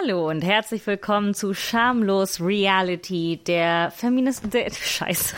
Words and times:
Hallo 0.00 0.28
und 0.28 0.42
herzlich 0.42 0.86
willkommen 0.86 1.34
zu 1.34 1.54
Schamlos 1.54 2.40
Reality, 2.40 3.38
der 3.46 3.92
Feminist... 3.94 4.42
Der, 4.52 4.70
Scheiße. 4.72 5.34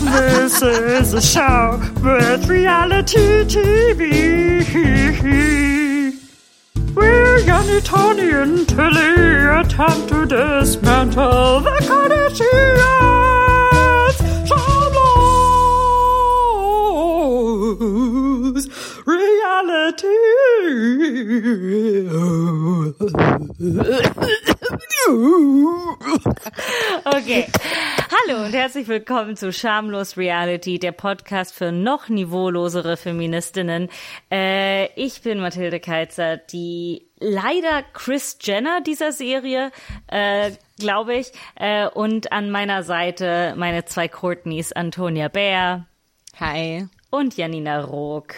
This 0.00 0.62
is 0.62 1.14
a 1.14 1.20
show 1.20 1.78
with 2.00 2.48
reality 2.48 3.44
TV. 3.44 4.70
We're 6.94 7.38
Yanni, 7.40 7.80
Tony, 7.82 8.30
and 8.30 8.68
Tilly 8.68 9.60
attempt 9.60 10.08
to 10.08 10.24
dismantle 10.26 11.60
the 11.60 11.70
Kardashians. 11.86 13.29
Okay. 27.04 27.46
Hallo 28.28 28.44
und 28.44 28.52
herzlich 28.52 28.86
willkommen 28.86 29.36
zu 29.36 29.52
Schamlos 29.52 30.16
Reality, 30.16 30.78
der 30.78 30.92
Podcast 30.92 31.52
für 31.54 31.72
noch 31.72 32.08
niveaulosere 32.08 32.96
Feministinnen. 32.96 33.88
Äh, 34.30 34.92
ich 34.94 35.22
bin 35.22 35.40
Mathilde 35.40 35.80
Keizer, 35.80 36.36
die 36.36 37.08
leider 37.18 37.82
Chris 37.92 38.38
Jenner 38.40 38.82
dieser 38.82 39.10
Serie, 39.10 39.72
äh, 40.06 40.52
glaube 40.78 41.14
ich. 41.14 41.32
Äh, 41.56 41.88
und 41.88 42.30
an 42.30 42.52
meiner 42.52 42.84
Seite 42.84 43.54
meine 43.56 43.86
zwei 43.86 44.06
Courtneys, 44.06 44.70
Antonia 44.72 45.26
Bär. 45.26 45.86
Hi. 46.38 46.86
Und 47.10 47.36
Janina 47.36 47.80
Rook. 47.80 48.34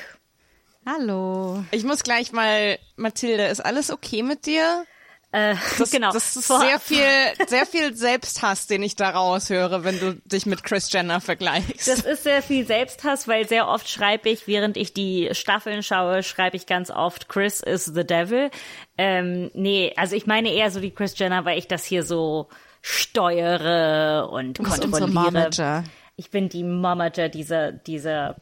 Hallo. 0.85 1.65
Ich 1.71 1.85
muss 1.85 2.03
gleich 2.03 2.33
mal, 2.33 2.79
Mathilde, 2.97 3.45
ist 3.47 3.61
alles 3.61 3.91
okay 3.91 4.23
mit 4.23 4.47
dir? 4.47 4.85
Äh, 5.31 5.55
Das, 5.79 5.91
genau. 5.91 6.13
das 6.13 6.37
ist 6.37 6.49
sehr 6.49 6.79
viel, 6.81 7.47
sehr 7.47 7.65
viel 7.67 7.95
Selbsthass, 7.95 8.67
den 8.67 8.83
ich 8.83 8.97
da 8.97 9.11
raushöre, 9.11 9.85
wenn 9.85 9.99
du 9.99 10.15
dich 10.25 10.45
mit 10.45 10.63
Chris 10.63 10.93
Jenner 10.93 11.21
vergleichst. 11.21 11.89
Das 11.89 12.01
ist 12.01 12.25
sehr 12.25 12.43
viel 12.43 12.67
Selbsthass, 12.67 13.29
weil 13.29 13.49
sehr 13.49 13.69
oft 13.69 13.89
schreibe 13.89 14.29
ich, 14.29 14.47
während 14.47 14.77
ich 14.77 14.93
die 14.93 15.31
Staffeln 15.33 15.83
schaue, 15.83 16.23
schreibe 16.23 16.57
ich 16.57 16.67
ganz 16.67 16.91
oft, 16.91 17.29
Chris 17.29 17.61
is 17.61 17.85
the 17.87 18.05
devil. 18.05 18.51
Ähm, 18.99 19.51
nee, 19.55 19.95
also 19.97 20.17
ich 20.17 20.27
meine 20.27 20.53
eher 20.53 20.71
so 20.71 20.81
die 20.81 20.91
Chris 20.91 21.19
Jenner, 21.19 21.45
weil 21.45 21.59
ich 21.59 21.69
das 21.69 21.85
hier 21.85 22.03
so 22.03 22.49
steuere 22.83 24.29
und 24.31 24.59
kontrolliere. 24.59 25.85
Ich 26.17 26.31
bin 26.31 26.49
die 26.51 26.65
Momager 26.65 27.29
dieser, 27.31 27.73
dieser 27.73 28.37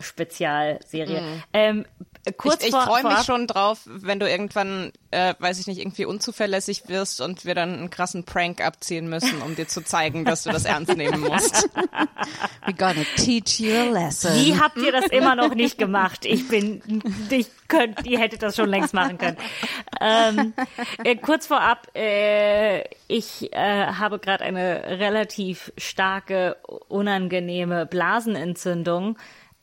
Spezialserie. 0.00 1.22
Ähm, 1.52 1.86
kurz 2.36 2.62
ich 2.62 2.68
ich 2.68 2.74
freue 2.74 3.02
mich 3.04 3.24
schon 3.24 3.46
drauf, 3.46 3.80
wenn 3.86 4.20
du 4.20 4.28
irgendwann, 4.28 4.92
äh, 5.10 5.34
weiß 5.38 5.58
ich 5.58 5.66
nicht, 5.66 5.78
irgendwie 5.78 6.04
unzuverlässig 6.04 6.88
wirst 6.88 7.20
und 7.20 7.44
wir 7.44 7.54
dann 7.54 7.74
einen 7.74 7.90
krassen 7.90 8.24
Prank 8.24 8.60
abziehen 8.64 9.08
müssen, 9.08 9.40
um 9.42 9.56
dir 9.56 9.68
zu 9.68 9.82
zeigen, 9.82 10.24
dass 10.24 10.44
du 10.44 10.50
das 10.50 10.64
ernst 10.64 10.96
nehmen 10.96 11.20
musst. 11.20 11.68
We're 12.66 12.76
gonna 12.76 13.04
teach 13.16 13.60
you 13.60 13.72
a 13.74 13.84
lesson. 13.84 14.34
Wie 14.34 14.58
habt 14.58 14.76
ihr 14.76 14.92
das 14.92 15.06
immer 15.06 15.34
noch 15.34 15.54
nicht 15.54 15.78
gemacht? 15.78 16.24
Ich 16.24 16.48
bin, 16.48 17.02
ich 17.30 17.46
könnt, 17.68 18.06
ihr 18.06 18.18
hättet 18.18 18.42
das 18.42 18.56
schon 18.56 18.68
längst 18.68 18.92
machen 18.92 19.16
können. 19.16 19.38
Ähm, 20.00 20.52
äh, 21.04 21.16
kurz 21.16 21.46
vorab, 21.46 21.86
äh, 21.94 22.82
ich 23.08 23.52
äh, 23.52 23.86
habe 23.86 24.18
gerade 24.18 24.44
eine 24.44 24.98
relativ 24.98 25.72
starke, 25.78 26.56
unangenehme 26.88 27.86
Blasenentzündung, 27.86 29.16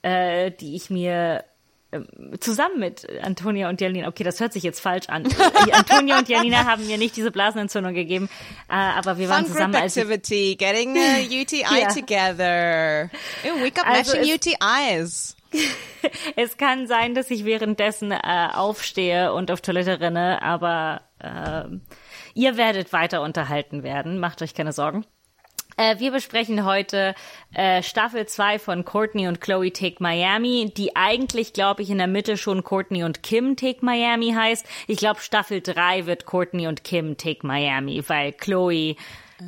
äh, 0.07 0.51
die 0.51 0.75
ich 0.75 0.89
mir 0.89 1.43
ähm, 1.91 2.07
zusammen 2.39 2.79
mit 2.79 3.07
Antonia 3.23 3.69
und 3.69 3.79
Janina, 3.81 4.07
okay, 4.07 4.23
das 4.23 4.39
hört 4.39 4.53
sich 4.53 4.63
jetzt 4.63 4.79
falsch 4.79 5.07
an. 5.09 5.23
Äh, 5.67 5.71
Antonia 5.73 6.17
und 6.19 6.29
Janina 6.29 6.65
haben 6.65 6.85
mir 6.87 6.97
nicht 6.97 7.15
diese 7.17 7.31
Blasenentzündung 7.31 7.93
gegeben, 7.93 8.29
äh, 8.69 8.73
aber 8.73 9.17
wir 9.17 9.27
waren 9.29 9.45
Fun 9.45 9.53
zusammen, 9.53 9.73
group 9.73 9.83
als 9.83 9.97
activity, 9.97 10.55
getting 10.57 10.97
a 10.97 11.19
UTI 11.41 11.63
Ja. 11.81 11.87
together. 11.93 13.09
Ooh, 13.45 13.61
we 13.63 13.71
got 13.71 13.85
Also 13.85 14.17
matching 14.17 14.33
UTIs. 14.33 15.35
Es 16.35 16.57
kann 16.57 16.87
sein, 16.87 17.15
dass 17.15 17.31
ich 17.31 17.43
währenddessen 17.43 18.11
äh, 18.11 18.19
aufstehe 18.53 19.33
und 19.33 19.49
auf 19.51 19.61
Toilette 19.61 19.99
renne, 19.99 20.41
aber 20.41 21.01
ähm, 21.21 21.81
ihr 22.33 22.55
werdet 22.57 22.93
weiter 22.93 23.21
unterhalten 23.21 23.81
werden. 23.83 24.19
Macht 24.19 24.41
euch 24.41 24.53
keine 24.53 24.73
Sorgen. 24.73 25.05
Äh, 25.77 25.99
wir 25.99 26.11
besprechen 26.11 26.65
heute 26.65 27.13
äh, 27.53 27.83
Staffel 27.83 28.25
2 28.25 28.57
von 28.57 28.83
Courtney 28.83 29.27
und 29.27 29.39
Chloe 29.39 29.71
Take 29.71 29.97
Miami, 29.99 30.73
die 30.75 30.95
eigentlich, 30.95 31.53
glaube 31.53 31.83
ich, 31.83 31.91
in 31.91 31.99
der 31.99 32.07
Mitte 32.07 32.35
schon 32.35 32.63
Courtney 32.63 33.03
und 33.03 33.21
Kim 33.21 33.55
Take 33.55 33.85
Miami 33.85 34.33
heißt. 34.33 34.65
Ich 34.87 34.97
glaube, 34.97 35.21
Staffel 35.21 35.61
3 35.61 36.07
wird 36.07 36.25
Courtney 36.25 36.67
und 36.67 36.83
Kim 36.83 37.15
Take 37.15 37.45
Miami, 37.45 38.03
weil 38.07 38.33
Chloe 38.33 38.95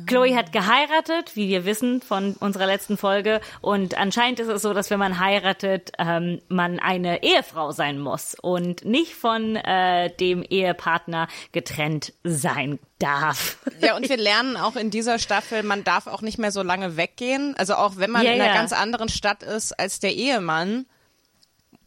Chloe 0.06 0.36
hat 0.36 0.52
geheiratet, 0.52 1.34
wie 1.36 1.48
wir 1.48 1.64
wissen 1.64 2.00
von 2.02 2.34
unserer 2.34 2.66
letzten 2.66 2.96
Folge. 2.96 3.40
Und 3.60 3.96
anscheinend 3.98 4.38
ist 4.40 4.48
es 4.48 4.62
so, 4.62 4.72
dass 4.72 4.90
wenn 4.90 4.98
man 4.98 5.18
heiratet, 5.18 5.92
ähm, 5.98 6.40
man 6.48 6.78
eine 6.78 7.22
Ehefrau 7.22 7.72
sein 7.72 7.98
muss 7.98 8.34
und 8.40 8.84
nicht 8.84 9.14
von 9.14 9.56
äh, 9.56 10.14
dem 10.16 10.42
Ehepartner 10.42 11.28
getrennt 11.52 12.12
sein 12.22 12.78
darf. 12.98 13.56
Ja, 13.80 13.96
und 13.96 14.08
wir 14.08 14.16
lernen 14.18 14.56
auch 14.56 14.76
in 14.76 14.90
dieser 14.90 15.18
Staffel, 15.18 15.62
man 15.62 15.84
darf 15.84 16.06
auch 16.06 16.20
nicht 16.22 16.38
mehr 16.38 16.52
so 16.52 16.62
lange 16.62 16.96
weggehen. 16.96 17.54
Also 17.56 17.74
auch 17.74 17.96
wenn 17.96 18.10
man 18.10 18.22
Ja, 18.24 18.32
in 18.32 18.40
einer 18.40 18.50
ja. 18.52 18.54
ganz 18.56 18.72
anderen 18.72 19.08
Stadt 19.08 19.42
ist 19.42 19.72
als 19.78 20.00
der 20.00 20.12
Ehemann, 20.14 20.86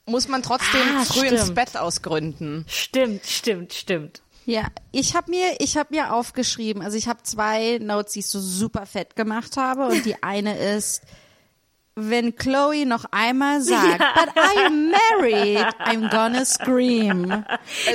muss 0.06 0.28
man 0.28 0.42
trotzdem 0.44 0.82
Ah, 0.98 1.06
früh 1.06 1.28
ins 1.28 1.42
stimmt. 1.44 1.56
Bett 1.56 1.78
ausgründen. 1.78 2.66
Stimmt, 2.68 3.26
stimmt, 3.26 3.74
stimmt. 3.74 4.23
Ja, 4.46 4.66
ich 4.92 5.16
habe 5.16 5.32
mir, 5.32 5.56
ich 5.60 5.78
habe 5.78 5.96
mir 5.96 6.14
aufgeschrieben, 6.14 6.82
also 6.84 6.98
ich 6.98 7.08
habe 7.08 7.24
zwei 7.24 7.78
Notes, 7.82 8.14
die 8.14 8.20
ich 8.20 8.28
so 8.28 8.40
super 8.42 8.86
fett 8.86 9.16
gemacht 9.16 9.56
habe 9.58 9.88
und 9.88 10.06
die 10.06 10.22
eine 10.22 10.58
ist, 10.58 11.02
wenn 11.96 12.36
Chloe 12.36 12.86
noch 12.86 13.06
einmal 13.12 13.62
sagt, 13.64 14.00
but 14.00 14.34
I 14.36 14.66
am 14.66 14.92
married, 14.92 15.66
I'm 15.86 16.10
gonna 16.10 16.44
scream. 16.46 17.46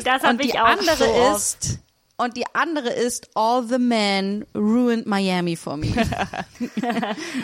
Das 0.05 0.23
Und 0.25 0.43
die 0.43 0.49
ich 0.49 0.59
auch 0.59 0.65
andere 0.67 0.97
so 0.97 1.35
ist, 1.37 1.79
und 2.17 2.37
die 2.37 2.45
andere 2.55 2.89
ist, 2.91 3.29
all 3.35 3.63
the 3.69 3.79
men 3.79 4.47
ruined 4.55 5.07
Miami 5.07 5.55
for 5.57 5.77
me. 5.77 5.89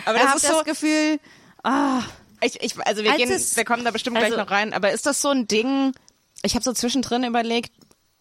Aber 0.07 0.17
Ich 0.17 0.23
das 0.23 0.27
habe 0.29 0.37
ist 0.37 0.45
das 0.49 0.59
so, 0.59 0.65
Gefühl, 0.65 1.21
ich, 2.41 2.61
ich, 2.63 2.87
also 2.87 3.05
wir 3.05 3.13
gehen, 3.17 3.31
es- 3.31 3.57
wir 3.57 3.65
kommen 3.65 3.85
da 3.85 3.91
bestimmt 3.91 4.17
also- 4.17 4.29
gleich 4.35 4.39
noch 4.45 4.51
rein, 4.51 4.73
aber 4.73 4.93
ist 4.93 5.07
das 5.07 5.21
so 5.23 5.29
ein 5.29 5.47
Ding, 5.47 5.93
ich 6.43 6.55
habe 6.55 6.65
so 6.65 6.73
zwischendrin 6.73 7.25
überlegt, 7.25 7.73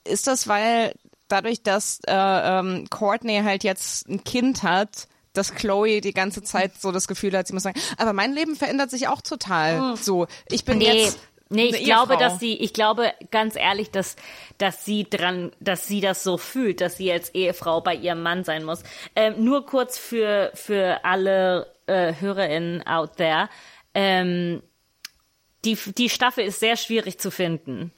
ist 0.06 0.28
das, 0.28 0.48
weil 0.48 0.94
dadurch, 1.28 1.64
dass 1.64 2.00
äh, 2.08 2.14
ähm, 2.14 2.88
Courtney 2.90 3.42
halt 3.44 3.64
jetzt 3.64 4.08
ein 4.08 4.24
Kind 4.24 4.64
hat, 4.64 5.08
dass 5.34 5.56
Chloe 5.56 6.00
die 6.00 6.14
ganze 6.14 6.44
Zeit 6.44 6.80
so 6.80 6.92
das 6.92 7.08
Gefühl 7.08 7.36
hat, 7.36 7.48
sie 7.48 7.54
muss 7.54 7.64
sagen, 7.64 7.80
aber 7.98 8.14
mein 8.14 8.34
Leben 8.34 8.56
verändert 8.56 8.92
sich 8.92 9.08
auch 9.08 9.22
total. 9.22 9.98
So, 9.98 10.28
ich 10.50 10.64
bin 10.64 10.80
Hm. 10.80 10.88
Nee, 10.88 11.04
jetzt 11.04 11.20
nee, 11.50 11.66
ich 11.66 11.84
glaube, 11.86 12.18
dass 12.18 12.40
sie, 12.40 12.54
ich 12.56 12.74
glaube 12.74 13.14
ganz 13.32 13.56
ehrlich, 13.56 13.92
dass, 13.92 14.16
dass 14.58 14.86
sie 14.86 15.10
dran, 15.10 15.52
dass 15.60 15.88
sie 15.88 16.02
das 16.02 16.24
so 16.24 16.38
fühlt, 16.38 16.82
dass 16.82 16.98
sie 16.98 17.12
als 17.12 17.30
Ehefrau 17.30 17.82
bei 17.82 17.96
ihrem 17.96 18.22
Mann 18.22 18.44
sein 18.44 18.64
muss. 18.64 18.84
Ähm, 19.16 19.44
nur 19.44 19.66
kurz 19.66 19.98
für, 19.98 20.52
für 20.54 21.04
alle 21.04 21.74
äh, 21.88 22.14
HörerInnen 22.20 22.86
out 22.86 23.18
there. 23.18 23.50
Ähm, 23.94 24.62
die, 25.66 25.76
die 25.76 26.10
Staffel 26.10 26.44
ist 26.46 26.60
sehr 26.60 26.76
schwierig 26.76 27.20
zu 27.20 27.32
finden. 27.32 27.92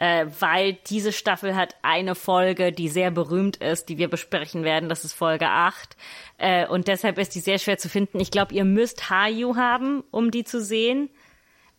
Äh, 0.00 0.28
weil 0.40 0.78
diese 0.86 1.12
Staffel 1.12 1.54
hat 1.54 1.76
eine 1.82 2.14
Folge, 2.14 2.72
die 2.72 2.88
sehr 2.88 3.10
berühmt 3.10 3.58
ist, 3.58 3.90
die 3.90 3.98
wir 3.98 4.08
besprechen 4.08 4.64
werden. 4.64 4.88
Das 4.88 5.04
ist 5.04 5.12
Folge 5.12 5.46
8. 5.46 5.94
Äh, 6.38 6.66
und 6.68 6.88
deshalb 6.88 7.18
ist 7.18 7.34
die 7.34 7.40
sehr 7.40 7.58
schwer 7.58 7.76
zu 7.76 7.90
finden. 7.90 8.18
Ich 8.18 8.30
glaube, 8.30 8.54
ihr 8.54 8.64
müsst 8.64 9.10
Hayu 9.10 9.56
haben, 9.56 10.02
um 10.10 10.30
die 10.30 10.44
zu 10.44 10.62
sehen. 10.62 11.10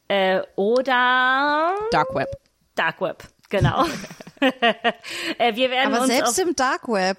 Äh, 0.07 0.41
oder 0.55 1.73
Dark 1.89 2.13
Web. 2.13 2.29
Dark 2.75 3.01
Web, 3.01 3.27
genau. 3.49 3.85
äh, 5.39 5.55
wir 5.55 5.71
werden 5.71 5.91
aber 5.91 6.03
uns 6.03 6.13
selbst 6.13 6.37
im 6.37 6.55
Dark 6.55 6.87
Web 6.87 7.17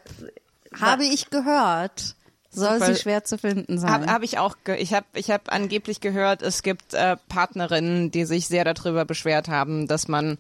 habe 0.80 1.02
ich 1.04 1.30
gehört, 1.30 2.14
soll 2.50 2.74
Super. 2.74 2.94
sie 2.94 3.00
schwer 3.00 3.24
zu 3.24 3.38
finden 3.38 3.76
sein. 3.76 3.90
Habe 3.90 4.06
hab 4.06 4.22
ich 4.22 4.38
auch, 4.38 4.54
ge 4.62 4.76
ich 4.76 4.94
habe 4.94 5.06
ich 5.14 5.32
hab 5.32 5.52
angeblich 5.52 6.00
gehört, 6.00 6.42
es 6.42 6.62
gibt 6.62 6.94
äh, 6.94 7.16
Partnerinnen, 7.28 8.12
die 8.12 8.24
sich 8.24 8.46
sehr 8.46 8.64
darüber 8.64 9.04
beschwert 9.04 9.48
haben, 9.48 9.88
dass 9.88 10.06
man 10.06 10.38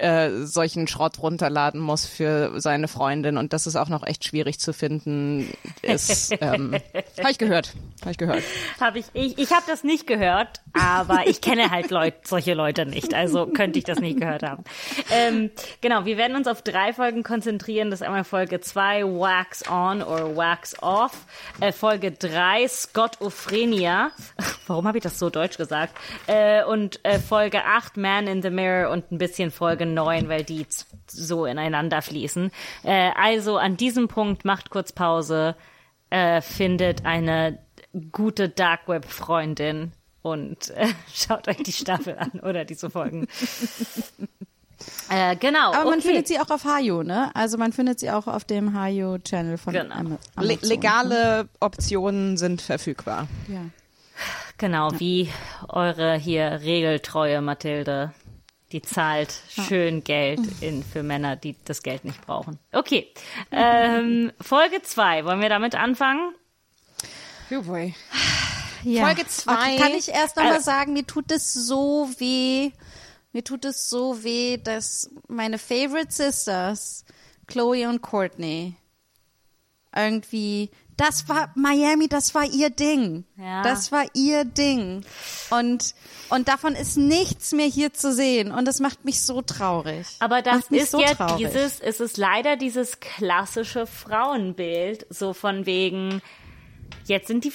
äh, 0.00 0.46
solchen 0.46 0.86
Schrott 0.88 1.18
runterladen 1.20 1.80
muss 1.80 2.06
für 2.06 2.60
seine 2.60 2.88
Freundin 2.88 3.36
und 3.36 3.52
dass 3.52 3.66
es 3.66 3.76
auch 3.76 3.88
noch 3.88 4.06
echt 4.06 4.24
schwierig 4.24 4.58
zu 4.60 4.72
finden 4.72 5.52
ist. 5.82 6.34
Ähm, 6.40 6.74
habe 7.18 7.30
ich 7.30 7.38
gehört, 7.38 7.74
habe 8.02 8.10
ich 8.12 8.18
gehört. 8.18 8.42
habe 8.80 8.98
ich, 8.98 9.06
ich, 9.12 9.38
ich 9.38 9.52
habe 9.52 9.64
das 9.66 9.84
nicht 9.84 10.06
gehört, 10.06 10.60
aber 10.72 11.26
ich 11.26 11.40
kenne 11.40 11.70
halt 11.70 11.90
Leut, 11.90 12.14
solche 12.24 12.54
Leute 12.54 12.86
nicht, 12.86 13.14
also 13.14 13.46
könnte 13.46 13.78
ich 13.78 13.84
das 13.84 13.98
nicht 13.98 14.20
gehört 14.20 14.42
haben. 14.42 14.64
Ähm, 15.10 15.50
genau, 15.80 16.04
wir 16.04 16.16
werden 16.16 16.36
uns 16.36 16.46
auf 16.46 16.62
drei 16.62 16.92
Folgen 16.92 17.22
konzentrieren. 17.22 17.90
Das 17.90 18.00
ist 18.00 18.06
einmal 18.06 18.24
Folge 18.24 18.60
2, 18.60 19.04
Wax 19.04 19.68
On 19.70 20.02
or 20.02 20.36
Wax 20.36 20.80
Off. 20.82 21.26
Äh, 21.60 21.72
Folge 21.72 22.12
3, 22.12 22.68
Scott 22.68 23.20
Ophrenia. 23.20 24.10
Warum 24.66 24.86
habe 24.86 24.98
ich 24.98 25.02
das 25.02 25.18
so 25.18 25.30
deutsch 25.30 25.56
gesagt? 25.56 25.94
Äh, 26.26 26.64
und 26.64 27.04
äh, 27.04 27.18
Folge 27.18 27.64
8, 27.64 27.96
Man 27.96 28.26
in 28.26 28.42
the 28.42 28.50
Mirror 28.50 28.90
und 28.90 29.10
ein 29.10 29.18
bisschen 29.18 29.50
Folge 29.50 29.86
neun, 29.94 30.28
weil 30.28 30.44
die 30.44 30.66
so 31.06 31.44
ineinander 31.46 32.02
fließen. 32.02 32.50
Äh, 32.84 33.10
also 33.14 33.56
an 33.58 33.76
diesem 33.76 34.08
Punkt 34.08 34.44
macht 34.44 34.70
kurz 34.70 34.92
Pause, 34.92 35.56
äh, 36.10 36.40
findet 36.40 37.04
eine 37.04 37.58
gute 38.12 38.48
Dark 38.48 38.88
Web 38.88 39.06
Freundin 39.06 39.92
und 40.22 40.70
äh, 40.70 40.88
schaut 41.12 41.48
euch 41.48 41.58
die 41.58 41.72
Staffel 41.72 42.16
an 42.18 42.40
oder 42.40 42.64
diese 42.64 42.90
Folgen. 42.90 43.26
äh, 45.10 45.36
genau. 45.36 45.72
Aber 45.72 45.90
man 45.90 45.98
okay. 45.98 46.08
findet 46.08 46.28
sie 46.28 46.38
auch 46.38 46.50
auf 46.50 46.64
Hayo, 46.64 47.02
ne? 47.02 47.30
Also 47.34 47.58
man 47.58 47.72
findet 47.72 48.00
sie 48.00 48.10
auch 48.10 48.26
auf 48.26 48.44
dem 48.44 48.78
Hayo-Channel 48.78 49.58
von 49.58 49.72
Genau. 49.72 49.94
Ama- 49.94 50.18
Le 50.36 50.54
Amazon. 50.54 50.68
legale 50.68 51.48
Optionen 51.60 52.36
sind 52.36 52.62
verfügbar. 52.62 53.28
Ja. 53.48 53.60
Genau, 54.58 54.90
wie 54.98 55.30
eure 55.68 56.16
hier 56.16 56.60
regeltreue 56.62 57.40
Mathilde. 57.40 58.12
Die 58.72 58.82
zahlt 58.82 59.32
schön 59.48 60.04
Geld 60.04 60.40
in, 60.60 60.82
für 60.82 61.02
Männer, 61.02 61.36
die 61.36 61.56
das 61.64 61.82
Geld 61.82 62.04
nicht 62.04 62.20
brauchen. 62.26 62.58
Okay. 62.72 63.12
Ähm, 63.50 64.30
Folge 64.40 64.82
zwei. 64.82 65.24
Wollen 65.24 65.40
wir 65.40 65.48
damit 65.48 65.74
anfangen? 65.74 66.34
Oh 67.50 67.62
boy. 67.62 67.94
Ja. 68.84 69.06
Folge 69.06 69.26
zwei. 69.26 69.52
Okay, 69.54 69.76
kann 69.78 69.92
ich 69.92 70.08
erst 70.08 70.36
noch 70.36 70.44
mal 70.44 70.56
Äh, 70.56 70.60
sagen, 70.60 70.92
mir 70.92 71.06
tut 71.06 71.32
es 71.32 71.52
so 71.52 72.10
weh, 72.18 72.72
mir 73.32 73.42
tut 73.42 73.64
es 73.64 73.88
so 73.88 74.22
weh, 74.22 74.58
dass 74.58 75.10
meine 75.28 75.58
Favorite 75.58 76.12
Sisters, 76.12 77.04
Chloe 77.46 77.88
und 77.88 78.02
Courtney, 78.02 78.76
irgendwie, 79.96 80.70
das 80.98 81.28
war 81.28 81.50
Miami, 81.54 82.08
das 82.08 82.34
war 82.34 82.44
ihr 82.44 82.70
Ding. 82.70 83.24
Ja. 83.36 83.62
Das 83.62 83.92
war 83.92 84.04
ihr 84.14 84.44
Ding. 84.44 85.04
Und, 85.50 85.94
und 86.28 86.48
davon 86.48 86.74
ist 86.74 86.96
nichts 86.96 87.52
mehr 87.52 87.66
hier 87.66 87.94
zu 87.94 88.12
sehen. 88.12 88.50
Und 88.50 88.66
das 88.66 88.80
macht 88.80 89.04
mich 89.04 89.22
so 89.22 89.40
traurig. 89.40 90.06
Aber 90.18 90.42
das 90.42 90.66
ist 90.70 90.90
so 90.90 91.00
ja 91.00 91.14
traurig. 91.14 91.36
dieses, 91.36 91.78
es 91.78 92.00
ist 92.00 92.16
leider 92.16 92.56
dieses 92.56 92.98
klassische 92.98 93.86
Frauenbild, 93.86 95.06
so 95.08 95.32
von 95.32 95.66
wegen, 95.66 96.20
jetzt 97.04 97.28
sind 97.28 97.44
die 97.44 97.52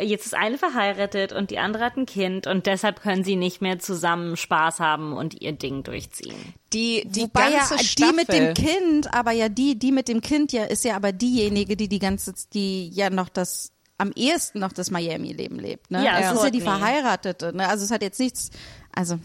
jetzt 0.00 0.26
ist 0.26 0.34
eine 0.34 0.58
verheiratet 0.58 1.32
und 1.32 1.50
die 1.50 1.58
andere 1.58 1.84
hat 1.84 1.96
ein 1.96 2.06
Kind 2.06 2.46
und 2.46 2.66
deshalb 2.66 3.00
können 3.00 3.24
sie 3.24 3.36
nicht 3.36 3.62
mehr 3.62 3.78
zusammen 3.78 4.36
Spaß 4.36 4.80
haben 4.80 5.12
und 5.12 5.40
ihr 5.40 5.52
Ding 5.52 5.82
durchziehen. 5.82 6.54
Die, 6.72 7.04
die 7.06 7.22
Wobei 7.22 7.50
ja 7.50 7.58
ganze 7.58 7.76
die 7.76 7.84
Staffel. 7.84 8.14
mit 8.14 8.28
dem 8.28 8.54
Kind, 8.54 9.14
aber 9.14 9.32
ja 9.32 9.48
die, 9.48 9.78
die 9.78 9.92
mit 9.92 10.08
dem 10.08 10.20
Kind 10.20 10.52
ja 10.52 10.64
ist 10.64 10.84
ja 10.84 10.96
aber 10.96 11.12
diejenige, 11.12 11.76
die 11.76 11.88
die 11.88 11.98
ganze, 11.98 12.34
die 12.52 12.88
ja 12.88 13.10
noch 13.10 13.28
das 13.28 13.72
am 13.98 14.12
ehesten 14.14 14.58
noch 14.58 14.72
das 14.72 14.90
Miami-Leben 14.90 15.58
lebt. 15.58 15.90
Ne? 15.90 16.04
Ja, 16.04 16.18
es 16.18 16.36
ist 16.36 16.44
ja 16.44 16.50
die. 16.50 16.60
Verheiratete. 16.60 17.56
Ne? 17.56 17.66
Also 17.68 17.84
es 17.84 17.90
hat 17.90 18.02
jetzt 18.02 18.20
nichts. 18.20 18.50
Also 18.92 19.18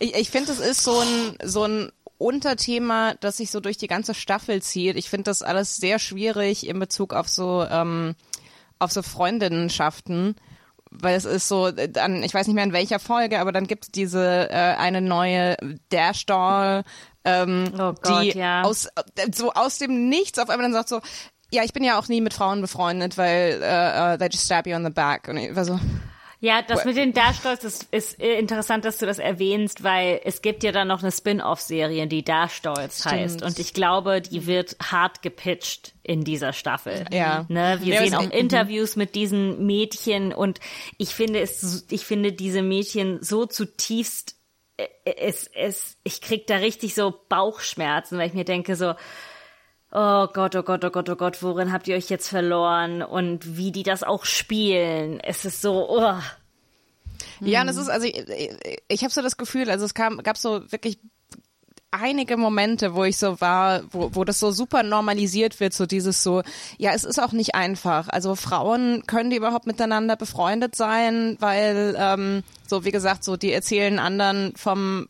Ich, 0.00 0.14
ich 0.14 0.30
finde, 0.30 0.52
es 0.52 0.60
ist 0.60 0.82
so 0.82 0.98
ein, 0.98 1.38
so 1.44 1.64
ein 1.64 1.92
Unterthema, 2.18 3.14
das 3.14 3.36
sich 3.36 3.50
so 3.50 3.60
durch 3.60 3.76
die 3.76 3.86
ganze 3.86 4.14
Staffel 4.14 4.60
zieht. 4.60 4.96
Ich 4.96 5.08
finde 5.08 5.24
das 5.24 5.42
alles 5.42 5.76
sehr 5.76 5.98
schwierig 5.98 6.66
in 6.66 6.78
Bezug 6.80 7.14
auf 7.14 7.28
so, 7.28 7.64
ähm, 7.70 8.16
auf 8.78 8.92
so 8.92 9.02
Freundinnenschaften. 9.02 10.36
Weil 10.90 11.16
es 11.16 11.26
ist 11.26 11.48
so, 11.48 11.70
dann, 11.70 12.22
ich 12.22 12.32
weiß 12.32 12.46
nicht 12.46 12.54
mehr 12.54 12.64
in 12.64 12.72
welcher 12.72 12.98
Folge, 12.98 13.40
aber 13.40 13.52
dann 13.52 13.66
gibt 13.66 13.84
es 13.84 13.90
diese 13.90 14.48
äh, 14.50 14.54
eine 14.54 15.02
neue 15.02 15.54
Dash 15.90 16.24
Doll, 16.24 16.82
ähm, 17.24 17.70
Oh 17.74 17.92
Gott, 18.00 18.22
die 18.22 18.38
ja. 18.38 18.62
aus 18.62 18.86
äh, 18.86 19.30
so 19.34 19.52
aus 19.52 19.76
dem 19.76 20.08
Nichts 20.08 20.38
auf 20.38 20.48
einmal 20.48 20.64
dann 20.64 20.72
sagt 20.72 20.88
so, 20.88 21.00
ja, 21.50 21.62
ich 21.62 21.72
bin 21.72 21.84
ja 21.84 21.98
auch 21.98 22.08
nie 22.08 22.20
mit 22.20 22.34
Frauen 22.34 22.60
befreundet, 22.60 23.18
weil 23.18 23.60
äh, 23.62 24.14
uh, 24.14 24.16
they 24.18 24.28
just 24.28 24.44
stab 24.44 24.66
you 24.66 24.74
on 24.74 24.84
the 24.84 24.90
back. 24.90 25.28
Und 25.28 25.36
ich 25.38 25.54
war 25.54 25.64
so, 25.64 25.78
Ja, 26.40 26.62
das 26.62 26.84
mit 26.84 26.96
den 26.96 27.12
Darstolz 27.14 27.64
ist, 27.64 27.88
ist 27.92 28.20
äh, 28.20 28.38
interessant, 28.38 28.84
dass 28.84 28.98
du 28.98 29.06
das 29.06 29.18
erwähnst, 29.18 29.82
weil 29.82 30.20
es 30.24 30.40
gibt 30.40 30.62
ja 30.62 30.70
dann 30.70 30.86
noch 30.88 31.02
eine 31.02 31.10
Spin-off-Serie, 31.10 32.06
die 32.06 32.22
Darstolz 32.24 33.04
heißt. 33.04 33.42
Und 33.42 33.58
ich 33.58 33.74
glaube, 33.74 34.20
die 34.20 34.46
wird 34.46 34.76
hart 34.80 35.22
gepitcht 35.22 35.94
in 36.04 36.22
dieser 36.22 36.52
Staffel. 36.52 37.04
Ja. 37.12 37.44
Ne? 37.48 37.78
Wir 37.82 37.94
Ja, 37.94 38.02
sehen 38.02 38.12
das- 38.12 38.20
auch 38.26 38.30
Interviews 38.30 38.94
mit 38.96 39.14
diesen 39.16 39.66
Mädchen 39.66 40.32
und 40.32 40.60
ich 40.96 41.14
finde 41.14 41.40
es, 41.40 41.86
ich 41.90 42.04
finde 42.04 42.32
diese 42.32 42.62
Mädchen 42.62 43.18
so 43.20 43.44
zutiefst, 43.44 44.36
äh, 44.76 44.86
es, 45.04 45.48
es, 45.52 45.96
ich 46.04 46.20
krieg 46.20 46.46
da 46.46 46.56
richtig 46.56 46.94
so 46.94 47.12
Bauchschmerzen, 47.28 48.16
weil 48.16 48.28
ich 48.28 48.34
mir 48.34 48.44
denke 48.44 48.76
so, 48.76 48.94
Oh 49.90 50.26
Gott, 50.26 50.54
oh 50.54 50.62
Gott, 50.62 50.84
oh 50.84 50.90
Gott, 50.90 51.08
oh 51.08 51.16
Gott, 51.16 51.42
worin 51.42 51.72
habt 51.72 51.88
ihr 51.88 51.96
euch 51.96 52.10
jetzt 52.10 52.28
verloren? 52.28 53.02
Und 53.02 53.56
wie 53.56 53.72
die 53.72 53.82
das 53.82 54.02
auch 54.02 54.24
spielen. 54.24 55.18
Es 55.20 55.44
ist 55.44 55.62
so, 55.62 55.88
oh. 55.88 56.14
Ja, 57.40 57.62
und 57.62 57.68
es 57.68 57.76
ist, 57.76 57.88
also 57.88 58.06
ich, 58.06 58.24
ich, 58.88 59.02
habe 59.02 59.12
so 59.12 59.22
das 59.22 59.36
Gefühl, 59.36 59.70
also 59.70 59.84
es 59.84 59.94
kam, 59.94 60.18
gab 60.18 60.36
so 60.36 60.70
wirklich 60.70 60.98
einige 61.90 62.36
Momente, 62.36 62.94
wo 62.94 63.04
ich 63.04 63.16
so 63.16 63.40
war, 63.40 63.82
wo, 63.90 64.10
wo 64.14 64.24
das 64.24 64.38
so 64.38 64.50
super 64.50 64.82
normalisiert 64.82 65.58
wird, 65.58 65.72
so 65.72 65.86
dieses 65.86 66.22
so, 66.22 66.42
ja, 66.76 66.92
es 66.92 67.04
ist 67.04 67.18
auch 67.18 67.32
nicht 67.32 67.54
einfach. 67.54 68.08
Also 68.08 68.34
Frauen 68.34 69.04
können 69.06 69.30
die 69.30 69.36
überhaupt 69.36 69.66
miteinander 69.66 70.16
befreundet 70.16 70.74
sein, 70.74 71.36
weil, 71.40 71.96
ähm, 71.98 72.42
so 72.66 72.84
wie 72.84 72.90
gesagt, 72.90 73.24
so 73.24 73.36
die 73.36 73.52
erzählen 73.52 73.98
anderen 73.98 74.52
vom 74.56 75.08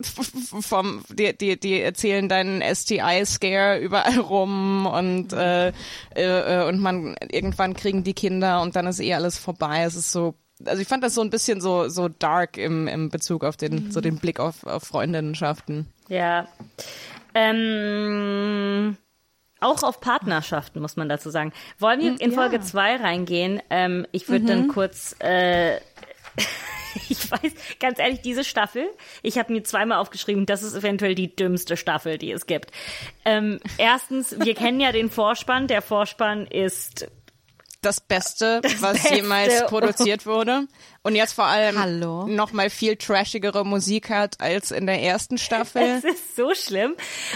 vom 0.00 1.02
die, 1.08 1.36
die, 1.36 1.58
die 1.58 1.80
erzählen 1.80 2.28
deinen 2.28 2.62
STI-Scare 2.62 3.78
überall 3.80 4.18
rum 4.18 4.86
und 4.86 5.32
äh, 5.32 5.72
äh, 6.14 6.68
und 6.68 6.80
man 6.80 7.16
irgendwann 7.30 7.74
kriegen 7.74 8.04
die 8.04 8.14
Kinder 8.14 8.62
und 8.62 8.76
dann 8.76 8.86
ist 8.86 9.00
eh 9.00 9.14
alles 9.14 9.38
vorbei. 9.38 9.82
Es 9.82 9.96
ist 9.96 10.12
so, 10.12 10.34
also 10.64 10.80
ich 10.80 10.88
fand 10.88 11.02
das 11.02 11.14
so 11.14 11.20
ein 11.20 11.30
bisschen 11.30 11.60
so 11.60 11.88
so 11.88 12.08
dark 12.08 12.56
im, 12.58 12.86
im 12.86 13.08
Bezug 13.08 13.42
auf 13.42 13.56
den 13.56 13.90
so 13.90 14.00
den 14.00 14.18
Blick 14.18 14.38
auf, 14.38 14.64
auf 14.64 14.84
Freundinnenschaften. 14.84 15.86
Ja. 16.08 16.46
Ähm, 17.34 18.96
auch 19.60 19.82
auf 19.82 20.00
Partnerschaften 20.00 20.80
muss 20.80 20.96
man 20.96 21.08
dazu 21.08 21.30
sagen. 21.30 21.52
Wollen 21.78 22.00
wir 22.00 22.20
in 22.20 22.32
Folge 22.32 22.60
zwei 22.60 22.96
reingehen? 22.96 23.60
Ähm, 23.70 24.06
ich 24.12 24.28
würde 24.28 24.46
dann 24.46 24.68
kurz, 24.68 25.16
äh, 25.18 25.78
ich 27.08 27.30
weiß, 27.30 27.52
ganz 27.80 27.98
ehrlich, 27.98 28.20
diese 28.22 28.44
Staffel, 28.44 28.88
ich 29.22 29.38
habe 29.38 29.52
mir 29.52 29.62
zweimal 29.62 29.98
aufgeschrieben, 29.98 30.46
das 30.46 30.62
ist 30.62 30.74
eventuell 30.74 31.14
die 31.14 31.34
dümmste 31.34 31.76
Staffel, 31.76 32.18
die 32.18 32.32
es 32.32 32.46
gibt. 32.46 32.70
Ähm, 33.24 33.60
erstens, 33.78 34.36
wir 34.38 34.54
kennen 34.54 34.80
ja 34.80 34.92
den 34.92 35.10
Vorspann. 35.10 35.66
Der 35.66 35.82
Vorspann 35.82 36.46
ist 36.46 37.08
Das 37.82 38.00
Beste, 38.00 38.60
was 38.80 39.02
Beste. 39.02 39.14
jemals 39.16 39.66
produziert 39.66 40.26
wurde 40.26 40.66
und 41.02 41.14
jetzt 41.14 41.32
vor 41.32 41.46
allem 41.46 41.78
Hallo. 41.78 42.26
noch 42.26 42.52
mal 42.52 42.70
viel 42.70 42.96
trashigere 42.96 43.64
Musik 43.64 44.10
hat 44.10 44.40
als 44.40 44.70
in 44.72 44.86
der 44.86 45.00
ersten 45.00 45.38
Staffel. 45.38 45.82
Es 45.82 46.04
ist 46.04 46.36
so 46.36 46.54
schlimm. 46.54 46.94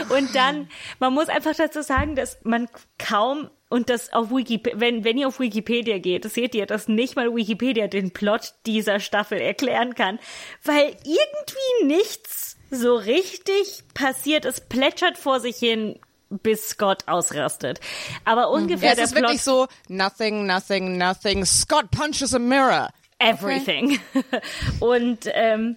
Und 0.09 0.35
dann, 0.35 0.69
man 0.99 1.13
muss 1.15 1.29
einfach 1.29 1.55
dazu 1.55 1.83
sagen, 1.83 2.17
dass 2.17 2.39
man 2.43 2.69
kaum 2.99 3.51
und 3.73 3.89
das 3.89 4.13
auf 4.13 4.31
Wikipedia, 4.31 4.79
wenn, 4.81 5.03
wenn 5.03 5.17
ihr 5.17 5.27
auf 5.27 5.41
Wikipedia 5.41 5.97
geht, 5.97 6.31
seht 6.31 6.55
ihr, 6.55 6.67
dass 6.67 6.89
nicht 6.89 7.17
mal 7.17 7.35
Wikipedia 7.35 7.87
den 7.87 8.11
Plot 8.11 8.53
dieser 8.67 9.01
Staffel 9.01 9.41
erklären 9.41 9.95
kann, 9.95 10.19
weil 10.63 10.95
irgendwie 11.05 11.87
nichts 11.87 12.59
so 12.71 12.95
richtig 12.95 13.83
passiert. 13.95 14.45
Es 14.45 14.61
plätschert 14.61 15.17
vor 15.17 15.41
sich 15.41 15.57
hin, 15.57 15.99
bis 16.29 16.69
Scott 16.69 17.09
ausrastet. 17.09 17.81
Aber 18.27 18.51
ungefähr 18.51 18.89
Ja, 18.89 18.91
es 18.91 18.97
der 18.97 19.05
ist 19.07 19.15
Plot 19.15 19.23
wirklich 19.23 19.43
so 19.43 19.67
nothing, 19.89 20.45
nothing, 20.47 20.99
nothing. 20.99 21.47
Scott 21.47 21.91
punches 21.91 22.35
a 22.35 22.39
mirror. 22.39 22.91
Everything. 23.21 23.99
Und 24.81 25.21
ähm, 25.33 25.77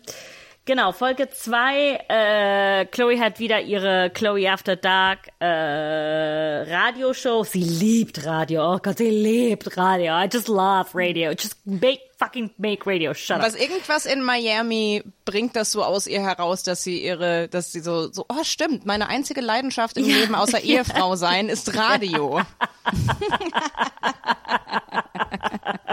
genau, 0.65 0.91
Folge 0.91 1.29
zwei. 1.29 1.99
Äh, 2.09 2.85
Chloe 2.87 3.19
hat 3.19 3.39
wieder 3.39 3.61
ihre 3.61 4.09
Chloe 4.11 4.49
After 4.49 4.75
Dark 4.75 5.29
äh, 5.39 5.45
Radioshow. 5.45 7.43
Sie 7.43 7.63
liebt 7.63 8.25
Radio. 8.25 8.73
Oh 8.73 8.79
Gott, 8.81 8.97
sie 8.97 9.09
liebt 9.09 9.77
Radio. 9.77 10.13
I 10.13 10.27
just 10.31 10.47
love 10.47 10.89
radio. 10.93 11.31
Just 11.31 11.65
make 11.65 12.01
fucking 12.17 12.51
make 12.57 12.85
radio. 12.85 13.13
Shut 13.13 13.37
up. 13.37 13.43
Was 13.43 13.55
irgendwas 13.55 14.05
in 14.05 14.21
Miami 14.21 15.03
bringt 15.25 15.55
das 15.55 15.71
so 15.71 15.83
aus 15.83 16.07
ihr 16.07 16.21
heraus, 16.21 16.63
dass 16.63 16.83
sie 16.83 17.03
ihre, 17.03 17.47
dass 17.47 17.71
sie 17.71 17.79
so, 17.79 18.11
so, 18.11 18.25
oh 18.29 18.43
stimmt, 18.43 18.85
meine 18.85 19.07
einzige 19.07 19.41
Leidenschaft 19.41 19.97
im 19.97 20.05
Leben 20.05 20.35
außer 20.35 20.59
Ehefrau 20.63 21.15
sein 21.15 21.49
ist 21.49 21.75
Radio. 21.77 22.41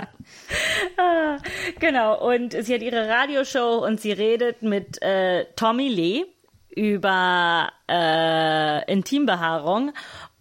Genau, 1.79 2.19
und 2.27 2.53
sie 2.53 2.75
hat 2.75 2.83
ihre 2.83 3.09
Radioshow 3.09 3.85
und 3.85 4.01
sie 4.01 4.13
redet 4.13 4.63
mit 4.63 5.01
äh, 5.03 5.47
Tommy 5.57 5.89
Lee 5.89 6.25
über 6.75 7.73
äh, 7.89 8.91
Intimbehaarung. 8.91 9.93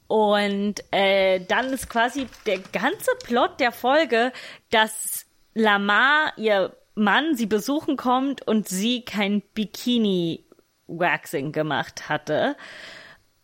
Und 0.07 0.83
äh, 0.91 1.39
dann 1.47 1.71
ist 1.71 1.89
quasi 1.89 2.27
der 2.45 2.59
ganze 2.59 3.11
Plot 3.23 3.59
der 3.59 3.71
Folge, 3.71 4.33
dass 4.69 5.25
Lamar, 5.53 6.33
ihr 6.37 6.75
Mann, 6.95 7.35
sie 7.35 7.45
besuchen 7.45 7.95
kommt 7.95 8.45
und 8.45 8.67
sie 8.67 9.05
kein 9.05 9.41
Bikini-Waxing 9.55 11.53
gemacht 11.53 12.09
hatte. 12.09 12.57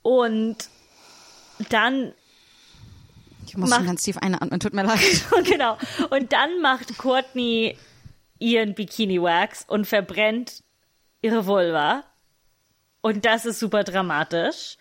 Und 0.01 0.57
dann 1.69 2.13
ich 3.47 3.57
muss 3.57 3.69
Mach- 3.69 3.77
schon 3.77 3.87
ganz 3.87 4.03
tief 4.03 4.17
einatmen, 4.17 4.59
tut 4.59 4.73
mir 4.73 4.83
leid. 4.83 5.25
genau. 5.45 5.77
Und 6.09 6.33
dann 6.33 6.61
macht 6.61 6.97
Courtney 6.97 7.77
ihren 8.39 8.75
Bikini-Wax 8.75 9.65
und 9.67 9.85
verbrennt 9.85 10.63
ihre 11.21 11.45
Vulva. 11.45 12.03
Und 13.01 13.25
das 13.25 13.45
ist 13.45 13.59
super 13.59 13.83
dramatisch. 13.83 14.77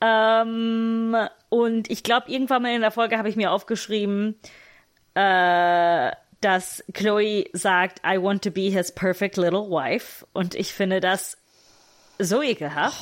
Ähm, 0.00 1.16
und 1.48 1.90
ich 1.90 2.02
glaube, 2.02 2.30
irgendwann 2.30 2.62
mal 2.62 2.74
in 2.74 2.80
der 2.80 2.90
Folge 2.90 3.18
habe 3.18 3.28
ich 3.28 3.36
mir 3.36 3.50
aufgeschrieben, 3.50 4.36
äh, 5.14 6.12
dass 6.40 6.84
Chloe 6.94 7.46
sagt, 7.52 8.00
I 8.06 8.22
want 8.22 8.44
to 8.44 8.50
be 8.50 8.70
his 8.70 8.92
perfect 8.92 9.36
little 9.36 9.68
wife. 9.70 10.24
Und 10.32 10.54
ich 10.54 10.72
finde 10.72 11.00
das 11.00 11.37
so 12.18 12.42
ekelhaft. 12.42 13.00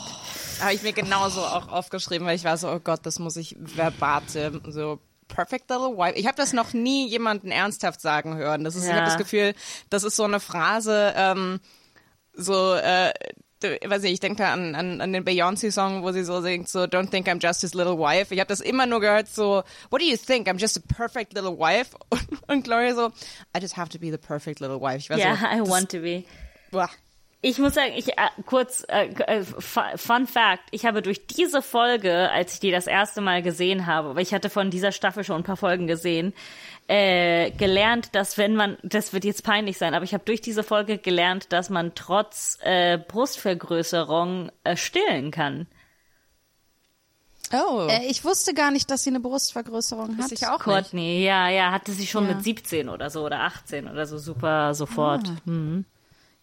Habe 0.61 0.73
ich 0.75 0.82
mir 0.82 0.92
genauso 0.92 1.40
auch 1.40 1.68
aufgeschrieben, 1.68 2.26
weil 2.26 2.37
ich 2.37 2.44
war 2.44 2.56
so, 2.56 2.70
oh 2.70 2.80
Gott, 2.80 3.00
das 3.04 3.18
muss 3.18 3.37
ich 3.37 3.56
verbate, 3.62 4.61
so 4.68 4.99
perfect 5.28 5.68
little 5.70 5.96
wife. 5.99 6.14
Ich 6.16 6.26
habe 6.26 6.37
das 6.37 6.52
noch 6.52 6.73
nie 6.73 7.08
jemanden 7.08 7.50
ernsthaft 7.50 8.00
sagen 8.00 8.37
hören. 8.37 8.64
Das 8.64 8.75
ist, 8.75 8.85
ich 8.85 8.88
Ja. 8.90 8.96
habe 8.96 9.04
das 9.06 9.18
Gefühl, 9.18 9.54
das 9.90 10.02
ist 10.04 10.16
so 10.16 10.25
eine 10.25 10.40
Phrase, 10.40 11.12
ähm, 11.16 11.61
so, 12.32 12.75
äh, 12.75 13.12
weiß 13.62 14.02
nicht, 14.02 14.12
ich 14.12 14.20
denke 14.20 14.42
da 14.42 14.52
an, 14.52 14.75
an, 14.75 15.00
an 15.00 15.12
den 15.12 15.25
Beyoncé-Song, 15.25 16.02
wo 16.02 16.12
sie 16.12 16.23
so 16.25 16.40
singt, 16.42 16.68
so, 16.68 16.80
don't 16.85 17.11
think 17.11 17.26
I'm 17.26 17.40
just 17.42 17.62
his 17.62 17.75
little 17.75 17.99
wife. 17.99 18.32
Ich 18.32 18.38
habe 18.40 18.49
das 18.49 18.61
immer 18.61 18.87
nur 18.87 19.00
gehört, 19.00 19.28
so, 19.28 19.62
what 19.90 20.00
do 20.00 20.06
you 20.06 20.16
think? 20.16 20.46
I'm 20.49 20.58
just 20.58 20.76
a 20.78 20.94
perfect 20.94 21.32
little 21.35 21.58
wife? 21.58 21.96
Und, 22.11 22.28
und 22.49 22.64
Gloria 22.64 22.94
so, 22.94 23.08
I 23.56 23.61
just 23.61 23.76
have 23.76 23.88
to 23.90 23.99
be 23.99 24.11
the 24.11 24.18
perfect 24.18 24.61
little 24.61 24.80
wife. 24.80 24.99
Ich 24.99 25.11
war 25.11 25.18
Ja, 25.18 25.37
so, 25.37 25.44
I 25.46 25.68
want 25.68 25.90
to 25.90 25.99
be. 25.99 26.25
boah. 26.70 26.88
Ich 27.43 27.59
muss 27.59 27.75
sagen, 27.75 27.93
ich 27.95 28.09
äh, 28.09 28.28
kurz 28.47 28.85
äh, 28.88 29.07
äh, 29.09 29.45
Fu- 29.45 29.81
Fun 29.97 30.26
Fact: 30.26 30.62
Ich 30.73 30.85
habe 30.87 31.02
durch 31.02 31.26
diese 31.26 31.62
Folge, 31.62 32.31
als 32.31 32.55
ich 32.55 32.61
die 32.61 32.71
das 32.71 32.87
erste 32.87 33.21
Mal 33.21 33.43
gesehen 33.43 33.87
habe, 33.87 34.14
weil 34.16 34.23
ich 34.23 34.35
hatte 34.35 34.50
von 34.50 34.71
dieser 34.71 34.90
Staffel 34.90 35.23
schon 35.23 35.37
ein 35.37 35.45
paar 35.45 35.57
Folgen 35.59 35.87
gesehen, 35.87 36.33
äh, 36.88 37.50
gelernt, 37.52 38.09
dass 38.14 38.37
wenn 38.38 38.57
man, 38.57 38.78
das 38.83 39.12
wird 39.12 39.25
jetzt 39.25 39.45
peinlich 39.45 39.76
sein, 39.78 39.95
aber 39.95 40.05
ich 40.05 40.14
habe 40.14 40.25
durch 40.25 40.40
diese 40.40 40.62
Folge 40.64 40.99
gelernt, 40.99 41.52
dass 41.52 41.69
man 41.71 41.95
trotz 41.95 42.59
äh, 42.62 42.99
Brustvergrößerung 42.99 44.50
äh, 44.64 44.76
stillen 44.76 45.31
kann. 45.31 45.66
Oh. 47.52 47.87
Äh, 47.88 48.07
ich 48.07 48.25
wusste 48.25 48.55
gar 48.55 48.71
nicht, 48.73 48.90
dass 48.90 49.05
sie 49.05 49.11
eine 49.11 49.21
Brustvergrößerung 49.21 50.19
hat. 50.19 50.33
Ich 50.33 50.47
auch 50.47 50.52
nicht. 50.52 50.61
Courtney, 50.64 51.23
ja, 51.25 51.49
ja, 51.49 51.71
hatte 51.71 51.93
sie 51.93 52.07
schon 52.07 52.26
Ja. 52.28 52.35
mit 52.35 52.43
17 52.43 52.88
oder 52.88 53.09
so 53.11 53.25
oder 53.25 53.40
18 53.43 53.88
oder 53.88 54.07
so 54.07 54.19
super 54.19 54.75
sofort. 54.75 55.28
Ah. 55.28 55.37
Hm. 55.47 55.85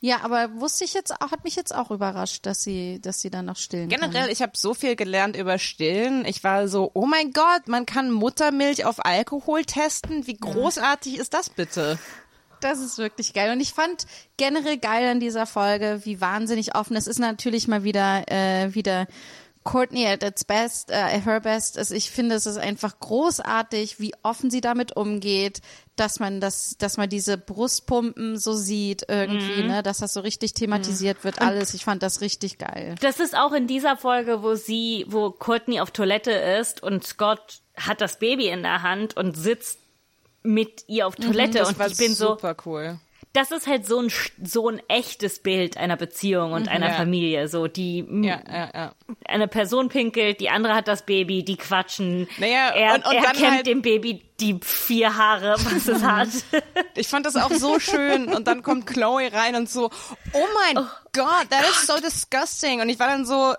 Ja, 0.03 0.19
aber 0.23 0.59
wusste 0.59 0.83
ich 0.83 0.93
jetzt 0.93 1.13
auch, 1.13 1.31
hat 1.31 1.45
mich 1.45 1.55
jetzt 1.55 1.73
auch 1.73 1.89
überrascht, 1.89 2.45
dass 2.45 2.61
sie, 2.61 2.99
dass 2.99 3.21
sie 3.21 3.29
dann 3.29 3.45
noch 3.45 3.55
stillen 3.55 3.87
Generell, 3.87 4.23
kann. 4.23 4.29
ich 4.29 4.41
habe 4.41 4.51
so 4.53 4.73
viel 4.73 4.97
gelernt 4.97 5.37
über 5.37 5.57
Stillen. 5.57 6.25
Ich 6.25 6.43
war 6.43 6.67
so, 6.67 6.91
oh 6.93 7.05
mein 7.05 7.31
Gott, 7.31 7.69
man 7.69 7.85
kann 7.85 8.11
Muttermilch 8.11 8.83
auf 8.83 9.05
Alkohol 9.05 9.63
testen. 9.63 10.27
Wie 10.27 10.35
großartig 10.35 11.17
ist 11.17 11.33
das 11.33 11.49
bitte? 11.49 11.97
Das 12.59 12.79
ist 12.79 12.97
wirklich 12.97 13.33
geil. 13.33 13.53
Und 13.53 13.61
ich 13.61 13.71
fand 13.71 14.05
generell 14.35 14.77
geil 14.77 15.07
an 15.07 15.21
dieser 15.21 15.45
Folge, 15.45 16.01
wie 16.03 16.19
wahnsinnig 16.19 16.75
offen. 16.75 16.97
Es 16.97 17.07
ist 17.07 17.19
natürlich 17.19 17.69
mal 17.69 17.85
wieder, 17.85 18.29
äh, 18.29 18.75
wieder 18.75 19.07
Courtney 19.63 20.05
at 20.05 20.23
its 20.23 20.43
best, 20.43 20.91
äh, 20.91 21.19
her 21.19 21.39
best. 21.39 21.77
Also 21.77 21.95
ich 21.95 22.11
finde, 22.11 22.35
es 22.35 22.45
ist 22.45 22.57
einfach 22.57 22.99
großartig, 22.99 23.99
wie 23.99 24.13
offen 24.23 24.49
sie 24.49 24.61
damit 24.61 24.95
umgeht, 24.95 25.61
dass 25.95 26.19
man 26.19 26.41
das, 26.41 26.75
dass 26.77 26.97
man 26.97 27.09
diese 27.09 27.37
Brustpumpen 27.37 28.37
so 28.37 28.53
sieht 28.53 29.05
irgendwie, 29.07 29.63
ne, 29.63 29.83
dass 29.83 29.99
das 29.99 30.13
so 30.13 30.21
richtig 30.21 30.53
thematisiert 30.53 31.23
wird, 31.23 31.41
alles. 31.41 31.73
Ich 31.73 31.85
fand 31.85 32.03
das 32.03 32.21
richtig 32.21 32.57
geil. 32.57 32.95
Das 33.01 33.19
ist 33.19 33.37
auch 33.37 33.53
in 33.53 33.67
dieser 33.67 33.97
Folge, 33.97 34.41
wo 34.43 34.55
sie, 34.55 35.05
wo 35.07 35.31
Courtney 35.31 35.79
auf 35.79 35.91
Toilette 35.91 36.31
ist 36.31 36.81
und 36.81 37.05
Scott 37.05 37.61
hat 37.75 38.01
das 38.01 38.19
Baby 38.19 38.47
in 38.49 38.63
der 38.63 38.81
Hand 38.81 39.15
und 39.17 39.37
sitzt 39.37 39.79
mit 40.43 40.83
ihr 40.87 41.07
auf 41.07 41.15
Toilette 41.15 41.59
Das 41.59 41.69
und 41.69 41.91
ich 41.91 41.97
bin 41.97 42.13
so, 42.13 42.29
super 42.29 42.55
cool. 42.65 42.99
Das 43.33 43.51
ist 43.51 43.65
halt 43.67 43.85
so 43.87 43.99
ein 43.99 44.11
so 44.43 44.69
ein 44.69 44.79
echtes 44.87 45.39
Bild 45.39 45.75
einer 45.77 45.97
Beziehung 45.97 46.53
und 46.53 46.67
einer 46.67 46.89
Ja. 46.89 46.93
Familie, 46.93 47.47
so 47.47 47.67
die 47.67 48.05
Ja, 48.21 48.41
ja, 48.47 48.69
ja. 48.73 48.91
eine 49.27 49.47
Person 49.47 49.89
pinkelt, 49.89 50.39
die 50.39 50.49
andere 50.49 50.75
hat 50.75 50.87
das 50.87 51.03
Baby, 51.05 51.43
die 51.43 51.57
quatschen. 51.57 52.27
Naja, 52.37 52.69
er, 52.69 52.93
und- 52.95 53.05
und 53.07 53.13
er 53.15 53.21
dann 53.23 53.33
kämmt 53.35 53.51
halt- 53.51 53.65
dem 53.67 53.81
Baby 53.81 54.23
die 54.39 54.59
vier 54.63 55.15
Haare, 55.17 55.55
was 55.63 55.87
es 55.87 56.03
hat. 56.03 56.29
Ich 56.95 57.07
fand 57.07 57.25
das 57.25 57.35
auch 57.35 57.51
so 57.51 57.79
schön. 57.79 58.31
Und 58.33 58.47
dann 58.47 58.61
kommt 58.61 58.85
Chloe 58.87 59.31
rein 59.33 59.55
und 59.55 59.69
so, 59.69 59.89
oh 60.33 60.45
mein 60.73 60.85
Gott, 61.13 61.49
that 61.49 61.63
is 61.69 61.87
so 61.87 61.97
disgusting. 61.99 62.81
Und 62.81 62.89
ich 62.89 62.99
war 62.99 63.07
dann 63.07 63.25
so, 63.25 63.53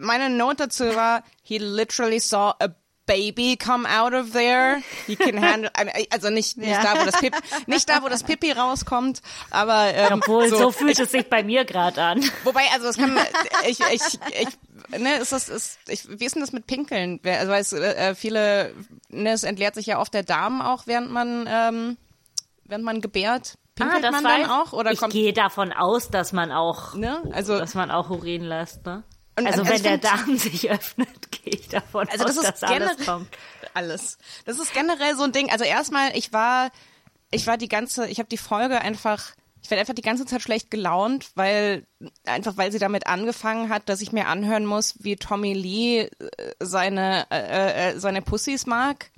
meine 0.00 0.30
Note 0.30 0.56
dazu 0.64 0.94
war, 0.94 1.24
he 1.42 1.58
literally 1.58 2.20
saw 2.20 2.52
a 2.58 2.68
baby 3.08 3.56
come 3.56 3.88
out 3.88 4.12
of 4.14 4.30
there. 4.30 4.80
He 5.08 5.16
can 5.16 5.36
handle, 5.42 5.70
also 6.10 6.30
nicht, 6.30 6.56
nicht 6.58 6.68
Ja. 6.70 6.82
da, 6.94 7.00
wo 7.00 7.04
das 7.04 7.18
Pipi, 7.20 7.36
nicht 7.66 7.88
da, 7.88 8.02
wo 8.04 8.08
das 8.08 8.22
Pipi 8.22 8.52
rauskommt, 8.52 9.20
aber, 9.50 9.92
ähm, 9.94 10.20
Obwohl, 10.22 10.48
so, 10.48 10.70
fühlt 10.70 11.00
es 11.00 11.10
sich 11.10 11.28
bei 11.28 11.42
mir 11.42 11.64
gerade 11.64 12.00
an. 12.00 12.24
Wobei, 12.44 12.62
also 12.72 12.86
das 12.86 12.96
kann, 12.96 13.18
ich, 13.66 13.80
ich, 13.80 14.02
ich, 14.40 15.00
ne, 15.00 15.16
ist 15.16 15.32
das, 15.32 15.48
ist, 15.48 15.78
ich, 15.88 16.06
wie 16.20 16.24
ist 16.24 16.36
denn 16.36 16.42
das 16.42 16.52
mit 16.52 16.68
Pinkeln? 16.68 17.18
Also, 17.24 17.50
weil 17.50 17.62
es, 17.62 17.72
äh, 17.72 18.14
viele, 18.14 18.72
ne, 19.08 19.30
es 19.32 19.42
entleert 19.42 19.74
sich 19.74 19.86
ja 19.86 19.98
oft 19.98 20.14
der 20.14 20.22
Darm 20.22 20.60
auch, 20.62 20.86
während 20.86 21.10
man, 21.10 21.48
ähm, 21.50 21.96
während 22.64 22.84
man 22.84 23.00
gebärt. 23.00 23.54
Pinkelt 23.74 24.02
man 24.10 24.24
dann 24.24 24.44
weiß- 24.44 24.50
auch? 24.62 24.72
Oder 24.72 24.90
Ah, 24.90 24.92
ich 24.92 24.98
kommt, 24.98 25.12
gehe 25.12 25.32
davon 25.32 25.72
aus, 25.72 26.10
dass 26.10 26.32
man 26.32 26.52
auch, 26.52 26.94
ne, 26.94 27.22
also, 27.32 27.58
dass 27.58 27.74
man 27.74 27.90
auch 27.90 28.10
Urin 28.10 28.42
lässt, 28.42 28.84
ne? 28.84 29.02
Und- 29.38 29.46
also 29.46 29.60
also 29.60 29.70
wenn 29.70 29.76
ich 29.76 29.82
der 29.82 29.98
Darm 29.98 30.36
sich 30.38 30.70
öffnet, 30.70 31.30
gehe 31.32 31.54
ich 31.54 31.68
davon 31.68 32.08
Also 32.10 32.24
aus, 32.24 32.34
das 32.34 32.44
ist 32.44 32.62
dass 32.62 32.70
alles 32.70 33.06
kommt. 33.06 33.28
alles. 33.74 34.18
Das 34.44 34.58
ist 34.58 34.72
generell 34.74 35.16
so 35.16 35.22
ein 35.24 35.32
Ding. 35.32 35.50
Also 35.50 35.64
erstmal, 35.64 36.16
ich 36.16 36.32
war, 36.32 36.70
ich 37.30 37.46
war 37.46 37.56
die 37.56 37.68
ganze, 37.68 38.06
ich 38.08 38.18
habe 38.18 38.28
die 38.28 38.36
Folge 38.38 38.80
einfach, 38.80 39.32
ich 39.62 39.70
werde 39.70 39.80
einfach 39.80 39.94
die 39.94 40.02
ganze 40.02 40.24
Zeit 40.26 40.40
schlecht 40.42 40.70
gelaunt, 40.70 41.30
weil 41.34 41.86
einfach 42.26 42.56
weil 42.56 42.72
sie 42.72 42.78
damit 42.78 43.06
angefangen 43.06 43.68
hat, 43.70 43.88
dass 43.88 44.00
ich 44.00 44.12
mir 44.12 44.26
anhören 44.28 44.64
muss, 44.66 44.94
wie 45.00 45.16
Tommy 45.16 45.52
Lee 45.52 46.00
äh, 46.02 46.10
seine 46.60 47.26
äh, 47.30 47.90
äh, 47.92 47.98
seine 47.98 48.22
Pussys 48.22 48.66
mag. 48.66 49.10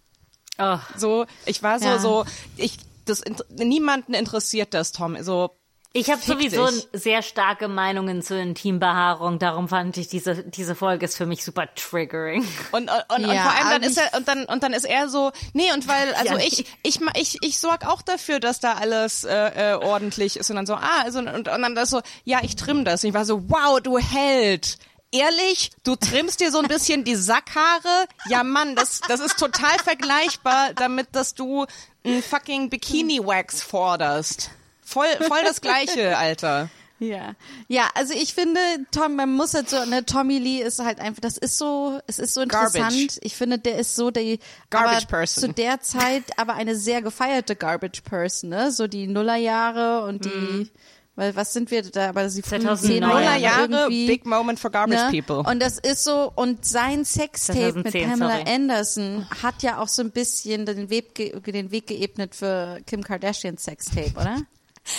Oh, 0.59 0.79
So, 0.97 1.27
ich 1.47 1.63
war 1.63 1.79
so 1.79 1.87
Ja. 1.87 1.99
so, 1.99 2.25
ich 2.57 2.79
das 3.07 3.23
niemanden 3.49 4.15
interessiert 4.15 4.75
das, 4.75 4.93
Tom. 4.93 5.23
So 5.23 5.57
ich 5.93 6.09
habe 6.11 6.21
sowieso 6.23 6.67
dich. 6.69 6.87
sehr 6.93 7.23
starke 7.23 7.67
Meinungen 7.67 8.23
zur 8.23 8.37
Intimbehaarung, 8.39 9.39
darum 9.41 9.69
fand 9.69 9.97
ich 9.97 10.07
diese, 10.09 10.45
diese 10.45 10.75
Folge 10.77 11.05
ist 11.05 11.17
für 11.17 11.27
mich 11.27 11.45
super 11.45 11.67
triggering. 11.75 12.47
Und, 12.73 12.91
und, 12.91 12.91
und, 13.17 13.25
und 13.27 13.35
Ja, 13.35 13.43
vor 13.43 13.51
allem 13.53 13.65
dann 13.71 13.75
aber 13.83 13.87
ist 13.87 13.99
er 13.99 14.17
und 14.17 14.29
dann 14.29 14.45
und 14.45 14.63
dann 14.63 14.73
ist 14.73 14.85
er 14.85 15.09
so, 15.09 15.33
nee 15.53 15.73
und 15.73 15.89
weil 15.89 16.15
also 16.15 16.35
Ja. 16.35 16.39
ich 16.41 16.65
ich 16.85 17.01
ma- 17.01 17.13
ich 17.17 17.39
ich 17.43 17.59
sorg 17.59 17.87
auch 17.87 18.03
dafür, 18.03 18.39
dass 18.39 18.61
da 18.61 18.75
alles 18.75 19.25
äh, 19.25 19.73
äh, 19.73 19.75
ordentlich 19.75 20.37
ist 20.37 20.49
und 20.51 20.57
dann 20.57 20.67
so 20.67 20.75
ah 20.75 21.01
also 21.03 21.19
und, 21.19 21.29
und 21.29 21.45
dann 21.47 21.75
das 21.75 21.91
so 21.91 22.01
ja 22.25 22.39
ich 22.43 22.55
trimm 22.57 22.85
das 22.85 23.03
und 23.03 23.09
ich 23.09 23.15
war 23.15 23.25
so 23.25 23.49
wow 23.51 23.81
du 23.81 23.99
Held 23.99 24.79
Ehrlich, 25.13 25.73
du 25.83 25.97
trimmst 25.97 26.39
dir 26.39 26.53
so 26.53 26.61
ein 26.61 26.69
bisschen 26.69 27.03
die 27.03 27.17
Sackhaare? 27.17 28.07
Ja, 28.29 28.45
Mann, 28.45 28.77
das, 28.77 29.01
das 29.09 29.19
ist 29.19 29.41
total 29.41 29.77
vergleichbar 29.83 30.73
damit, 30.77 31.09
dass 31.17 31.35
du 31.35 31.67
ein 32.07 32.23
fucking 32.23 32.71
Bikini-Wax 32.71 33.61
forderst. 33.61 34.51
Voll, 34.91 35.07
voll 35.29 35.43
das 35.45 35.61
Gleiche, 35.61 36.19
Alter. 36.19 36.69
Ja, 36.99 37.35
ja, 37.67 37.89
also 37.95 38.13
ich 38.13 38.35
finde, 38.35 38.61
Tom, 38.91 39.17
man 39.17 39.33
muss 39.33 39.55
halt 39.55 39.71
so, 39.71 39.83
ne, 39.87 40.05
Tommy 40.05 40.37
Lee 40.39 40.61
ist 40.61 40.81
halt 40.81 41.01
einfach, 41.01 41.21
das 41.21 41.39
ist 41.39 41.57
so, 41.57 41.99
es 42.07 42.19
ist 42.19 42.35
so 42.35 42.43
interessant. 42.43 42.75
Garbage. 42.75 43.19
Ich 43.23 43.37
finde, 43.37 43.59
der 43.59 43.79
ist 43.79 43.97
so 43.97 44.11
der 44.11 44.37
Garbage 44.69 45.05
aber 45.05 45.07
person. 45.07 45.41
zu 45.43 45.53
der 45.55 45.81
Zeit 45.81 46.25
aber 46.37 46.55
eine 46.55 46.77
sehr 46.77 47.01
gefeierte 47.01 47.57
Garbage 47.57 48.03
Person, 48.03 48.51
ne? 48.51 48.71
So 48.71 48.87
die 48.87 49.07
Nullerjahre 49.07 50.05
und 50.05 50.27
die, 50.27 50.71
weil 51.17 51.35
was 51.37 51.55
sind 51.55 51.71
wir 51.71 51.83
da, 51.83 52.11
aber 52.11 52.29
sie 52.29 52.43
frühen 52.43 52.63
2009. 52.63 52.93
Zehner 52.93 53.07
Nuller 53.07 53.37
Jahre 53.37 53.41
Jahre, 53.41 53.73
irgendwie, 53.85 54.07
big 54.07 54.27
moment 54.27 54.61
for 54.61 54.71
garbage 54.71 55.11
ne? 55.11 55.23
people. 55.23 55.51
Und 55.51 55.61
das 55.61 55.79
ist 55.79 56.05
so, 56.05 56.31
und 56.35 56.67
sein 56.67 57.07
Sextape 57.07 57.79
mit 57.79 57.93
2010, 57.93 58.11
Pamela 58.11 58.39
sorry. 58.41 58.55
Anderson 58.55 59.27
hat 59.43 59.63
ja 59.63 59.79
auch 59.79 59.89
so 59.89 60.03
ein 60.03 60.11
bisschen 60.11 60.67
den 60.67 60.91
Weg, 60.91 61.15
den 61.47 61.71
Weg 61.71 61.87
geebnet 61.87 62.35
für 62.35 62.79
Kim 62.87 63.03
Kardashians 63.03 63.65
Sextape, 63.65 64.13
oder? 64.21 64.37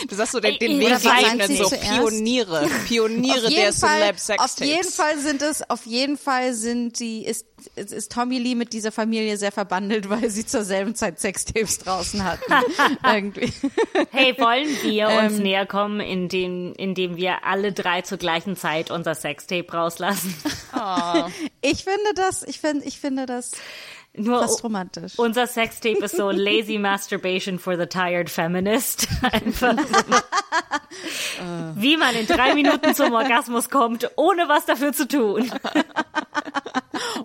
Du 0.08 0.16
sagst 0.16 0.34
so 0.34 0.40
den, 0.40 0.58
den 0.60 0.82
Oder 0.82 0.98
Weg 0.98 1.06
war 1.06 1.18
geebnet, 1.18 1.48
sie 1.48 1.58
so 1.58 1.66
zuerst? 1.66 1.92
Pioniere, 1.92 2.70
Pioniere 2.88 3.50
der 3.50 3.72
Celeb 3.72 4.20
Sex 4.20 4.42
auf 4.42 4.60
jeden 4.60 4.90
Fall 4.90 5.18
sind 5.20 5.42
es, 5.42 5.70
auf 5.70 5.86
jeden 5.86 6.18
Fall 6.18 6.54
sind 6.54 7.00
die, 7.00 7.26
ist, 7.26 7.46
ist, 7.76 7.92
ist 7.92 8.12
Tommy 8.12 8.40
Lee 8.40 8.56
mit 8.56 8.74
dieser 8.74 8.92
Familie 8.92 9.38
sehr 9.38 9.52
verbandelt, 9.52 10.10
weil 10.10 10.30
sie 10.30 10.46
zur 10.46 10.64
selben 10.64 10.96
Zeit 10.96 11.20
Sextapes 11.20 11.80
draußen 11.80 12.24
hatten. 12.24 12.42
Irgendwie. 13.06 13.52
Hey, 14.12 14.36
wollen 14.38 14.68
wir 14.84 15.08
uns 15.10 15.38
Ähm. 15.38 15.44
näher 15.44 15.66
kommen, 15.66 16.00
indem, 16.00 16.74
indem 16.78 17.18
wir 17.18 17.46
alle 17.46 17.72
drei 17.72 18.02
zur 18.02 18.18
gleichen 18.18 18.56
Zeit 18.56 18.92
unser 18.92 19.16
Sextape 19.16 19.72
rauslassen? 19.72 20.36
Ich 21.62 21.84
finde 21.84 22.14
das, 22.16 22.42
ich 22.44 22.60
finde, 22.60 22.86
ich 22.86 23.00
finde 23.00 23.26
das 23.28 23.52
Nur 24.14 24.42
fast 24.42 24.64
romantisch. 24.64 25.18
unser 25.18 25.48
Sextape 25.48 26.04
ist 26.04 26.18
so 26.18 26.30
lazy 26.32 26.78
masturbation 26.78 27.58
for 27.60 27.78
the 27.78 27.86
tired 27.86 28.30
feminist. 28.30 29.08
Einfach 29.32 29.76
wie 31.76 31.98
man 31.98 32.16
in 32.16 32.28
drei 32.28 32.54
Minuten 32.54 32.94
zum 32.94 33.14
Orgasmus 33.14 33.70
kommt, 33.70 34.10
ohne 34.18 34.48
was 34.50 34.66
dafür 34.66 34.92
zu 34.94 35.08
tun. 35.08 35.50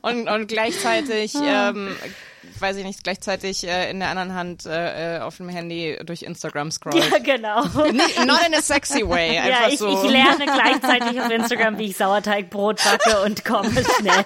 Und, 0.02 0.28
und 0.28 0.47
gleichzeitig 0.47 1.35
Ah. 1.37 1.71
ähm, 1.71 1.95
weiß 2.61 2.77
ich 2.77 2.85
nicht, 2.85 3.05
gleichzeitig 3.05 3.67
äh, 3.67 3.91
in 3.91 4.01
der 4.01 4.11
anderen 4.11 4.35
Hand 4.35 4.67
äh, 4.67 5.17
äh 5.17 5.21
auf 5.21 5.37
dem 5.37 5.49
Handy 5.49 5.99
durch 6.05 6.23
Instagram 6.23 6.71
scrollt. 6.71 6.97
Ja, 6.97 7.19
genau. 7.19 7.63
Not 7.65 8.41
in 8.47 8.55
a 8.55 8.63
sexy 8.63 9.07
way, 9.09 9.39
einfach 9.39 9.61
ja, 9.61 9.69
ich, 9.69 9.79
so. 9.79 9.89
ich 9.89 10.11
lerne 10.11 10.45
gleichzeitig 10.45 11.21
auf 11.21 11.31
Instagram, 11.31 11.79
wie 11.79 11.87
ich 11.87 11.97
Sauerteigbrot 11.97 12.83
backe 12.83 13.23
und 13.23 13.45
komme 13.45 13.71
schnell. 13.71 14.25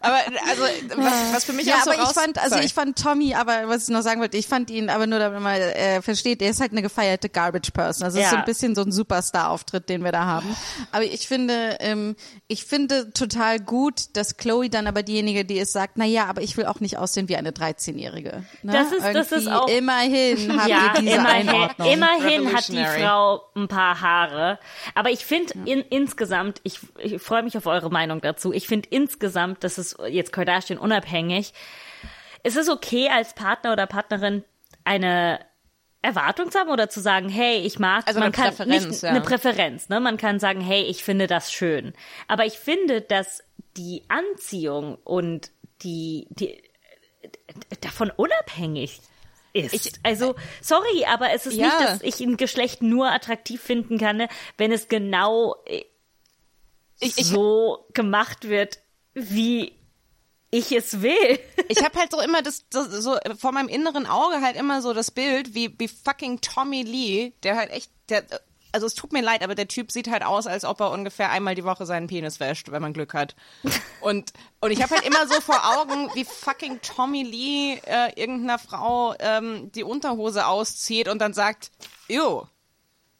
aber 0.00 0.18
also 0.48 0.62
was, 0.96 1.34
was 1.34 1.44
für 1.44 1.52
mich 1.52 1.66
Ja, 1.66 1.76
auch 1.76 1.84
so 1.84 1.90
aber 1.92 2.02
ich 2.02 2.08
fand, 2.08 2.38
also 2.38 2.54
Sorry. 2.54 2.66
ich 2.66 2.74
fand 2.74 2.98
Tommy, 2.98 3.34
aber 3.34 3.68
was 3.68 3.84
ich 3.84 3.88
noch 3.90 4.02
sagen 4.02 4.20
wollte, 4.20 4.36
ich 4.36 4.46
fand 4.46 4.70
ihn, 4.70 4.90
aber 4.90 5.06
nur 5.06 5.18
damit 5.18 5.40
man 5.40 5.54
äh, 5.54 6.02
versteht, 6.02 6.42
er 6.42 6.50
ist 6.50 6.60
halt 6.60 6.72
eine 6.72 6.82
gefeierte 6.82 7.28
Garbage 7.28 7.70
Person. 7.72 8.04
Also 8.04 8.18
es 8.18 8.24
ist 8.24 8.30
Ja. 8.30 8.36
so 8.36 8.36
ein 8.36 8.44
bisschen 8.44 8.74
so 8.74 8.82
ein 8.82 8.92
Superstar-Auftritt, 8.92 9.88
den 9.88 10.04
wir 10.04 10.12
da 10.12 10.24
haben. 10.24 10.54
Aber 10.92 11.04
ich 11.04 11.28
finde, 11.28 11.76
ähm, 11.80 12.16
ich 12.48 12.64
finde 12.64 13.12
total 13.12 13.58
gut, 13.60 14.16
dass 14.16 14.36
Chloe 14.36 14.68
dann 14.68 14.86
aber 14.86 15.02
diejenige, 15.02 15.44
die 15.44 15.58
ist, 15.58 15.72
sagt, 15.72 15.94
na 15.96 16.04
ja, 16.04 16.26
aber 16.26 16.39
ich 16.40 16.56
will 16.56 16.66
auch 16.66 16.80
nicht 16.80 16.98
aussehen 16.98 17.28
wie 17.28 17.36
eine 17.36 17.50
13-Jährige. 17.52 18.44
Ne? 18.62 18.72
Das 18.72 18.92
ist- 18.92 19.14
das 19.14 19.32
ist 19.32 19.48
auch- 19.48 19.68
Immerhin 19.68 20.58
habt 20.58 20.68
ja, 20.68 20.92
ihr 20.94 21.00
diese 21.02 21.16
immerhin, 21.16 21.48
Einordnung. 21.48 21.90
immerhin 21.92 22.52
hat 22.54 22.68
die. 22.68 22.84
Frau 22.84 23.42
ein 23.54 23.68
paar 23.68 24.00
Haare. 24.00 24.58
Aber 24.94 25.10
ich 25.10 25.24
finde 25.24 25.52
in, 25.64 25.80
insgesamt, 25.80 26.60
ich, 26.64 26.80
ich 26.98 27.20
freue 27.20 27.42
mich 27.42 27.56
auf 27.56 27.66
eure 27.66 27.90
Meinung 27.90 28.20
dazu. 28.20 28.52
Ich 28.52 28.66
finde 28.66 28.88
insgesamt, 28.90 29.62
das 29.64 29.78
ist 29.78 29.96
jetzt 30.08 30.32
Kardashian 30.32 30.78
unabhängig, 30.78 31.52
es 32.42 32.56
ist 32.56 32.68
okay 32.70 33.08
als 33.10 33.34
Partner 33.34 33.72
oder 33.72 33.86
Partnerin 33.86 34.44
eine 34.84 35.40
Erwartung 36.02 36.50
zu 36.50 36.58
haben 36.58 36.70
oder 36.70 36.88
zu 36.88 37.00
sagen, 37.00 37.28
hey, 37.28 37.58
ich 37.58 37.78
mag, 37.78 38.04
Also 38.06 38.20
man 38.20 38.28
eine 38.28 38.32
kann 38.32 38.48
Präferenz, 38.56 38.86
nicht 38.86 39.02
ja. 39.02 39.10
eine 39.10 39.20
Präferenz, 39.20 39.90
ne? 39.90 40.00
Man 40.00 40.16
kann 40.16 40.38
sagen, 40.40 40.62
hey, 40.62 40.82
ich 40.84 41.04
finde 41.04 41.26
das 41.26 41.52
schön. 41.52 41.92
Aber 42.26 42.46
ich 42.46 42.54
finde, 42.58 43.02
dass 43.02 43.44
die 43.76 44.02
Anziehung 44.08 44.96
und 45.04 45.50
die, 45.82 46.26
die 46.30 46.62
davon 47.80 48.10
unabhängig 48.10 49.00
ist. 49.52 49.98
also, 50.04 50.36
sorry, 50.62 51.04
aber 51.06 51.32
es 51.32 51.46
ist 51.46 51.54
Ja. 51.56 51.66
nicht, 51.66 51.80
dass 51.80 52.02
ich 52.02 52.20
ein 52.20 52.36
Geschlecht 52.36 52.82
nur 52.82 53.10
attraktiv 53.10 53.60
finden 53.60 53.98
kann, 53.98 54.16
ne, 54.18 54.28
wenn 54.56 54.70
es 54.72 54.88
genau 54.88 55.56
äh, 55.66 55.84
Ich- 57.00 57.18
ich- 57.18 57.26
so 57.26 57.86
gemacht 57.92 58.48
wird, 58.48 58.78
wie 59.14 59.72
ich 60.52 60.70
es 60.72 61.02
will. 61.02 61.38
ich 61.68 61.82
habe 61.84 61.98
halt 61.98 62.10
so 62.12 62.20
immer 62.20 62.42
das, 62.42 62.64
das 62.70 62.88
so 63.02 63.16
vor 63.38 63.52
meinem 63.52 63.68
inneren 63.68 64.06
Auge 64.06 64.40
halt 64.40 64.56
immer 64.56 64.82
so 64.82 64.92
das 64.92 65.10
Bild 65.10 65.54
wie 65.54 65.74
wie 65.78 65.88
fucking 65.88 66.40
Tommy 66.40 66.82
Lee, 66.82 67.32
der 67.42 67.56
halt 67.56 67.70
echt 67.70 67.90
der 68.08 68.24
also 68.72 68.86
es 68.86 68.94
tut 68.94 69.12
mir 69.12 69.22
leid, 69.22 69.42
aber 69.42 69.54
der 69.54 69.68
Typ 69.68 69.90
sieht 69.90 70.10
halt 70.10 70.24
aus, 70.24 70.46
als 70.46 70.64
ob 70.64 70.80
er 70.80 70.90
ungefähr 70.90 71.30
einmal 71.30 71.54
die 71.54 71.64
Woche 71.64 71.86
seinen 71.86 72.06
Penis 72.06 72.40
wäscht, 72.40 72.70
wenn 72.70 72.82
man 72.82 72.92
Glück 72.92 73.14
hat. 73.14 73.34
Und 74.00 74.32
und 74.60 74.70
ich 74.70 74.82
habe 74.82 74.94
halt 74.94 75.06
immer 75.06 75.26
so 75.26 75.40
vor 75.40 75.60
Augen, 75.78 76.10
wie 76.14 76.24
fucking 76.24 76.80
Tommy 76.82 77.22
Lee 77.22 77.80
äh, 77.86 78.12
irgendeiner 78.20 78.58
Frau 78.58 79.14
ähm, 79.18 79.70
die 79.72 79.84
Unterhose 79.84 80.46
auszieht 80.46 81.08
und 81.08 81.18
dann 81.18 81.32
sagt, 81.32 81.70
"Ew." 82.08 82.44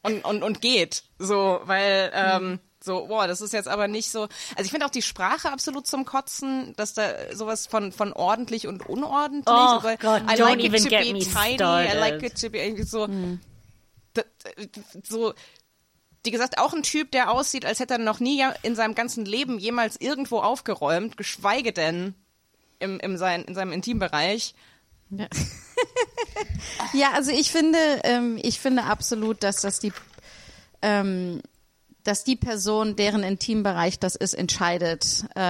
und, 0.02 0.24
und, 0.24 0.42
und 0.42 0.60
geht. 0.60 1.04
So, 1.18 1.60
weil, 1.64 2.10
ähm, 2.14 2.58
so, 2.82 3.06
boah, 3.08 3.26
das 3.26 3.40
ist 3.40 3.52
jetzt 3.52 3.68
aber 3.68 3.88
nicht 3.88 4.10
so. 4.10 4.22
Also 4.22 4.64
ich 4.64 4.70
finde 4.70 4.86
auch 4.86 4.90
die 4.90 5.02
Sprache 5.02 5.52
absolut 5.52 5.86
zum 5.86 6.06
Kotzen, 6.06 6.74
dass 6.76 6.94
da 6.94 7.34
sowas 7.34 7.66
von, 7.66 7.92
von 7.92 8.12
ordentlich 8.12 8.66
und 8.66 8.88
unordentlich. 8.88 9.54
Oh 9.54 9.78
aber 9.78 9.96
Gott, 9.98 10.22
I 10.22 10.34
don't 10.36 10.40
like 10.40 10.60
even 10.60 10.74
it 10.76 10.84
to 10.84 10.88
get 10.88 11.04
be 11.04 11.12
me 11.12 11.20
tidy, 11.20 11.52
I 11.52 11.54
started. 11.56 12.00
like 12.00 12.22
it 12.22 12.40
to 12.40 12.48
be 12.48 12.82
so. 12.84 13.06
Da- 13.06 13.12
so 15.02 15.34
wie 16.24 16.30
gesagt, 16.30 16.58
auch 16.58 16.74
ein 16.74 16.82
Typ, 16.82 17.12
der 17.12 17.30
aussieht, 17.30 17.64
als 17.64 17.80
hätte 17.80 17.94
er 17.94 17.98
noch 17.98 18.20
nie 18.20 18.44
in 18.62 18.76
seinem 18.76 18.94
ganzen 18.94 19.24
Leben 19.24 19.58
jemals 19.58 19.98
irgendwo 20.00 20.40
aufgeräumt, 20.40 21.16
geschweige 21.16 21.72
denn 21.72 22.14
im, 22.78 23.00
im 23.00 23.16
sein, 23.16 23.44
in 23.44 23.54
seinem 23.54 23.72
Intimbereich. 23.72 24.54
Ja, 26.92 27.12
also 27.14 27.30
ich 27.30 27.50
finde, 27.50 27.78
ähm, 28.04 28.38
ich 28.42 28.60
finde 28.60 28.84
absolut, 28.84 29.42
dass 29.42 29.62
das 29.62 29.80
die, 29.80 29.92
ähm, 30.82 31.40
dass 32.04 32.24
die 32.24 32.36
Person, 32.36 32.96
deren 32.96 33.22
Intimbereich 33.22 33.98
das 33.98 34.14
ist, 34.16 34.34
entscheidet, 34.34 35.24
äh, 35.34 35.40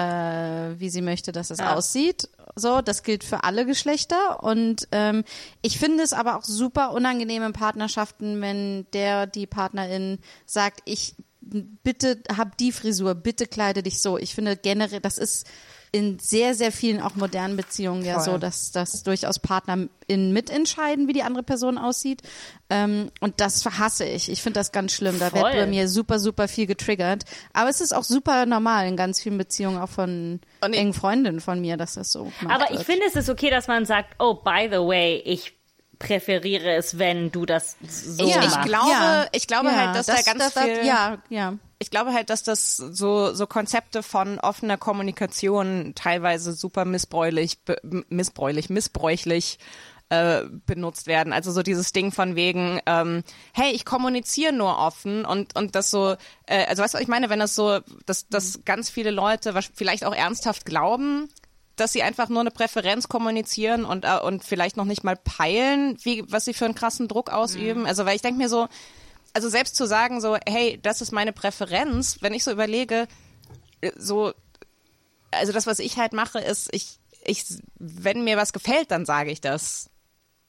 wie 0.81 0.91
sie 0.91 1.03
möchte, 1.03 1.33
dass 1.33 1.51
es 1.51 1.59
Ja. 1.59 1.75
aussieht. 1.77 2.29
So, 2.57 2.81
das 2.81 3.03
gilt 3.03 3.23
für 3.25 3.45
alle 3.45 3.65
Geschlechter. 3.67 4.43
Und 4.43 4.89
ähm, 4.93 5.25
ich 5.63 5.79
finde 5.79 6.03
es 6.03 6.13
aber 6.13 6.37
auch 6.37 6.45
super 6.45 6.93
unangenehm 6.93 7.43
in 7.45 7.53
Partnerschaften, 7.53 8.41
wenn 8.41 8.87
der, 8.93 9.27
die 9.27 9.47
Partnerin 9.47 10.19
sagt, 10.47 10.81
ich 10.85 11.15
bitte 11.41 12.23
hab 12.37 12.57
die 12.59 12.73
Frisur, 12.73 13.15
bitte 13.15 13.47
kleide 13.47 13.83
dich 13.83 14.03
so. 14.03 14.19
Ich 14.19 14.35
finde 14.35 14.57
generell, 14.57 15.01
das 15.01 15.19
ist 15.19 15.47
in 15.93 16.19
sehr, 16.19 16.55
sehr 16.55 16.71
vielen 16.71 17.01
auch 17.01 17.17
modernen 17.17 17.57
Beziehungen 17.57 18.05
ja 18.05 18.15
Voll. 18.15 18.25
so, 18.25 18.39
dass 18.39 18.71
dass 18.71 19.03
durchaus 19.03 19.39
PartnerInnen 19.41 20.33
mitentscheiden, 20.33 21.09
wie 21.09 21.13
die 21.13 21.23
andere 21.23 21.43
Person 21.43 21.79
aussieht. 21.79 22.23
Ähm, 22.69 23.11
und 23.21 23.41
das 23.41 23.65
hasse 23.67 24.05
ich. 24.05 24.31
Ich 24.31 24.43
finde 24.43 24.61
das 24.61 24.71
ganz 24.71 24.93
schlimm. 24.93 25.19
Da 25.19 25.33
wird 25.33 25.43
Voll. 25.43 25.53
bei 25.53 25.67
mir 25.67 25.89
super, 25.89 26.19
super 26.19 26.47
viel 26.47 26.67
getriggert. 26.67 27.25
Aber 27.53 27.71
es 27.71 27.81
ist 27.81 27.93
auch 27.93 28.05
super 28.05 28.47
normal 28.47 28.87
in 28.87 28.97
ganz 28.97 29.21
vielen 29.21 29.39
Beziehungen, 29.39 29.79
auch 29.79 29.89
von 29.89 30.41
engen 30.61 30.93
Freundinnen 30.93 31.41
von 31.41 31.61
mir, 31.61 31.77
dass 31.77 31.95
das 31.95 32.13
so 32.13 32.31
Aber 32.49 32.71
wird. 32.71 32.81
ich 32.81 32.87
finde, 32.87 33.07
es 33.07 33.17
ist 33.17 33.29
okay, 33.29 33.51
dass 33.51 33.67
man 33.67 33.85
sagt, 33.85 34.15
oh, 34.19 34.35
by 34.35 34.69
the 34.71 34.79
way, 34.79 35.21
ich 35.25 35.60
präferiere 36.01 36.75
es, 36.75 36.99
wenn 36.99 37.31
du 37.31 37.47
das 37.47 37.77
so 37.87 38.25
Ich, 38.25 38.31
ich 38.31 38.37
machst. 38.37 38.63
glaube, 38.63 38.91
Ja. 38.91 39.27
ich 39.31 39.47
glaube 39.47 39.69
Ja, 39.69 39.77
halt, 39.77 39.97
dass 39.97 40.07
da 40.07 40.21
ganz 40.23 40.53
das, 40.55 40.65
viel. 40.65 40.85
Ja, 40.85 41.19
ja. 41.29 41.55
ich 41.79 41.91
glaube 41.93 42.13
halt, 42.13 42.31
dass 42.31 42.43
das 42.43 42.77
so, 42.77 43.33
so 43.33 43.47
Konzepte 43.47 44.03
von 44.03 44.41
offener 44.41 44.79
Kommunikation 44.79 45.93
teilweise 45.95 46.53
super 46.55 46.85
missbräuchlich, 46.85 47.61
be, 47.65 47.77
missbräuchlich, 48.09 48.71
missbräuchlich 48.71 49.59
äh, 50.09 50.43
benutzt 50.67 51.07
werden. 51.07 51.33
Also 51.33 51.53
so 51.53 51.63
dieses 51.63 51.93
Ding 51.93 52.11
von 52.13 52.35
wegen, 52.35 52.81
ähm, 52.87 53.23
hey, 53.53 53.71
ich 53.73 53.85
kommuniziere 53.85 54.53
nur 54.53 54.79
offen 54.79 55.25
und 55.25 55.55
und 55.57 55.75
das 55.77 55.91
so, 55.91 56.17
äh, 56.47 56.65
also 56.67 56.83
weißt 56.83 56.95
du, 56.95 56.97
was 56.97 57.03
ich 57.03 57.09
meine, 57.09 57.29
wenn 57.31 57.39
das 57.39 57.55
so, 57.55 57.79
dass, 58.07 58.27
dass 58.29 58.65
ganz 58.65 58.91
viele 58.91 59.11
Leute 59.13 59.55
vielleicht 59.75 60.05
auch 60.05 60.15
ernsthaft 60.15 60.65
glauben, 60.65 61.29
dass 61.77 61.93
sie 61.93 62.03
einfach 62.03 62.29
nur 62.29 62.41
eine 62.41 62.51
Präferenz 62.51 63.09
kommunizieren 63.09 63.85
und 63.85 64.05
äh, 64.05 64.19
und 64.19 64.45
vielleicht 64.45 64.77
noch 64.77 64.85
nicht 64.85 65.05
mal 65.05 65.17
peilen, 65.17 65.97
wie 66.03 66.25
was 66.31 66.45
sie 66.45 66.55
für 66.55 66.67
einen 66.67 66.75
krassen 66.75 67.09
Druck 67.09 67.31
ausüben. 67.31 67.87
Also 67.87 68.05
weil 68.05 68.17
ich 68.17 68.23
denke 68.23 68.39
mir 68.39 68.49
so, 68.49 68.69
also 69.33 69.49
selbst 69.49 69.77
zu 69.77 69.87
sagen 69.87 70.21
so, 70.21 70.37
hey, 70.47 70.79
das 70.83 71.01
ist 71.01 71.13
meine 71.13 71.33
Präferenz, 71.33 72.19
wenn 72.21 72.35
ich 72.35 72.45
so 72.45 72.51
überlege, 72.51 73.07
so, 73.97 74.33
also 75.31 75.53
das, 75.53 75.67
was 75.67 75.79
ich 75.79 75.97
halt 75.97 76.13
mache, 76.13 76.41
ist, 76.41 76.69
ich, 76.73 76.99
ich, 77.25 77.45
wenn 77.79 78.25
mir 78.25 78.37
was 78.37 78.53
gefällt, 78.53 78.91
dann 78.91 79.07
sage 79.07 79.31
ich 79.31 79.41
das. 79.41 79.91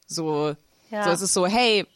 So, 0.06 0.56
Ja. 0.92 1.04
so 1.04 1.10
es 1.10 1.22
ist 1.22 1.32
so, 1.32 1.46
hey, 1.46 1.86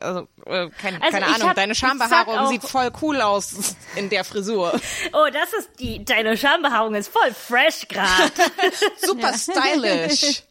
also, 0.00 0.20
äh, 0.46 0.68
kein, 0.70 0.94
Also 1.02 1.12
keine 1.12 1.26
Ahnung, 1.26 1.48
hab- 1.50 1.56
deine 1.56 1.74
Schambehaarung 1.74 2.38
auch- 2.38 2.48
sieht 2.48 2.62
voll 2.62 2.90
cool 3.02 3.20
aus 3.20 3.76
in 3.96 4.08
der 4.08 4.24
Frisur. 4.24 4.72
Oh, 5.12 5.26
das 5.30 5.52
ist 5.52 5.70
die, 5.78 6.02
deine 6.04 6.36
Schambehaarung 6.38 6.94
ist 6.94 7.08
voll 7.12 7.32
fresh 7.34 7.86
gerade. 7.86 8.32
Super 8.96 9.34
stylish. 9.34 10.42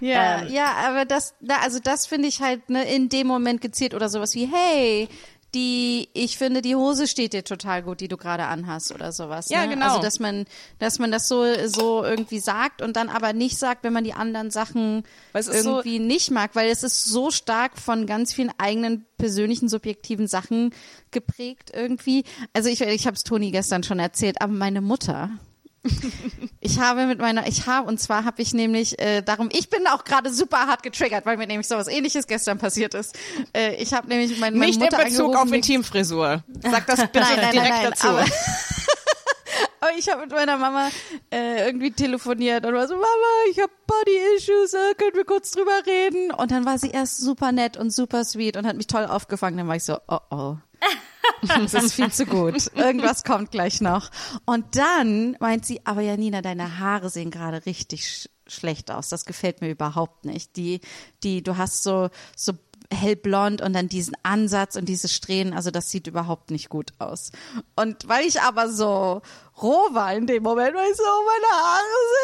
Ja, 0.00 0.40
Ähm. 0.42 0.48
ja, 0.48 0.72
aber 0.72 1.04
das, 1.04 1.34
da, 1.40 1.58
also 1.58 1.80
das 1.80 2.06
finde 2.06 2.28
ich 2.28 2.40
halt 2.40 2.70
ne, 2.70 2.84
in 2.90 3.08
dem 3.10 3.26
Moment 3.26 3.60
gezielt 3.60 3.92
oder 3.94 4.08
sowas 4.08 4.34
wie, 4.34 4.46
hey, 4.46 5.08
die, 5.54 6.08
ich 6.12 6.36
finde, 6.36 6.60
die 6.60 6.76
Hose 6.76 7.06
steht 7.08 7.32
dir 7.32 7.42
total 7.42 7.82
gut, 7.82 8.00
die 8.00 8.08
du 8.08 8.16
gerade 8.16 8.44
anhast 8.44 8.92
oder 8.94 9.12
sowas. 9.12 9.48
Ja, 9.48 9.62
ne? 9.62 9.70
genau. 9.74 9.86
Also 9.88 10.02
dass 10.02 10.20
man, 10.20 10.44
dass 10.78 10.98
man 10.98 11.10
das 11.10 11.26
so, 11.28 11.44
so 11.66 12.04
irgendwie 12.04 12.38
sagt 12.38 12.82
und 12.82 12.96
dann 12.96 13.08
aber 13.08 13.32
nicht 13.32 13.56
sagt, 13.58 13.82
wenn 13.84 13.92
man 13.94 14.04
die 14.04 14.12
anderen 14.12 14.50
Sachen 14.50 15.04
ist 15.32 15.46
so- 15.46 15.52
irgendwie 15.78 15.98
nicht 16.00 16.30
mag, 16.30 16.50
weil 16.54 16.68
es 16.70 16.82
ist 16.82 17.06
so 17.06 17.30
stark 17.30 17.78
von 17.78 18.06
ganz 18.06 18.34
vielen 18.34 18.52
eigenen 18.58 19.06
persönlichen 19.16 19.68
subjektiven 19.68 20.26
Sachen 20.26 20.74
geprägt 21.10 21.70
irgendwie. 21.74 22.24
Also 22.52 22.68
ich, 22.68 22.80
ich 22.82 23.06
habe 23.06 23.16
es 23.16 23.22
Toni 23.24 23.50
gestern 23.50 23.82
schon 23.82 23.98
erzählt, 23.98 24.40
aber 24.42 24.52
meine 24.52 24.80
Mutter. 24.82 25.30
Ich 26.60 26.80
habe 26.80 27.06
mit 27.06 27.18
meiner, 27.20 27.46
ich 27.46 27.66
habe, 27.66 27.88
und 27.88 27.98
zwar 28.00 28.24
habe 28.24 28.42
ich 28.42 28.52
nämlich, 28.52 28.98
äh, 28.98 29.22
darum, 29.22 29.48
ich 29.52 29.70
bin 29.70 29.86
auch 29.86 30.04
gerade 30.04 30.32
super 30.32 30.66
hart 30.66 30.82
getriggert, 30.82 31.24
weil 31.24 31.36
mir 31.36 31.46
nämlich 31.46 31.68
sowas 31.68 31.86
ähnliches 31.88 32.26
gestern 32.26 32.58
passiert 32.58 32.94
ist. 32.94 33.16
Äh, 33.54 33.76
ich 33.76 33.92
habe 33.94 34.08
nämlich 34.08 34.38
meine, 34.40 34.56
meine 34.56 34.66
Nicht 34.70 34.80
Mutter 34.80 35.00
in 35.02 35.08
Bezug 35.08 35.36
auf 35.36 35.48
die- 35.48 35.54
Intimfrisur. 35.56 36.42
Sag 36.62 36.86
das 36.86 37.00
bitte 37.12 37.20
Nein, 37.20 37.36
nein, 37.40 37.52
direkt 37.52 37.70
nein, 37.70 37.84
dazu. 37.90 38.08
aber- 38.08 38.24
Aber 39.80 39.90
ich 39.96 40.08
habe 40.10 40.22
mit 40.22 40.32
meiner 40.32 40.56
Mama 40.56 40.88
äh, 41.32 41.66
irgendwie 41.66 41.92
telefoniert 41.92 42.66
und 42.66 42.74
war 42.74 42.88
so, 42.88 42.94
Mama, 42.94 43.06
ich 43.52 43.60
habe 43.60 43.70
Body-Issues, 43.86 44.74
äh, 44.74 44.94
können 44.96 45.14
wir 45.14 45.24
kurz 45.24 45.52
drüber 45.52 45.70
reden? 45.86 46.32
Und 46.32 46.50
dann 46.50 46.64
war 46.66 46.78
sie 46.78 46.90
erst 46.90 47.18
super 47.20 47.52
nett 47.52 47.76
und 47.76 47.90
super 47.92 48.24
sweet 48.24 48.56
und 48.56 48.66
hat 48.66 48.76
mich 48.76 48.88
toll 48.88 49.06
aufgefangen. 49.06 49.56
Dann 49.56 49.68
war 49.68 49.76
ich 49.76 49.84
so, 49.84 49.98
oh 50.08 50.18
oh. 50.30 50.56
Das 51.72 51.74
ist 51.74 51.94
viel 51.94 52.10
zu 52.12 52.26
gut. 52.26 52.70
Irgendwas 52.74 53.24
kommt 53.24 53.50
gleich 53.50 53.80
noch. 53.80 54.10
Und 54.44 54.76
dann 54.76 55.36
meint 55.40 55.64
sie, 55.66 55.80
aber 55.84 56.00
Janina, 56.00 56.42
deine 56.42 56.78
Haare 56.78 57.10
sehen 57.10 57.30
gerade 57.30 57.64
richtig 57.66 58.06
sch 58.08 58.28
schlecht 58.50 58.90
aus. 58.90 59.10
Das 59.10 59.26
gefällt 59.26 59.60
mir 59.60 59.68
überhaupt 59.68 60.24
nicht. 60.24 60.56
Die, 60.56 60.80
die, 61.22 61.42
du 61.42 61.58
hast 61.58 61.82
so, 61.82 62.08
so 62.34 62.54
hellblond 62.90 63.60
und 63.60 63.74
dann 63.74 63.88
diesen 63.90 64.16
Ansatz 64.22 64.74
und 64.76 64.86
diese 64.86 65.08
Strähnen, 65.08 65.52
also 65.52 65.70
das 65.70 65.90
sieht 65.90 66.06
überhaupt 66.06 66.50
nicht 66.50 66.70
gut 66.70 66.92
aus. 66.98 67.30
Und 67.76 68.08
weil 68.08 68.24
ich 68.26 68.40
aber 68.40 68.70
so 68.70 69.20
roh 69.60 69.88
war 69.92 70.14
in 70.14 70.26
dem 70.26 70.42
Moment, 70.42 70.74
weil 70.74 70.90
ich 70.90 70.96
so, 70.96 71.02
oh, 71.02 71.26
meine 71.26 71.62
Haare 71.62 71.82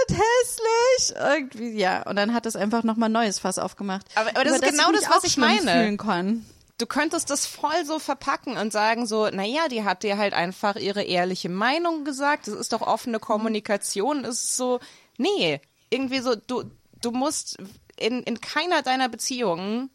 sind 0.08 0.18
hässlich. 0.18 1.16
Irgendwie, 1.62 1.78
ja. 1.78 2.02
Und 2.08 2.16
dann 2.16 2.32
hat 2.32 2.46
es 2.46 2.56
einfach 2.56 2.82
nochmal 2.84 3.10
neues 3.10 3.38
Fass 3.38 3.58
aufgemacht. 3.58 4.06
Aber- 4.14 4.30
aber 4.30 4.44
das 4.44 4.54
ist 4.60 4.62
genau 4.70 4.90
mich 4.92 5.00
das, 5.02 5.10
was 5.10 5.24
ich 5.24 5.36
meine. 5.36 5.70
Fühlen 5.72 5.98
kann. 5.98 6.46
Du 6.78 6.86
könntest 6.86 7.30
das 7.30 7.46
voll 7.46 7.84
so 7.84 7.98
verpacken 7.98 8.56
und 8.56 8.72
sagen 8.72 9.06
so, 9.06 9.28
naja, 9.28 9.68
die 9.68 9.84
hat 9.84 10.02
dir 10.02 10.18
halt 10.18 10.34
einfach 10.34 10.76
ihre 10.76 11.02
ehrliche 11.02 11.48
Meinung 11.48 12.04
gesagt. 12.04 12.48
Das 12.48 12.54
ist 12.54 12.72
doch 12.72 12.82
offene 12.82 13.20
Kommunikation. 13.20 14.24
Es 14.24 14.44
ist 14.44 14.56
so, 14.56 14.80
nee, 15.16 15.60
irgendwie 15.90 16.20
so, 16.20 16.34
du, 16.34 16.64
du 17.00 17.12
musst 17.12 17.58
in, 17.96 18.22
in 18.24 18.40
keiner 18.40 18.82
deiner 18.82 19.08
Beziehungen, 19.08 19.90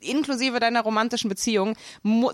inklusive 0.00 0.60
deiner 0.60 0.82
romantischen 0.82 1.28
Beziehung, 1.28 1.76
mu 2.02 2.30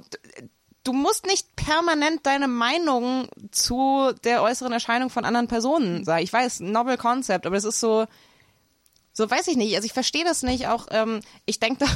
du 0.84 0.92
musst 0.94 1.26
nicht 1.26 1.54
permanent 1.54 2.24
deine 2.24 2.48
Meinung 2.48 3.28
zu 3.50 4.12
der 4.24 4.42
äußeren 4.42 4.72
Erscheinung 4.72 5.10
von 5.10 5.26
anderen 5.26 5.48
Personen 5.48 6.04
sagen. 6.04 6.24
Ich 6.24 6.32
weiß, 6.32 6.60
novel 6.60 6.96
concept, 6.96 7.44
aber 7.44 7.56
das 7.56 7.64
ist 7.64 7.80
so, 7.80 8.06
so 9.12 9.30
weiß 9.30 9.48
ich 9.48 9.56
nicht. 9.56 9.74
Also 9.74 9.84
ich 9.84 9.92
verstehe 9.92 10.24
das 10.24 10.42
nicht. 10.42 10.68
Auch 10.68 10.86
ähm, 10.90 11.20
ich 11.44 11.60
denke 11.60 11.84
da, 11.84 11.90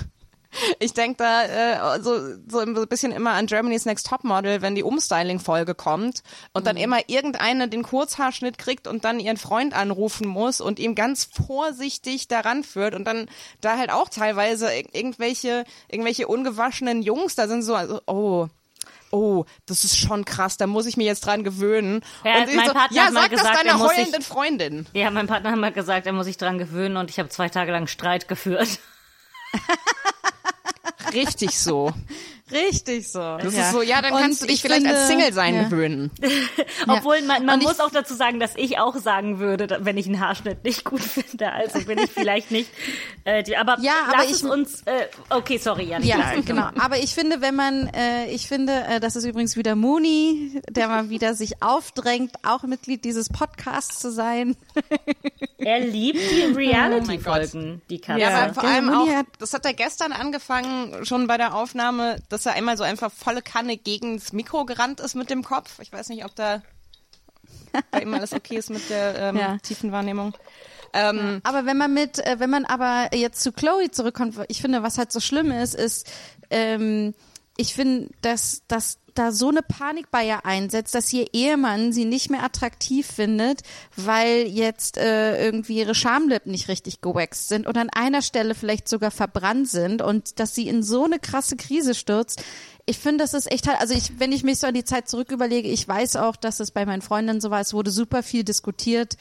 ich 0.78 0.92
denke 0.94 1.16
da 1.18 1.96
äh, 1.96 2.00
so, 2.02 2.18
so 2.48 2.58
ein 2.60 2.74
bisschen 2.88 3.12
immer 3.12 3.32
an 3.32 3.46
Germany's 3.46 3.84
Next 3.84 4.06
Topmodel, 4.06 4.62
wenn 4.62 4.74
die 4.74 4.82
Umstyling-Folge 4.82 5.74
kommt 5.74 6.22
und 6.52 6.66
dann 6.66 6.76
immer 6.76 6.98
irgendeine 7.08 7.68
den 7.68 7.82
Kurzhaarschnitt 7.82 8.58
kriegt 8.58 8.86
und 8.86 9.04
dann 9.04 9.20
ihren 9.20 9.36
Freund 9.36 9.74
anrufen 9.74 10.26
muss 10.26 10.60
und 10.60 10.78
ihm 10.78 10.94
ganz 10.94 11.28
vorsichtig 11.46 12.28
daran 12.28 12.64
führt 12.64 12.94
und 12.94 13.04
dann 13.04 13.28
da 13.60 13.78
halt 13.78 13.90
auch 13.90 14.08
teilweise 14.08 14.66
ir- 14.68 14.88
irgendwelche 14.92 15.64
irgendwelche 15.88 16.26
ungewaschenen 16.28 17.02
Jungs 17.02 17.34
da 17.34 17.48
sind 17.48 17.62
so 17.62 17.74
also, 17.74 18.00
oh 18.06 18.48
Oh, 19.14 19.44
das 19.66 19.84
ist 19.84 19.98
schon 19.98 20.24
krass, 20.24 20.56
da 20.56 20.66
muss 20.66 20.86
ich 20.86 20.96
mir 20.96 21.04
jetzt 21.04 21.26
dran 21.26 21.44
gewöhnen. 21.44 22.02
Ja, 22.24 22.38
und 22.38 22.56
mein 22.56 22.66
so, 22.66 22.72
Partner 22.72 22.96
ja, 22.96 23.04
hat 23.04 23.12
mal 23.12 23.20
sag 23.20 23.30
das 23.30 23.40
gesagt, 23.42 23.58
er 23.58 23.64
deiner 23.64 23.78
heulenden 23.78 24.22
Freundin. 24.22 24.86
Ja, 24.94 25.10
mein 25.10 25.26
Partner 25.26 25.50
hat 25.50 25.58
mal 25.58 25.70
gesagt, 25.70 26.06
er 26.06 26.14
muss 26.14 26.24
sich 26.24 26.38
dran 26.38 26.56
gewöhnen 26.56 26.96
und 26.96 27.10
ich 27.10 27.18
habe 27.18 27.28
zwei 27.28 27.50
Tage 27.50 27.72
lang 27.72 27.88
Streit 27.88 28.26
geführt. 28.26 28.78
Richtig 31.12 31.58
so. 31.58 31.92
Richtig 32.52 33.08
so. 33.10 33.18
Das 33.38 33.54
ist 33.54 33.72
so, 33.72 33.82
ja, 33.82 34.02
dann 34.02 34.12
Und 34.14 34.20
kannst 34.20 34.42
du 34.42 34.46
dich 34.46 34.56
ich 34.56 34.62
vielleicht 34.62 34.82
finde, 34.82 34.96
als 34.98 35.08
Single 35.08 35.32
sein 35.32 35.54
ja. 35.54 35.62
gewöhnen. 35.64 36.10
Obwohl 36.88 37.22
man, 37.22 37.44
man 37.46 37.54
Und 37.56 37.60
ich- 37.62 37.66
muss 37.68 37.80
auch 37.80 37.90
dazu 37.90 38.14
sagen, 38.14 38.40
dass 38.40 38.52
ich 38.56 38.78
auch 38.78 38.96
sagen 38.96 39.38
würde, 39.38 39.78
wenn 39.82 39.96
ich 39.96 40.06
einen 40.06 40.20
Haarschnitt 40.20 40.64
nicht 40.64 40.84
gut 40.84 41.00
finde. 41.02 41.52
Also 41.52 41.80
bin 41.84 41.98
ich 41.98 42.10
vielleicht 42.10 42.50
nicht. 42.50 42.70
Äh, 43.24 43.42
die, 43.42 43.56
aber 43.56 43.78
Ja, 43.80 43.92
aber 44.08 44.18
lass 44.18 44.26
ich- 44.26 44.32
es 44.32 44.42
uns. 44.42 44.82
Äh, 44.82 45.06
okay, 45.30 45.58
sorry, 45.58 45.84
Jan. 45.84 46.02
Ja, 46.04 46.34
genau. 46.44 46.68
Aber 46.78 46.98
ich 46.98 47.14
finde, 47.14 47.40
wenn 47.40 47.54
man, 47.54 47.88
äh, 47.88 48.26
ich 48.30 48.48
finde, 48.48 48.72
äh, 48.88 49.00
das 49.00 49.16
ist 49.16 49.24
übrigens 49.24 49.56
wieder 49.56 49.74
Mooney, 49.74 50.60
der 50.68 50.88
mal 50.88 51.08
wieder 51.10 51.34
sich 51.34 51.62
aufdrängt, 51.62 52.32
auch 52.44 52.62
Mitglied 52.64 53.04
dieses 53.04 53.28
Podcasts 53.28 53.98
zu 54.00 54.10
sein. 54.12 54.56
Er 55.64 55.78
liebt 55.78 56.18
die 56.18 56.52
Reality-Folgen, 56.56 57.82
die 57.88 58.00
Katze. 58.00 58.20
Ja, 58.20 58.30
aber 58.46 58.54
vor 58.54 58.62
Der 58.64 58.72
allem 58.72 58.90
auch, 58.90 59.06
das 59.38 59.52
hat 59.54 59.64
er 59.64 59.74
gestern 59.74 60.12
angefangen, 60.12 61.04
schon 61.04 61.28
bei 61.28 61.36
der 61.36 61.54
Aufnahme, 61.54 62.16
dass 62.28 62.41
er 62.46 62.52
einmal 62.54 62.76
so 62.76 62.84
einfach 62.84 63.12
volle 63.12 63.42
Kanne 63.42 63.76
gegens 63.76 64.32
Mikro 64.32 64.64
gerannt 64.64 65.00
ist 65.00 65.14
mit 65.14 65.30
dem 65.30 65.42
Kopf. 65.44 65.78
Ich 65.80 65.92
weiß 65.92 66.08
nicht, 66.10 66.24
ob 66.24 66.34
da 66.34 66.62
bei 67.90 68.02
ihm 68.02 68.14
alles 68.14 68.32
okay 68.32 68.56
ist 68.56 68.70
mit 68.70 68.88
der 68.90 69.18
ähm, 69.18 69.36
Ja. 69.36 69.58
tiefen 69.58 69.92
Wahrnehmung. 69.92 70.34
Ähm, 70.92 71.40
Aber 71.42 71.64
wenn 71.64 71.78
man 71.78 71.94
mit, 71.94 72.18
äh, 72.18 72.38
wenn 72.38 72.50
man 72.50 72.64
aber 72.66 73.14
jetzt 73.14 73.42
zu 73.42 73.50
Chloe 73.52 73.90
zurückkommt, 73.90 74.36
ich 74.48 74.60
finde, 74.60 74.82
was 74.82 74.98
halt 74.98 75.10
so 75.10 75.20
schlimm 75.20 75.50
ist, 75.50 75.74
ist, 75.74 76.10
ähm, 76.50 77.14
ich 77.56 77.74
finde, 77.74 78.10
dass, 78.20 78.62
dass 78.68 78.98
da 79.14 79.32
so 79.32 79.48
eine 79.48 79.62
Panik 79.62 80.10
bei 80.10 80.26
ihr 80.26 80.44
einsetzt, 80.46 80.94
dass 80.94 81.12
ihr 81.12 81.26
Ehemann 81.32 81.92
sie 81.92 82.04
nicht 82.04 82.30
mehr 82.30 82.42
attraktiv 82.42 83.06
findet, 83.06 83.62
weil 83.96 84.46
jetzt 84.46 84.96
äh, 84.96 85.44
irgendwie 85.44 85.78
ihre 85.78 85.94
Schamlippen 85.94 86.52
nicht 86.52 86.68
richtig 86.68 87.00
gewaxt 87.00 87.48
sind 87.48 87.66
und 87.66 87.76
an 87.76 87.90
einer 87.90 88.22
Stelle 88.22 88.54
vielleicht 88.54 88.88
sogar 88.88 89.10
verbrannt 89.10 89.68
sind 89.68 90.02
und 90.02 90.40
dass 90.40 90.54
sie 90.54 90.68
in 90.68 90.82
so 90.82 91.04
eine 91.04 91.18
krasse 91.18 91.56
Krise 91.56 91.94
stürzt. 91.94 92.42
Ich 92.84 92.98
finde, 92.98 93.22
das 93.22 93.34
ist 93.34 93.50
echt 93.50 93.68
halt, 93.68 93.80
also 93.80 93.94
ich, 93.94 94.18
wenn 94.18 94.32
ich 94.32 94.42
mich 94.42 94.58
so 94.58 94.66
an 94.66 94.74
die 94.74 94.84
Zeit 94.84 95.08
zurück 95.08 95.30
überlege, 95.30 95.68
ich 95.68 95.86
weiß 95.86 96.16
auch, 96.16 96.34
dass 96.34 96.58
es 96.58 96.72
bei 96.72 96.84
meinen 96.84 97.02
Freundinnen 97.02 97.40
so 97.40 97.50
war, 97.50 97.60
es 97.60 97.74
wurde 97.74 97.90
super 97.90 98.22
viel 98.22 98.42
diskutiert 98.42 99.16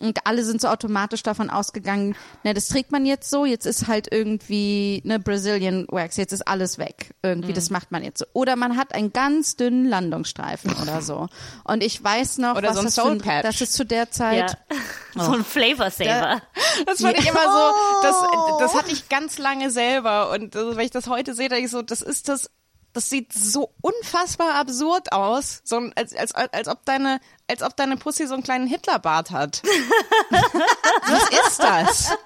und 0.00 0.26
alle 0.26 0.44
sind 0.44 0.60
so 0.60 0.68
automatisch 0.68 1.22
davon 1.22 1.50
ausgegangen, 1.50 2.14
ne, 2.42 2.52
das 2.54 2.68
trägt 2.68 2.92
man 2.92 3.06
jetzt 3.06 3.30
so, 3.30 3.44
jetzt 3.46 3.64
ist 3.64 3.86
halt 3.86 4.12
irgendwie 4.12 5.00
ne 5.04 5.18
Brazilian 5.18 5.86
Wax, 5.88 6.16
jetzt 6.16 6.32
ist 6.32 6.46
alles 6.46 6.78
weg. 6.78 7.14
Irgendwie, 7.22 7.50
Mhm. 7.50 7.54
das 7.54 7.70
macht 7.70 7.90
man 7.92 8.02
jetzt 8.04 8.18
so. 8.18 8.26
Oder 8.32 8.56
man 8.56 8.76
hat 8.76 8.94
einen 8.94 9.12
ganz 9.12 9.56
dünnen 9.56 9.86
Landungsstreifen 9.88 10.74
oder 10.82 11.00
so. 11.00 11.28
Und 11.64 11.82
ich 11.82 12.02
weiß 12.02 12.38
noch, 12.38 12.56
Oder 12.56 12.68
was 12.70 12.74
so 12.74 12.80
ein 12.80 12.84
das, 12.86 12.94
für 12.94 13.00
Soul 13.02 13.18
Patch. 13.18 13.42
das 13.46 13.60
ist 13.60 13.72
zu 13.74 13.84
der 13.84 14.10
Zeit. 14.10 14.58
Ja. 14.70 14.76
So 15.26 15.30
ein 15.32 15.44
Flavor 15.44 15.90
Saver. 15.92 16.42
das 16.86 17.00
fand 17.00 17.16
ich 17.16 17.28
immer 17.28 17.40
so, 17.44 18.02
das, 18.02 18.16
das 18.58 18.74
hatte 18.74 18.90
ich 18.90 19.08
ganz 19.08 19.38
lange 19.38 19.70
selber 19.70 20.30
und 20.32 20.56
also, 20.56 20.76
wenn 20.76 20.84
ich 20.84 20.90
das 20.90 21.06
heute 21.06 21.34
sehe, 21.34 21.48
denke 21.48 21.66
ich 21.66 21.70
so, 21.70 21.82
das 21.82 22.02
ist 22.02 22.28
das, 22.28 22.50
das 22.92 23.10
sieht 23.10 23.32
so 23.32 23.72
unfassbar 23.80 24.54
absurd 24.56 25.12
aus, 25.12 25.60
so 25.62 25.76
als, 25.94 26.16
als, 26.16 26.34
als 26.34 26.66
ob 26.66 26.84
deine, 26.84 27.20
als 27.48 27.62
ob 27.62 27.76
deine 27.76 27.96
Pussy 27.96 28.26
so 28.26 28.34
einen 28.34 28.42
kleinen 28.42 28.66
Hitlerbart 28.66 29.30
hat. 29.30 29.62
Was 30.30 31.28
ist 31.46 31.58
das? 31.58 32.16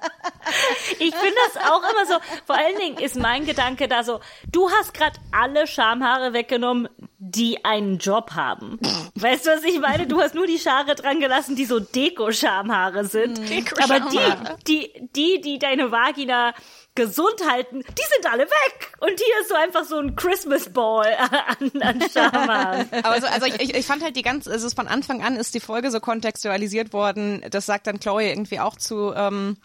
Ich 0.99 1.15
finde 1.15 1.37
das 1.53 1.63
auch 1.71 1.83
immer 1.91 2.07
so. 2.07 2.15
Vor 2.47 2.57
allen 2.57 2.79
Dingen 2.79 2.99
ist 2.99 3.17
mein 3.17 3.45
Gedanke 3.45 3.89
da 3.89 4.05
so, 4.05 4.21
du 4.51 4.71
hast 4.71 4.95
gerade 4.95 5.19
alle 5.33 5.67
Schamhaare 5.67 6.33
weggenommen, 6.33 6.89
die 7.19 7.65
einen 7.65 7.99
Job 7.99 8.33
haben. 8.35 8.79
Weißt 9.17 9.47
du, 9.47 9.51
was 9.51 9.65
ich 9.65 9.81
meine? 9.81 10.07
Du 10.07 10.21
hast 10.21 10.35
nur 10.35 10.47
die 10.47 10.59
Schare 10.59 10.95
dran 10.95 11.21
gelassen, 11.21 11.57
die 11.57 11.65
so 11.65 11.81
Deko-Schamhaare 11.81 13.05
sind. 13.05 13.41
Aber 13.83 14.01
die, 14.01 14.21
die, 14.67 15.09
die, 15.15 15.41
die 15.41 15.59
deine 15.59 15.91
Vagina 15.91 16.55
gesund 16.99 17.49
halten, 17.49 17.83
die 17.83 18.03
sind 18.15 18.33
alle 18.33 18.45
weg. 18.45 18.93
Und 18.99 19.11
hier 19.11 19.41
ist 19.41 19.49
so 19.49 19.55
einfach 19.55 19.85
so 19.85 19.99
ein 19.99 20.17
Christmas 20.17 20.73
Ball 20.73 21.17
an, 21.61 21.83
an 21.83 22.03
Schamhaaren. 22.11 22.89
Aber 23.05 23.21
so, 23.21 23.29
also 23.29 23.47
ich, 23.47 23.61
ich, 23.61 23.75
ich 23.75 23.87
fand 23.87 24.03
halt 24.03 24.17
die 24.17 24.23
ganze, 24.23 24.51
also 24.51 24.69
von 24.71 24.89
Anfang 24.89 25.08
an 25.11 25.37
ist 25.37 25.55
die 25.55 25.61
Folge 25.61 25.91
so 25.91 26.01
kontextualisiert 26.01 26.93
worden, 26.93 27.43
das 27.51 27.67
sagt 27.67 27.87
dann 27.87 28.01
Chloe 28.01 28.29
irgendwie 28.29 28.61
auch 28.61 28.77
zu, 28.77 29.13
ähm, 29.15 29.57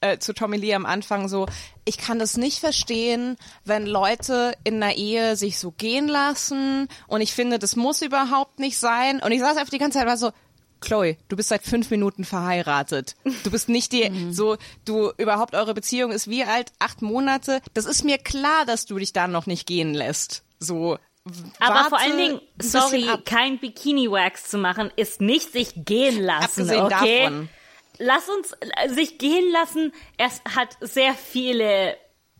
äh, 0.00 0.18
zu 0.18 0.32
Tommy 0.32 0.56
Lee 0.56 0.74
am 0.74 0.86
Anfang 0.86 1.28
so, 1.28 1.46
ich 1.84 1.98
kann 1.98 2.18
das 2.18 2.36
nicht 2.36 2.58
verstehen, 2.60 3.36
wenn 3.64 3.86
Leute 3.86 4.54
in 4.64 4.82
einer 4.82 4.94
Ehe 4.94 5.36
sich 5.36 5.58
so 5.58 5.70
gehen 5.70 6.08
lassen 6.08 6.88
und 7.06 7.20
ich 7.20 7.32
finde, 7.32 7.58
das 7.58 7.76
muss 7.76 8.02
überhaupt 8.02 8.58
nicht 8.58 8.78
sein. 8.78 9.20
Und 9.20 9.32
ich 9.32 9.40
saß 9.40 9.56
einfach 9.56 9.70
die 9.70 9.78
ganze 9.78 9.98
Zeit 9.98 10.06
war 10.06 10.16
so, 10.16 10.32
Chloe, 10.80 11.16
du 11.28 11.36
bist 11.36 11.50
seit 11.50 11.62
fünf 11.62 11.90
Minuten 11.90 12.24
verheiratet. 12.24 13.16
Du 13.44 13.50
bist 13.50 13.68
nicht 13.68 13.92
die, 13.92 14.10
so, 14.30 14.56
du, 14.84 15.12
überhaupt 15.18 15.54
eure 15.54 15.74
Beziehung 15.74 16.10
ist 16.10 16.28
wie 16.28 16.44
alt? 16.44 16.72
Acht 16.78 17.02
Monate. 17.02 17.60
Das 17.74 17.84
ist 17.84 18.04
mir 18.04 18.18
klar, 18.18 18.64
dass 18.66 18.86
du 18.86 18.98
dich 18.98 19.12
da 19.12 19.28
noch 19.28 19.46
nicht 19.46 19.66
gehen 19.66 19.94
lässt. 19.94 20.42
So. 20.58 20.98
Aber 21.58 21.88
vor 21.90 21.98
allen 21.98 22.16
Dingen, 22.16 22.40
sorry, 22.60 23.06
kein 23.24 23.58
Bikini-Wax 23.58 24.44
zu 24.50 24.58
machen, 24.58 24.90
ist 24.96 25.20
nicht 25.20 25.52
sich 25.52 25.72
gehen 25.76 26.20
lassen, 26.20 26.62
Abgesehen 26.62 26.80
okay? 26.82 27.20
davon. 27.24 27.48
Lass 27.98 28.28
uns 28.30 28.52
äh, 28.60 28.88
sich 28.88 29.18
gehen 29.18 29.52
lassen. 29.52 29.92
Es 30.16 30.40
hat 30.54 30.78
sehr 30.80 31.12
viele 31.14 31.96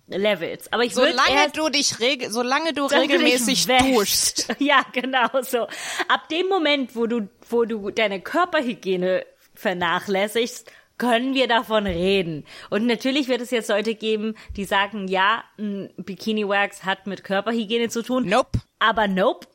Levels. 0.06 0.72
Aber 0.72 0.84
ich 0.84 0.94
Solange 0.94 1.50
du 1.52 1.68
dich 1.68 2.00
regel, 2.00 2.30
solange 2.30 2.72
du 2.72 2.88
du 2.88 2.94
regelmäßig 2.96 3.68
wäschst. 3.68 3.94
duschst. 3.94 4.48
Ja, 4.58 4.82
genau 4.92 5.28
so. 5.42 5.66
Ab 6.08 6.28
dem 6.30 6.48
Moment, 6.48 6.96
wo 6.96 7.06
du, 7.06 7.28
wo 7.48 7.64
du 7.64 7.90
deine 7.90 8.20
Körperhygiene 8.20 9.26
vernachlässigst, 9.54 10.70
können 11.00 11.34
wir 11.34 11.48
davon 11.48 11.86
reden. 11.86 12.44
Und 12.68 12.86
natürlich 12.86 13.26
wird 13.26 13.40
es 13.40 13.50
jetzt 13.50 13.70
Leute 13.70 13.94
geben, 13.94 14.34
die 14.56 14.64
sagen, 14.64 15.08
ja, 15.08 15.42
ein 15.58 15.88
Bikini-Wax 15.96 16.84
hat 16.84 17.06
mit 17.06 17.24
Körperhygiene 17.24 17.88
zu 17.88 18.02
tun. 18.02 18.28
Nope. 18.28 18.60
Aber 18.78 19.08
nope, 19.08 19.46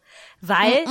weil 0.42 0.86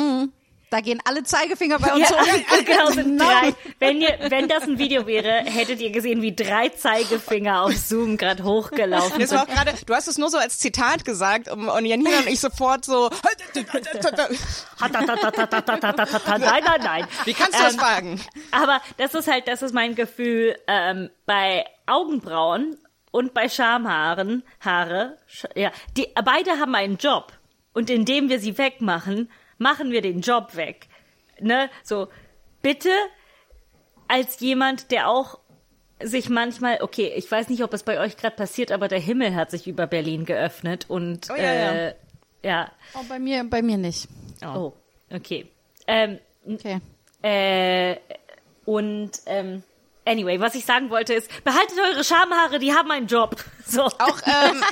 Da 0.74 0.80
gehen 0.80 1.00
alle 1.04 1.22
Zeigefinger 1.22 1.78
bei 1.78 1.92
uns 1.92 2.10
Ja, 2.10 2.16
hoch. 2.18 2.64
genau, 2.64 2.90
sind 2.90 3.16
drei. 3.20 3.54
Wenn, 3.78 4.00
ihr, 4.00 4.18
wenn 4.28 4.48
das 4.48 4.64
ein 4.64 4.76
Video 4.76 5.06
wäre, 5.06 5.44
hättet 5.44 5.80
ihr 5.80 5.90
gesehen, 5.90 6.20
wie 6.20 6.34
drei 6.34 6.68
Zeigefinger 6.70 7.62
auf 7.62 7.76
Zoom 7.76 8.16
gerade 8.16 8.42
hochgelaufen 8.42 9.20
Das 9.20 9.30
war 9.30 9.46
sind. 9.46 9.50
auch 9.50 9.54
gerade, 9.64 9.72
du 9.86 9.94
hast 9.94 10.08
es 10.08 10.18
nur 10.18 10.30
so 10.30 10.38
als 10.38 10.58
Zitat 10.58 11.04
gesagt 11.04 11.46
und, 11.48 11.86
Janina 11.86 12.18
und 12.18 12.26
ich 12.26 12.40
sofort 12.40 12.84
so, 12.84 13.08
Nein, 14.80 16.40
nein, 16.64 16.80
nein. 16.82 17.06
wie 17.24 17.34
kannst 17.34 17.58
du 17.58 17.62
das 17.62 17.74
Ähm, 17.74 17.78
fragen? 17.78 18.20
Aber 18.50 18.80
das 18.96 19.14
ist 19.14 19.28
halt, 19.30 19.46
das 19.48 19.62
ist 19.62 19.72
mein 19.74 19.94
Gefühl 19.94 20.56
ähm, 20.66 21.10
bei 21.26 21.64
Augenbrauen 21.86 22.76
und 23.10 23.32
bei 23.34 23.48
Schamhaaren, 23.48 24.42
Haare, 24.60 25.18
ja, 25.54 25.70
die 25.96 26.08
beide 26.24 26.58
haben 26.58 26.74
einen 26.74 26.96
Job 26.96 27.32
und 27.74 27.90
indem 27.90 28.28
wir 28.28 28.40
sie 28.40 28.58
wegmachen, 28.58 29.30
machen 29.64 29.90
wir 29.90 30.02
den 30.02 30.20
Job 30.20 30.54
weg. 30.56 30.88
Ne, 31.40 31.68
so 31.82 32.08
bitte 32.62 32.90
als 34.06 34.38
jemand, 34.40 34.90
der 34.92 35.08
auch 35.08 35.38
sich 36.02 36.28
manchmal, 36.28 36.78
okay, 36.82 37.12
ich 37.16 37.28
weiß 37.30 37.48
nicht, 37.48 37.62
ob 37.64 37.72
es 37.72 37.82
bei 37.82 37.98
euch 37.98 38.16
gerade 38.18 38.36
passiert, 38.36 38.70
aber 38.70 38.88
der 38.88 39.00
Himmel 39.00 39.34
hat 39.34 39.50
sich 39.50 39.66
über 39.66 39.86
Berlin 39.86 40.26
geöffnet 40.26 40.84
und 40.90 41.28
Oh, 41.30 41.34
ja, 41.36 41.54
ja. 41.54 41.74
äh, 41.74 41.94
ja. 42.44 42.72
Oh, 42.94 43.04
bei 43.08 43.18
mir, 43.18 43.42
bei 43.44 43.62
mir 43.62 43.78
nicht. 43.78 44.06
Oh, 44.44 44.74
okay. 45.10 45.48
Ähm, 45.86 46.18
Okay. 46.46 46.78
äh, 47.22 47.96
und 48.66 49.12
ähm, 49.26 49.62
anyway, 50.04 50.40
was 50.40 50.54
ich 50.54 50.64
sagen 50.64 50.90
wollte 50.90 51.14
ist, 51.14 51.28
behaltet 51.44 51.78
eure 51.78 52.04
Schamhaare, 52.04 52.58
die 52.58 52.72
haben 52.72 52.90
einen 52.90 53.06
Job. 53.06 53.36
So. 53.66 53.84
Auch, 53.84 54.20
ähm, 54.26 54.62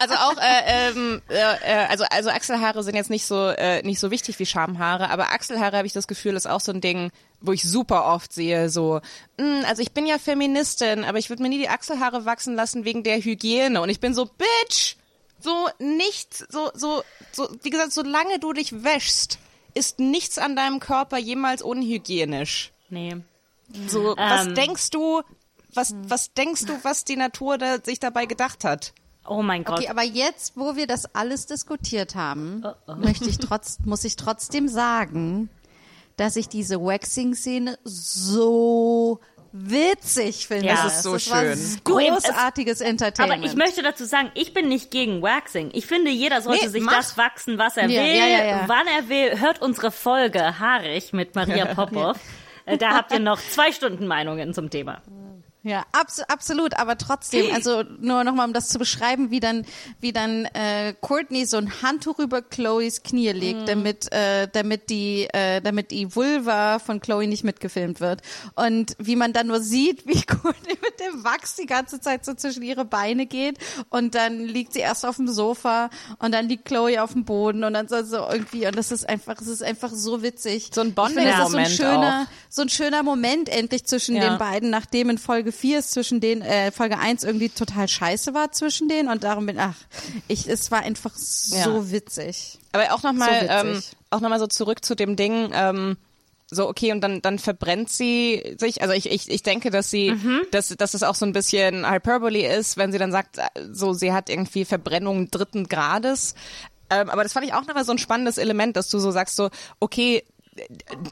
also 0.00 0.14
auch, 0.16 0.36
äh, 0.38 0.88
ähm, 0.90 1.22
äh, 1.28 1.34
äh, 1.34 1.86
also, 1.88 2.04
also 2.10 2.30
Achselhaare 2.30 2.82
sind 2.82 2.96
jetzt 2.96 3.10
nicht 3.10 3.24
so, 3.24 3.46
äh, 3.46 3.80
nicht 3.82 4.00
so 4.00 4.10
wichtig 4.10 4.40
wie 4.40 4.44
Schamhaare, 4.44 5.10
aber 5.10 5.30
Achselhaare 5.30 5.76
habe 5.76 5.86
ich 5.86 5.92
das 5.92 6.08
Gefühl, 6.08 6.34
ist 6.34 6.48
auch 6.48 6.60
so 6.60 6.72
ein 6.72 6.80
Ding, 6.80 7.12
wo 7.40 7.52
ich 7.52 7.62
super 7.62 8.06
oft 8.06 8.32
sehe, 8.32 8.70
so, 8.70 9.00
mh, 9.38 9.68
also 9.68 9.82
ich 9.82 9.92
bin 9.92 10.04
ja 10.04 10.18
Feministin, 10.18 11.04
aber 11.04 11.18
ich 11.18 11.30
würde 11.30 11.44
mir 11.44 11.48
nie 11.48 11.58
die 11.58 11.68
Achselhaare 11.68 12.24
wachsen 12.24 12.56
lassen 12.56 12.84
wegen 12.84 13.04
der 13.04 13.18
Hygiene. 13.20 13.80
Und 13.80 13.88
ich 13.88 14.00
bin 14.00 14.14
so, 14.14 14.24
Bitch! 14.24 14.96
So 15.40 15.68
nicht, 15.78 16.34
so, 16.34 16.72
so, 16.74 17.04
so, 17.30 17.48
wie 17.62 17.70
gesagt, 17.70 17.92
solange 17.92 18.40
du 18.40 18.52
dich 18.52 18.82
wäschst, 18.82 19.38
ist 19.74 20.00
nichts 20.00 20.38
an 20.38 20.56
deinem 20.56 20.80
Körper 20.80 21.18
jemals 21.18 21.62
unhygienisch. 21.62 22.72
Nee. 22.90 23.18
So, 23.88 24.14
was 24.16 24.46
Ähm. 24.46 24.54
denkst 24.54 24.90
du, 24.90 25.22
was, 25.74 25.94
was 26.08 26.32
denkst 26.32 26.64
du, 26.64 26.72
was 26.82 27.04
die 27.04 27.16
Natur 27.16 27.58
da, 27.58 27.78
sich 27.82 28.00
dabei 28.00 28.26
gedacht 28.26 28.64
hat? 28.64 28.92
Oh 29.26 29.42
mein 29.42 29.64
Gott. 29.64 29.78
Okay, 29.80 29.88
aber 29.88 30.02
jetzt, 30.04 30.54
wo 30.56 30.74
wir 30.76 30.86
das 30.86 31.14
alles 31.14 31.44
diskutiert 31.46 32.14
haben, 32.14 32.64
möchte 32.96 33.28
ich 33.28 33.38
trotz, 33.38 33.78
muss 33.84 34.04
ich 34.04 34.16
trotzdem 34.16 34.68
sagen, 34.68 35.50
dass 36.16 36.36
ich 36.36 36.48
diese 36.48 36.80
Waxing-Szene 36.80 37.78
so 37.84 39.20
witzig 39.52 40.46
finde. 40.46 40.66
Ja, 40.66 40.86
Es 40.86 40.94
ist 40.96 41.02
so 41.04 41.14
das 41.14 41.22
schön. 41.24 41.58
Großartiges 41.84 42.80
Entertainment. 42.80 43.42
Aber 43.42 43.50
ich 43.50 43.56
möchte 43.56 43.82
dazu 43.82 44.04
sagen, 44.04 44.30
ich 44.34 44.52
bin 44.52 44.68
nicht 44.68 44.90
gegen 44.90 45.22
Waxing. 45.22 45.70
Ich 45.72 45.86
finde, 45.86 46.10
jeder 46.10 46.42
sollte 46.42 46.64
Nee, 46.64 46.70
sich 46.70 46.82
mach. 46.82 46.94
das 46.96 47.16
wachsen, 47.16 47.58
was 47.58 47.76
er 47.76 47.88
Ja, 47.88 48.02
will, 48.02 48.14
ja, 48.16 48.26
ja, 48.26 48.44
ja. 48.44 48.64
wann 48.66 48.86
er 48.86 49.08
will. 49.08 49.38
Hört 49.40 49.60
unsere 49.62 49.90
Folge 49.90 50.58
Haarig 50.58 51.12
mit 51.12 51.34
Maria 51.34 51.74
Popov. 51.74 52.18
Äh, 52.68 52.78
Da 52.78 52.90
habt 52.94 53.12
ihr 53.12 53.18
noch 53.20 53.40
zwei 53.40 53.72
Stunden 53.72 54.06
Meinungen 54.06 54.52
zum 54.52 54.70
Thema. 54.70 55.00
Ja, 55.68 55.84
abs 55.92 56.20
absolut, 56.20 56.72
aber 56.78 56.96
trotzdem, 56.96 57.52
also 57.54 57.82
nur 58.00 58.24
nochmal, 58.24 58.46
um 58.46 58.54
das 58.54 58.68
zu 58.68 58.78
beschreiben, 58.78 59.30
wie 59.30 59.40
dann, 59.40 59.66
wie 60.00 60.12
dann 60.12 60.46
äh, 60.46 60.94
Courtney 61.00 61.44
so 61.44 61.58
ein 61.58 61.82
Handtuch 61.82 62.18
über 62.20 62.40
Chloes 62.40 63.02
Knie 63.02 63.32
legt, 63.32 63.68
damit, 63.68 64.10
äh, 64.12 64.48
damit 64.50 64.88
die, 64.88 65.28
äh, 65.32 65.60
damit 65.60 65.90
die 65.90 66.14
Vulva 66.16 66.78
von 66.78 67.00
Chloe 67.00 67.26
nicht 67.26 67.44
mitgefilmt 67.44 68.00
wird. 68.00 68.22
Und 68.54 68.96
wie 68.98 69.14
man 69.16 69.34
dann 69.34 69.48
nur 69.48 69.60
sieht, 69.60 70.06
wie 70.06 70.22
Courtney 70.22 70.78
mit 70.80 71.00
dem 71.00 71.22
Wachs 71.22 71.56
die 71.56 71.66
ganze 71.66 72.00
Zeit 72.00 72.24
so 72.24 72.32
zwischen 72.32 72.62
ihre 72.62 72.86
Beine 72.86 73.26
geht 73.26 73.58
und 73.90 74.14
dann 74.14 74.40
liegt 74.40 74.72
sie 74.72 74.80
erst 74.80 75.04
auf 75.04 75.16
dem 75.16 75.28
Sofa 75.28 75.90
und 76.18 76.32
dann 76.32 76.48
liegt 76.48 76.64
Chloe 76.64 77.02
auf 77.02 77.12
dem 77.12 77.24
Boden 77.24 77.62
und 77.64 77.74
dann 77.74 77.88
so, 77.88 78.02
so 78.04 78.26
irgendwie, 78.30 78.66
und 78.66 78.76
das 78.76 78.90
ist 78.90 79.06
einfach, 79.06 79.38
es 79.40 79.48
ist 79.48 79.62
einfach 79.62 79.90
so 79.92 80.22
witzig. 80.22 80.70
So 80.72 80.80
ein 80.80 80.88
ist 80.88 80.94
so 80.96 81.02
ein 81.02 81.14
Bonding-Moment 81.14 81.68
schöner, 81.68 82.26
auch. 82.26 82.32
so 82.48 82.62
ein 82.62 82.68
schöner 82.68 83.02
Moment 83.02 83.48
endlich 83.48 83.84
zwischen 83.84 84.16
Ja. 84.16 84.30
den 84.30 84.38
beiden, 84.38 84.70
nachdem 84.70 85.10
in 85.10 85.18
Folge 85.18 85.52
4 85.60 85.78
es 85.80 85.90
zwischen 85.90 86.20
den, 86.20 86.42
äh, 86.42 86.70
Folge 86.72 86.98
1 86.98 87.24
irgendwie 87.24 87.48
total 87.48 87.88
scheiße 87.88 88.34
war 88.34 88.52
zwischen 88.52 88.88
denen 88.88 89.08
und 89.08 89.24
darum 89.24 89.46
bin, 89.46 89.58
ach, 89.58 89.76
ich, 90.28 90.48
es 90.48 90.70
war 90.70 90.80
einfach 90.82 91.14
so 91.16 91.56
Ja. 91.56 91.90
witzig. 91.90 92.58
Aber 92.72 92.92
auch 92.94 93.02
nochmal, 93.02 93.46
So 93.46 93.68
ähm, 93.68 93.82
auch 94.10 94.20
noch 94.20 94.28
mal 94.28 94.38
so 94.38 94.46
zurück 94.46 94.84
zu 94.84 94.94
dem 94.94 95.16
Ding, 95.16 95.50
ähm, 95.52 95.96
so 96.50 96.66
okay 96.66 96.92
und 96.92 97.02
dann 97.02 97.20
dann 97.20 97.38
verbrennt 97.38 97.90
sie 97.90 98.56
sich. 98.58 98.80
Also 98.80 98.94
ich 98.94 99.10
ich, 99.10 99.28
ich 99.30 99.42
denke, 99.42 99.70
dass 99.70 99.90
sie, 99.90 100.14
dass 100.50 100.68
dass 100.68 100.94
es 100.94 101.02
auch 101.02 101.14
so 101.14 101.26
ein 101.26 101.34
bisschen 101.34 101.88
Hyperbole 101.90 102.46
ist, 102.56 102.78
wenn 102.78 102.90
sie 102.90 102.96
dann 102.98 103.12
sagt, 103.12 103.36
äh, 103.36 103.42
so 103.70 103.92
sie 103.92 104.12
hat 104.14 104.30
irgendwie 104.30 104.64
Verbrennung 104.64 105.30
dritten 105.30 105.68
Grades. 105.68 106.34
Ähm, 106.88 107.10
aber 107.10 107.22
das 107.22 107.34
fand 107.34 107.44
ich 107.44 107.52
auch 107.52 107.66
nochmal 107.66 107.84
so 107.84 107.92
ein 107.92 107.98
spannendes 107.98 108.38
Element, 108.38 108.76
dass 108.78 108.88
du 108.88 108.98
so 108.98 109.10
sagst 109.10 109.36
so 109.36 109.50
okay 109.78 110.24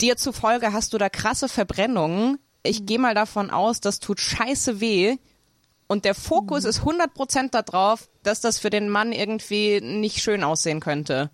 dir 0.00 0.16
zufolge 0.16 0.72
hast 0.72 0.92
du 0.94 0.98
da 0.98 1.08
krasse 1.10 1.48
Verbrennungen. 1.50 2.38
Ich 2.68 2.86
gehe 2.86 2.98
mal 2.98 3.14
davon 3.14 3.50
aus, 3.50 3.80
das 3.80 4.00
tut 4.00 4.20
scheiße 4.20 4.80
weh. 4.80 5.16
Und 5.88 6.04
der 6.04 6.14
Fokus 6.14 6.64
ist 6.64 6.80
100% 6.80 7.50
darauf, 7.50 8.08
dass 8.22 8.40
das 8.40 8.58
für 8.58 8.70
den 8.70 8.88
Mann 8.88 9.12
irgendwie 9.12 9.80
nicht 9.80 10.20
schön 10.20 10.42
aussehen 10.42 10.80
könnte. 10.80 11.30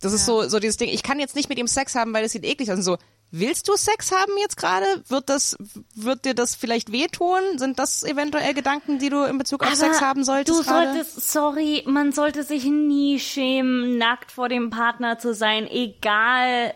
Das 0.00 0.12
ist 0.12 0.26
so, 0.26 0.48
so 0.48 0.60
dieses 0.60 0.76
Ding. 0.76 0.88
Ich 0.88 1.02
kann 1.02 1.18
jetzt 1.18 1.34
nicht 1.34 1.48
mit 1.48 1.58
ihm 1.58 1.66
Sex 1.66 1.94
haben, 1.94 2.12
weil 2.14 2.24
es 2.24 2.32
sieht 2.32 2.44
eklig 2.44 2.70
aus. 2.70 2.76
Und 2.76 2.82
so, 2.84 2.98
willst 3.30 3.66
du 3.68 3.76
Sex 3.76 4.12
haben 4.12 4.32
jetzt 4.38 4.56
gerade? 4.56 4.86
Wird 5.08 5.28
das, 5.28 5.56
wird 5.94 6.24
dir 6.24 6.34
das 6.34 6.54
vielleicht 6.54 6.92
wehtun? 6.92 7.40
Sind 7.56 7.78
das 7.78 8.02
eventuell 8.04 8.54
Gedanken, 8.54 8.98
die 8.98 9.08
du 9.08 9.24
in 9.24 9.38
Bezug 9.38 9.62
auf 9.62 9.74
Sex 9.74 10.00
haben 10.00 10.22
solltest 10.22 10.58
Du 10.58 10.62
solltest, 10.62 11.30
sorry, 11.30 11.82
man 11.86 12.12
sollte 12.12 12.44
sich 12.44 12.64
nie 12.64 13.18
schämen, 13.18 13.98
nackt 13.98 14.32
vor 14.32 14.48
dem 14.48 14.70
Partner 14.70 15.18
zu 15.18 15.34
sein, 15.34 15.66
egal 15.68 16.74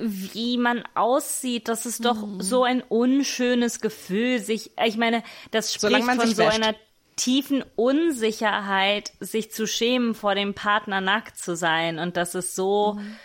wie 0.00 0.56
man 0.58 0.82
aussieht. 0.94 1.68
Das 1.68 1.86
ist 1.86 2.04
doch 2.04 2.26
Mhm. 2.26 2.40
so 2.40 2.64
ein 2.64 2.82
unschönes 2.82 3.80
Gefühl, 3.80 4.38
sich, 4.40 4.70
ich 4.84 4.96
meine, 4.96 5.22
das 5.50 5.72
spricht 5.74 6.02
von 6.04 6.20
so 6.20 6.38
wäscht. 6.38 6.54
einer 6.54 6.74
tiefen 7.16 7.64
Unsicherheit, 7.76 9.12
sich 9.20 9.50
zu 9.52 9.66
schämen, 9.66 10.14
vor 10.14 10.34
dem 10.34 10.54
Partner 10.54 11.00
nackt 11.00 11.36
zu 11.36 11.54
sein. 11.56 11.98
Und 11.98 12.16
das 12.16 12.34
ist 12.34 12.54
so, 12.56 12.94
Mhm. 12.94 13.16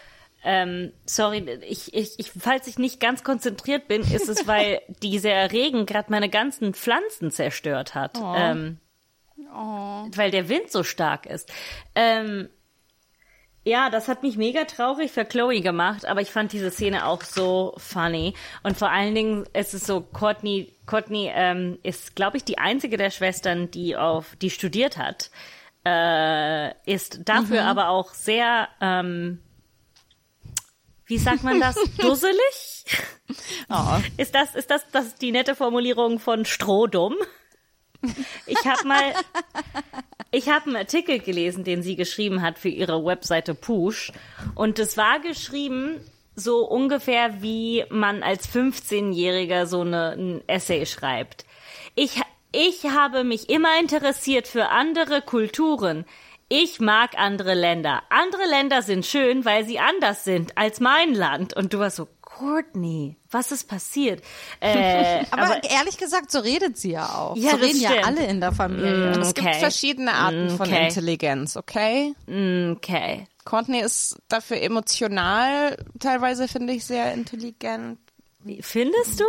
ähm, 0.44 0.94
sorry, 1.06 1.60
ich, 1.68 1.94
ich, 1.94 2.20
ich, 2.20 2.32
falls 2.38 2.68
ich 2.68 2.78
nicht 2.78 3.00
ganz 3.00 3.24
konzentriert 3.24 3.88
bin, 3.88 4.02
ist 4.02 4.28
es, 4.30 4.48
weil 4.48 4.82
dieser 5.02 5.52
Regen 5.52 5.86
gerade 5.86 6.12
meine 6.12 6.30
ganzen 6.30 6.74
Pflanzen 6.74 7.32
zerstört 7.32 7.96
hat. 7.96 8.18
Oh. 8.22 8.34
Ähm, 8.36 8.80
Weil 10.16 10.32
der 10.32 10.50
Wind 10.50 10.72
so 10.72 10.84
stark 10.84 11.26
ist. 11.26 11.52
Ähm, 11.94 12.50
ja, 13.65 13.89
das 13.89 14.08
hat 14.08 14.21
mich 14.21 14.38
mega 14.38 14.63
traurig 14.65 15.12
für 15.12 15.25
Chloe 15.25 15.62
gemacht, 15.62 16.06
aber 16.06 16.21
ich 16.21 16.32
fand 16.32 16.54
diese 16.54 16.69
Szene 16.69 17.08
auch 17.08 17.23
so 17.23 17.73
funny. 17.78 18.36
Und 18.62 18.78
vor 18.78 18.91
allen 18.91 19.15
Dingen 19.15 19.45
ist 19.54 19.73
es 19.73 19.88
so, 19.88 20.01
Courtney, 20.01 20.71
Courtney 20.86 21.32
ähm, 21.34 21.80
ist, 21.82 22.15
glaube 22.15 22.38
ich, 22.38 22.43
die 22.43 22.60
einzige 22.60 22.95
der 22.95 23.10
Schwestern, 23.10 23.71
die 23.71 23.97
auf, 23.97 24.36
die 24.36 24.51
studiert 24.51 24.97
hat, 24.97 25.32
äh, 25.84 26.73
ist 26.86 27.21
dafür 27.25 27.63
aber 27.63 27.89
auch 27.89 28.13
sehr, 28.13 28.69
ähm, 28.82 29.39
wie 31.08 31.17
sagt 31.17 31.43
man 31.43 31.60
das, 31.60 31.75
dusselig? 31.97 32.86
Oh. 33.69 33.97
Ist 34.17 34.36
das, 34.36 34.54
ist 34.54 34.69
das, 34.69 34.86
das 34.91 35.08
ist 35.08 35.21
die 35.23 35.32
nette 35.32 35.56
Formulierung 35.56 36.19
von 36.19 36.45
Strohdumm? 36.45 37.15
Ich 38.46 38.65
habe 38.65 38.88
mal, 38.88 39.13
ich 40.32 40.50
habe 40.50 40.68
einen 40.68 40.76
Artikel 40.76 41.20
gelesen, 41.20 41.63
den 41.63 41.82
sie 41.82 41.96
geschrieben 41.96 42.41
hat 42.41 42.60
für 42.60 42.70
ihre 42.70 43.04
Webseite 43.06 43.56
Push. 43.56 44.12
Und 44.56 44.80
es 44.80 44.98
war 44.98 45.20
geschrieben 45.20 46.00
so 46.36 46.65
ungefähr, 46.68 47.41
wie 47.41 47.86
man 47.89 48.24
als 48.24 48.50
15-Jähriger 48.50 49.65
so 49.65 49.82
eine, 49.82 50.12
ein 50.12 50.41
Essay 50.48 50.86
schreibt. 50.86 51.46
Ich, 51.96 52.22
ich 52.52 52.84
habe 52.86 53.24
mich 53.24 53.50
immer 53.50 53.80
interessiert 53.80 54.48
für 54.48 54.70
andere 54.70 55.22
Kulturen. 55.22 56.06
Ich 56.48 56.80
mag 56.80 57.18
andere 57.18 57.56
Länder. 57.56 58.04
Andere 58.10 58.46
Länder 58.48 58.82
sind 58.82 59.06
schön, 59.06 59.46
weil 59.46 59.65
sie 59.65 59.80
anders 59.80 60.24
sind 60.24 60.58
als 60.58 60.80
mein 60.80 61.13
Land. 61.13 61.56
Und 61.56 61.74
du 61.74 61.80
warst 61.80 61.96
so, 61.96 62.08
Courtney, 62.38 63.17
was 63.32 63.52
ist 63.52 63.67
passiert? 63.67 64.21
Äh, 64.60 65.24
Aber, 65.32 65.63
ehrlich 65.63 65.98
gesagt, 65.98 66.32
so 66.32 66.39
redet 66.39 66.78
sie 66.78 66.91
ja 66.91 67.06
auch. 67.10 67.36
Ja, 67.38 67.52
so 67.52 67.58
reden 67.58 67.80
ja 67.80 67.91
stimmt. 67.91 68.06
alle 68.08 68.26
in 68.26 68.39
der 68.41 68.52
Familie. 68.52 69.12
Es 69.21 69.34
gibt 69.34 69.48
Okay. 69.48 69.60
verschiedene 69.60 70.13
Arten 70.13 70.50
von 70.50 70.67
Okay. 70.67 70.88
Intelligenz, 70.88 71.56
okay? 71.58 72.13
okay. 72.28 73.26
Courtney 73.45 73.80
ist 73.80 74.17
dafür 74.28 74.62
emotional 74.62 75.78
teilweise, 76.00 76.48
finde 76.48 76.74
ich, 76.74 76.86
sehr 76.86 77.13
intelligent. 77.13 78.00
Findest 78.62 79.19
du? 79.19 79.26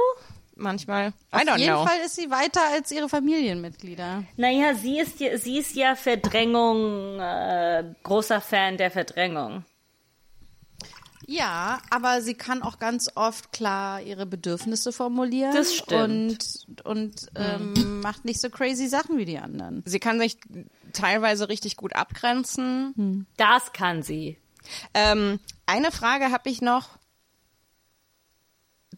Manchmal. 0.59 1.09
I 1.35 1.49
Auf 1.49 1.59
jeden 1.59 1.75
know. 1.75 1.85
Fall 1.87 1.99
ist 2.05 2.17
sie 2.17 2.31
weiter 2.31 2.63
als 2.73 2.91
ihre 2.91 3.09
Familienmitglieder. 3.11 4.25
Naja, 4.37 4.75
sie 4.75 4.99
ist 5.01 5.21
ja, 5.21 5.37
sie 5.37 5.59
ist 5.59 5.75
ja 5.77 5.95
Verdrängung, 5.97 7.21
äh, 7.21 7.85
großer 8.03 8.41
Fan 8.41 8.79
der 8.79 8.91
Verdrängung. 8.91 9.65
Ja, 11.27 11.81
aber 11.91 12.23
sie 12.23 12.35
kann 12.35 12.63
auch 12.63 12.79
ganz 12.79 13.11
oft 13.17 13.53
klar 13.53 14.01
ihre 14.01 14.27
Bedürfnisse 14.27 14.93
formulieren. 14.93 15.55
Das 15.55 15.75
stimmt. 15.75 16.67
Und, 16.69 16.87
und 16.87 17.27
ähm, 17.35 18.01
macht 18.01 18.25
nicht 18.25 18.41
so 18.41 18.49
crazy 18.49 18.87
Sachen 18.87 19.19
wie 19.19 19.25
die 19.25 19.39
anderen. 19.39 19.83
Sie 19.85 19.99
kann 19.99 20.21
sich 20.21 20.39
teilweise 20.93 21.49
richtig 21.49 21.77
gut 21.77 21.97
abgrenzen. 21.97 23.27
Das 23.37 23.73
kann 23.73 24.03
sie. 24.03 24.39
Ähm, 24.95 25.41
eine 25.67 25.91
Frage 25.91 26.31
habe 26.31 26.49
ich 26.49 26.63
noch. 26.63 26.91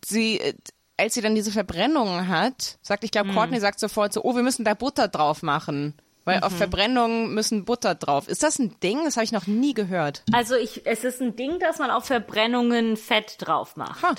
Sie, 0.04 0.38
äh, 0.38 0.54
als 0.98 1.14
sie 1.14 1.22
dann 1.22 1.34
diese 1.34 1.52
Verbrennungen 1.52 2.28
hat, 2.28 2.78
sagt, 2.82 3.04
ich 3.04 3.10
glaube, 3.10 3.32
Courtney 3.32 3.60
sagt 3.60 3.80
sofort 3.80 4.12
so, 4.12 4.22
oh, 4.22 4.34
wir 4.34 4.42
müssen 4.42 4.64
da 4.64 4.74
Butter 4.74 5.08
drauf 5.08 5.42
machen. 5.42 5.94
Weil 6.28 6.42
auf 6.42 6.56
Verbrennungen 6.56 7.34
müssen 7.34 7.64
Butter 7.64 7.94
drauf. 7.94 8.28
Ist 8.28 8.42
das 8.42 8.58
ein 8.58 8.78
Ding? 8.80 9.04
Das 9.04 9.16
habe 9.16 9.24
ich 9.24 9.32
noch 9.32 9.46
nie 9.46 9.74
gehört. 9.74 10.22
Also 10.32 10.54
ich, 10.54 10.86
es 10.86 11.04
ist 11.04 11.20
ein 11.20 11.36
Ding, 11.36 11.58
dass 11.58 11.78
man 11.78 11.90
auf 11.90 12.04
Verbrennungen 12.04 12.96
Fett 12.96 13.36
drauf 13.38 13.76
macht. 13.76 14.02
Ha. 14.02 14.14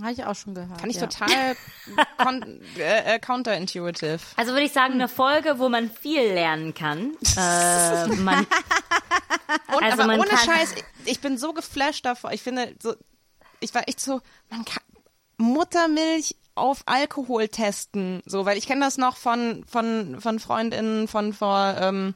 Habe 0.00 0.12
ich 0.12 0.24
auch 0.24 0.34
schon 0.36 0.54
gehört. 0.54 0.80
Fand 0.80 0.92
ich 0.94 1.00
ja. 1.00 1.06
total 1.08 1.30
äh, 2.78 3.14
äh, 3.16 3.18
counterintuitive. 3.18 4.18
Also 4.36 4.52
würde 4.52 4.64
ich 4.64 4.72
sagen, 4.72 4.94
eine 4.94 5.08
Folge, 5.08 5.58
wo 5.58 5.68
man 5.68 5.90
viel 5.90 6.22
lernen 6.22 6.74
kann. 6.74 7.12
Äh, 7.36 8.06
man, 8.16 8.46
Und, 9.74 9.82
Also 9.82 10.02
aber 10.02 10.06
man 10.06 10.20
ohne 10.20 10.28
kann- 10.28 10.38
Scheiß, 10.46 10.74
ich, 10.76 10.84
ich 11.12 11.20
bin 11.20 11.38
so 11.38 11.52
geflasht 11.52 12.04
davor. 12.06 12.32
Ich 12.32 12.42
finde, 12.42 12.74
so, 12.80 12.94
ich 13.60 13.74
war 13.74 13.88
echt 13.88 14.00
so, 14.00 14.20
man 14.48 14.64
kann 14.64 14.82
Muttermilch 15.40 16.36
auf 16.54 16.82
Alkohol 16.86 17.48
testen, 17.48 18.22
so, 18.26 18.44
weil 18.44 18.58
ich 18.58 18.66
kenne 18.66 18.84
das 18.84 18.98
noch 18.98 19.16
von 19.16 19.64
von 19.66 20.20
von 20.20 20.38
Freundinnen 20.38 21.08
von 21.08 21.32
vor 21.32 21.76
ähm, 21.80 22.14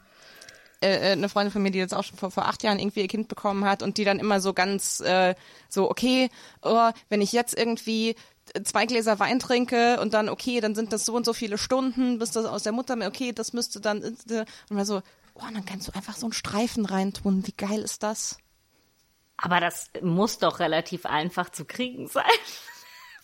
äh, 0.82 0.96
äh, 0.96 1.12
eine 1.12 1.28
Freundin 1.30 1.52
von 1.52 1.62
mir, 1.62 1.70
die 1.70 1.78
jetzt 1.78 1.94
auch 1.94 2.04
schon 2.04 2.18
vor, 2.18 2.30
vor 2.30 2.46
acht 2.46 2.62
Jahren 2.62 2.78
irgendwie 2.78 3.00
ihr 3.00 3.08
Kind 3.08 3.28
bekommen 3.28 3.64
hat 3.64 3.82
und 3.82 3.96
die 3.96 4.04
dann 4.04 4.18
immer 4.18 4.40
so 4.40 4.52
ganz 4.52 5.00
äh, 5.00 5.34
so, 5.68 5.90
okay, 5.90 6.28
oh, 6.62 6.90
wenn 7.08 7.22
ich 7.22 7.32
jetzt 7.32 7.56
irgendwie 7.56 8.16
zwei 8.64 8.84
Gläser 8.84 9.18
Wein 9.18 9.38
trinke 9.38 9.98
und 10.00 10.12
dann, 10.12 10.28
okay, 10.28 10.60
dann 10.60 10.74
sind 10.74 10.92
das 10.92 11.06
so 11.06 11.14
und 11.14 11.24
so 11.24 11.32
viele 11.32 11.56
Stunden, 11.56 12.18
bis 12.18 12.32
das 12.32 12.44
aus 12.44 12.64
der 12.64 12.72
Mutter, 12.72 12.98
okay, 13.06 13.32
das 13.32 13.54
müsste 13.54 13.80
dann, 13.80 14.02
und 14.02 14.46
man 14.68 14.84
so, 14.84 15.00
oh, 15.34 15.44
dann 15.50 15.64
kannst 15.64 15.88
du 15.88 15.92
einfach 15.92 16.16
so 16.16 16.26
einen 16.26 16.34
Streifen 16.34 16.84
reintun, 16.84 17.46
wie 17.46 17.54
geil 17.56 17.80
ist 17.80 18.02
das? 18.02 18.36
aber 19.36 19.60
das 19.60 19.90
muss 20.00 20.38
doch 20.38 20.60
relativ 20.60 21.06
einfach 21.06 21.50
zu 21.50 21.64
kriegen 21.64 22.08
sein. 22.08 22.24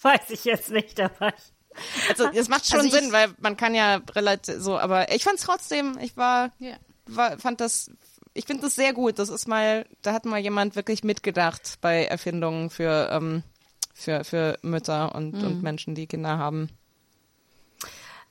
Weiß 0.03 0.31
ich 0.31 0.45
jetzt 0.45 0.71
nicht, 0.71 0.99
aber 1.01 1.29
ich, 1.29 2.09
Also, 2.11 2.29
es 2.33 2.49
macht 2.49 2.67
schon 2.67 2.81
Also 2.81 2.97
Sinn, 2.97 3.13
weil 3.13 3.35
man 3.39 3.57
kann 3.57 3.75
ja 3.75 4.01
relativ 4.15 4.57
so, 4.59 4.79
aber 4.79 5.13
ich 5.15 5.25
fand's 5.25 5.43
trotzdem, 5.43 5.99
ich 6.01 6.17
war, 6.17 6.51
Ja. 6.59 6.77
war 7.07 7.39
fand 7.39 7.61
das, 7.61 7.91
ich 8.35 8.47
finde 8.47 8.63
das 8.63 8.75
sehr 8.75 8.93
gut. 8.93 9.19
Das 9.19 9.29
ist 9.29 9.47
mal, 9.49 9.87
da 10.03 10.13
hat 10.13 10.25
mal 10.25 10.39
jemand 10.41 10.77
wirklich 10.77 11.05
mitgedacht 11.05 11.79
bei 11.81 12.05
Erfindungen 12.07 12.71
für, 12.71 13.09
ähm, 13.13 13.43
für, 13.95 14.25
für 14.25 14.59
Mütter 14.63 15.15
und, 15.15 15.35
Mhm. 15.35 15.45
und 15.45 15.63
Menschen, 15.63 15.95
die 15.95 16.07
Kinder 16.07 16.39
haben. 16.39 16.71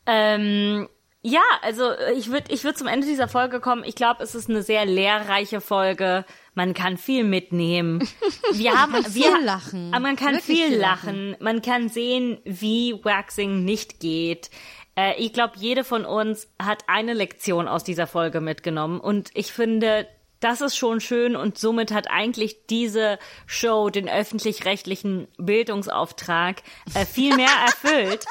Ähm, 0.06 0.88
ja, 1.22 1.42
also 1.62 1.90
äh, 1.92 2.14
ich 2.14 2.32
würde 2.32 2.52
ich 2.54 2.64
würd 2.64 2.78
zum 2.78 2.88
Ende 2.88 3.06
dieser 3.06 3.28
Folge 3.28 3.60
kommen. 3.60 3.84
Ich 3.84 3.96
glaube, 3.96 4.24
es 4.24 4.36
ist 4.36 4.50
eine 4.50 4.64
sehr 4.64 4.86
lehrreiche 4.86 5.60
Folge. 5.60 6.26
Man 6.54 6.74
kann 6.74 6.98
viel 6.98 7.24
mitnehmen. 7.24 8.00
Wir 8.54 8.80
haben 8.80 8.94
kann 8.94 9.14
wir, 9.14 9.24
viel 9.24 9.46
lachen. 9.46 9.94
Aber 9.94 10.02
man 10.02 10.16
kann 10.16 10.36
Wirklich 10.36 10.58
viel, 10.58 10.68
viel 10.70 10.78
lachen. 10.78 11.36
Man 11.40 11.62
kann 11.62 11.90
sehen, 11.90 12.40
wie 12.46 12.94
Waxing 13.04 13.66
nicht 13.66 14.00
geht. 14.00 14.50
Äh, 14.96 15.16
ich 15.18 15.34
glaube, 15.34 15.54
jede 15.58 15.84
von 15.84 16.06
uns 16.06 16.48
hat 16.62 16.84
eine 16.88 17.14
Lektion 17.14 17.68
aus 17.68 17.84
dieser 17.84 18.08
Folge 18.08 18.40
mitgenommen. 18.42 19.00
Und 19.00 19.30
ich 19.34 19.52
finde, 19.52 20.08
das 20.40 20.62
ist 20.62 20.78
schon 20.78 21.02
schön 21.02 21.36
und 21.36 21.58
somit 21.58 21.92
hat 21.92 22.10
eigentlich 22.10 22.66
diese 22.68 23.20
Show 23.46 23.90
den 23.90 24.08
öffentlich-rechtlichen 24.08 25.28
Bildungsauftrag 25.38 26.62
äh, 26.94 27.06
viel 27.06 27.36
mehr 27.36 27.50
erfüllt 27.66 28.26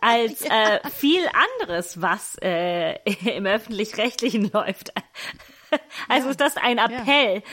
als 0.00 0.42
äh, 0.42 0.80
viel 0.90 1.22
anderes, 1.60 2.00
was 2.00 2.36
äh, 2.42 2.96
im 3.36 3.46
öffentlich-rechtlichen 3.46 4.50
läuft. 4.52 4.92
Also 6.08 6.30
ist 6.30 6.40
das 6.40 6.56
ein 6.56 6.78
Appell. 6.78 7.42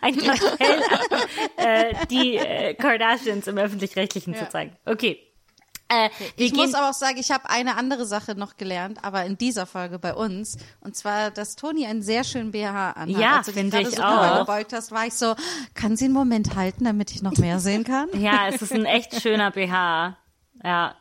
Ein 0.00 0.16
Appell, 0.16 0.80
äh, 1.56 2.06
die 2.08 2.36
äh, 2.36 2.74
Kardashians 2.74 3.48
im 3.48 3.58
öffentlich-rechtlichen 3.58 4.32
zu 4.36 4.48
zeigen. 4.48 4.76
Okay. 4.86 5.31
Äh, 5.92 6.10
wir 6.18 6.46
Ich 6.46 6.52
gehen, 6.52 6.56
muss 6.56 6.74
aber 6.74 6.90
auch 6.90 6.94
sagen, 6.94 7.18
ich 7.18 7.30
habe 7.30 7.50
eine 7.50 7.76
andere 7.76 8.06
Sache 8.06 8.34
noch 8.34 8.56
gelernt, 8.56 9.04
aber 9.04 9.24
in 9.24 9.36
dieser 9.36 9.66
Folge 9.66 9.98
bei 9.98 10.14
uns. 10.14 10.56
Und 10.80 10.96
zwar, 10.96 11.30
dass 11.30 11.54
Toni 11.56 11.86
einen 11.86 12.02
sehr 12.02 12.24
schönen 12.24 12.50
BH 12.52 12.92
anhat. 12.92 13.08
Ja, 13.20 13.36
Als 13.38 13.46
du 13.46 13.52
dich 13.52 13.60
finde 13.60 13.76
gerade 13.76 13.88
ich 13.90 13.96
so 13.96 14.02
auch. 14.02 14.38
gebeugt 14.40 14.72
hast, 14.72 14.90
war 14.90 15.06
ich 15.06 15.14
so, 15.14 15.34
kann 15.74 15.96
sie 15.96 16.06
einen 16.06 16.14
Moment 16.14 16.54
halten, 16.56 16.84
damit 16.84 17.10
ich 17.10 17.22
noch 17.22 17.36
mehr 17.36 17.58
sehen 17.60 17.84
kann? 17.84 18.08
ja, 18.18 18.48
es 18.48 18.62
ist 18.62 18.72
ein 18.72 18.86
echt 18.86 19.20
schöner 19.20 19.50
BH. 19.50 20.16
Ja. 20.64 20.94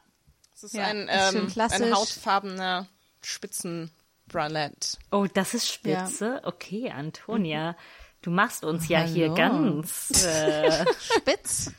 Es 0.54 0.64
ist 0.64 0.74
Ja, 0.74 0.86
ein, 0.86 1.08
ähm, 1.10 1.52
ein 1.58 1.96
hautfarbener 1.96 2.88
Spitzenbralette. 3.22 4.98
Oh, 5.12 5.28
das 5.34 5.54
ist 5.54 5.72
spitze. 5.72 6.42
Okay, 6.44 6.92
Antonia. 6.92 7.76
Du 8.22 8.30
machst 8.30 8.64
uns 8.64 8.88
ja 8.88 9.02
hier 9.02 9.32
Hallo. 9.32 9.36
ganz. 9.36 10.24
Äh, 10.26 10.86
Spitz. 11.18 11.72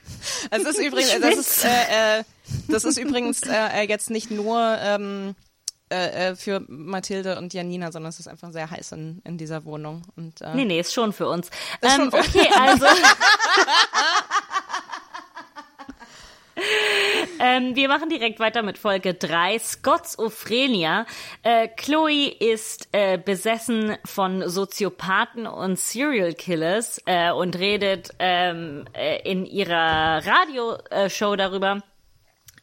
Es 0.50 0.62
ist 0.64 0.78
übrigens, 0.80 1.20
das 1.20 1.36
ist, 1.36 1.64
äh, 1.64 2.18
äh, 2.20 2.24
das 2.68 2.84
ist 2.84 2.98
übrigens 2.98 3.42
äh, 3.42 3.82
jetzt 3.88 4.10
nicht 4.10 4.30
nur 4.32 4.76
ähm, 4.80 5.36
äh, 5.92 6.30
äh, 6.30 6.34
für 6.36 6.64
Mathilde 6.66 7.38
und 7.38 7.54
Janina, 7.54 7.92
sondern 7.92 8.10
es 8.10 8.18
ist 8.18 8.26
einfach 8.26 8.50
sehr 8.50 8.70
heiß 8.70 8.90
in, 8.92 9.20
in 9.24 9.38
dieser 9.38 9.64
Wohnung. 9.64 10.02
Und, 10.16 10.40
äh, 10.40 10.54
nee, 10.54 10.64
nee, 10.64 10.80
ist 10.80 10.92
schon 10.92 11.12
für 11.12 11.28
uns. 11.28 11.46
Ist 11.48 11.54
Ähm, 11.82 11.90
schon 11.96 12.10
für- 12.10 12.18
okay, 12.18 12.48
also. 12.58 12.86
ähm, 17.38 17.74
wir 17.76 17.88
machen 17.88 18.08
direkt 18.08 18.38
weiter 18.40 18.62
mit 18.62 18.78
Folge 18.78 19.14
3, 19.14 19.58
Scott's 19.58 20.18
Ophrenia. 20.18 21.06
Äh, 21.42 21.68
Chloe 21.68 22.28
ist 22.28 22.88
äh, 22.92 23.18
besessen 23.18 23.96
von 24.04 24.48
Soziopathen 24.48 25.46
und 25.46 25.78
Serial 25.78 26.34
Killers 26.34 27.00
äh, 27.06 27.30
und 27.32 27.56
redet 27.58 28.10
ähm, 28.18 28.84
äh, 28.94 29.20
in 29.28 29.46
ihrer 29.46 30.22
Radioshow 30.24 31.36
darüber. 31.36 31.82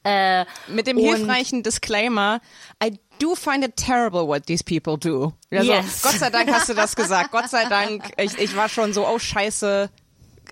Äh, 0.05 0.45
Mit 0.67 0.87
dem 0.87 0.97
hilfreichen 0.97 1.61
Disclaimer, 1.61 2.39
I 2.81 2.97
do 3.19 3.35
find 3.35 3.65
it 3.65 3.75
terrible 3.75 4.25
what 4.27 4.45
these 4.45 4.63
people 4.63 4.97
do. 4.97 5.33
Also, 5.51 5.71
Yes. 5.73 6.01
Gott 6.01 6.13
sei 6.13 6.29
Dank 6.29 6.49
hast 6.51 6.69
du 6.69 6.73
das 6.73 6.95
gesagt. 6.95 7.31
Gott 7.31 7.49
sei 7.49 7.65
Dank. 7.65 8.11
Ich, 8.17 8.37
ich 8.37 8.55
war 8.55 8.69
schon 8.69 8.93
so, 8.93 9.05
oh 9.05 9.19
scheiße, 9.19 9.89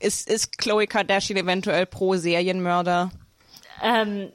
ist, 0.01 0.29
ist 0.29 0.57
Chloe 0.57 0.85
Kardashian 0.85 1.37
eventuell 1.37 1.85
pro 1.85 2.15
Serienmörder? 2.17 3.09
Ähm, 3.83 4.31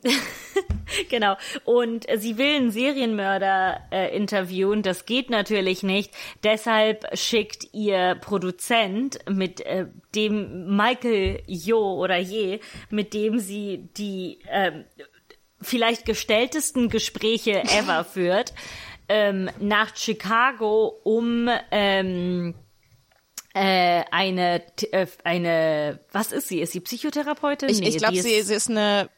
genau. 1.11 1.37
Und 1.65 2.09
äh, 2.09 2.19
sie 2.19 2.39
will 2.39 2.57
einen 2.57 2.71
Serienmörder 2.71 3.81
äh, 3.91 4.17
interviewen. 4.17 4.83
Das 4.83 5.07
geht 5.07 5.31
natürlich 5.31 5.83
nicht. 5.83 6.13
Deshalb 6.45 7.07
schickt 7.17 7.73
ihr 7.73 8.17
Produzent 8.21 9.19
mit 9.29 9.61
äh, 9.61 9.87
dem 10.15 10.77
Michael 10.77 11.43
Jo 11.47 11.95
oder 11.95 12.19
Je, 12.19 12.61
mit 12.91 13.15
dem 13.15 13.39
sie 13.39 13.89
die 13.97 14.39
ähm, 14.49 14.85
vielleicht 15.61 16.05
gestelltesten 16.05 16.89
Gespräche 16.89 17.63
ever 17.79 18.05
führt, 18.05 18.53
ähm, 19.09 19.51
nach 19.61 19.97
Chicago, 19.97 21.01
um 21.03 21.49
ähm, 21.71 22.55
äh, 23.55 24.05
eine, 24.11 24.63
äh, 24.93 25.07
eine, 25.25 26.01
was 26.11 26.33
ist 26.33 26.49
sie? 26.49 26.61
Ist 26.61 26.73
sie 26.73 26.81
Psychotherapeutin? 26.81 27.69
Ich, 27.69 27.81
Nee, 27.81 27.89
ich 27.89 27.99
glaube, 27.99 28.21
sie, 28.21 28.43
sie 28.43 28.55
ist 28.55 28.71
eine, 28.71 29.11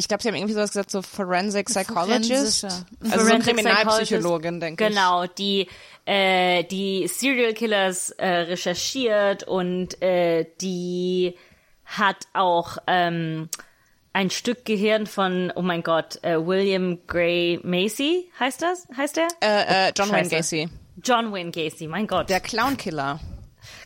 ich 0.00 0.08
glaube, 0.08 0.22
sie 0.22 0.28
haben 0.28 0.34
irgendwie 0.34 0.54
sowas 0.54 0.70
gesagt, 0.70 0.90
so 0.90 1.02
Forensic 1.02 1.66
Psychologist. 1.66 2.64
Also 2.64 2.84
so 3.02 3.08
Forensic 3.10 3.54
Kriminalpsychologin, 3.54 4.58
Psychologist. 4.58 4.62
denke 4.62 4.84
ich. 4.84 4.90
Genau, 4.90 5.26
die 5.26 5.68
äh, 6.06 6.64
die 6.64 7.06
Serial 7.06 7.52
Killers 7.52 8.10
äh, 8.12 8.26
recherchiert 8.26 9.44
und 9.44 10.00
äh, 10.02 10.46
die 10.60 11.36
hat 11.84 12.26
auch 12.32 12.78
ähm, 12.86 13.50
ein 14.12 14.30
Stück 14.30 14.64
Gehirn 14.64 15.06
von, 15.06 15.52
oh 15.54 15.62
mein 15.62 15.82
Gott, 15.82 16.18
äh, 16.22 16.44
William 16.44 16.98
Gray 17.06 17.60
Macy 17.62 18.30
heißt 18.40 18.62
das? 18.62 18.88
Heißt 18.96 19.16
der? 19.16 19.28
Äh, 19.40 19.88
äh, 19.88 19.92
John 19.96 20.10
Wayne 20.10 20.30
Scheiße. 20.30 20.56
Gacy. 20.56 20.68
John 21.04 21.32
Wayne 21.32 21.50
Gacy, 21.50 21.86
mein 21.86 22.06
Gott. 22.06 22.30
Der 22.30 22.40
Clownkiller. 22.40 23.20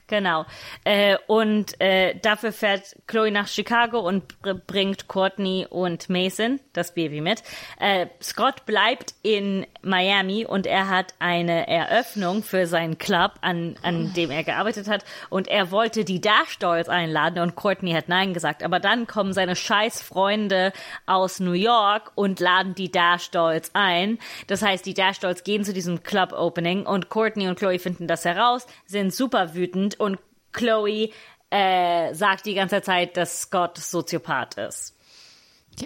Genau. 0.07 0.45
Äh, 0.85 1.17
und 1.27 1.81
äh, 1.81 2.19
dafür 2.21 2.53
fährt 2.53 2.95
Chloe 3.07 3.31
nach 3.31 3.49
Chicago 3.49 4.01
und 4.01 4.41
br 4.43 4.55
bringt 4.55 5.09
Courtney 5.09 5.67
und 5.69 6.11
Mason, 6.11 6.61
das 6.75 6.93
Baby, 6.93 7.21
mit. 7.21 7.43
Äh, 7.81 8.09
Scott 8.23 8.67
bleibt 8.67 9.15
in 9.23 9.67
Miami 9.85 10.47
und 10.47 10.67
er 10.67 10.89
hat 10.89 11.15
eine 11.19 11.69
Eröffnung 11.69 12.43
für 12.43 12.67
seinen 12.67 12.99
Club, 12.99 13.33
an, 13.41 13.77
an 13.83 14.13
dem 14.15 14.31
er 14.31 14.45
gearbeitet 14.45 14.89
hat. 14.89 15.05
Und 15.31 15.49
er 15.49 15.71
wollte 15.71 16.05
die 16.05 16.21
Dash 16.21 16.59
Dolls 16.59 16.89
einladen 16.89 17.41
und 17.41 17.57
Courtney 17.57 17.93
hat 17.93 18.09
Nein 18.09 18.35
gesagt. 18.35 18.63
Aber 18.63 18.81
dann 18.81 19.07
kommen 19.07 19.33
seine 19.33 19.57
scheiß 19.57 20.03
Freunde 20.03 20.73
aus 21.07 21.41
New 21.41 21.53
York 21.53 22.13
und 22.15 22.41
laden 22.41 22.75
die 22.75 22.91
Dash 22.91 23.31
Dolls 23.31 23.71
ein. 23.75 24.19
Das 24.47 24.63
heißt, 24.63 24.85
die 24.87 24.95
Dash 24.95 25.21
Dolls 25.21 25.45
gehen 25.45 25.65
zu 25.65 25.73
diesem 25.73 26.03
Club 26.03 26.33
Opening 26.33 26.87
und 26.87 27.09
Courtney 27.09 27.49
und 27.49 27.59
Chloe 27.59 27.79
finden 27.79 28.07
das 28.07 28.25
heraus, 28.25 28.67
sind 28.87 29.15
super 29.15 29.55
wütend 29.55 29.99
und 30.01 30.19
Chloe 30.53 31.11
äh, 31.51 32.15
sagt 32.15 32.47
die 32.47 32.55
ganze 32.55 32.83
Zeit, 32.83 33.17
dass 33.17 33.43
Scott 33.43 33.79
Soziopath 33.79 34.57
ist. 34.57 34.95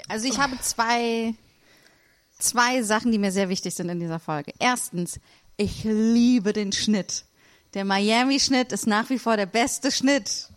Also 0.08 0.28
ich 0.28 0.38
habe 0.38 0.58
zwei, 0.60 1.34
zwei 2.38 2.82
Sachen, 2.82 3.12
die 3.12 3.18
mir 3.18 3.32
sehr 3.32 3.48
wichtig 3.48 3.74
sind 3.74 3.88
in 3.88 4.00
dieser 4.00 4.18
Folge. 4.18 4.52
Erstens, 4.58 5.20
ich 5.56 5.84
liebe 5.84 6.52
den 6.52 6.72
Schnitt. 6.72 7.24
Der 7.74 7.84
Miami-Schnitt 7.84 8.72
ist 8.72 8.86
nach 8.86 9.10
wie 9.10 9.18
vor 9.18 9.36
der 9.36 9.46
beste 9.46 9.90
Schnitt 9.90 10.48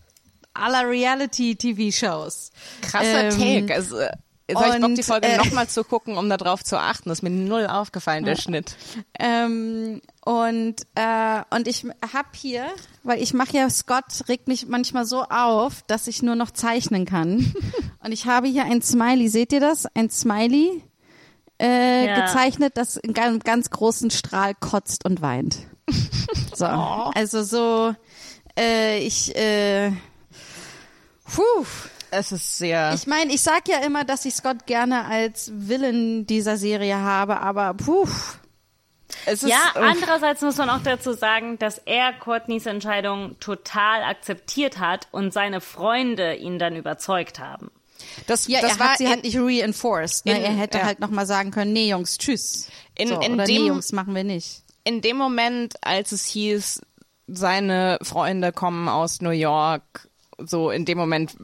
aller 0.53 0.87
Reality-TV-Shows. 0.87 2.51
Krasser 2.81 3.23
Ähm, 3.23 3.29
Take. 3.31 3.73
Also, 3.73 3.97
äh, 3.97 4.11
jetzt 4.47 4.59
habe 4.59 4.75
ich 4.75 4.81
Bock, 4.81 4.95
die 4.95 5.03
Folge 5.03 5.27
äh, 5.27 5.37
nochmal 5.37 5.67
zu 5.67 5.83
gucken, 5.83 6.17
um 6.17 6.29
da 6.29 6.37
drauf 6.37 6.63
zu 6.63 6.79
achten. 6.79 7.09
Das 7.09 7.19
ist 7.19 7.23
mir 7.23 7.29
null 7.29 7.67
aufgefallen, 7.67 8.25
der 8.25 8.35
Schnitt. 8.35 8.75
Ähm, 9.19 10.01
und 10.23 10.75
äh, 10.95 11.41
und 11.49 11.67
ich 11.67 11.85
hab 12.13 12.35
hier, 12.35 12.67
weil 13.03 13.21
ich 13.21 13.33
mache 13.33 13.57
ja 13.57 13.69
Scott 13.69 14.27
regt 14.27 14.47
mich 14.47 14.67
manchmal 14.67 15.05
so 15.05 15.23
auf, 15.23 15.81
dass 15.87 16.07
ich 16.07 16.21
nur 16.21 16.35
noch 16.35 16.51
zeichnen 16.51 17.05
kann. 17.05 17.53
Und 18.03 18.11
ich 18.13 18.25
habe 18.25 18.47
hier 18.47 18.65
ein 18.65 18.81
Smiley. 18.81 19.29
Seht 19.29 19.53
ihr 19.53 19.59
das? 19.59 19.85
Ein 19.93 20.09
Smiley 20.09 20.81
äh, 21.61 22.07
Ja. 22.07 22.21
gezeichnet, 22.25 22.75
das 22.75 22.97
in 22.97 23.15
einem 23.17 23.39
ganz 23.39 23.69
großen 23.69 24.09
Strahl 24.11 24.53
kotzt 24.59 25.05
und 25.05 25.21
weint. 25.21 25.57
So, 26.53 26.65
also 26.65 27.43
so, 27.43 27.95
äh, 28.59 28.99
ich, 28.99 29.35
äh, 29.35 29.91
puh. 31.33 31.65
Es 32.11 32.31
ist 32.33 32.57
sehr. 32.57 32.93
Ich 32.93 33.07
meine, 33.07 33.33
ich 33.33 33.41
sag 33.41 33.67
ja 33.69 33.77
immer, 33.77 34.03
dass 34.03 34.25
ich 34.25 34.35
Scott 34.35 34.65
gerne 34.65 35.05
als 35.05 35.49
Villain 35.53 36.25
dieser 36.27 36.57
Serie 36.57 36.97
habe, 36.97 37.39
aber 37.39 37.73
puh. 37.73 38.05
es 39.25 39.43
ist, 39.43 39.49
Ja, 39.49 39.55
uff. 39.75 39.77
andererseits 39.81 40.41
muss 40.41 40.57
man 40.57 40.69
auch 40.69 40.83
dazu 40.83 41.13
sagen, 41.13 41.57
dass 41.57 41.77
er 41.79 42.11
Courtneys 42.13 42.65
Entscheidung 42.65 43.37
total 43.39 44.03
akzeptiert 44.03 44.77
hat 44.79 45.07
und 45.11 45.31
seine 45.31 45.61
Freunde 45.61 46.35
ihn 46.35 46.59
dann 46.59 46.75
überzeugt 46.75 47.39
haben. 47.39 47.71
Das, 48.27 48.47
Ja, 48.47 48.61
das 48.61 48.73
er 48.73 48.79
war 48.79 48.87
hat 48.91 48.97
sie 48.97 49.03
in, 49.05 49.09
halt 49.09 49.23
nicht 49.23 49.37
reinforced. 49.37 50.25
Ne? 50.25 50.37
in- 50.37 50.43
er 50.43 50.53
hätte 50.53 50.77
ja. 50.79 50.85
halt 50.85 50.99
noch 50.99 51.09
mal 51.09 51.25
sagen 51.25 51.51
können, 51.51 51.73
nee, 51.73 51.89
Jungs, 51.89 52.17
tschüss. 52.17 52.67
In- 52.97 53.07
so, 53.09 53.19
in 53.19 53.33
oder 53.35 53.45
dem- 53.45 53.61
nee, 53.63 53.67
Jungs, 53.67 53.91
machen 53.91 54.13
wir 54.15 54.23
nicht. 54.23 54.63
in 54.83 55.01
dem 55.01 55.17
Moment, 55.17 55.73
als 55.81 56.11
es 56.11 56.25
hieß, 56.25 56.81
seine 57.27 57.97
Freunde 58.01 58.51
kommen 58.51 58.89
aus 58.89 59.21
New 59.21 59.29
York, 59.29 60.09
so 60.43 60.71
in 60.71 60.85
dem 60.85 60.97
Moment 60.97 61.35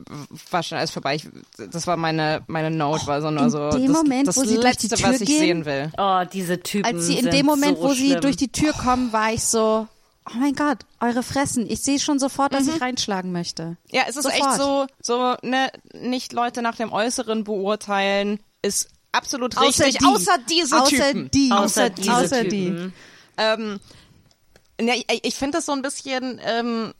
war 0.49 0.63
schon 0.63 0.77
alles 0.79 0.89
vorbei. 0.91 1.15
Ich, 1.15 1.27
das 1.71 1.85
war 1.85 1.97
meine 1.97 2.41
meine 2.47 2.71
Note, 2.71 3.05
war 3.05 3.21
so 3.21 3.29
nur 3.29 3.43
in 3.43 3.49
so 3.51 3.69
dem 3.69 3.87
das, 3.93 3.95
Moment, 4.03 4.27
das 4.27 4.37
wo 4.37 4.43
sie 4.43 4.55
durch 4.55 4.63
letzte, 4.65 5.03
was 5.03 5.21
ich 5.21 5.27
gehen, 5.27 5.39
sehen 5.39 5.65
will. 5.65 5.91
Oh, 5.97 6.23
diese 6.33 6.59
Typen. 6.59 6.85
Als 6.95 7.05
sie 7.05 7.13
in 7.17 7.23
sind 7.25 7.33
dem 7.33 7.45
Moment, 7.45 7.77
so 7.77 7.83
wo 7.83 7.93
sie 7.93 8.07
schlimm. 8.07 8.21
durch 8.21 8.37
die 8.37 8.51
Tür 8.51 8.73
kommen, 8.73 9.13
war 9.13 9.31
ich 9.33 9.43
so, 9.43 9.87
oh 10.29 10.37
mein 10.37 10.53
Gott, 10.55 10.79
eure 10.99 11.23
Fressen. 11.23 11.69
Ich 11.69 11.81
sehe 11.81 11.99
schon 11.99 12.19
sofort, 12.19 12.53
dass 12.53 12.67
ich 12.67 12.81
reinschlagen 12.81 13.31
möchte. 13.31 13.77
Ja, 13.89 14.03
es 14.07 14.15
ist 14.15 14.25
echt 14.25 14.43
Sofort. 14.55 14.91
so, 15.01 15.37
so 15.41 15.47
ne, 15.47 15.71
nicht 15.93 16.33
Leute 16.33 16.61
nach 16.61 16.75
dem 16.75 16.91
Äußeren 16.91 17.43
beurteilen, 17.43 18.39
ist 18.61 18.89
absolut 19.11 19.57
Außer 19.57 19.85
richtig, 19.85 19.97
die. 19.99 20.05
außer 20.05 20.37
diese 20.49 20.81
außer 20.81 20.89
Typen. 20.89 21.31
Die. 21.31 21.51
Außer 21.51 21.89
diese 21.89 22.13
außer 22.13 22.43
Typen. 22.43 22.93
Ähm, 23.37 23.79
ja, 24.79 24.93
ich, 24.93 25.05
ich 25.23 25.35
finde 25.35 25.57
das 25.57 25.65
so 25.65 25.71
ein 25.71 25.81
bisschen, 25.81 26.39
ähm, 26.43 26.93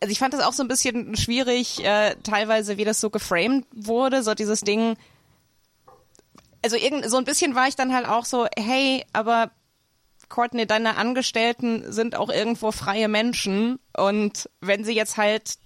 also 0.00 0.12
ich 0.12 0.18
fand 0.18 0.34
das 0.34 0.42
auch 0.42 0.52
so 0.52 0.62
ein 0.62 0.68
bisschen 0.68 1.16
schwierig, 1.16 1.84
äh, 1.84 2.16
teilweise, 2.22 2.76
wie 2.76 2.84
das 2.84 3.00
so 3.00 3.10
geframed 3.10 3.66
wurde, 3.72 4.22
so 4.22 4.34
dieses 4.34 4.60
Ding. 4.60 4.96
Also 6.62 6.76
irgend, 6.76 7.08
so 7.10 7.16
ein 7.16 7.24
bisschen 7.24 7.54
war 7.54 7.68
ich 7.68 7.76
dann 7.76 7.94
halt 7.94 8.06
auch 8.06 8.24
so, 8.24 8.46
hey, 8.56 9.04
aber 9.12 9.50
Courtney, 10.28 10.66
deine 10.66 10.96
Angestellten 10.96 11.90
sind 11.92 12.16
auch 12.16 12.30
irgendwo 12.30 12.72
freie 12.72 13.08
Menschen 13.08 13.78
und 13.96 14.48
wenn 14.60 14.84
sie 14.84 14.94
jetzt 14.94 15.16
halt 15.16 15.58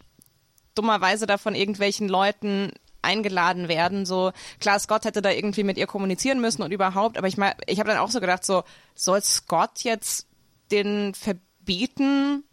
dummerweise 0.75 1.27
da 1.27 1.39
von 1.39 1.55
irgendwelchen 1.55 2.09
Leuten 2.09 2.73
eingeladen 3.03 3.69
werden, 3.69 4.05
so 4.05 4.33
klar, 4.61 4.79
Scott 4.79 5.05
hätte 5.05 5.23
da 5.23 5.31
irgendwie 5.31 5.65
mit 5.65 5.79
ihr 5.79 5.87
kommunizieren 5.87 6.41
müssen 6.41 6.63
und 6.63 6.73
überhaupt, 6.73 7.17
aber 7.17 7.29
ich 7.29 7.37
mal, 7.37 7.55
ich 7.67 7.81
habe 7.81 7.89
dann 7.89 7.99
auch 7.99 8.11
so 8.11 8.21
gedacht, 8.21 8.45
so 8.45 8.65
soll 8.95 9.23
Scott 9.23 9.81
jetzt 9.83 10.27
den 10.71 11.15
verbieten 11.15 12.45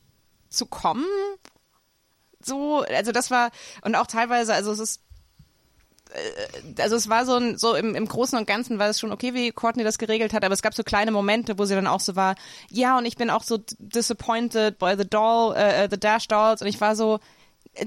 zu 0.49 0.65
kommen? 0.65 1.05
So, 2.39 2.83
also 2.83 3.11
das 3.11 3.29
war 3.29 3.51
und 3.81 3.95
auch 3.95 4.07
teilweise, 4.07 4.53
also 4.53 4.71
es 4.71 4.79
ist 4.79 5.01
also 6.79 6.95
es 6.95 7.09
war 7.09 7.25
so 7.25 7.35
ein, 7.35 7.57
so 7.57 7.75
im, 7.75 7.95
im 7.95 8.07
Großen 8.07 8.37
und 8.37 8.47
Ganzen 8.47 8.79
war 8.79 8.89
es 8.89 8.99
schon 8.99 9.11
okay, 9.11 9.33
wie 9.33 9.51
Courtney 9.51 9.83
das 9.83 9.97
geregelt 9.97 10.33
hat, 10.33 10.43
aber 10.43 10.53
es 10.53 10.61
gab 10.61 10.73
so 10.73 10.83
kleine 10.83 11.11
Momente, 11.11 11.57
wo 11.57 11.65
sie 11.65 11.75
dann 11.75 11.87
auch 11.87 11.99
so 11.99 12.15
war, 12.15 12.35
ja, 12.69 12.97
und 12.97 13.05
ich 13.05 13.17
bin 13.17 13.29
auch 13.29 13.43
so 13.43 13.59
disappointed 13.79 14.79
by 14.79 14.95
the 14.97 15.07
doll, 15.07 15.55
äh, 15.55 15.85
äh, 15.85 15.87
the 15.89 15.99
Dash 15.99 16.27
Dolls 16.27 16.61
und 16.61 16.67
ich 16.67 16.79
war 16.81 16.95
so, 16.95 17.19
äh, 17.73 17.85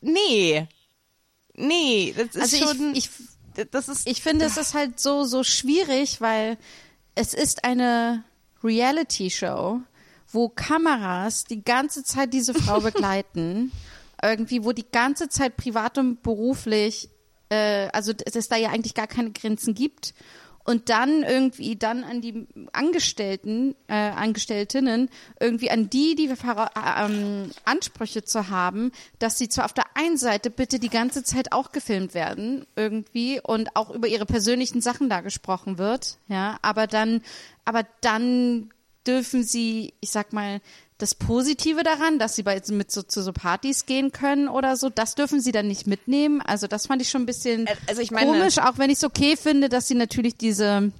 nee, 0.00 0.66
nee, 1.54 2.14
das 2.16 2.34
ist 2.34 2.62
Also 2.62 2.74
schon, 2.74 2.94
ich, 2.94 3.10
ich, 3.56 3.68
das 3.70 3.88
ist, 3.88 4.06
ich 4.06 4.22
finde, 4.22 4.44
es 4.44 4.56
ist 4.56 4.74
halt 4.74 5.00
so, 5.00 5.24
so 5.24 5.42
schwierig, 5.42 6.20
weil 6.20 6.58
es 7.14 7.34
ist 7.34 7.64
eine 7.64 8.24
Reality-Show, 8.62 9.80
wo 10.32 10.48
Kameras 10.48 11.44
die 11.44 11.62
ganze 11.62 12.04
Zeit 12.04 12.32
diese 12.32 12.54
Frau 12.54 12.80
begleiten, 12.82 13.72
irgendwie, 14.22 14.64
wo 14.64 14.72
die 14.72 14.90
ganze 14.90 15.28
Zeit 15.28 15.56
privat 15.56 15.98
und 15.98 16.22
beruflich, 16.22 17.10
äh, 17.48 17.88
also 17.92 18.12
dass 18.12 18.34
es 18.34 18.48
da 18.48 18.56
ja 18.56 18.70
eigentlich 18.70 18.94
gar 18.94 19.06
keine 19.06 19.32
Grenzen 19.32 19.74
gibt. 19.74 20.14
Und 20.68 20.88
dann 20.88 21.22
irgendwie 21.22 21.76
dann 21.76 22.02
an 22.02 22.20
die 22.20 22.48
Angestellten, 22.72 23.76
äh, 23.86 23.94
Angestelltinnen, 23.94 25.10
irgendwie 25.38 25.70
an 25.70 25.88
die, 25.90 26.16
die 26.16 26.28
Vora- 26.28 26.72
äh, 26.74 27.06
ähm, 27.06 27.52
Ansprüche 27.64 28.24
zu 28.24 28.48
haben, 28.48 28.90
dass 29.20 29.38
sie 29.38 29.48
zwar 29.48 29.66
auf 29.66 29.72
der 29.72 29.84
einen 29.94 30.16
Seite 30.16 30.50
bitte 30.50 30.80
die 30.80 30.88
ganze 30.88 31.22
Zeit 31.22 31.52
auch 31.52 31.70
gefilmt 31.70 32.14
werden, 32.14 32.66
irgendwie, 32.74 33.40
und 33.40 33.76
auch 33.76 33.90
über 33.90 34.08
ihre 34.08 34.26
persönlichen 34.26 34.80
Sachen 34.80 35.08
da 35.08 35.20
gesprochen 35.20 35.78
wird, 35.78 36.18
ja, 36.26 36.58
aber 36.62 36.88
dann, 36.88 37.22
aber 37.64 37.84
dann 38.00 38.70
dürfen 39.06 39.44
sie, 39.44 39.94
ich 40.00 40.10
sag 40.10 40.32
mal, 40.32 40.60
das 40.98 41.14
Positive 41.14 41.82
daran, 41.82 42.18
dass 42.18 42.36
sie 42.36 42.42
bei, 42.42 42.60
mit 42.70 42.90
so, 42.90 43.02
zu 43.02 43.22
so 43.22 43.32
Partys 43.32 43.84
gehen 43.86 44.12
können 44.12 44.48
oder 44.48 44.76
so, 44.76 44.88
das 44.88 45.14
dürfen 45.14 45.40
sie 45.40 45.52
dann 45.52 45.68
nicht 45.68 45.86
mitnehmen. 45.86 46.40
Also 46.40 46.66
das 46.66 46.86
fand 46.86 47.02
ich 47.02 47.10
schon 47.10 47.22
ein 47.22 47.26
bisschen 47.26 47.68
Also 47.86 48.00
ich 48.00 48.10
meine- 48.10 48.26
komisch, 48.30 48.58
auch 48.58 48.78
wenn 48.78 48.90
ich 48.90 48.98
es 48.98 49.04
okay 49.04 49.36
finde, 49.36 49.68
dass 49.68 49.88
sie 49.88 49.94
natürlich 49.94 50.36
diese, 50.36 50.92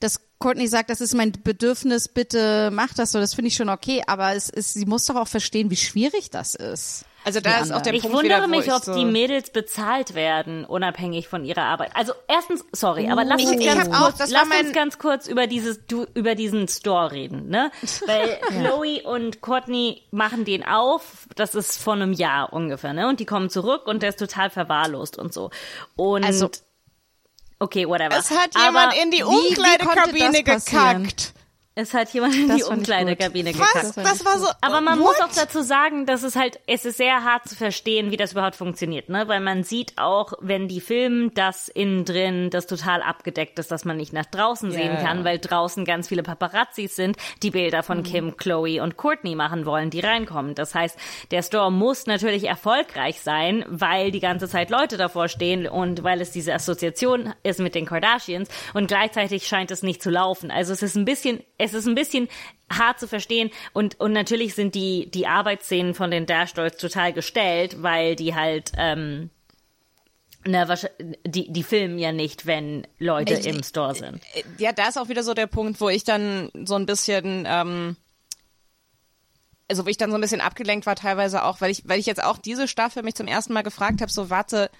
dass 0.00 0.20
Courtney 0.38 0.66
sagt, 0.66 0.90
das 0.90 1.00
ist 1.00 1.14
mein 1.14 1.32
Bedürfnis, 1.32 2.08
bitte 2.08 2.70
mach 2.72 2.92
das 2.94 3.12
so, 3.12 3.18
das 3.18 3.34
finde 3.34 3.48
ich 3.48 3.56
schon 3.56 3.68
okay, 3.68 4.02
aber 4.06 4.34
es 4.34 4.48
ist, 4.48 4.74
sie 4.74 4.86
muss 4.86 5.04
doch 5.06 5.16
auch 5.16 5.28
verstehen, 5.28 5.70
wie 5.70 5.76
schwierig 5.76 6.30
das 6.30 6.54
ist. 6.54 7.04
Also 7.26 7.40
da 7.40 7.58
ist 7.58 7.72
auch 7.72 7.82
der 7.82 7.92
Ich 7.92 8.02
Punkt 8.02 8.16
wundere 8.16 8.38
wieder, 8.38 8.46
wo 8.46 8.50
mich, 8.56 8.66
ich 8.68 8.72
ob 8.72 8.82
so, 8.84 8.94
die 8.94 9.04
Mädels 9.04 9.50
bezahlt 9.50 10.14
werden, 10.14 10.64
unabhängig 10.64 11.26
von 11.28 11.44
ihrer 11.44 11.62
Arbeit. 11.64 11.90
Also 11.94 12.12
erstens, 12.28 12.64
sorry, 12.72 13.10
aber 13.10 13.24
lass 13.24 13.42
Ich- 13.42 13.48
uns 13.48 13.60
ich 13.60 13.66
ganz 13.66 13.88
auch- 13.94 14.04
kurz, 14.04 14.16
das 14.18 14.32
war 14.32 14.44
lass 14.48 14.60
uns 14.60 14.72
ganz 14.72 14.98
kurz 14.98 15.26
über 15.26 15.46
dieses 15.46 15.84
du, 15.86 16.06
über 16.14 16.34
diesen 16.36 16.68
Store 16.68 17.10
reden, 17.10 17.48
ne? 17.48 17.70
Weil 18.06 18.38
Chloe 18.48 19.02
und 19.02 19.40
Courtney 19.40 20.02
machen 20.12 20.44
den 20.44 20.64
auf, 20.64 21.26
das 21.34 21.54
ist 21.54 21.82
vor 21.82 21.94
einem 21.94 22.12
Jahr 22.12 22.52
ungefähr, 22.52 22.92
ne? 22.92 23.08
Und 23.08 23.18
die 23.20 23.26
kommen 23.26 23.50
zurück 23.50 23.86
und 23.86 24.02
der 24.02 24.10
ist 24.10 24.18
total 24.20 24.48
verwahrlost 24.48 25.18
und 25.18 25.34
so. 25.34 25.50
Und 25.96 26.24
Also- 26.24 26.48
okay, 27.58 27.88
whatever. 27.88 28.16
es 28.16 28.30
hat 28.30 28.50
Aber 28.54 28.64
jemand 28.64 28.94
in 29.02 29.10
die 29.10 29.18
wie- 29.18 29.22
wie 29.22 29.48
Umkleidekabine 29.48 30.24
konnte 30.24 30.44
das 30.44 30.64
passieren? 30.64 31.02
gekackt. 31.04 31.32
Es 31.78 31.92
hat 31.92 32.08
jemand 32.14 32.34
in 32.34 32.48
Das 32.48 32.56
die 32.56 32.62
Umkleidekabine 32.64 33.52
gekackt. 33.52 33.98
Das 33.98 34.24
war 34.24 34.38
so. 34.38 34.46
Aber 34.62 34.80
man 34.80 34.98
what? 34.98 35.08
muss 35.08 35.20
auch 35.20 35.34
dazu 35.34 35.60
sagen, 35.60 36.06
dass 36.06 36.22
es 36.22 36.34
halt, 36.34 36.58
es 36.66 36.86
ist 36.86 36.96
sehr 36.96 37.22
hart 37.22 37.46
zu 37.46 37.54
verstehen, 37.54 38.10
wie 38.10 38.16
das 38.16 38.32
überhaupt 38.32 38.56
funktioniert, 38.56 39.10
ne? 39.10 39.28
Weil 39.28 39.40
man 39.40 39.62
sieht 39.62 39.92
auch, 39.98 40.32
wenn 40.40 40.68
die 40.68 40.80
filmen, 40.80 41.34
dass 41.34 41.68
innen 41.68 42.06
drin 42.06 42.48
das 42.48 42.66
total 42.66 43.02
abgedeckt 43.02 43.58
ist, 43.58 43.70
dass 43.70 43.84
man 43.84 43.98
nicht 43.98 44.14
nach 44.14 44.24
draußen 44.24 44.70
sehen 44.70 44.94
Ja, 44.94 45.02
kann, 45.02 45.24
weil 45.24 45.38
draußen 45.38 45.84
ganz 45.84 46.08
viele 46.08 46.22
Paparazzis 46.22 46.96
sind, 46.96 47.18
die 47.42 47.50
Bilder 47.50 47.82
von 47.82 48.02
Kim, 48.02 48.38
Chloe 48.38 48.80
und 48.80 48.96
Courtney 48.96 49.34
machen 49.34 49.66
wollen, 49.66 49.90
die 49.90 50.00
reinkommen. 50.00 50.54
Das 50.54 50.74
heißt, 50.74 50.98
der 51.30 51.42
Store 51.42 51.70
muss 51.70 52.06
natürlich 52.06 52.44
erfolgreich 52.44 53.20
sein, 53.20 53.66
weil 53.68 54.12
die 54.12 54.20
ganze 54.20 54.48
Zeit 54.48 54.70
Leute 54.70 54.96
davor 54.96 55.28
stehen 55.28 55.68
und 55.68 56.02
weil 56.02 56.22
es 56.22 56.30
diese 56.30 56.54
Assoziation 56.54 57.34
ist 57.42 57.60
mit 57.60 57.74
den 57.74 57.84
Kardashians 57.84 58.48
und 58.72 58.86
gleichzeitig 58.86 59.46
scheint 59.46 59.70
es 59.70 59.82
nicht 59.82 60.02
zu 60.02 60.08
laufen. 60.08 60.50
Also 60.50 60.72
es 60.72 60.82
ist 60.82 60.96
ein 60.96 61.04
bisschen, 61.04 61.42
es 61.66 61.74
ist 61.74 61.86
ein 61.86 61.94
bisschen 61.94 62.28
hart 62.70 62.98
zu 63.00 63.06
verstehen 63.08 63.50
und 63.72 63.98
und 64.00 64.12
natürlich 64.12 64.54
sind 64.54 64.74
die 64.74 65.10
die 65.10 65.26
Arbeitsszenen 65.26 65.94
von 65.94 66.10
den 66.10 66.26
Dolls 66.26 66.52
total 66.54 67.12
gestellt, 67.12 67.82
weil 67.82 68.16
die 68.16 68.34
halt 68.34 68.72
ähm, 68.76 69.30
na, 70.44 70.64
wahrsch- 70.64 70.90
die 71.24 71.52
die 71.52 71.62
filmen 71.62 71.98
ja 71.98 72.12
nicht, 72.12 72.46
wenn 72.46 72.86
Leute 72.98 73.34
Ich- 73.34 73.46
im 73.46 73.62
Store 73.62 73.94
sind. 73.94 74.20
ja, 74.58 74.72
da 74.72 74.88
ist 74.88 74.96
auch 74.98 75.08
wieder 75.08 75.22
so 75.24 75.34
der 75.34 75.46
Punkt, 75.48 75.80
wo 75.80 75.88
ich 75.88 76.04
dann 76.04 76.50
so 76.64 76.74
ein 76.76 76.86
bisschen, 76.86 77.44
ähm, 77.48 77.96
also 79.68 79.84
wo 79.84 79.88
ich 79.88 79.96
dann 79.96 80.10
so 80.10 80.16
ein 80.16 80.20
bisschen 80.20 80.40
abgelenkt 80.40 80.86
war 80.86 80.94
teilweise 80.94 81.42
auch, 81.44 81.60
weil 81.60 81.70
ich, 81.72 81.88
weil 81.88 81.98
ich 81.98 82.06
jetzt 82.06 82.22
auch 82.22 82.38
diese 82.38 82.68
Staffel 82.68 83.02
mich 83.02 83.14
zum 83.16 83.26
ersten 83.26 83.52
Mal 83.52 83.62
gefragt 83.62 84.00
habe, 84.00 84.12
so 84.12 84.30
warte, 84.30 84.70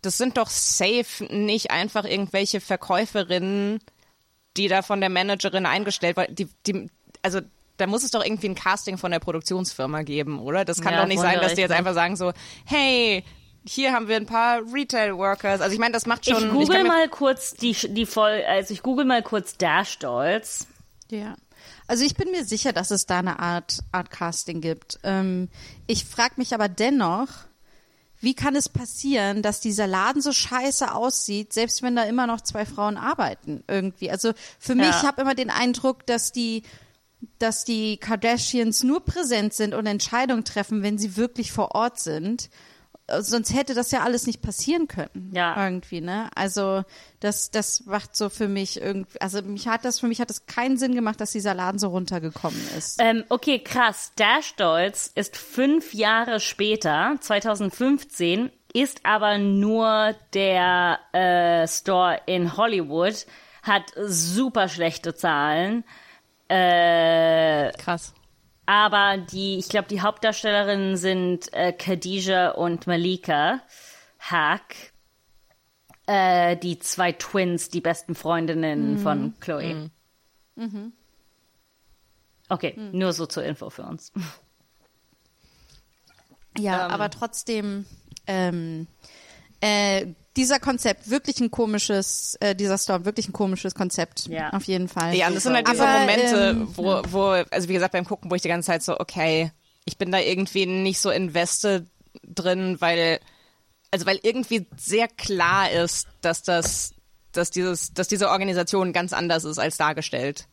das 0.00 0.16
sind 0.16 0.36
doch 0.38 0.48
safe 0.48 1.24
nicht 1.30 1.70
einfach 1.70 2.04
irgendwelche 2.04 2.60
Verkäuferinnen, 2.60 3.80
die 4.58 4.68
da 4.68 4.82
von 4.82 5.00
der 5.00 5.08
Managerin 5.10 5.64
eingestellt 5.66 6.16
weil 6.16 6.26
die, 6.28 6.48
die, 6.66 6.90
also 7.22 7.40
da 7.78 7.86
muss 7.86 8.02
es 8.02 8.10
doch 8.10 8.24
irgendwie 8.24 8.48
ein 8.48 8.54
Casting 8.56 8.98
von 8.98 9.12
der 9.12 9.20
Produktionsfirma 9.20 10.02
geben, 10.02 10.40
oder? 10.40 10.64
Das 10.64 10.80
kann 10.80 10.92
Ja, 10.94 11.00
doch 11.02 11.06
nicht 11.08 11.20
sein, 11.20 11.36
dass 11.40 11.48
die 11.48 11.52
ich 11.52 11.58
jetzt 11.60 11.70
mich. 11.70 11.78
einfach 11.78 11.94
sagen 11.94 12.16
so, 12.16 12.32
hey, 12.64 13.22
hier 13.64 13.92
haben 13.92 14.08
wir 14.08 14.16
ein 14.16 14.26
paar 14.26 14.60
Retail-Workers. 14.72 15.60
Also 15.60 15.72
ich 15.74 15.78
meine, 15.78 15.92
das 15.92 16.04
macht 16.06 16.24
schon. 16.28 16.42
ich 16.44 16.50
google 16.50 16.82
mir- 16.82 16.88
mal 16.88 17.08
kurz 17.08 17.54
die 17.54 17.74
die 17.88 18.06
voll 18.06 18.42
also 18.48 18.74
ich 18.74 18.82
google 18.82 19.04
mal 19.04 19.22
kurz 19.22 19.56
Dash 19.56 19.98
Dolls. 19.98 20.66
Ja. 21.10 21.36
Also 21.86 22.04
ich 22.04 22.14
bin 22.16 22.30
mir 22.32 22.44
sicher, 22.44 22.72
dass 22.72 22.90
es 22.90 23.06
da 23.06 23.18
eine 23.20 23.38
Art, 23.38 23.78
Art 23.92 24.10
Casting 24.10 24.60
gibt. 24.60 24.98
Ähm, 25.04 25.48
ich 25.86 26.04
frage 26.04 26.34
mich 26.36 26.54
aber 26.54 26.68
dennoch, 26.68 27.28
wie 28.20 28.34
kann 28.34 28.56
es 28.56 28.68
passieren, 28.68 29.42
dass 29.42 29.60
dieser 29.60 29.86
Laden 29.86 30.20
so 30.22 30.32
scheiße 30.32 30.94
aussieht, 30.94 31.52
selbst 31.52 31.82
wenn 31.82 31.94
da 31.96 32.02
immer 32.04 32.26
noch 32.26 32.40
zwei 32.40 32.66
Frauen 32.66 32.96
arbeiten 32.96 33.62
irgendwie? 33.68 34.10
Also 34.10 34.32
für 34.58 34.74
mich, 34.74 34.86
Ja. 34.86 34.98
ich 35.00 35.06
habe 35.06 35.22
immer 35.22 35.34
den 35.34 35.50
Eindruck, 35.50 36.06
dass 36.06 36.32
die 36.32 36.62
dass 37.40 37.64
die 37.64 37.96
Kardashians 37.96 38.84
nur 38.84 39.04
präsent 39.04 39.52
sind 39.52 39.74
und 39.74 39.86
Entscheidungen 39.86 40.44
treffen, 40.44 40.84
wenn 40.84 40.98
sie 40.98 41.16
wirklich 41.16 41.50
vor 41.50 41.74
Ort 41.74 41.98
sind. 41.98 42.48
Sonst 43.20 43.54
hätte 43.54 43.74
das 43.74 43.90
ja 43.90 44.02
alles 44.02 44.26
nicht 44.26 44.42
passieren 44.42 44.86
können. 44.88 45.32
Ja. 45.34 45.64
Irgendwie, 45.64 46.00
ne? 46.00 46.28
Also 46.34 46.84
das, 47.20 47.50
das 47.50 47.86
macht 47.86 48.14
so 48.14 48.28
für 48.28 48.48
mich 48.48 48.80
irgendwie, 48.80 49.20
also 49.20 49.42
mich 49.42 49.66
hat 49.66 49.84
das, 49.84 50.00
für 50.00 50.06
mich 50.06 50.20
hat 50.20 50.30
es 50.30 50.46
keinen 50.46 50.76
Sinn 50.76 50.94
gemacht, 50.94 51.20
dass 51.20 51.32
dieser 51.32 51.54
Laden 51.54 51.78
so 51.78 51.88
runtergekommen 51.88 52.60
ist. 52.76 53.00
Ähm, 53.00 53.24
okay, 53.28 53.58
krass. 53.58 54.12
Dash 54.16 54.54
Dolls 54.56 55.10
ist 55.14 55.36
fünf 55.36 55.94
Jahre 55.94 56.40
später, 56.40 57.16
2015, 57.20 58.50
ist 58.74 59.00
aber 59.04 59.38
nur 59.38 60.14
der 60.34 60.98
äh, 61.12 61.66
Store 61.66 62.20
in 62.26 62.56
Hollywood, 62.56 63.26
hat 63.62 63.84
super 63.96 64.68
schlechte 64.68 65.14
Zahlen. 65.14 65.84
Äh, 66.48 67.70
Krass. 67.72 68.14
Aber 68.68 69.16
die, 69.16 69.56
ich 69.56 69.70
glaube, 69.70 69.88
die 69.88 70.02
Hauptdarstellerinnen 70.02 70.98
sind 70.98 71.50
äh, 71.54 71.72
Khadija 71.72 72.50
und 72.50 72.86
Malika 72.86 73.62
Hack. 74.18 74.92
Äh, 76.06 76.54
die 76.58 76.78
zwei 76.78 77.12
Twins, 77.12 77.70
die 77.70 77.80
besten 77.80 78.14
Freundinnen 78.14 78.98
von 78.98 79.32
Chloe. 79.40 79.90
Okay, 82.50 82.74
nur 82.92 83.14
so 83.14 83.24
zur 83.24 83.42
Info 83.44 83.70
für 83.70 83.84
uns. 83.84 84.12
Ja, 86.58 86.86
Ähm. 86.86 86.92
aber 86.92 87.08
trotzdem, 87.08 87.86
ähm, 88.26 88.86
äh, 89.62 90.08
dieser 90.38 90.60
Konzept, 90.60 91.10
wirklich 91.10 91.40
ein 91.40 91.50
komisches, 91.50 92.36
äh, 92.40 92.54
dieser 92.54 92.78
Storm, 92.78 93.04
wirklich 93.04 93.28
ein 93.28 93.32
komisches 93.32 93.74
Konzept. 93.74 94.28
Ja. 94.28 94.50
Auf 94.50 94.64
jeden 94.64 94.86
Fall. 94.86 95.14
Ja, 95.14 95.26
und 95.26 95.34
das 95.34 95.42
sind 95.42 95.52
halt 95.52 95.68
diese 95.68 95.86
Aber, 95.86 95.98
Momente, 95.98 96.50
ähm, 96.50 96.68
wo, 96.76 97.02
wo, 97.10 97.24
also 97.50 97.68
wie 97.68 97.72
gesagt, 97.72 97.92
beim 97.92 98.04
Gucken, 98.04 98.30
wo 98.30 98.36
ich 98.36 98.42
die 98.42 98.48
ganze 98.48 98.68
Zeit 98.68 98.84
so, 98.84 98.98
okay, 99.00 99.50
ich 99.84 99.98
bin 99.98 100.12
da 100.12 100.20
irgendwie 100.20 100.64
nicht 100.64 101.00
so 101.00 101.10
invested 101.10 101.86
drin, 102.22 102.76
weil, 102.80 103.18
also 103.90 104.06
weil 104.06 104.20
irgendwie 104.22 104.66
sehr 104.76 105.08
klar 105.08 105.72
ist, 105.72 106.06
dass 106.20 106.44
das, 106.44 106.94
dass 107.32 107.50
dieses, 107.50 107.92
dass 107.92 108.06
diese 108.06 108.30
Organisation 108.30 108.92
ganz 108.92 109.12
anders 109.12 109.44
ist 109.44 109.58
als 109.58 109.76
dargestellt. 109.76 110.46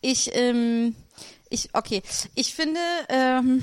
Ich, 0.00 0.30
ähm, 0.34 0.96
ich, 1.50 1.68
okay, 1.74 2.02
ich 2.34 2.54
finde, 2.54 2.80
ähm, 3.10 3.62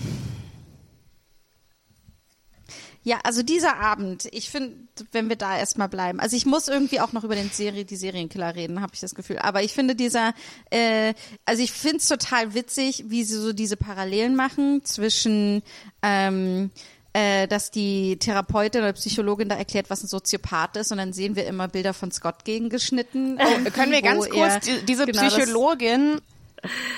ja, 3.03 3.19
also 3.23 3.41
dieser 3.41 3.77
Abend, 3.77 4.27
ich 4.31 4.49
finde, 4.49 4.75
wenn 5.11 5.27
wir 5.27 5.35
da 5.35 5.57
erstmal 5.57 5.89
bleiben, 5.89 6.19
also 6.19 6.35
ich 6.35 6.45
muss 6.45 6.67
irgendwie 6.67 6.99
auch 6.99 7.13
noch 7.13 7.23
über 7.23 7.35
den 7.35 7.49
Serie, 7.49 7.83
die 7.83 7.95
Serienkiller 7.95 8.55
reden, 8.55 8.81
habe 8.81 8.93
ich 8.93 8.99
das 8.99 9.15
Gefühl. 9.15 9.39
Aber 9.39 9.63
ich 9.63 9.73
finde 9.73 9.95
dieser, 9.95 10.33
äh, 10.69 11.13
also 11.45 11.63
ich 11.63 11.71
finde 11.71 11.97
es 11.97 12.07
total 12.07 12.53
witzig, 12.53 13.05
wie 13.07 13.23
sie 13.23 13.37
so 13.37 13.53
diese 13.53 13.75
Parallelen 13.75 14.35
machen 14.35 14.85
zwischen 14.85 15.63
ähm, 16.03 16.69
äh, 17.13 17.47
dass 17.47 17.71
die 17.71 18.17
Therapeutin 18.17 18.81
oder 18.81 18.93
Psychologin 18.93 19.49
da 19.49 19.55
erklärt, 19.55 19.89
was 19.89 20.03
ein 20.03 20.07
Soziopath 20.07 20.77
ist 20.77 20.91
und 20.91 20.97
dann 20.97 21.11
sehen 21.11 21.35
wir 21.35 21.45
immer 21.45 21.67
Bilder 21.67 21.93
von 21.93 22.11
Scott 22.11 22.45
gegengeschnitten. 22.45 23.37
Oh, 23.37 23.69
Können 23.71 23.91
wir 23.91 24.01
ganz 24.01 24.27
er 24.27 24.31
kurz, 24.31 24.65
die, 24.65 24.85
diese 24.85 25.05
genau 25.05 25.27
Psychologin, 25.27 26.21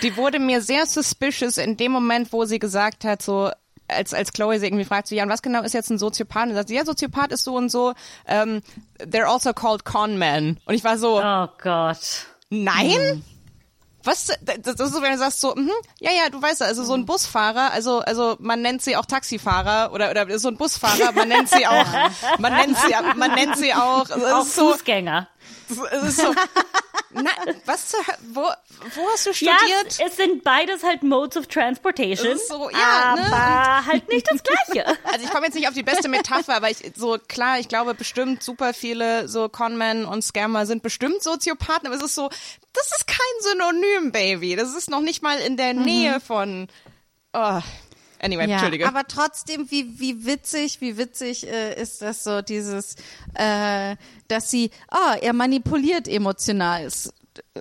die 0.03 0.15
wurde 0.15 0.39
mir 0.39 0.61
sehr 0.61 0.85
suspicious 0.85 1.57
in 1.57 1.77
dem 1.77 1.91
Moment, 1.91 2.31
wo 2.31 2.45
sie 2.45 2.59
gesagt 2.59 3.05
hat, 3.05 3.21
so, 3.21 3.49
als, 3.93 4.13
als 4.13 4.33
Chloe 4.33 4.59
sie 4.59 4.65
irgendwie 4.67 4.85
fragt, 4.85 5.07
so, 5.07 5.15
ja, 5.15 5.23
und 5.23 5.29
was 5.29 5.41
genau 5.41 5.61
ist 5.63 5.73
jetzt 5.73 5.89
ein 5.89 5.97
Soziopath? 5.99 6.47
Und 6.49 6.55
sagt, 6.55 6.69
sie, 6.69 6.75
ja, 6.75 6.85
Soziopath 6.85 7.31
ist 7.31 7.43
so 7.43 7.55
und 7.55 7.69
so, 7.69 7.93
ähm, 8.27 8.61
they're 8.99 9.25
also 9.31 9.53
called 9.53 9.85
con 9.85 10.17
men. 10.17 10.59
Und 10.65 10.73
ich 10.73 10.83
war 10.83 10.97
so, 10.97 11.21
Oh 11.23 11.47
Gott. 11.61 11.97
nein? 12.49 13.23
Was? 14.05 14.27
Das 14.41 14.57
ist 14.79 14.93
so, 14.93 15.01
wenn 15.01 15.13
du 15.13 15.17
sagst 15.17 15.39
so, 15.39 15.55
mhm, 15.55 15.71
ja, 16.01 16.11
ja, 16.11 16.29
du 16.29 16.41
weißt, 16.41 16.61
also 16.61 16.83
so 16.83 16.93
ein 16.93 17.05
Busfahrer, 17.05 17.71
also, 17.71 17.99
also 17.99 18.35
man 18.39 18.61
nennt 18.61 18.81
sie 18.81 18.97
auch 18.97 19.05
Taxifahrer 19.05 19.93
oder, 19.93 20.11
oder 20.11 20.37
so 20.39 20.49
ein 20.49 20.57
Busfahrer, 20.57 21.13
man 21.13 21.29
nennt 21.29 21.47
sie 21.47 21.65
auch, 21.65 21.85
man 22.37 22.51
nennt 22.53 22.77
sie, 22.77 22.93
man 23.15 23.33
nennt 23.33 23.55
sie 23.57 23.73
auch, 23.73 24.09
also 24.09 24.25
Auch 24.27 24.41
ist 24.45 24.55
so, 24.55 24.71
Fußgänger. 24.73 25.29
es 25.69 26.03
ist 26.03 26.17
so, 26.17 26.33
na, 27.13 27.29
was 27.65 27.89
zur, 27.89 27.99
wo, 28.33 28.41
wo 28.41 29.07
hast 29.11 29.25
du 29.25 29.31
Ja, 29.31 29.55
studiert? 29.57 29.87
es, 29.87 29.99
es 29.99 30.15
sind 30.17 30.43
beides 30.43 30.83
halt 30.83 31.03
Modes 31.03 31.37
of 31.37 31.47
Transportation. 31.47 32.37
So, 32.47 32.69
ja, 32.69 33.15
ne? 33.15 33.25
aber 33.27 33.85
halt 33.85 34.09
nicht 34.09 34.27
das 34.29 34.41
Gleiche. 34.43 34.97
Also 35.03 35.25
ich 35.25 35.31
komme 35.31 35.45
jetzt 35.45 35.55
nicht 35.55 35.67
auf 35.67 35.73
die 35.73 35.83
beste 35.83 36.07
Metapher, 36.09 36.55
aber 36.55 36.69
ich 36.69 36.77
so 36.95 37.17
klar, 37.27 37.59
ich 37.59 37.67
glaube 37.67 37.93
bestimmt 37.93 38.41
super 38.43 38.73
viele 38.73 39.27
so 39.27 39.47
Conmen 39.49 40.05
und 40.05 40.23
Scammer 40.23 40.65
sind 40.65 40.81
bestimmt 40.81 41.21
Soziopathen, 41.21 41.87
aber 41.87 41.95
es 41.95 42.03
ist 42.03 42.15
so, 42.15 42.29
das 42.73 42.91
ist 42.97 43.05
kein 43.07 43.17
Synonym, 43.41 44.11
Baby. 44.11 44.55
Das 44.55 44.73
ist 44.75 44.89
noch 44.89 45.01
nicht 45.01 45.21
mal 45.21 45.39
in 45.39 45.57
der 45.57 45.73
Nähe 45.73 46.19
von. 46.19 46.67
Oh. 47.33 47.59
Anyway, 48.23 48.47
Ja, 48.47 48.53
Entschuldige. 48.55 48.87
aber 48.87 49.03
trotzdem, 49.07 49.69
wie, 49.69 49.99
wie 49.99 50.25
witzig, 50.25 50.79
wie 50.81 50.97
witzig 50.97 51.47
äh, 51.47 51.79
ist 51.81 52.01
das 52.01 52.23
so, 52.23 52.41
dieses, 52.41 52.95
äh, 53.35 53.95
dass 54.27 54.49
sie, 54.49 54.71
ah, 54.89 55.15
er 55.21 55.33
manipuliert 55.33 56.07
emotional. 56.07 56.85
Es, 56.85 57.13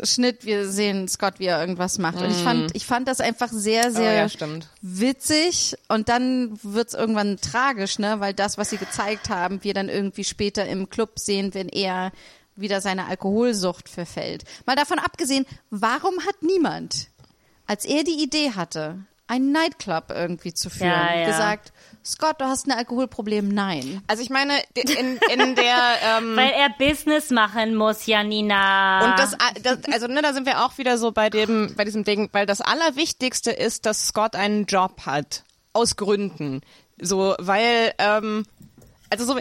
Schnitt, 0.02 0.44
wir 0.44 0.68
sehen 0.68 1.08
Scott, 1.08 1.34
wie 1.38 1.46
er 1.46 1.58
irgendwas 1.58 1.96
macht. 1.98 2.18
Und 2.20 2.30
ich 2.30 2.36
fand, 2.42 2.76
ich 2.76 2.84
fand 2.84 3.08
das 3.08 3.20
einfach 3.20 3.48
sehr, 3.50 3.90
sehr 3.90 4.28
Mhm. 4.28 4.30
Oh 4.42 4.46
ja, 4.46 4.60
witzig. 4.82 5.76
Und 5.88 6.08
dann 6.10 6.58
wird's 6.62 6.92
irgendwann 6.94 7.38
tragisch, 7.40 7.98
ne, 7.98 8.20
weil 8.20 8.34
das, 8.34 8.58
was 8.58 8.68
sie 8.70 8.76
gezeigt 8.76 9.30
haben, 9.30 9.64
wir 9.64 9.72
dann 9.74 9.88
irgendwie 9.88 10.24
später 10.24 10.66
im 10.66 10.90
Club 10.90 11.18
sehen, 11.18 11.54
wenn 11.54 11.68
er 11.70 12.12
wieder 12.54 12.82
seine 12.82 13.06
Alkoholsucht 13.06 13.88
verfällt. 13.88 14.44
Mal 14.66 14.76
davon 14.76 14.98
abgesehen, 14.98 15.46
warum 15.70 16.18
hat 16.26 16.42
niemand, 16.42 17.08
als 17.66 17.86
er 17.86 18.04
die 18.04 18.22
Idee 18.22 18.50
hatte, 18.52 18.98
einen 19.32 19.50
Nightclub 19.50 20.10
irgendwie 20.10 20.52
zu 20.52 20.68
führen, 20.68 20.90
Ja, 20.90 21.20
ja. 21.20 21.26
gesagt, 21.26 21.72
Scott, 22.04 22.38
du 22.40 22.44
hast 22.44 22.66
ein 22.66 22.72
Alkoholproblem? 22.72 23.48
Nein. 23.48 24.02
also 24.06 24.22
ich 24.22 24.28
meine, 24.28 24.58
in, 24.74 25.18
in 25.32 25.54
der 25.54 25.76
ähm, 26.18 26.36
Weil 26.36 26.50
er 26.50 26.68
Business 26.68 27.30
machen 27.30 27.74
muss, 27.74 28.04
Janina. 28.06 29.10
Und 29.10 29.18
das, 29.18 29.36
das 29.62 29.78
also 29.90 30.06
ne, 30.08 30.20
da 30.20 30.34
sind 30.34 30.44
wir 30.44 30.64
auch 30.64 30.76
wieder 30.76 30.98
so 30.98 31.12
bei 31.12 31.30
dem, 31.30 31.74
bei 31.76 31.84
diesem 31.84 32.04
Ding, 32.04 32.28
weil 32.32 32.44
das 32.44 32.60
Allerwichtigste 32.60 33.52
ist, 33.52 33.86
dass 33.86 34.08
Scott 34.08 34.36
einen 34.36 34.66
Job 34.66 35.06
hat. 35.06 35.44
Aus 35.72 35.96
Gründen. 35.96 36.60
So, 37.00 37.34
weil, 37.38 37.94
ähm, 37.96 38.44
also 39.08 39.24
so, 39.24 39.38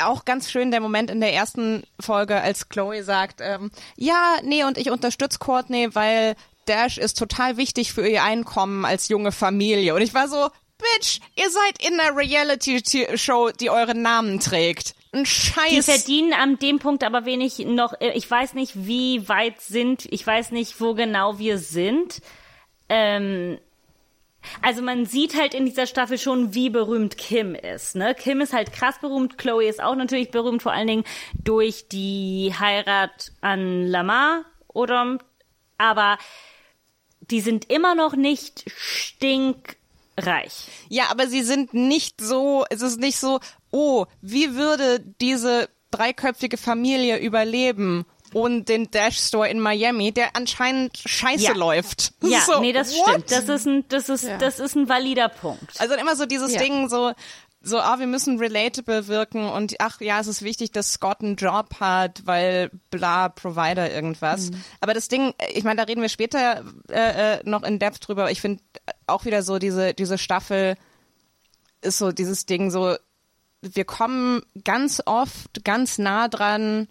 auch 0.00 0.24
ganz 0.24 0.50
schön 0.50 0.70
der 0.70 0.80
Moment 0.80 1.10
in 1.10 1.20
der 1.20 1.34
ersten 1.34 1.82
Folge, 2.00 2.40
als 2.40 2.70
Chloe 2.70 3.02
sagt, 3.02 3.40
ähm, 3.42 3.70
ja, 3.96 4.36
nee, 4.42 4.64
und 4.64 4.78
ich 4.78 4.90
unterstütze 4.90 5.38
Courtney, 5.38 5.94
weil 5.94 6.36
Dash 6.66 6.98
ist 6.98 7.18
total 7.18 7.56
wichtig 7.56 7.92
für 7.92 8.06
ihr 8.06 8.22
Einkommen 8.22 8.84
als 8.84 9.08
junge 9.08 9.32
Familie. 9.32 9.94
Und 9.94 10.02
ich 10.02 10.14
war 10.14 10.28
so, 10.28 10.50
Bitch, 10.80 11.20
ihr 11.36 11.50
seid 11.50 11.86
in 11.86 11.98
einer 12.00 12.16
Reality-Show, 12.16 13.50
die 13.58 13.70
euren 13.70 14.02
Namen 14.02 14.40
trägt. 14.40 14.94
Ein 15.12 15.24
die 15.24 15.30
Scheiß. 15.30 15.84
verdienen 15.84 16.32
an 16.32 16.58
dem 16.58 16.78
Punkt 16.78 17.02
aber 17.04 17.24
wenig 17.24 17.58
noch, 17.58 18.00
äh, 18.00 18.12
ich 18.12 18.30
weiß 18.30 18.54
nicht, 18.54 18.86
wie 18.86 19.28
weit 19.28 19.60
sind, 19.60 20.06
ich 20.10 20.26
weiß 20.26 20.52
nicht, 20.52 20.80
wo 20.80 20.94
genau 20.94 21.38
wir 21.38 21.58
sind. 21.58 22.22
Ähm, 22.88 23.58
also 24.62 24.82
man 24.82 25.04
sieht 25.04 25.36
halt 25.36 25.52
in 25.52 25.66
dieser 25.66 25.86
Staffel 25.86 26.16
schon, 26.16 26.54
wie 26.54 26.70
berühmt 26.70 27.18
Kim 27.18 27.54
ist. 27.54 27.96
Ne? 27.96 28.14
Kim 28.14 28.40
ist 28.40 28.52
halt 28.52 28.72
krass 28.72 28.98
berühmt, 29.00 29.36
Chloe 29.36 29.66
ist 29.66 29.82
auch 29.82 29.96
natürlich 29.96 30.30
berühmt, 30.30 30.62
vor 30.62 30.72
allen 30.72 30.86
Dingen 30.86 31.04
durch 31.44 31.88
die 31.88 32.54
Heirat 32.58 33.32
an 33.40 33.86
Lamar 33.86 34.44
oder 34.68 35.18
aber 35.76 36.18
die 37.30 37.40
sind 37.40 37.70
immer 37.70 37.94
noch 37.94 38.14
nicht 38.14 38.64
stinkreich. 38.76 40.52
Ja, 40.88 41.04
aber 41.10 41.26
sie 41.28 41.42
sind 41.42 41.74
nicht 41.74 42.20
so, 42.20 42.64
es 42.70 42.82
ist 42.82 42.98
nicht 42.98 43.18
so, 43.18 43.40
oh, 43.70 44.06
wie 44.20 44.54
würde 44.54 45.00
diese 45.20 45.68
dreiköpfige 45.90 46.56
Familie 46.56 47.18
überleben 47.18 48.04
ohne 48.32 48.62
den 48.62 48.88
Dash 48.92 49.18
Store 49.18 49.48
in 49.48 49.58
Miami, 49.58 50.12
der 50.12 50.36
anscheinend 50.36 50.96
scheiße 51.04 51.42
Ja. 51.42 51.52
läuft. 51.52 52.12
Ja, 52.22 52.40
so, 52.46 52.60
nee, 52.60 52.72
das 52.72 52.92
what? 52.94 53.08
stimmt. 53.08 53.30
Das 53.32 53.48
ist 53.48 53.66
ein, 53.66 53.84
das 53.88 54.08
ist, 54.08 54.28
das 54.38 54.60
ist 54.60 54.76
ein 54.76 54.88
valider 54.88 55.28
Punkt. 55.28 55.80
Also 55.80 55.94
immer 55.94 56.14
so 56.14 56.26
dieses 56.26 56.52
Ja. 56.54 56.60
Ding, 56.60 56.88
so, 56.88 57.12
so, 57.62 57.78
ah, 57.78 57.98
wir 57.98 58.06
müssen 58.06 58.38
relatable 58.38 59.06
wirken 59.06 59.48
und 59.48 59.74
ach 59.80 60.00
ja, 60.00 60.18
es 60.18 60.26
ist 60.26 60.42
wichtig, 60.42 60.72
dass 60.72 60.94
Scott 60.94 61.20
einen 61.20 61.36
Job 61.36 61.76
hat, 61.78 62.22
weil 62.24 62.70
bla, 62.90 63.28
Provider 63.28 63.92
irgendwas. 63.92 64.50
Aber 64.80 64.94
das 64.94 65.08
Ding, 65.08 65.34
ich 65.52 65.62
meine, 65.64 65.76
da 65.76 65.82
reden 65.82 66.00
wir 66.00 66.08
später 66.08 66.64
äh, 66.88 67.34
äh, 67.34 67.40
noch 67.44 67.62
in 67.62 67.78
Depth 67.78 68.06
drüber, 68.08 68.22
aber 68.22 68.30
ich 68.30 68.40
finde 68.40 68.62
auch 69.06 69.26
wieder 69.26 69.42
so, 69.42 69.58
diese, 69.58 69.92
diese 69.92 70.16
Staffel 70.16 70.76
ist 71.82 71.98
so 71.98 72.12
dieses 72.12 72.46
Ding, 72.46 72.70
so, 72.70 72.96
wir 73.60 73.84
kommen 73.84 74.42
ganz 74.64 75.02
oft 75.04 75.62
ganz 75.62 75.98
nah 75.98 76.28
dran, 76.28 76.88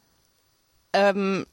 ähm, 0.94 1.48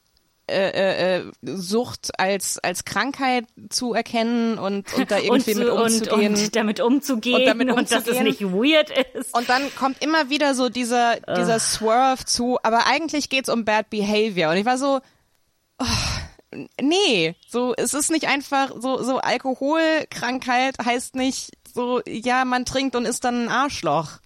äh, 0.48 0.70
äh, 0.70 1.16
äh, 1.18 1.32
Sucht 1.42 2.18
als 2.20 2.58
als 2.58 2.84
Krankheit 2.84 3.46
zu 3.68 3.94
erkennen 3.94 4.58
und, 4.58 4.92
und 4.94 5.10
da 5.10 5.18
irgendwie 5.18 5.54
und, 5.54 5.58
mit 5.58 5.66
zu- 5.66 5.74
und, 5.74 5.82
umzugehen. 5.82 6.34
und 6.34 6.56
damit 6.56 6.80
umzugehen 6.80 7.40
Und 7.40 7.46
damit 7.46 7.68
dass 7.68 7.90
es 7.90 8.08
umzugehen. 8.08 8.24
nicht 8.24 8.42
weird 8.42 8.90
ist. 9.14 9.34
Und 9.36 9.48
dann 9.48 9.74
kommt 9.74 10.02
immer 10.02 10.30
wieder 10.30 10.54
so 10.54 10.68
dieser, 10.68 11.16
dieser 11.36 11.58
Swerve 11.58 12.24
zu, 12.24 12.58
aber 12.62 12.86
eigentlich 12.86 13.28
geht's 13.28 13.48
um 13.48 13.64
Bad 13.64 13.90
Behavior. 13.90 14.52
Und 14.52 14.56
ich 14.58 14.64
war 14.66 14.78
so, 14.78 15.00
oh, 15.78 16.56
nee, 16.80 17.34
so, 17.48 17.74
es 17.76 17.94
ist 17.94 18.10
nicht 18.10 18.28
einfach, 18.28 18.72
so, 18.78 19.02
so 19.02 19.18
Alkoholkrankheit 19.18 20.76
heißt 20.84 21.16
nicht 21.16 21.50
so, 21.74 22.00
ja, 22.06 22.44
man 22.44 22.64
trinkt 22.64 22.96
und 22.96 23.04
ist 23.04 23.24
dann 23.24 23.44
ein 23.44 23.48
Arschloch. 23.48 24.18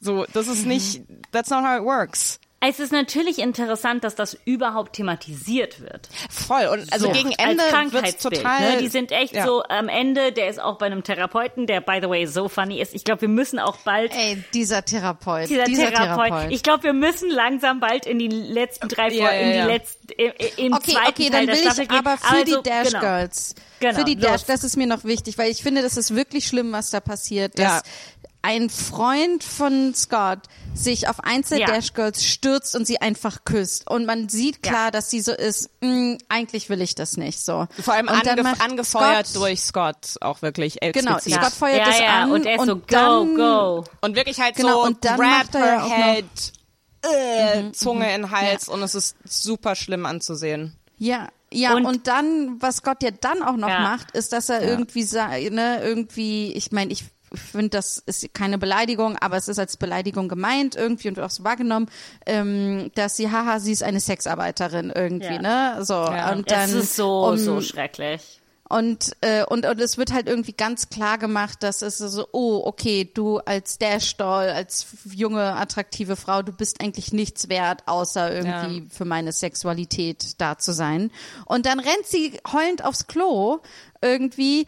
So, 0.00 0.24
das 0.32 0.48
ist 0.48 0.66
nicht, 0.66 1.02
that's 1.32 1.50
not 1.50 1.64
how 1.64 1.78
it 1.78 1.84
works. 1.84 2.38
Es 2.68 2.80
ist 2.80 2.90
natürlich 2.92 3.38
interessant, 3.38 4.02
dass 4.02 4.14
das 4.14 4.36
überhaupt 4.44 4.94
thematisiert 4.94 5.80
wird. 5.80 6.08
Voll. 6.30 6.66
Und 6.66 6.92
also 6.92 7.06
So, 7.06 7.12
gegen 7.12 7.30
Ende 7.32 7.58
wird's 7.58 7.70
Krankheitsbild. 7.70 8.34
total. 8.42 8.60
ne? 8.72 8.76
Die 8.78 8.88
sind 8.88 9.12
echt 9.12 9.34
ja. 9.34 9.46
so 9.46 9.62
am 9.64 9.88
Ende, 9.88 10.32
der 10.32 10.48
ist 10.48 10.60
auch 10.60 10.78
bei 10.78 10.86
einem 10.86 11.04
Therapeuten, 11.04 11.66
der 11.66 11.80
by 11.80 11.98
the 12.02 12.08
way 12.08 12.26
so 12.26 12.48
funny 12.48 12.80
ist. 12.80 12.94
Ich 12.94 13.04
glaube, 13.04 13.20
wir 13.22 13.28
müssen 13.28 13.58
auch 13.58 13.76
bald 13.78 14.12
Ey, 14.14 14.42
dieser 14.54 14.84
Therapeut. 14.84 15.48
dieser, 15.48 15.64
dieser 15.64 15.90
Therapeut. 15.92 16.50
Ich 16.50 16.62
glaube, 16.62 16.82
wir 16.84 16.92
müssen 16.92 17.30
langsam 17.30 17.78
bald 17.80 18.06
in 18.06 18.18
die 18.18 18.28
letzten 18.28 18.88
drei 18.88 19.10
Ja, 19.10 19.26
Folgen, 19.28 19.40
ja, 19.50 19.54
in 19.62 19.66
die 19.68 19.72
letzten, 19.72 20.08
im, 20.56 20.72
Okay, 20.74 20.92
zweiten 20.92 21.08
okay, 21.08 21.30
Teil 21.30 21.30
dann 21.30 21.46
der 21.46 21.54
will 21.56 21.62
Staffel 21.62 21.82
ich 21.84 21.88
gehen. 21.88 21.98
aber 21.98 22.16
für 22.18 22.34
Also, 22.34 22.56
die 22.62 22.68
Dash 22.68 22.88
genau. 22.88 23.00
Girls. 23.00 23.54
Genau, 23.78 23.98
für 23.98 24.04
die 24.04 24.14
los. 24.14 24.22
Dash, 24.22 24.44
das 24.44 24.64
ist 24.64 24.76
mir 24.76 24.86
noch 24.86 25.04
wichtig, 25.04 25.36
weil 25.36 25.50
ich 25.50 25.62
finde, 25.62 25.82
das 25.82 25.96
ist 25.98 26.14
wirklich 26.14 26.46
schlimm, 26.46 26.72
was 26.72 26.90
da 26.90 27.00
passiert, 27.00 27.58
dass 27.58 27.64
Ja. 27.64 27.82
Ein 28.46 28.70
Freund 28.70 29.42
von 29.42 29.92
Scott 29.94 30.38
sich 30.72 31.08
auf 31.08 31.24
eins 31.24 31.48
der 31.48 31.58
Ja. 31.58 31.66
Dash 31.66 31.94
Girls 31.94 32.24
stürzt 32.24 32.76
und 32.76 32.86
sie 32.86 33.00
einfach 33.00 33.44
küsst. 33.44 33.90
Und 33.90 34.06
man 34.06 34.28
sieht 34.28 34.64
Ja. 34.64 34.70
klar, 34.72 34.90
dass 34.92 35.10
sie 35.10 35.20
so 35.20 35.32
ist, 35.32 35.70
"Mm, 35.80 36.14
eigentlich 36.28 36.68
will 36.70 36.80
ich 36.80 36.94
das 36.94 37.16
nicht 37.16 37.44
so. 37.44 37.66
Vor 37.82 37.94
allem 37.94 38.06
und 38.08 38.28
angef 38.28 38.60
angefeuert 38.62 39.26
Scott, 39.26 39.42
durch 39.42 39.60
Scott 39.62 39.96
auch 40.20 40.42
wirklich 40.42 40.78
Genau, 40.80 41.16
explizit. 41.16 41.42
Scott 41.42 41.52
feuert 41.54 41.78
ja, 41.78 41.84
das 41.86 41.98
ja, 41.98 42.22
an 42.22 42.30
und 42.30 42.46
er 42.46 42.56
ist 42.60 42.66
so, 42.66 42.76
go, 42.76 42.82
dann, 42.86 43.34
go. 43.34 43.84
Und 44.02 44.14
wirklich 44.16 44.38
halt 44.40 44.54
Genau, 44.54 44.74
so 44.74 44.84
und 44.84 45.04
dann 45.04 45.18
grab 45.18 45.54
er 45.54 45.60
ja 45.66 45.84
her 45.86 46.14
head, 46.14 46.52
äh, 47.02 47.72
Zunge 47.72 48.14
in 48.14 48.22
den 48.22 48.30
Hals 48.30 48.68
und 48.68 48.82
es 48.82 48.94
ist 48.94 49.16
super 49.24 49.74
schlimm 49.74 50.06
anzusehen. 50.06 50.76
Ja, 50.98 51.28
ja, 51.52 51.74
Und- 51.74 51.86
und, 51.86 52.06
dann, 52.06 52.60
was 52.60 52.82
Gott 52.82 53.02
ja 53.02 53.10
dann 53.10 53.42
auch 53.42 53.56
noch 53.56 53.68
Ja. 53.68 53.80
macht, 53.80 54.10
ist, 54.12 54.32
dass 54.32 54.48
er 54.48 54.62
irgendwie, 54.62 55.02
sa- 55.04 55.28
ne, 55.28 55.80
irgendwie, 55.82 56.52
ich 56.52 56.72
meine, 56.72 56.92
ich 56.92 57.04
finde, 57.34 57.70
das 57.70 57.98
ist 57.98 58.32
keine 58.34 58.58
Beleidigung, 58.58 59.16
aber 59.18 59.36
es 59.36 59.48
ist 59.48 59.58
als 59.58 59.76
Beleidigung 59.76 60.28
gemeint 60.28 60.76
irgendwie 60.76 61.08
und 61.08 61.16
wird 61.16 61.26
auch 61.26 61.30
so 61.30 61.44
wahrgenommen, 61.44 61.88
ähm, 62.26 62.90
dass 62.94 63.16
sie, 63.16 63.30
haha, 63.30 63.58
sie 63.60 63.72
ist 63.72 63.82
eine 63.82 64.00
Sexarbeiterin 64.00 64.90
irgendwie, 64.94 65.34
Ja. 65.34 65.74
ne, 65.76 65.84
so, 65.84 65.94
Ja. 65.94 66.32
und 66.32 66.50
dann, 66.50 66.68
Es 66.70 66.72
ist 66.74 66.96
so, 66.96 67.26
um, 67.26 67.36
so 67.36 67.60
schrecklich. 67.60 68.40
Und, 68.68 69.16
äh, 69.20 69.44
und, 69.44 69.64
und 69.64 69.80
es 69.80 69.96
wird 69.96 70.12
halt 70.12 70.26
irgendwie 70.26 70.52
ganz 70.52 70.88
klar 70.88 71.18
gemacht, 71.18 71.62
dass 71.62 71.82
es 71.82 71.98
so, 71.98 72.26
oh, 72.32 72.62
okay, 72.64 73.08
du 73.12 73.38
als 73.38 73.78
Dash-Doll, 73.78 74.48
als 74.48 74.86
junge, 75.04 75.54
attraktive 75.54 76.16
Frau, 76.16 76.42
du 76.42 76.52
bist 76.52 76.80
eigentlich 76.80 77.12
nichts 77.12 77.48
wert, 77.48 77.82
außer 77.86 78.32
irgendwie 78.34 78.88
für 78.90 79.04
meine 79.04 79.32
Sexualität 79.32 80.40
da 80.40 80.58
zu 80.58 80.72
sein. 80.72 81.12
Und 81.44 81.66
dann 81.66 81.78
rennt 81.78 82.06
sie 82.06 82.40
heulend 82.52 82.84
aufs 82.84 83.06
Klo 83.06 83.60
irgendwie 84.02 84.66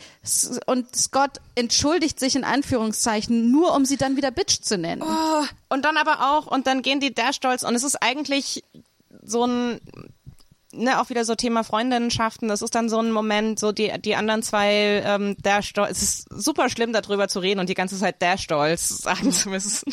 und 0.67 0.95
Scott 0.97 1.41
entschuldigt 1.55 2.21
sich 2.21 2.37
in 2.37 2.45
Anführungszeichen, 2.45 3.51
nur 3.51 3.75
um 3.75 3.85
sie 3.85 3.97
dann 3.97 4.17
wieder 4.17 4.31
Bitch 4.31 4.63
zu 4.63 4.79
nennen. 4.79 5.03
Oh, 5.03 5.45
und 5.69 5.85
dann 5.85 5.97
aber 5.97 6.33
auch, 6.33 6.47
und 6.47 6.67
dann 6.67 6.83
gehen 6.83 7.01
die 7.01 7.15
Dash 7.15 7.41
Dolls 7.41 7.65
und 7.65 7.75
es 7.75 7.83
ist 7.83 7.97
eigentlich 8.03 8.65
so 9.23 9.45
ein, 9.45 9.81
ne, 10.73 11.01
auch 11.01 11.11
wieder 11.11 11.25
so 11.25 11.35
Thema 11.35 11.65
Freundinnenschaften, 11.65 12.49
das 12.49 12.63
ist 12.63 12.75
dann 12.75 12.89
so 12.89 12.99
ein 13.01 13.11
Moment, 13.11 13.59
so 13.59 13.73
die, 13.73 13.93
die 14.01 14.15
anderen 14.15 14.43
zwei 14.43 15.03
ähm, 15.05 15.37
Dash 15.43 15.73
Dolls, 15.73 15.91
es 15.91 16.03
ist 16.03 16.27
super 16.31 16.69
schlimm 16.69 16.93
darüber 16.93 17.29
zu 17.29 17.41
reden 17.41 17.61
und 17.61 17.69
die 17.69 17.75
ganze 17.75 17.99
Zeit 17.99 18.21
Dash 18.23 18.47
Dolls 18.47 18.89
sagen 19.03 19.33
zu 19.33 19.49
müssen. 19.49 19.93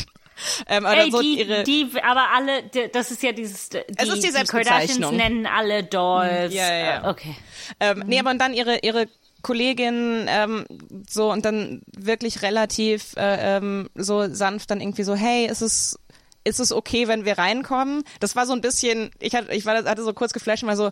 ähm, 0.67 0.85
Ey, 0.85 1.11
so 1.11 1.21
die, 1.21 1.39
ihre, 1.39 1.63
die, 1.63 1.89
aber 2.03 2.25
alle, 2.35 2.63
die, 2.63 2.89
das 2.91 3.11
ist 3.11 3.23
ja 3.23 3.31
dieses, 3.31 3.69
die, 3.69 3.79
Es 3.95 4.09
ist 4.09 4.23
die 4.23 4.31
die 4.31 4.45
Kardashians 4.45 5.11
nennen 5.11 5.45
alle 5.45 5.83
Dolls. 5.83 6.53
Ja, 6.53 6.67
ja, 6.67 6.77
ja. 6.77 7.03
Äh, 7.05 7.09
Okay. 7.09 7.35
Ähm, 7.79 8.03
Nee, 8.07 8.19
aber 8.19 8.31
und 8.31 8.39
dann 8.39 8.53
ihre, 8.53 8.79
ihre 8.79 9.07
Kollegin 9.41 10.25
ähm, 10.27 10.65
so 11.07 11.31
und 11.31 11.45
dann 11.45 11.83
wirklich 11.95 12.41
relativ 12.41 13.15
äh, 13.15 13.57
ähm, 13.57 13.89
so 13.93 14.27
sanft 14.33 14.71
dann 14.71 14.81
irgendwie 14.81 15.03
so, 15.03 15.13
hey, 15.13 15.45
ist 15.45 15.61
es 15.61 15.93
ist 15.93 15.99
es 16.45 16.71
okay, 16.71 17.07
wenn 17.07 17.25
wir 17.25 17.37
reinkommen? 17.37 18.03
Das 18.19 18.35
war 18.35 18.45
so 18.45 18.53
ein 18.53 18.61
bisschen, 18.61 19.11
ich 19.19 19.35
hatte, 19.35 19.53
ich 19.53 19.65
war, 19.65 19.83
hatte 19.83 20.03
so 20.03 20.13
kurz 20.13 20.31
geflasht 20.33 20.63
und 20.63 20.69
war 20.69 20.77
so, 20.77 20.91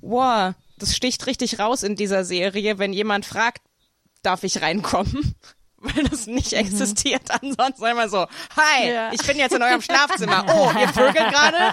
wow, 0.00 0.54
das 0.78 0.96
sticht 0.96 1.26
richtig 1.26 1.58
raus 1.58 1.82
in 1.82 1.96
dieser 1.96 2.24
Serie, 2.24 2.78
wenn 2.78 2.92
jemand 2.92 3.24
fragt, 3.24 3.62
darf 4.22 4.44
ich 4.44 4.62
reinkommen? 4.62 5.34
Weil 5.80 6.02
das 6.04 6.26
nicht 6.26 6.52
existiert. 6.54 7.22
Ansonsten 7.42 7.86
immer 7.86 8.08
so, 8.08 8.26
hi, 8.56 8.90
Ja. 8.92 9.10
ich 9.12 9.24
bin 9.24 9.38
jetzt 9.38 9.54
in 9.54 9.62
eurem 9.62 9.80
Schlafzimmer. 9.80 10.44
Oh, 10.48 10.70
ihr 10.76 10.88
vögelt 10.92 11.30
gerade? 11.30 11.72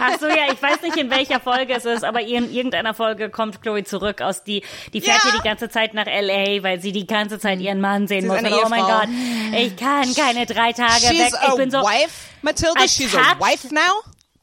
Ach 0.00 0.18
so, 0.18 0.26
ja, 0.26 0.50
ich 0.50 0.62
weiß 0.62 0.80
nicht, 0.82 0.96
in 0.96 1.10
welcher 1.10 1.38
Folge 1.38 1.74
es 1.74 1.84
ist, 1.84 2.02
aber 2.02 2.22
in 2.22 2.50
irgendeiner 2.50 2.94
Folge 2.94 3.28
kommt 3.28 3.60
Chloe 3.60 3.84
zurück 3.84 4.22
aus 4.22 4.42
die, 4.42 4.62
die 4.94 5.02
fährt 5.02 5.18
Ja. 5.22 5.30
hier 5.32 5.40
die 5.40 5.46
ganze 5.46 5.68
Zeit 5.68 5.92
nach 5.92 6.06
L.A., 6.06 6.62
weil 6.62 6.80
sie 6.80 6.92
die 6.92 7.06
ganze 7.06 7.38
Zeit 7.38 7.60
ihren 7.60 7.80
Mann 7.82 8.06
sehen 8.08 8.26
muss. 8.26 8.38
Und 8.38 8.46
oh 8.50 8.68
mein. 8.70 8.80
Gott, 8.80 9.08
ich 9.52 9.76
kann 9.76 10.14
keine 10.14 10.46
drei 10.46 10.72
Tage 10.72 11.00
She's 11.00 11.18
weg. 11.32 11.34
Ich 11.48 11.54
bin 11.56 11.70
so, 11.70 11.78
wife, 11.82 12.10
Matilda. 12.40 12.88
She's 12.88 13.14
a 13.14 13.38
wife 13.38 13.68
now. 13.70 13.80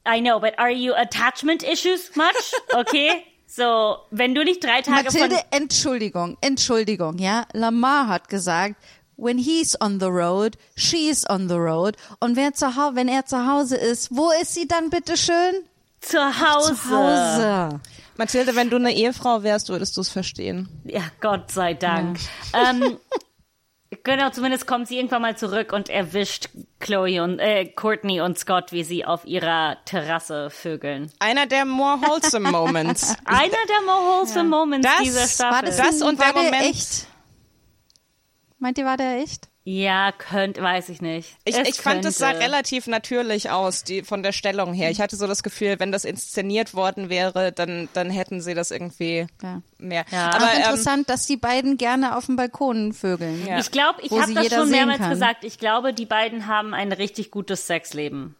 I 0.07 0.19
know, 0.19 0.39
but 0.39 0.57
are 0.59 0.69
you 0.71 0.93
attachment 0.93 1.63
issues 1.63 2.15
much? 2.15 2.53
Okay? 2.73 3.23
So, 3.53 3.97
wenn 4.11 4.33
du 4.33 4.45
nicht 4.45 4.63
drei 4.63 4.81
Tage 4.81 5.03
Mathilde, 5.03 5.35
von... 5.35 5.45
Entschuldigung, 5.51 6.37
Entschuldigung, 6.39 7.17
ja. 7.17 7.45
Lamar 7.51 8.07
hat 8.07 8.29
gesagt, 8.29 8.75
when 9.17 9.37
he's 9.37 9.75
on 9.81 9.99
the 9.99 10.05
road, 10.05 10.57
she's 10.77 11.29
on 11.29 11.49
the 11.49 11.55
road. 11.55 11.97
Und 12.21 12.37
wer 12.37 12.53
zu 12.53 12.77
Hause, 12.77 12.95
wenn 12.95 13.09
er 13.09 13.25
zu 13.25 13.45
Hause 13.45 13.75
ist, 13.75 14.15
wo 14.15 14.31
ist 14.41 14.53
sie 14.53 14.69
dann 14.69 14.89
bitte 14.89 15.17
schön? 15.17 15.53
Zu 15.99 16.17
Hause. 16.19 16.75
Zu 16.75 16.91
Hause. 16.91 17.81
Mathilde, 18.15 18.55
wenn 18.55 18.69
du 18.69 18.77
eine 18.77 18.93
Ehefrau 18.93 19.43
wärst, 19.43 19.67
würdest 19.67 19.97
du 19.97 20.01
es 20.01 20.07
verstehen. 20.07 20.69
Ja, 20.85 21.03
Gott 21.19 21.51
sei 21.51 21.73
Dank. 21.73 22.19
Ähm, 22.53 22.99
genau, 24.03 24.29
zumindest 24.29 24.67
kommt 24.67 24.87
sie 24.87 24.97
irgendwann 24.97 25.21
mal 25.21 25.37
zurück 25.37 25.73
und 25.73 25.89
erwischt 25.89 26.49
Chloe 26.79 27.21
und 27.23 27.39
äh, 27.39 27.65
Courtney 27.65 28.21
und 28.21 28.37
Scott, 28.39 28.71
wie 28.71 28.83
sie 28.83 29.05
auf 29.05 29.25
ihrer 29.25 29.77
Terrasse 29.85 30.49
vögeln. 30.49 31.11
Einer 31.19 31.45
der 31.45 31.65
more 31.65 31.99
wholesome 32.01 32.49
Moments. 32.51 33.15
Einer 33.25 33.49
der 33.49 33.81
more 33.85 34.17
wholesome 34.19 34.49
Moments 34.49 34.87
Das 34.87 34.99
dieser 35.03 35.19
war 35.21 35.27
Staffel. 35.27 35.53
War 35.53 35.61
das, 35.63 35.77
Das 35.77 36.01
und 36.01 36.19
war 36.19 36.33
der 36.33 36.41
der 36.41 36.43
Moment- 36.51 36.63
echt? 36.69 37.07
Meint 38.59 38.77
ihr, 38.77 38.85
war 38.85 38.97
der 38.97 39.17
echt? 39.19 39.49
Ja, 39.63 40.11
könnt, 40.11 40.59
weiß 40.59 40.89
ich 40.89 41.01
nicht. 41.01 41.35
Ich, 41.45 41.55
Es 41.55 41.67
ich 41.69 41.75
fand, 41.75 42.03
es 42.03 42.17
sah 42.17 42.31
könnte. 42.31 42.45
relativ 42.45 42.87
natürlich 42.87 43.51
aus, 43.51 43.83
die, 43.83 44.01
von 44.01 44.23
der 44.23 44.31
Stellung 44.31 44.73
her. 44.73 44.89
Ich 44.89 44.99
hatte 44.99 45.15
so 45.15 45.27
das 45.27 45.43
Gefühl, 45.43 45.75
wenn 45.79 45.91
das 45.91 46.03
inszeniert 46.03 46.73
worden 46.73 47.09
wäre, 47.09 47.51
dann, 47.51 47.87
dann 47.93 48.09
hätten 48.09 48.41
sie 48.41 48.55
das 48.55 48.71
irgendwie 48.71 49.27
Ja. 49.43 49.61
mehr. 49.77 50.05
Ja. 50.11 50.31
Aber 50.31 50.45
Auch 50.45 50.51
ähm, 50.53 50.57
interessant, 50.57 51.09
dass 51.09 51.27
die 51.27 51.37
beiden 51.37 51.77
gerne 51.77 52.17
auf 52.17 52.25
dem 52.25 52.37
Balkon 52.37 52.93
vögeln. 52.93 53.45
Ja. 53.45 53.59
Ich 53.59 53.69
glaube, 53.71 54.01
ich 54.01 54.11
habe 54.11 54.33
das 54.33 54.47
schon 54.47 54.69
mehrmals 54.71 54.97
kann. 54.99 55.11
gesagt. 55.11 55.43
Ich 55.43 55.59
glaube, 55.59 55.93
die 55.93 56.05
beiden 56.07 56.47
haben 56.47 56.73
ein 56.73 56.91
richtig 56.91 57.29
gutes 57.29 57.67
Sexleben. 57.67 58.35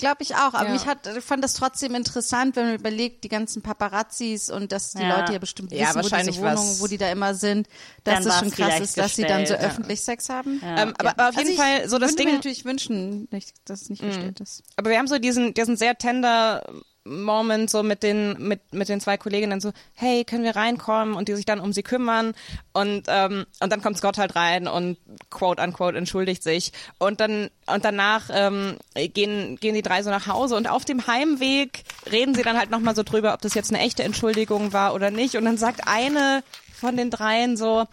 Glaube 0.00 0.22
ich 0.22 0.34
auch, 0.34 0.54
aber 0.54 0.64
Ja. 0.68 0.72
mich 0.72 0.86
hat, 0.86 1.06
ich 1.14 1.22
fand 1.22 1.44
das 1.44 1.52
trotzdem 1.52 1.94
interessant, 1.94 2.56
wenn 2.56 2.68
man 2.68 2.74
überlegt, 2.76 3.22
die 3.22 3.28
ganzen 3.28 3.60
Paparazzis 3.60 4.48
und 4.48 4.72
dass 4.72 4.92
die 4.92 5.02
Ja. 5.02 5.18
Leute 5.18 5.34
ja 5.34 5.38
bestimmt 5.38 5.72
Ja, 5.72 5.80
wissen, 5.88 5.90
wo 5.98 6.02
wahrscheinlich 6.04 6.36
diese 6.36 6.46
Wohnungen, 6.46 6.80
wo 6.80 6.86
die 6.86 6.96
da 6.96 7.12
immer 7.12 7.34
sind, 7.34 7.68
dass 8.04 8.24
das 8.24 8.38
schon 8.38 8.50
krass 8.50 8.80
ist, 8.80 8.96
dass 8.96 9.14
sie 9.14 9.26
dann 9.26 9.44
so 9.44 9.52
ja. 9.52 9.60
öffentlich 9.60 10.00
Sex 10.00 10.30
haben. 10.30 10.58
ähm, 10.64 10.94
aber, 10.96 11.10
aber 11.10 11.28
auf 11.28 11.36
jeden 11.36 11.50
Also 11.50 11.52
ich 11.52 11.58
Fall 11.58 11.88
so 11.90 11.98
das 11.98 12.12
würde 12.12 12.16
Ding. 12.22 12.28
mir 12.30 12.34
natürlich 12.36 12.64
wünschen, 12.64 13.28
dass 13.66 13.82
es 13.82 13.90
nicht 13.90 14.02
gestellt 14.02 14.40
ist. 14.40 14.62
Aber 14.76 14.88
wir 14.88 14.96
haben 14.98 15.06
so 15.06 15.18
diesen, 15.18 15.52
diesen 15.52 15.76
sehr 15.76 15.98
tender 15.98 16.64
Moment 17.10 17.70
so 17.70 17.82
mit 17.82 18.02
den 18.02 18.36
mit 18.38 18.72
mit 18.72 18.88
den 18.88 19.00
zwei 19.00 19.16
Kolleginnen 19.16 19.60
so 19.60 19.72
hey 19.94 20.24
können 20.24 20.44
wir 20.44 20.54
reinkommen? 20.54 21.14
Und 21.14 21.28
die 21.28 21.34
sich 21.34 21.44
dann 21.44 21.60
um 21.60 21.72
sie 21.72 21.82
kümmern. 21.82 22.34
Und 22.72 23.04
ähm, 23.08 23.46
und 23.60 23.72
dann 23.72 23.82
kommt 23.82 23.98
Scott 23.98 24.16
halt 24.16 24.36
rein 24.36 24.68
und 24.68 24.96
quote 25.28 25.62
unquote 25.62 25.98
entschuldigt 25.98 26.42
sich. 26.42 26.72
Und 26.98 27.20
dann 27.20 27.50
und 27.66 27.84
danach 27.84 28.30
ähm, 28.32 28.76
gehen 28.94 29.56
gehen 29.56 29.74
die 29.74 29.82
drei 29.82 30.02
so 30.02 30.10
nach 30.10 30.26
Hause. 30.26 30.54
Und 30.56 30.70
auf 30.70 30.84
dem 30.84 31.06
Heimweg 31.06 31.82
reden 32.10 32.34
sie 32.34 32.42
dann 32.42 32.56
halt 32.56 32.70
noch 32.70 32.80
mal 32.80 32.94
so 32.94 33.02
drüber 33.02 33.34
ob 33.34 33.42
das 33.42 33.54
jetzt 33.54 33.72
eine 33.72 33.82
echte 33.82 34.04
Entschuldigung 34.04 34.72
war 34.72 34.94
oder 34.94 35.10
nicht. 35.10 35.36
Und 35.36 35.44
dann 35.44 35.58
sagt 35.58 35.82
eine 35.86 36.44
von 36.72 36.96
den 36.96 37.10
dreien 37.10 37.56
so 37.56 37.86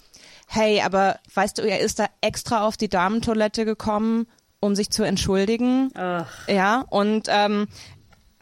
hey 0.49 0.81
aber 0.81 1.19
weißt 1.33 1.57
du 1.57 1.63
er 1.63 1.79
ist 1.79 1.99
da 1.99 2.05
extra 2.21 2.65
auf 2.65 2.77
die 2.77 2.87
Damentoilette 2.87 3.65
gekommen 3.65 4.27
um 4.59 4.75
sich 4.75 4.89
zu 4.89 5.03
entschuldigen? 5.03 5.91
Ja, 6.47 6.81
und 6.89 7.27
ähm, 7.29 7.67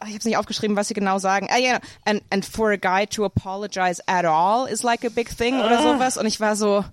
ich 0.04 0.14
habe 0.14 0.28
nicht 0.28 0.36
aufgeschrieben, 0.36 0.76
was 0.76 0.88
sie 0.88 0.94
genau 0.94 1.18
sagen. 1.18 1.48
Ah, 1.50 1.58
ja, 1.58 1.78
and, 2.04 2.22
and 2.30 2.44
for 2.44 2.70
a 2.70 2.76
guy 2.76 3.06
to 3.06 3.24
apologize 3.24 4.02
at 4.06 4.24
all 4.24 4.68
is 4.68 4.82
like 4.82 5.04
a 5.04 5.08
big 5.08 5.34
thing 5.34 5.54
oder 5.54 5.82
sowas. 5.82 6.16
Und 6.18 6.26
ich 6.26 6.40
war 6.40 6.54
so, 6.56 6.84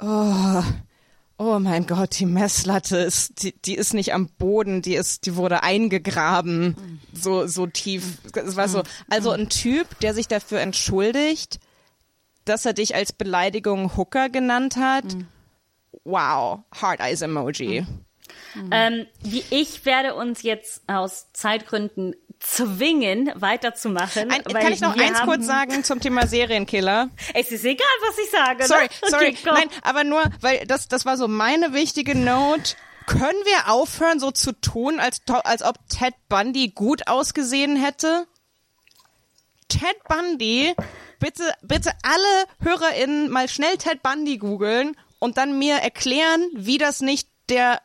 oh, 0.00 0.62
oh 1.38 1.58
mein 1.58 1.86
Gott, 1.86 2.18
die 2.18 2.26
Messlatte 2.26 2.98
ist, 2.98 3.42
die, 3.42 3.52
die 3.52 3.74
ist 3.74 3.94
nicht 3.94 4.14
am 4.14 4.28
Boden, 4.28 4.82
die 4.82 4.94
ist, 4.94 5.26
die 5.26 5.36
wurde 5.36 5.62
eingegraben, 5.62 7.00
so, 7.12 7.46
so 7.46 7.66
tief. 7.66 8.18
Es 8.34 8.56
war 8.56 8.68
so, 8.68 8.82
also 9.08 9.30
ein 9.30 9.48
Typ, 9.48 9.98
der 10.00 10.14
sich 10.14 10.28
dafür 10.28 10.60
entschuldigt, 10.60 11.60
dass 12.44 12.66
er 12.66 12.72
dich 12.72 12.94
als 12.94 13.12
Beleidigung 13.12 13.96
Hooker 13.96 14.28
genannt 14.28 14.76
hat. 14.76 15.04
Wow, 16.04 16.60
Heart 16.78 17.00
Eyes 17.00 17.22
Emoji. 17.22 17.86
Ähm, 18.70 19.06
wie 19.22 19.44
ich 19.50 19.84
werde 19.84 20.14
uns 20.14 20.42
jetzt 20.42 20.82
aus 20.86 21.32
Zeitgründen 21.32 22.14
zwingen, 22.44 23.32
weiterzumachen. 23.34 24.30
Ein, 24.30 24.44
kann 24.44 24.72
ich 24.72 24.80
noch 24.80 24.96
eins 24.96 25.20
kurz 25.22 25.46
sagen 25.46 25.82
zum 25.84 26.00
Thema 26.00 26.26
Serienkiller? 26.26 27.10
Es 27.34 27.50
ist 27.50 27.64
egal, 27.64 27.86
was 28.06 28.18
ich 28.18 28.30
sage. 28.30 28.66
Sorry, 28.66 28.84
ne? 28.84 28.90
Okay, 29.02 29.10
sorry. 29.10 29.32
go. 29.32 29.52
Nein, 29.52 29.68
aber 29.82 30.04
nur, 30.04 30.22
weil 30.40 30.66
das, 30.66 30.88
das 30.88 31.04
war 31.04 31.16
so 31.16 31.26
meine 31.26 31.72
wichtige 31.72 32.16
Note. 32.16 32.76
Können 33.06 33.38
wir 33.44 33.72
aufhören, 33.72 34.18
so 34.18 34.30
zu 34.30 34.52
tun, 34.52 34.98
als, 34.98 35.20
als 35.26 35.62
ob 35.62 35.76
Ted 35.88 36.14
Bundy 36.28 36.68
gut 36.68 37.06
ausgesehen 37.06 37.76
hätte? 37.76 38.26
Ted 39.68 39.96
Bundy, 40.08 40.74
bitte, 41.18 41.52
bitte 41.62 41.90
alle 42.02 42.46
HörerInnen 42.60 43.30
mal 43.30 43.48
schnell 43.48 43.76
Ted 43.76 44.02
Bundy 44.02 44.38
googeln 44.38 44.96
und 45.18 45.36
dann 45.36 45.58
mir 45.58 45.76
erklären, 45.76 46.48
wie 46.54 46.78
das 46.78 47.00
nicht 47.00 47.28
der 47.48 47.80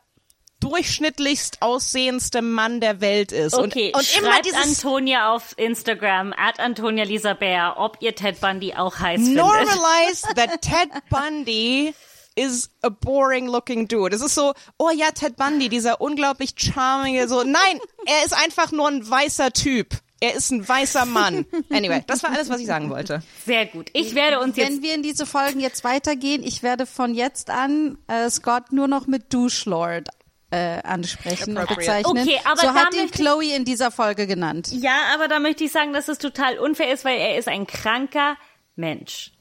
durchschnittlichst 0.60 1.62
aussehendste 1.62 2.42
Mann 2.42 2.80
der 2.80 3.00
Welt 3.00 3.32
ist. 3.32 3.54
Okay, 3.54 3.92
und, 3.94 4.00
und 4.00 4.18
immer 4.18 4.32
schreibt 4.32 4.46
dieses 4.46 4.84
Antonia 4.84 5.34
auf 5.34 5.54
Instagram, 5.56 6.32
at 6.36 6.60
Antonia 6.60 7.04
Lisa 7.04 7.34
Bär, 7.34 7.74
ob 7.78 7.96
ihr 8.00 8.14
Ted 8.14 8.40
Bundy 8.40 8.74
auch 8.74 8.98
heiß 8.98 9.20
findet. 9.20 9.36
normalize 9.36 10.22
that 10.34 10.60
Ted 10.62 10.90
Bundy 11.08 11.94
is 12.36 12.70
a 12.82 12.88
boring 12.88 13.48
looking 13.48 13.88
dude. 13.88 14.14
Es 14.14 14.22
ist 14.22 14.34
so, 14.34 14.54
oh 14.78 14.90
ja, 14.90 15.10
Ted 15.10 15.36
Bundy, 15.36 15.68
dieser 15.68 16.00
unglaublich 16.00 16.54
charmige, 16.56 17.28
so, 17.28 17.42
nein, 17.42 17.80
er 18.06 18.24
ist 18.24 18.34
einfach 18.34 18.72
nur 18.72 18.88
ein 18.88 19.08
weißer 19.08 19.52
Typ. 19.52 19.96
Er 20.22 20.34
ist 20.34 20.50
ein 20.50 20.68
weißer 20.68 21.06
Mann. 21.06 21.46
Anyway, 21.70 22.04
das 22.06 22.22
war 22.22 22.30
alles, 22.30 22.50
was 22.50 22.60
ich 22.60 22.66
sagen 22.66 22.90
wollte. 22.90 23.22
Sehr 23.46 23.64
gut. 23.64 23.88
Ich 23.94 24.14
werde 24.14 24.38
uns 24.40 24.54
jetzt 24.58 24.68
Wenn 24.68 24.82
wir 24.82 24.94
in 24.94 25.02
diese 25.02 25.24
Folgen 25.24 25.60
jetzt 25.60 25.82
weitergehen, 25.82 26.42
ich 26.42 26.62
werde 26.62 26.84
von 26.84 27.14
jetzt 27.14 27.48
an 27.48 27.96
äh, 28.06 28.28
Scott 28.28 28.70
nur 28.70 28.86
noch 28.86 29.06
mit 29.06 29.32
Douchelord 29.32 30.08
äh, 30.50 30.80
ansprechen 30.82 31.56
und 31.56 31.68
bezeichnen. 31.68 32.18
Okay, 32.18 32.40
aber 32.44 32.60
so 32.60 32.74
hat 32.74 32.94
ihn 32.94 33.10
Chloe 33.10 33.54
in 33.54 33.64
dieser 33.64 33.90
Folge 33.90 34.26
genannt. 34.26 34.68
Ja, 34.72 34.96
aber 35.14 35.28
da 35.28 35.38
möchte 35.38 35.64
ich 35.64 35.72
sagen, 35.72 35.92
dass 35.92 36.08
es 36.08 36.18
total 36.18 36.58
unfair 36.58 36.92
ist, 36.92 37.04
weil 37.04 37.18
er 37.18 37.38
ist 37.38 37.48
ein 37.48 37.66
kranker 37.66 38.36
Mensch. 38.76 39.32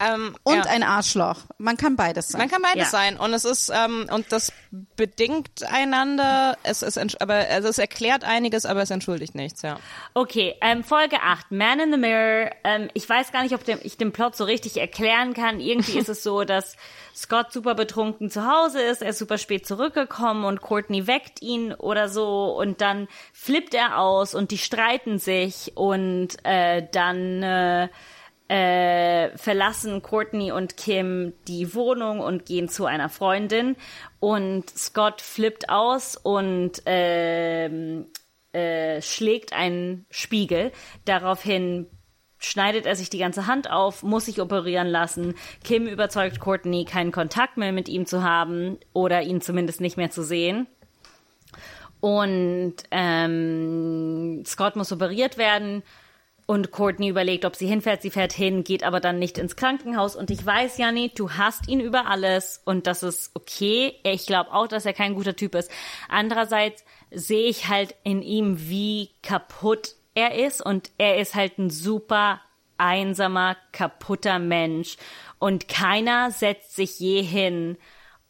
Ähm, 0.00 0.36
Und 0.42 0.56
ja. 0.56 0.62
ein 0.64 0.82
Arschloch. 0.82 1.40
Man 1.58 1.76
kann 1.76 1.96
beides 1.96 2.28
sein. 2.28 2.40
Man 2.40 2.50
kann 2.50 2.62
beides 2.62 2.90
Ja. 2.92 2.98
sein 2.98 3.16
und 3.16 3.32
es 3.32 3.44
ist 3.44 3.70
ähm, 3.74 4.06
und 4.12 4.32
das 4.32 4.52
bedingt 4.96 5.64
einander. 5.70 6.56
Es 6.62 6.82
ist 6.82 6.98
aber 7.20 7.34
also 7.34 7.68
es 7.68 7.78
erklärt 7.78 8.24
einiges, 8.24 8.66
aber 8.66 8.82
es 8.82 8.90
entschuldigt 8.90 9.34
nichts. 9.34 9.62
Ja. 9.62 9.78
Okay, 10.14 10.54
ähm, 10.60 10.84
Folge 10.84 11.20
8, 11.22 11.50
Man 11.50 11.80
in 11.80 11.92
the 11.92 11.98
Mirror. 11.98 12.50
Ähm, 12.64 12.88
ich 12.94 13.08
weiß 13.08 13.32
gar 13.32 13.42
nicht, 13.42 13.54
ob 13.54 13.64
dem, 13.64 13.78
ich 13.82 13.96
den 13.96 14.12
Plot 14.12 14.36
so 14.36 14.44
richtig 14.44 14.76
erklären 14.78 15.34
kann. 15.34 15.60
Irgendwie 15.60 15.98
ist 15.98 16.08
es 16.08 16.22
so, 16.22 16.44
dass 16.44 16.76
Scott 17.14 17.52
super 17.52 17.74
betrunken 17.74 18.30
zu 18.30 18.46
Hause 18.46 18.80
ist, 18.80 19.02
er 19.02 19.10
ist 19.10 19.18
super 19.18 19.38
spät 19.38 19.66
zurückgekommen 19.66 20.44
und 20.44 20.60
Courtney 20.60 21.08
weckt 21.08 21.42
ihn 21.42 21.74
oder 21.74 22.08
so 22.08 22.56
und 22.56 22.80
dann 22.80 23.08
flippt 23.32 23.74
er 23.74 23.98
aus 23.98 24.34
und 24.36 24.52
die 24.52 24.58
streiten 24.58 25.18
sich 25.18 25.72
und 25.74 26.28
äh, 26.44 26.86
dann 26.92 27.42
äh, 27.42 27.88
äh, 28.48 29.36
verlassen 29.36 30.02
Courtney 30.02 30.52
und 30.52 30.76
Kim 30.76 31.34
die 31.46 31.74
Wohnung 31.74 32.20
und 32.20 32.46
gehen 32.46 32.68
zu 32.68 32.86
einer 32.86 33.10
Freundin 33.10 33.76
und 34.20 34.68
Scott 34.70 35.20
flippt 35.20 35.68
aus 35.68 36.16
und 36.16 36.82
ähm, 36.86 38.06
äh, 38.52 39.02
schlägt 39.02 39.52
einen 39.52 40.06
Spiegel. 40.10 40.72
Daraufhin 41.04 41.86
schneidet 42.38 42.86
er 42.86 42.96
sich 42.96 43.10
die 43.10 43.18
ganze 43.18 43.46
Hand 43.46 43.70
auf, 43.70 44.02
muss 44.02 44.24
sich 44.24 44.40
operieren 44.40 44.88
lassen. 44.88 45.34
Kim 45.62 45.86
überzeugt 45.86 46.40
Courtney, 46.40 46.84
keinen 46.84 47.12
Kontakt 47.12 47.56
mehr 47.56 47.72
mit 47.72 47.88
ihm 47.88 48.06
zu 48.06 48.22
haben 48.22 48.78
oder 48.92 49.22
ihn 49.22 49.40
zumindest 49.40 49.80
nicht 49.80 49.96
mehr 49.96 50.10
zu 50.10 50.22
sehen. 50.22 50.66
Und 52.00 52.76
ähm, 52.90 54.42
Scott 54.46 54.76
muss 54.76 54.92
operiert 54.92 55.36
werden. 55.36 55.82
Und 56.50 56.70
Courtney 56.70 57.08
überlegt, 57.08 57.44
ob 57.44 57.56
sie 57.56 57.66
hinfährt. 57.66 58.00
Sie 58.00 58.08
fährt 58.08 58.32
hin, 58.32 58.64
geht 58.64 58.82
aber 58.82 59.00
dann 59.00 59.18
nicht 59.18 59.36
ins 59.36 59.54
Krankenhaus. 59.54 60.16
Und 60.16 60.30
ich 60.30 60.46
weiß, 60.46 60.78
Janni, 60.78 61.12
du 61.14 61.32
hast 61.32 61.68
ihn 61.68 61.78
über 61.78 62.06
alles 62.06 62.62
und 62.64 62.86
das 62.86 63.02
ist 63.02 63.32
okay. 63.34 63.96
Ich 64.02 64.24
glaube 64.24 64.50
auch, 64.54 64.66
dass 64.66 64.86
er 64.86 64.94
kein 64.94 65.14
guter 65.14 65.36
Typ 65.36 65.54
ist. 65.54 65.70
Andererseits 66.08 66.86
sehe 67.10 67.50
ich 67.50 67.68
halt 67.68 67.94
in 68.02 68.22
ihm, 68.22 68.70
wie 68.70 69.10
kaputt 69.22 69.94
er 70.14 70.36
ist. 70.36 70.64
Und 70.64 70.90
er 70.96 71.18
ist 71.18 71.34
halt 71.34 71.58
ein 71.58 71.68
super 71.68 72.40
einsamer, 72.78 73.58
kaputter 73.72 74.38
Mensch. 74.38 74.96
Und 75.38 75.68
keiner 75.68 76.30
setzt 76.30 76.74
sich 76.74 76.98
je 76.98 77.20
hin 77.20 77.76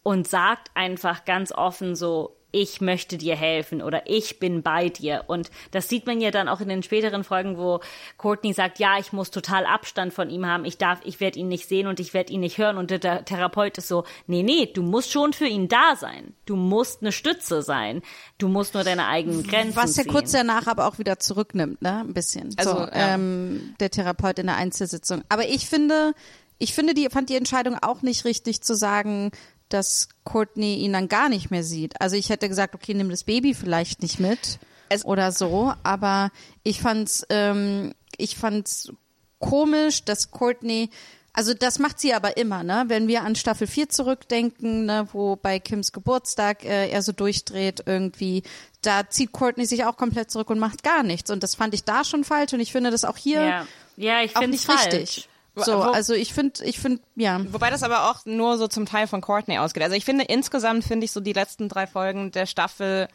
und 0.03 0.27
sagt 0.27 0.73
einfach 0.75 1.25
ganz 1.25 1.53
offen 1.53 1.95
so, 1.95 2.38
ich 2.51 2.81
möchte 2.81 3.19
dir 3.19 3.37
helfen 3.37 3.83
oder 3.83 4.03
ich 4.07 4.39
bin 4.39 4.63
bei 4.63 4.89
dir. 4.89 5.25
Und 5.27 5.51
das 5.71 5.89
sieht 5.89 6.07
man 6.07 6.21
ja 6.21 6.31
dann 6.31 6.49
auch 6.49 6.61
in 6.61 6.69
den 6.69 6.83
späteren 6.83 7.23
Folgen, 7.23 7.59
wo 7.59 7.81
Courtney 8.17 8.55
sagt, 8.55 8.79
ja, 8.79 8.99
ich 8.99 9.13
muss 9.13 9.31
total 9.31 9.67
Abstand 9.67 10.15
von 10.15 10.31
ihm 10.31 10.47
haben, 10.47 10.65
ich 10.65 10.79
darf, 10.79 11.01
ich 11.05 11.21
werde 11.21 11.39
ihn 11.39 11.49
nicht 11.49 11.69
sehen 11.69 11.87
und 11.87 12.01
ich 12.01 12.15
werde 12.15 12.33
ihn 12.33 12.41
nicht 12.41 12.57
hören. 12.57 12.79
Und 12.79 12.91
der 12.91 13.25
Therapeut 13.25 13.77
ist 13.77 13.89
so, 13.89 14.05
nee, 14.27 14.43
nee, 14.43 14.67
du 14.67 14.83
musst 14.83 15.13
schon 15.13 15.35
für 15.35 15.47
ihn 15.47 15.69
da 15.69 15.95
sein. 15.97 16.35
Du 16.47 16.57
musst 16.57 17.03
eine 17.03 17.13
Stütze 17.13 17.61
sein. 17.61 18.01
Du 18.39 18.49
musst 18.49 18.73
nur 18.73 18.85
deine 18.85 19.07
eigenen 19.07 19.43
Grenzen 19.43 19.77
Was 19.77 19.99
er 19.99 20.07
kurz 20.07 20.33
danach 20.33 20.67
aber 20.67 20.87
auch 20.87 20.99
wieder 20.99 21.19
zurücknimmt, 21.19 21.83
ne? 21.83 22.01
Ein 22.01 22.15
bisschen. 22.15 22.55
Also, 22.57 22.73
so, 22.73 22.79
ja. 22.79 23.15
ähm, 23.15 23.75
der 23.81 23.91
Therapeut 23.91 24.39
in 24.39 24.47
der 24.47 24.57
Einzelsitzung. 24.57 25.23
Aber 25.29 25.47
ich 25.47 25.69
finde, 25.69 26.15
ich 26.59 26.73
finde 26.73 26.95
die, 26.95 27.09
fand 27.11 27.29
die 27.29 27.37
Entscheidung 27.37 27.77
auch 27.81 28.03
nicht 28.03 28.25
richtig 28.25 28.63
zu 28.63 28.75
sagen, 28.75 29.33
dass 29.69 30.09
Courtney 30.25 30.77
ihn 30.77 30.93
dann 30.93 31.09
gar 31.09 31.29
nicht 31.29 31.51
mehr 31.51 31.65
sieht. 31.65 32.01
Also 32.01 32.17
ich 32.17 32.31
hätte 32.31 32.49
gesagt, 32.49 32.75
okay, 32.75 32.95
nimm 32.95 33.11
das 33.11 33.25
Baby 33.25 33.55
vielleicht 33.55 34.03
nicht 34.03 34.21
mit 34.21 34.59
Es- 34.89 35.05
oder 35.05 35.33
so, 35.33 35.73
aber 35.83 36.31
ich 36.63 36.81
fand's, 36.81 37.27
ähm, 37.31 37.93
ich 38.17 38.37
fand's 38.37 38.93
komisch, 39.39 40.05
dass 40.05 40.31
Courtney 40.31 40.91
also 41.39 41.55
das 41.55 41.79
macht 41.79 42.01
sie 42.01 42.15
aber 42.15 42.37
immer, 42.37 42.65
ne? 42.65 42.87
Wenn 42.89 43.07
wir 43.07 43.23
an 43.23 43.37
Staffel 43.37 43.69
4 43.69 43.89
zurückdenken, 43.91 44.87
ne, 44.87 45.07
wo 45.13 45.37
bei 45.37 45.61
Kims 45.61 45.93
Geburtstag 45.93 46.65
äh, 46.65 46.89
er 46.91 47.01
so 47.01 47.13
durchdreht 47.13 47.85
irgendwie, 47.87 48.43
da 48.83 49.09
zieht 49.09 49.31
Courtney 49.31 49.65
sich 49.65 49.85
auch 49.85 49.97
komplett 49.97 50.33
zurück 50.33 50.51
und 50.51 50.59
macht 50.59 50.83
gar 50.83 51.05
nichts. 51.05 51.31
Und 51.31 51.45
das 51.45 51.55
fand 51.55 51.75
ich 51.75 51.85
da 51.85 52.03
schon 52.03 52.25
falsch 52.25 52.55
und 52.55 52.61
ich 52.61 52.73
finde 52.73 52.91
das 52.91 53.05
auch 53.05 53.17
hier 53.17 53.41
Ja, 53.41 53.67
ja 53.97 54.23
ich 54.23 54.37
auch 54.37 54.45
nicht 54.49 54.65
falsch. 54.65 54.93
richtig. 54.93 55.29
So, 55.65 55.83
also 55.83 56.15
ich 56.15 56.33
finde, 56.33 56.65
ich 56.65 56.79
finde, 56.79 57.03
ja. 57.17 57.41
Wobei 57.53 57.71
das 57.71 57.83
aber 57.83 58.11
auch 58.11 58.25
nur 58.27 58.59
so 58.59 58.69
zum 58.69 58.87
Teil 58.87 59.07
von 59.07 59.21
Courtney 59.21 59.59
ausgeht. 59.59 59.83
Also 59.83 59.97
ich 59.97 60.05
finde 60.05 60.25
insgesamt 60.25 60.85
finde 60.85 61.05
ich 61.05 61.13
so 61.13 61.21
die 61.21 61.33
letzten 61.33 61.69
drei 61.69 61.87
Folgen 61.87 62.31
der 62.31 62.47
Staffel, 62.47 63.09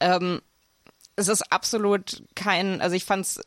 ähm, 0.00 0.40
es 1.16 1.28
ist 1.28 1.50
absolut 1.50 2.22
kein, 2.34 2.80
also 2.80 2.94
ich 2.94 3.04
fand's, 3.04 3.40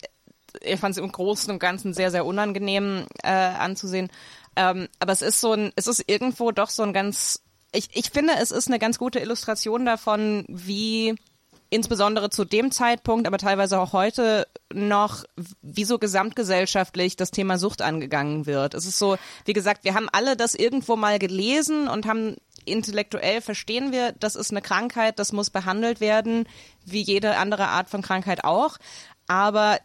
ich 0.62 0.80
fand's 0.80 0.98
im 0.98 1.12
Großen 1.12 1.52
und 1.52 1.60
Ganzen 1.60 1.94
sehr, 1.94 2.12
sehr 2.12 2.26
unangenehm 2.26 3.06
äh, 3.24 3.30
anzusehen. 3.30 4.10
Ähm, 4.56 4.90
aber 5.00 5.12
es 5.12 5.22
ist 5.22 5.40
so 5.40 5.54
ein, 5.54 5.72
es 5.76 5.88
ist 5.88 6.04
irgendwo 6.08 6.52
doch 6.52 6.70
so 6.70 6.84
ein 6.84 6.94
ganz, 6.94 7.42
ich, 7.72 7.90
ich 7.94 8.10
finde, 8.10 8.34
es 8.42 8.52
ist 8.52 8.68
eine 8.68 8.80
ganz 8.80 8.98
gute 8.98 9.20
Illustration 9.20 9.86
davon, 9.86 10.46
wie 10.48 11.16
insbesondere 11.70 12.30
zu 12.30 12.46
dem 12.46 12.72
Zeitpunkt, 12.72 13.28
aber 13.28 13.38
teilweise 13.38 13.80
auch 13.80 13.94
heute 13.94 14.48
noch, 14.74 15.24
wie 15.62 15.86
so 15.86 16.00
gesamtgesellschaftlich 16.00 17.16
das 17.16 17.32
Thema 17.32 17.58
Sucht 17.58 17.82
angegangen 17.82 18.46
wird. 18.46 18.74
Es 18.74 18.86
ist 18.86 19.00
so, 19.00 19.18
wie 19.46 19.54
gesagt, 19.54 19.84
wir 19.84 19.94
haben 19.94 20.10
alle 20.12 20.36
das 20.36 20.56
irgendwo 20.56 20.96
mal 20.96 21.20
gelesen 21.20 21.88
und 21.88 22.08
haben 22.08 22.38
intellektuell 22.66 23.42
verstehen 23.42 23.92
wir, 23.92 24.14
das 24.14 24.36
ist 24.36 24.52
eine 24.52 24.62
Krankheit, 24.62 25.20
das 25.20 25.32
muss 25.32 25.50
behandelt 25.50 26.02
werden, 26.02 26.48
wie 26.86 27.02
jede 27.02 27.38
andere 27.38 27.68
Art 27.68 27.90
von 27.90 28.02
Krankheit 28.02 28.44
auch. 28.44 28.78
Aber 29.28 29.80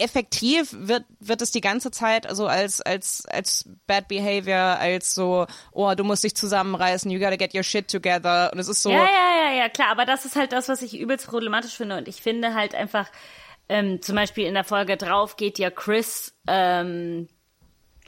effektiv 0.00 0.74
wird, 0.76 1.04
wird 1.18 1.42
es 1.42 1.50
die 1.50 1.60
ganze 1.60 1.90
Zeit 1.90 2.26
also 2.26 2.46
als, 2.46 2.80
als, 2.80 3.24
als 3.26 3.68
Bad 3.86 4.08
Behavior, 4.08 4.78
als 4.78 5.14
so, 5.14 5.46
oh, 5.72 5.92
du 5.94 6.04
musst 6.04 6.24
dich 6.24 6.34
zusammenreißen, 6.34 7.10
you 7.10 7.18
gotta 7.18 7.36
get 7.36 7.54
your 7.54 7.62
shit 7.62 7.88
together. 7.88 8.50
Und 8.52 8.58
es 8.58 8.68
ist 8.68 8.82
so, 8.82 8.90
Ja, 8.90 9.04
ja, 9.04 9.46
ja, 9.46 9.56
ja, 9.58 9.68
klar. 9.68 9.88
Aber 9.90 10.04
das 10.04 10.24
ist 10.24 10.36
halt 10.36 10.52
das, 10.52 10.68
was 10.68 10.82
ich 10.82 10.98
übelst 10.98 11.26
problematisch 11.26 11.74
finde. 11.74 11.98
Und 11.98 12.08
ich 12.08 12.22
finde 12.22 12.54
halt 12.54 12.74
einfach, 12.74 13.08
ähm, 13.68 14.02
zum 14.02 14.16
Beispiel 14.16 14.46
in 14.46 14.54
der 14.54 14.64
Folge 14.64 14.96
drauf 14.96 15.36
geht 15.36 15.58
ja 15.58 15.70
Chris 15.70 16.34
ähm, 16.48 17.28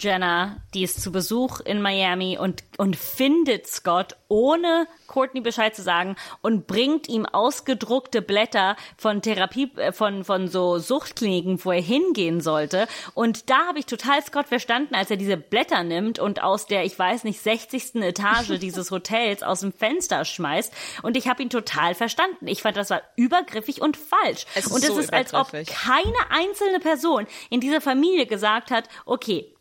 Jenner, 0.02 0.56
die 0.74 0.82
ist 0.82 1.00
zu 1.00 1.12
Besuch 1.12 1.60
in 1.60 1.80
Miami 1.80 2.36
und, 2.36 2.64
und 2.76 2.96
findet 2.96 3.68
Scott, 3.68 4.16
ohne 4.26 4.88
Courtney 5.06 5.40
Bescheid 5.40 5.76
zu 5.76 5.82
sagen, 5.82 6.16
und 6.40 6.66
bringt 6.66 7.08
ihm 7.08 7.24
ausgedruckte 7.24 8.20
Blätter 8.20 8.76
von 8.96 9.22
Therapie, 9.22 9.70
äh, 9.76 9.92
von, 9.92 10.24
von 10.24 10.48
so 10.48 10.78
Suchtkliniken, 10.78 11.64
wo 11.64 11.70
er 11.70 11.80
hingehen 11.80 12.40
sollte. 12.40 12.88
Und 13.14 13.48
da 13.48 13.66
habe 13.66 13.78
ich 13.78 13.86
total 13.86 14.22
Scott 14.22 14.48
verstanden, 14.48 14.94
als 14.94 15.10
er 15.10 15.16
diese 15.16 15.36
Blätter 15.36 15.84
nimmt 15.84 16.18
und 16.18 16.42
aus 16.42 16.66
der, 16.66 16.84
ich 16.84 16.98
weiß 16.98 17.24
nicht, 17.24 17.40
60. 17.40 17.96
Etage 17.96 18.58
dieses 18.60 18.90
Hotels 18.90 19.42
aus 19.42 19.60
dem 19.60 19.72
Fenster 19.72 20.24
schmeißt. 20.24 20.72
Und 21.02 21.16
ich 21.16 21.28
habe 21.28 21.42
ihn 21.42 21.50
total 21.50 21.94
verstanden. 21.94 22.48
Ich 22.48 22.62
fand, 22.62 22.76
das 22.76 22.90
war 22.90 23.02
übergriffig 23.16 23.80
und 23.80 23.96
falsch. 23.96 24.46
Es 24.54 24.66
und 24.66 24.82
es 24.82 24.88
so 24.88 24.98
ist, 24.98 25.12
als 25.12 25.32
ob 25.32 25.52
keine 25.52 26.30
einzelne 26.30 26.80
Person 26.80 27.26
in 27.50 27.60
dieser 27.60 27.80
Familie 27.80 28.26
gesagt 28.26 28.70
hat, 28.70 28.88
okay, 29.04 29.52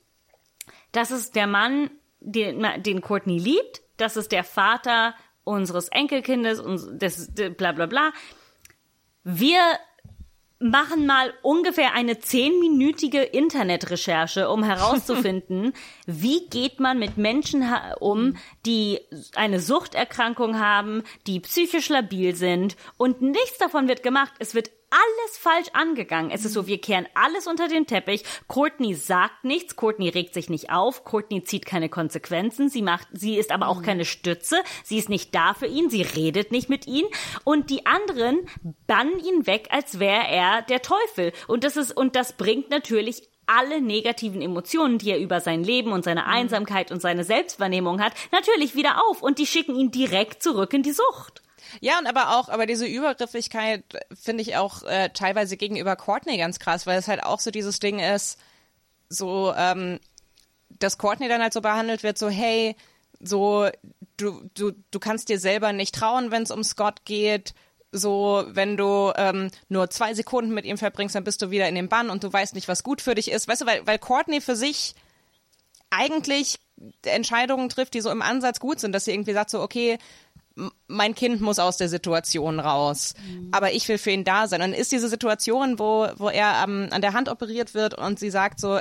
das 0.91 1.11
ist 1.11 1.35
der 1.35 1.47
Mann, 1.47 1.89
den, 2.19 2.65
den 2.77 3.01
Courtney 3.01 3.37
liebt. 3.37 3.81
das 3.97 4.17
ist 4.17 4.31
der 4.31 4.43
Vater 4.43 5.15
unseres 5.43 5.87
Enkelkindes 5.89 6.59
und 6.59 7.01
des 7.01 7.31
bla 7.57 7.71
bla 7.71 7.85
bla. 7.85 8.11
Wir 9.23 9.59
machen 10.61 11.07
mal 11.07 11.33
ungefähr 11.41 11.93
eine 11.93 12.19
zehnminütige 12.19 13.23
Internetrecherche, 13.23 14.49
um 14.49 14.63
herauszufinden, 14.63 15.73
wie 16.05 16.47
geht 16.47 16.79
man 16.79 16.99
mit 16.99 17.17
Menschen 17.17 17.65
um, 17.99 18.37
die 18.65 18.99
eine 19.35 19.59
Suchterkrankung 19.59 20.59
haben, 20.59 21.03
die 21.25 21.39
psychisch 21.39 21.89
labil 21.89 22.35
sind 22.35 22.75
und 22.97 23.21
nichts 23.21 23.57
davon 23.57 23.87
wird 23.87 24.03
gemacht. 24.03 24.33
Es 24.39 24.53
wird 24.53 24.69
alles 24.91 25.37
falsch 25.37 25.69
angegangen. 25.73 26.31
Es 26.31 26.45
ist 26.45 26.53
so, 26.53 26.67
wir 26.67 26.79
kehren 26.79 27.07
alles 27.13 27.47
unter 27.47 27.67
den 27.67 27.87
Teppich. 27.87 28.23
Courtney 28.47 28.93
sagt 28.93 29.43
nichts, 29.43 29.75
Courtney 29.75 30.09
regt 30.09 30.33
sich 30.33 30.49
nicht 30.49 30.69
auf, 30.69 31.03
Courtney 31.03 31.43
zieht 31.43 31.65
keine 31.65 31.89
Konsequenzen, 31.89 32.69
sie 32.69 32.81
macht, 32.81 33.07
sie 33.13 33.37
ist 33.37 33.51
aber 33.51 33.67
auch 33.69 33.79
mhm. 33.79 33.85
keine 33.85 34.05
Stütze, 34.05 34.57
sie 34.83 34.97
ist 34.97 35.09
nicht 35.09 35.33
da 35.33 35.53
für 35.53 35.67
ihn, 35.67 35.89
sie 35.89 36.01
redet 36.01 36.51
nicht 36.51 36.69
mit 36.69 36.87
ihm 36.87 37.05
und 37.43 37.69
die 37.69 37.85
anderen 37.85 38.39
bannen 38.85 39.19
ihn 39.19 39.47
weg, 39.47 39.69
als 39.71 39.99
wäre 39.99 40.27
er 40.27 40.61
der 40.63 40.81
Teufel. 40.81 41.31
Und 41.47 41.63
das 41.63 41.77
ist, 41.77 41.95
und 41.95 42.15
das 42.15 42.33
bringt 42.33 42.69
natürlich 42.69 43.29
alle 43.47 43.81
negativen 43.81 44.41
Emotionen, 44.41 44.97
die 44.97 45.11
er 45.11 45.19
über 45.19 45.41
sein 45.41 45.63
Leben 45.63 45.91
und 45.91 46.03
seine 46.03 46.21
mhm. 46.21 46.29
Einsamkeit 46.29 46.91
und 46.91 47.01
seine 47.01 47.23
Selbstwahrnehmung 47.23 48.01
hat, 48.01 48.13
natürlich 48.31 48.75
wieder 48.75 49.03
auf 49.09 49.21
und 49.21 49.39
die 49.39 49.47
schicken 49.47 49.75
ihn 49.75 49.91
direkt 49.91 50.43
zurück 50.43 50.73
in 50.73 50.83
die 50.83 50.93
Sucht. 50.93 51.41
Ja, 51.79 51.97
und 51.99 52.07
aber 52.07 52.37
auch, 52.37 52.49
aber 52.49 52.65
diese 52.65 52.85
Übergriffigkeit 52.85 53.83
finde 54.13 54.41
ich 54.41 54.57
auch 54.57 54.83
äh, 54.83 55.09
teilweise 55.09 55.57
gegenüber 55.57 55.95
Courtney 55.95 56.37
ganz 56.37 56.59
krass, 56.59 56.85
weil 56.85 56.99
es 56.99 57.07
halt 57.07 57.23
auch 57.23 57.39
so 57.39 57.51
dieses 57.51 57.79
Ding 57.79 57.99
ist, 57.99 58.37
so, 59.09 59.53
ähm, 59.55 59.99
dass 60.69 60.97
Courtney 60.97 61.27
dann 61.27 61.41
halt 61.41 61.53
so 61.53 61.61
behandelt 61.61 62.03
wird, 62.03 62.17
so, 62.17 62.29
hey, 62.29 62.75
so, 63.19 63.67
du, 64.17 64.49
du, 64.53 64.71
du 64.91 64.99
kannst 64.99 65.29
dir 65.29 65.39
selber 65.39 65.73
nicht 65.73 65.95
trauen, 65.95 66.31
wenn 66.31 66.43
es 66.43 66.51
um 66.51 66.63
Scott 66.63 67.05
geht. 67.05 67.53
So, 67.91 68.45
wenn 68.47 68.77
du 68.77 69.11
ähm, 69.17 69.51
nur 69.67 69.89
zwei 69.89 70.13
Sekunden 70.13 70.53
mit 70.53 70.65
ihm 70.65 70.77
verbringst, 70.77 71.13
dann 71.13 71.25
bist 71.25 71.41
du 71.41 71.51
wieder 71.51 71.67
in 71.67 71.75
dem 71.75 71.89
Bann 71.89 72.09
und 72.09 72.23
du 72.23 72.31
weißt 72.31 72.55
nicht, 72.55 72.69
was 72.69 72.83
gut 72.83 73.01
für 73.01 73.15
dich 73.15 73.29
ist. 73.29 73.47
Weißt 73.47 73.61
du, 73.61 73.65
weil, 73.65 73.85
weil 73.85 73.99
Courtney 73.99 74.39
für 74.39 74.55
sich 74.55 74.95
eigentlich 75.89 76.57
Entscheidungen 77.03 77.69
trifft, 77.69 77.93
die 77.93 78.01
so 78.01 78.09
im 78.09 78.21
Ansatz 78.21 78.59
gut 78.59 78.79
sind, 78.79 78.93
dass 78.93 79.05
sie 79.05 79.11
irgendwie 79.11 79.33
sagt 79.33 79.49
so, 79.49 79.61
okay, 79.61 79.99
mein 80.87 81.15
Kind 81.15 81.41
muss 81.41 81.59
aus 81.59 81.77
der 81.77 81.89
Situation 81.89 82.59
raus, 82.59 83.13
mhm. 83.25 83.49
aber 83.51 83.71
ich 83.73 83.87
will 83.87 83.97
für 83.97 84.11
ihn 84.11 84.23
da 84.23 84.47
sein. 84.47 84.61
Und 84.61 84.73
ist 84.73 84.91
diese 84.91 85.07
Situation, 85.07 85.79
wo, 85.79 86.07
wo 86.17 86.29
er 86.29 86.63
ähm, 86.63 86.89
an 86.91 87.01
der 87.01 87.13
Hand 87.13 87.29
operiert 87.29 87.73
wird 87.73 87.93
und 87.93 88.19
sie 88.19 88.29
sagt 88.29 88.59
so, 88.59 88.79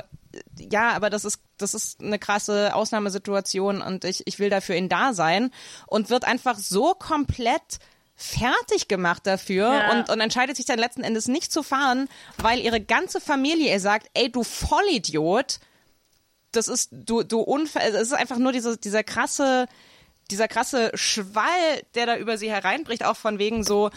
ja, 0.57 0.91
aber 0.91 1.09
das 1.09 1.25
ist, 1.25 1.39
das 1.57 1.73
ist 1.73 2.01
eine 2.01 2.19
krasse 2.19 2.73
Ausnahmesituation 2.75 3.81
und 3.81 4.05
ich, 4.05 4.25
ich 4.25 4.39
will 4.39 4.49
da 4.49 4.61
für 4.61 4.75
ihn 4.75 4.89
da 4.89 5.13
sein 5.13 5.51
und 5.87 6.09
wird 6.09 6.25
einfach 6.25 6.57
so 6.57 6.93
komplett 6.93 7.79
fertig 8.15 8.87
gemacht 8.87 9.25
dafür 9.25 9.73
ja. 9.73 9.91
und, 9.91 10.09
und 10.09 10.19
entscheidet 10.19 10.55
sich 10.55 10.65
dann 10.65 10.77
letzten 10.77 11.03
Endes 11.03 11.27
nicht 11.27 11.51
zu 11.51 11.63
fahren, 11.63 12.07
weil 12.37 12.59
ihre 12.59 12.79
ganze 12.79 13.19
Familie 13.19 13.71
ihr 13.71 13.79
sagt, 13.79 14.09
ey, 14.13 14.31
du 14.31 14.43
Vollidiot, 14.43 15.59
das 16.51 16.67
ist, 16.67 16.89
du, 16.91 17.23
du 17.23 17.39
Unfall, 17.39 17.81
es 17.89 18.01
ist 18.01 18.13
einfach 18.13 18.37
nur 18.37 18.51
diese, 18.51 18.77
dieser 18.77 19.03
krasse, 19.03 19.67
dieser 20.31 20.47
krasse 20.47 20.91
Schwall, 20.95 21.83
der 21.95 22.05
da 22.05 22.17
über 22.17 22.37
sie 22.37 22.49
hereinbricht, 22.49 23.05
auch 23.05 23.17
von 23.17 23.37
wegen 23.37 23.63
so, 23.63 23.91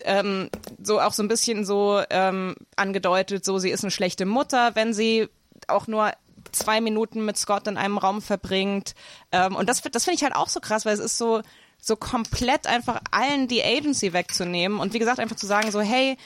ähm, 0.00 0.50
so 0.82 1.00
auch 1.00 1.12
so 1.12 1.22
ein 1.22 1.28
bisschen 1.28 1.64
so 1.64 2.02
ähm, 2.10 2.56
angedeutet, 2.76 3.44
so 3.44 3.58
sie 3.58 3.70
ist 3.70 3.84
eine 3.84 3.90
schlechte 3.90 4.26
Mutter, 4.26 4.74
wenn 4.74 4.92
sie 4.92 5.28
auch 5.68 5.86
nur 5.86 6.12
zwei 6.52 6.80
Minuten 6.80 7.24
mit 7.24 7.36
Scott 7.36 7.66
in 7.68 7.76
einem 7.76 7.98
Raum 7.98 8.22
verbringt. 8.22 8.94
Ähm, 9.32 9.54
und 9.56 9.68
das, 9.68 9.82
das 9.82 10.04
finde 10.04 10.16
ich 10.16 10.24
halt 10.24 10.34
auch 10.34 10.48
so 10.48 10.60
krass, 10.60 10.84
weil 10.84 10.94
es 10.94 11.00
ist 11.00 11.18
so, 11.18 11.42
so 11.80 11.96
komplett 11.96 12.66
einfach 12.66 13.00
allen 13.10 13.48
die 13.48 13.62
Agency 13.62 14.12
wegzunehmen 14.12 14.78
und 14.78 14.94
wie 14.94 14.98
gesagt 14.98 15.20
einfach 15.20 15.36
zu 15.36 15.46
sagen 15.46 15.70
so, 15.70 15.80
hey, 15.80 16.16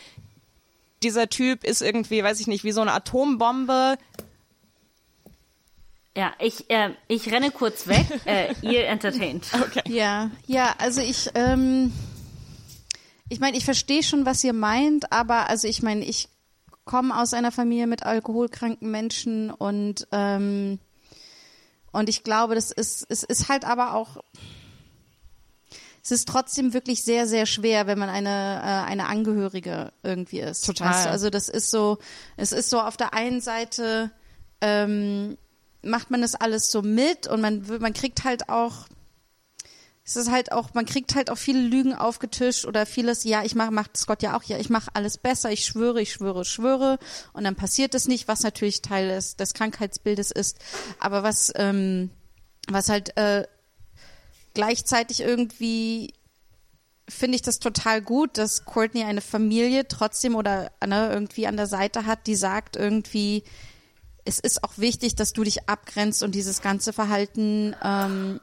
dieser 1.02 1.28
Typ 1.28 1.64
ist 1.64 1.82
irgendwie, 1.82 2.22
weiß 2.22 2.40
ich 2.40 2.46
nicht, 2.46 2.64
wie 2.64 2.72
so 2.72 2.80
eine 2.80 2.92
Atombombe, 2.92 3.98
ja, 6.16 6.32
ich, 6.38 6.68
äh, 6.70 6.90
ich 7.06 7.30
renne 7.32 7.50
kurz 7.50 7.86
weg. 7.86 8.06
äh, 8.24 8.54
ihr 8.62 8.86
entertaint. 8.86 9.46
Okay. 9.54 9.82
Ja, 9.86 10.30
ja, 10.46 10.74
also 10.78 11.00
ich, 11.00 11.30
ähm, 11.34 11.92
ich 13.28 13.40
meine, 13.40 13.56
ich 13.56 13.64
verstehe 13.64 14.02
schon, 14.02 14.26
was 14.26 14.42
ihr 14.44 14.52
meint, 14.52 15.12
aber 15.12 15.48
also 15.48 15.68
ich 15.68 15.82
meine, 15.82 16.04
ich 16.04 16.28
komme 16.84 17.16
aus 17.20 17.34
einer 17.34 17.52
Familie 17.52 17.86
mit 17.86 18.04
alkoholkranken 18.04 18.90
Menschen 18.90 19.50
und 19.50 20.08
ähm, 20.12 20.78
und 21.92 22.08
ich 22.08 22.22
glaube, 22.22 22.54
das 22.54 22.70
ist, 22.70 23.06
es 23.08 23.22
ist 23.22 23.48
halt 23.48 23.64
aber 23.64 23.94
auch, 23.94 24.18
es 26.02 26.10
ist 26.10 26.28
trotzdem 26.28 26.72
wirklich 26.72 27.02
sehr, 27.02 27.26
sehr 27.26 27.46
schwer, 27.46 27.86
wenn 27.86 27.98
man 27.98 28.08
eine, 28.08 28.28
äh, 28.62 28.90
eine 28.90 29.06
Angehörige 29.06 29.92
irgendwie 30.02 30.40
ist. 30.40 30.64
Total. 30.66 30.90
Weißt 30.90 31.06
du? 31.06 31.10
Also 31.10 31.30
das 31.30 31.48
ist 31.48 31.70
so, 31.70 31.98
es 32.36 32.52
ist 32.52 32.70
so 32.70 32.80
auf 32.80 32.96
der 32.96 33.14
einen 33.14 33.40
Seite, 33.40 34.10
ähm, 34.60 35.38
macht 35.82 36.10
man 36.10 36.20
das 36.20 36.34
alles 36.34 36.70
so 36.70 36.82
mit 36.82 37.26
und 37.26 37.40
man, 37.40 37.64
man 37.80 37.92
kriegt 37.92 38.24
halt 38.24 38.48
auch, 38.48 38.86
es 40.04 40.16
ist 40.16 40.30
halt 40.30 40.52
auch, 40.52 40.74
man 40.74 40.86
kriegt 40.86 41.14
halt 41.14 41.30
auch 41.30 41.38
viele 41.38 41.60
Lügen 41.60 41.94
aufgetischt 41.94 42.64
oder 42.64 42.86
vieles, 42.86 43.24
ja, 43.24 43.44
ich 43.44 43.54
mache, 43.54 43.70
macht 43.70 43.96
Scott 43.96 44.22
ja 44.22 44.36
auch, 44.36 44.42
ja, 44.42 44.58
ich 44.58 44.70
mache 44.70 44.90
alles 44.94 45.18
besser, 45.18 45.50
ich 45.52 45.64
schwöre, 45.64 46.00
ich 46.00 46.12
schwöre, 46.12 46.44
schwöre 46.44 46.98
und 47.32 47.44
dann 47.44 47.56
passiert 47.56 47.94
es 47.94 48.08
nicht, 48.08 48.26
was 48.26 48.42
natürlich 48.42 48.82
Teil 48.82 49.08
des, 49.08 49.36
des 49.36 49.54
Krankheitsbildes 49.54 50.30
ist, 50.30 50.58
aber 50.98 51.22
was, 51.22 51.52
ähm, 51.56 52.10
was 52.68 52.88
halt 52.88 53.16
äh, 53.16 53.46
gleichzeitig 54.54 55.20
irgendwie 55.20 56.14
finde 57.08 57.36
ich 57.36 57.42
das 57.42 57.58
total 57.58 58.02
gut, 58.02 58.36
dass 58.36 58.64
Courtney 58.64 59.04
eine 59.04 59.20
Familie 59.20 59.88
trotzdem 59.88 60.34
oder 60.34 60.70
ne, 60.86 61.10
irgendwie 61.10 61.46
an 61.46 61.56
der 61.56 61.66
Seite 61.66 62.06
hat, 62.06 62.26
die 62.26 62.36
sagt 62.36 62.76
irgendwie, 62.76 63.44
es 64.28 64.38
ist 64.38 64.62
auch 64.62 64.76
wichtig, 64.76 65.16
dass 65.16 65.32
du 65.32 65.42
dich 65.42 65.68
abgrenzt 65.68 66.22
und 66.22 66.34
dieses 66.34 66.60
ganze 66.60 66.92
Verhalten 66.92 67.74
ähm, 67.82 68.40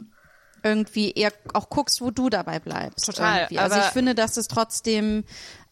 irgendwie 0.63 1.11
eher 1.11 1.31
auch 1.53 1.69
guckst, 1.69 2.01
wo 2.01 2.11
du 2.11 2.29
dabei 2.29 2.59
bleibst. 2.59 3.05
Total. 3.05 3.47
Also 3.55 3.77
ich 3.77 3.85
finde, 3.85 4.15
dass 4.15 4.35
es 4.37 4.47
trotzdem 4.47 5.23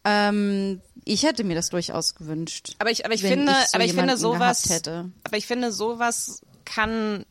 ähm, 0.04 0.80
ich 1.04 1.24
hätte 1.24 1.44
mir 1.44 1.54
das 1.54 1.70
durchaus 1.70 2.14
gewünscht. 2.14 2.76
Aber 2.78 2.90
ich, 2.90 3.04
aber 3.04 3.14
ich 3.14 3.22
finde, 3.22 3.52
ich 3.52 3.68
so 3.68 3.74
aber 3.74 3.84
ich 3.84 3.94
finde 3.94 4.16
sowas, 4.16 4.68
hätte. 4.68 5.10
aber 5.24 5.36
ich 5.36 5.46
finde 5.46 5.72
sowas 5.72 6.42
kann, 6.64 7.24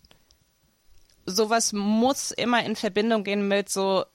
sowas 1.25 1.71
muss 1.71 2.31
immer 2.31 2.65
in 2.65 2.75
Verbindung 2.75 3.23
gehen 3.23 3.47
mit 3.47 3.69
so 3.69 4.05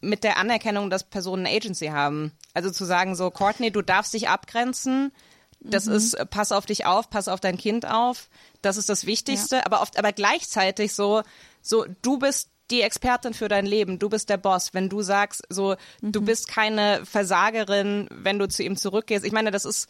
mit 0.00 0.22
der 0.22 0.36
Anerkennung, 0.36 0.90
dass 0.90 1.02
Personen 1.02 1.46
Agency 1.46 1.86
haben. 1.86 2.32
Also 2.54 2.70
zu 2.70 2.84
sagen 2.84 3.16
so, 3.16 3.30
Courtney, 3.30 3.72
du 3.72 3.82
darfst 3.82 4.14
dich 4.14 4.28
abgrenzen 4.28 5.12
das 5.60 5.86
mhm. 5.86 5.94
ist, 5.94 6.14
äh, 6.14 6.26
pass 6.26 6.52
auf 6.52 6.66
dich 6.66 6.86
auf, 6.86 7.10
pass 7.10 7.28
auf 7.28 7.40
dein 7.40 7.56
Kind 7.56 7.86
auf. 7.86 8.28
Das 8.62 8.76
ist 8.76 8.88
das 8.88 9.06
Wichtigste. 9.06 9.56
Ja. 9.56 9.66
Aber 9.66 9.82
oft, 9.82 9.98
aber 9.98 10.12
gleichzeitig 10.12 10.94
so, 10.94 11.22
so, 11.62 11.84
du 12.02 12.18
bist 12.18 12.50
die 12.70 12.82
Expertin 12.82 13.32
für 13.32 13.48
dein 13.48 13.64
Leben, 13.64 13.98
du 13.98 14.10
bist 14.10 14.28
der 14.28 14.36
Boss. 14.36 14.74
Wenn 14.74 14.88
du 14.88 15.00
sagst, 15.00 15.42
so, 15.48 15.76
mhm. 16.02 16.12
du 16.12 16.20
bist 16.20 16.48
keine 16.48 17.04
Versagerin, 17.06 18.08
wenn 18.12 18.38
du 18.38 18.46
zu 18.46 18.62
ihm 18.62 18.76
zurückgehst. 18.76 19.24
Ich 19.24 19.32
meine, 19.32 19.50
das 19.50 19.64
ist, 19.64 19.88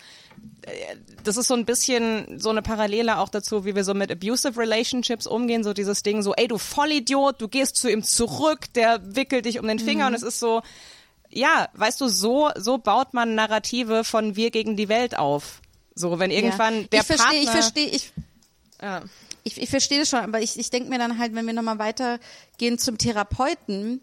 äh, 0.62 0.70
das 1.24 1.36
ist 1.36 1.48
so 1.48 1.54
ein 1.54 1.64
bisschen 1.64 2.38
so 2.38 2.50
eine 2.50 2.62
Parallele 2.62 3.18
auch 3.18 3.28
dazu, 3.28 3.64
wie 3.64 3.74
wir 3.74 3.84
so 3.84 3.94
mit 3.94 4.12
abusive 4.12 4.58
Relationships 4.58 5.26
umgehen. 5.26 5.64
So 5.64 5.72
dieses 5.72 6.02
Ding, 6.02 6.22
so, 6.22 6.34
ey, 6.34 6.46
du 6.46 6.58
Vollidiot, 6.58 7.40
du 7.40 7.48
gehst 7.48 7.76
zu 7.76 7.90
ihm 7.90 8.02
zurück, 8.02 8.72
der 8.74 9.00
wickelt 9.16 9.44
dich 9.44 9.58
um 9.58 9.66
den 9.66 9.80
Finger 9.80 10.08
mhm. 10.08 10.14
und 10.14 10.14
es 10.14 10.22
ist 10.22 10.38
so, 10.38 10.62
ja, 11.30 11.68
weißt 11.74 12.00
du, 12.00 12.08
so, 12.08 12.50
so 12.56 12.78
baut 12.78 13.14
man 13.14 13.34
Narrative 13.34 14.04
von 14.04 14.36
wir 14.36 14.50
gegen 14.50 14.76
die 14.76 14.88
Welt 14.88 15.16
auf. 15.16 15.60
So, 15.94 16.18
wenn 16.18 16.30
irgendwann 16.30 16.82
ja. 16.82 16.86
der 16.88 17.00
ich 17.00 17.06
versteh, 17.06 17.24
Partner... 17.24 17.42
Ich 17.42 17.50
verstehe, 17.50 17.86
ich, 17.86 18.12
ja. 18.80 19.02
ich, 19.44 19.62
ich 19.62 19.70
verstehe 19.70 19.98
das 19.98 20.08
schon, 20.08 20.20
aber 20.20 20.40
ich, 20.40 20.58
ich 20.58 20.70
denke 20.70 20.88
mir 20.88 20.98
dann 20.98 21.18
halt, 21.18 21.34
wenn 21.34 21.46
wir 21.46 21.52
nochmal 21.52 21.78
weitergehen 21.78 22.78
zum 22.78 22.98
Therapeuten, 22.98 24.00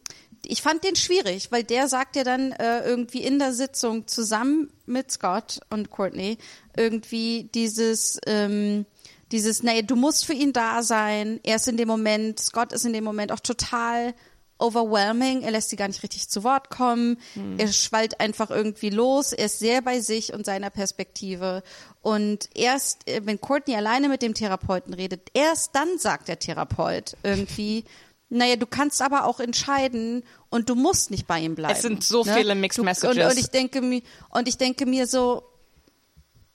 ich 0.48 0.62
fand 0.62 0.84
den 0.84 0.96
schwierig, 0.96 1.52
weil 1.52 1.64
der 1.64 1.88
sagt 1.88 2.16
ja 2.16 2.24
dann 2.24 2.52
äh, 2.52 2.86
irgendwie 2.86 3.24
in 3.24 3.40
der 3.40 3.54
Sitzung 3.54 4.08
zusammen 4.08 4.72
mit 4.86 5.12
Scott 5.12 5.60
und 5.70 5.90
Courtney 5.90 6.38
irgendwie 6.78 7.50
dieses, 7.54 8.20
ähm, 8.28 8.86
dieses, 9.32 9.64
naja, 9.64 9.82
du 9.82 9.96
musst 9.96 10.26
für 10.26 10.34
ihn 10.34 10.54
da 10.54 10.84
sein. 10.84 11.40
Er 11.44 11.56
ist 11.56 11.68
in 11.68 11.78
dem 11.78 11.88
Moment, 11.88 12.40
Scott 12.40 12.74
ist 12.74 12.86
in 12.86 12.94
dem 12.94 13.04
Moment 13.04 13.32
auch 13.32 13.40
total 13.40 14.14
overwhelming. 14.58 15.42
Er 15.42 15.52
lässt 15.52 15.70
sie 15.70 15.76
gar 15.76 15.88
nicht 15.88 16.04
richtig 16.04 16.30
zu 16.30 16.44
Wort 16.44 16.70
kommen. 16.70 17.18
Mhm. 17.36 17.60
Er 17.60 17.72
schwallt 17.72 18.20
einfach 18.20 18.50
irgendwie 18.50 18.90
los. 18.90 19.34
Er 19.34 19.46
ist 19.46 19.60
sehr 19.60 19.82
bei 19.82 20.00
sich 20.00 20.34
und 20.34 20.46
seiner 20.46 20.70
Perspektive. 20.70 21.64
Und 22.02 22.50
erst, 22.54 23.08
äh, 23.08 23.22
wenn 23.26 23.42
Courtney 23.42 23.76
alleine 23.76 24.10
mit 24.10 24.22
dem 24.22 24.34
Therapeuten 24.34 24.94
redet, 24.94 25.30
erst 25.34 25.76
dann 25.76 25.98
sagt 25.98 26.28
der 26.28 26.40
Therapeut 26.40 27.18
irgendwie, 27.24 27.84
naja, 28.30 28.56
du 28.56 28.66
kannst 28.66 29.02
aber 29.02 29.26
auch 29.26 29.40
entscheiden 29.40 30.24
und 30.50 30.70
du 30.70 30.76
musst 30.76 31.12
nicht 31.12 31.28
bei 31.28 31.40
ihm 31.40 31.56
bleiben. 31.56 31.76
Es 31.76 31.82
sind 31.82 32.04
so 32.04 32.24
ne? 32.24 32.34
viele 32.34 32.56
Mixed 32.56 32.84
Messages. 32.84 33.18
Und, 33.18 33.32
und, 33.32 33.38
ich 33.38 33.50
denke 33.50 33.82
mir, 33.82 34.02
und 34.30 34.48
ich 34.48 34.58
denke 34.58 34.86
mir 34.86 35.08
so, 35.08 35.44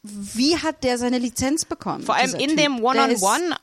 wie 0.02 0.56
hat 0.56 0.82
der 0.82 0.98
seine 0.98 1.18
Lizenz 1.18 1.64
bekommen? 1.64 2.02
Vor 2.02 2.14
allem 2.14 2.34
in 2.34 2.50
typ? 2.50 2.56
dem 2.56 2.82
One-on-One. 2.82 3.56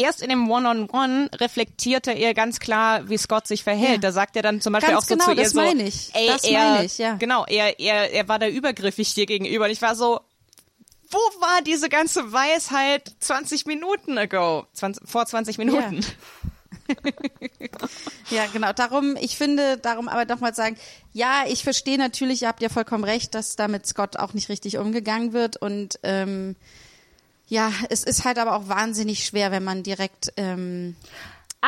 -on 0.00 0.04
-One 0.04 0.06
erst 0.06 0.22
in 0.22 0.28
dem 0.30 0.50
One-on-One 0.50 1.30
reflektiert 1.34 2.06
er 2.06 2.34
ganz 2.34 2.60
klar, 2.60 3.08
wie 3.08 3.18
Scott 3.18 3.46
sich 3.46 3.62
verhält. 3.62 3.94
Ja. 3.94 3.98
Da 3.98 4.12
sagt 4.12 4.36
er 4.36 4.42
dann 4.42 4.60
zum 4.60 4.72
Beispiel 4.72 4.94
Ganz 4.94 5.04
auch 5.04 5.08
so 5.08 5.14
genau, 5.14 5.24
zu 5.26 5.30
ihr 5.32 5.36
das 5.36 5.52
so, 5.52 5.60
meine 5.60 5.82
ich. 5.82 6.10
ey, 6.14 6.26
Das 6.26 6.44
er, 6.44 6.70
meine 6.70 6.84
ich, 6.84 6.98
ja. 6.98 7.14
genau, 7.14 7.44
er, 7.46 7.78
er, 7.78 8.12
er 8.12 8.28
war 8.28 8.38
da 8.38 8.48
übergriffig 8.48 9.14
dir 9.14 9.26
gegenüber. 9.26 9.66
Und 9.66 9.70
ich 9.70 9.82
war 9.82 9.94
so, 9.94 10.20
wo 11.10 11.18
war 11.40 11.62
diese 11.62 11.88
ganze 11.88 12.32
Weisheit 12.32 13.12
20 13.20 13.66
Minuten 13.66 14.16
ago? 14.16 14.66
20, 14.74 15.08
vor 15.08 15.26
20 15.26 15.58
Minuten. 15.58 16.04
Ja, 18.30 18.46
genau. 18.52 18.72
Darum, 18.72 19.16
ich 19.20 19.36
finde, 19.36 19.76
darum 19.78 20.08
aber 20.08 20.24
nochmal 20.24 20.54
sagen, 20.54 20.76
ja, 21.12 21.44
ich 21.48 21.62
verstehe 21.62 21.98
natürlich, 21.98 22.42
ihr 22.42 22.48
habt 22.48 22.62
ja 22.62 22.68
vollkommen 22.68 23.04
recht, 23.04 23.34
dass 23.34 23.56
da 23.56 23.68
mit 23.68 23.86
Scott 23.86 24.16
auch 24.16 24.34
nicht 24.34 24.48
richtig 24.48 24.78
umgegangen 24.78 25.32
wird 25.32 25.56
und 25.56 25.98
ähm, 26.02 26.56
ja, 27.50 27.70
es 27.90 28.02
ist 28.04 28.24
halt 28.24 28.38
aber 28.38 28.56
auch 28.56 28.68
wahnsinnig 28.68 29.26
schwer, 29.26 29.50
wenn 29.52 29.62
man 29.64 29.82
direkt 29.82 30.32
ähm, 30.38 30.96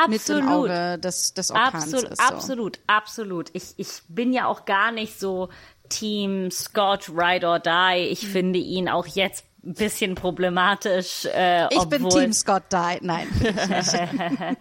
mit 0.09 0.27
im 0.31 0.37
Absolut. 0.49 0.49
Auge 0.49 0.99
des, 0.99 1.35
des 1.35 1.51
Orkans 1.51 1.85
Absolut, 1.93 2.05
ist. 2.13 2.19
So. 2.19 2.25
absolut, 2.35 2.79
absolut. 2.87 3.51
Ich, 3.53 3.75
ich 3.77 3.89
bin 4.09 4.33
ja 4.33 4.47
auch 4.47 4.65
gar 4.65 4.91
nicht 4.93 5.21
so 5.21 5.51
Team 5.91 6.51
Scott 6.51 7.11
Ride 7.11 7.47
or 7.47 7.59
Die. 7.59 8.07
Ich 8.11 8.23
Mhm. 8.23 8.29
finde 8.29 8.59
ihn 8.59 8.89
auch 8.89 9.07
jetzt 9.07 9.45
ein 9.65 9.75
bisschen 9.75 10.15
problematisch. 10.15 11.27
Äh, 11.27 11.67
Ich 11.75 11.85
bin 11.85 12.09
Team 12.09 12.33
Scott 12.33 12.63
Die. 12.73 12.99
Nein. 13.03 13.29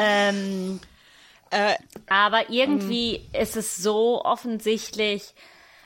Ähm, 0.00 0.80
Äh, 1.50 1.74
aber 2.08 2.50
irgendwie 2.50 3.26
ist 3.32 3.56
es 3.56 3.76
so 3.78 4.22
offensichtlich, 4.22 5.34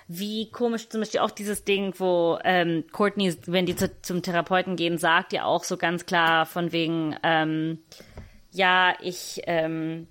wie 0.09 0.51
komisch 0.51 0.89
zum 0.89 1.01
Beispiel 1.01 1.21
auch 1.21 1.31
dieses 1.31 1.65
Ding, 1.65 1.95
wo 1.99 2.39
ähm, 2.45 2.85
Courtney, 2.93 3.35
wenn 3.47 3.67
die 3.67 3.77
zu, 3.77 3.91
zum 4.03 4.23
Therapeuten 4.23 4.77
gehen, 4.77 4.99
sagt 4.99 5.33
ja 5.33 5.45
auch 5.45 5.65
so 5.65 5.77
ganz 5.77 6.07
klar 6.07 6.47
von 6.47 6.73
wegen, 6.73 7.17
ähm, 7.23 7.79
ja, 8.51 8.95
ich, 9.01 9.41
ähm, 9.47 10.09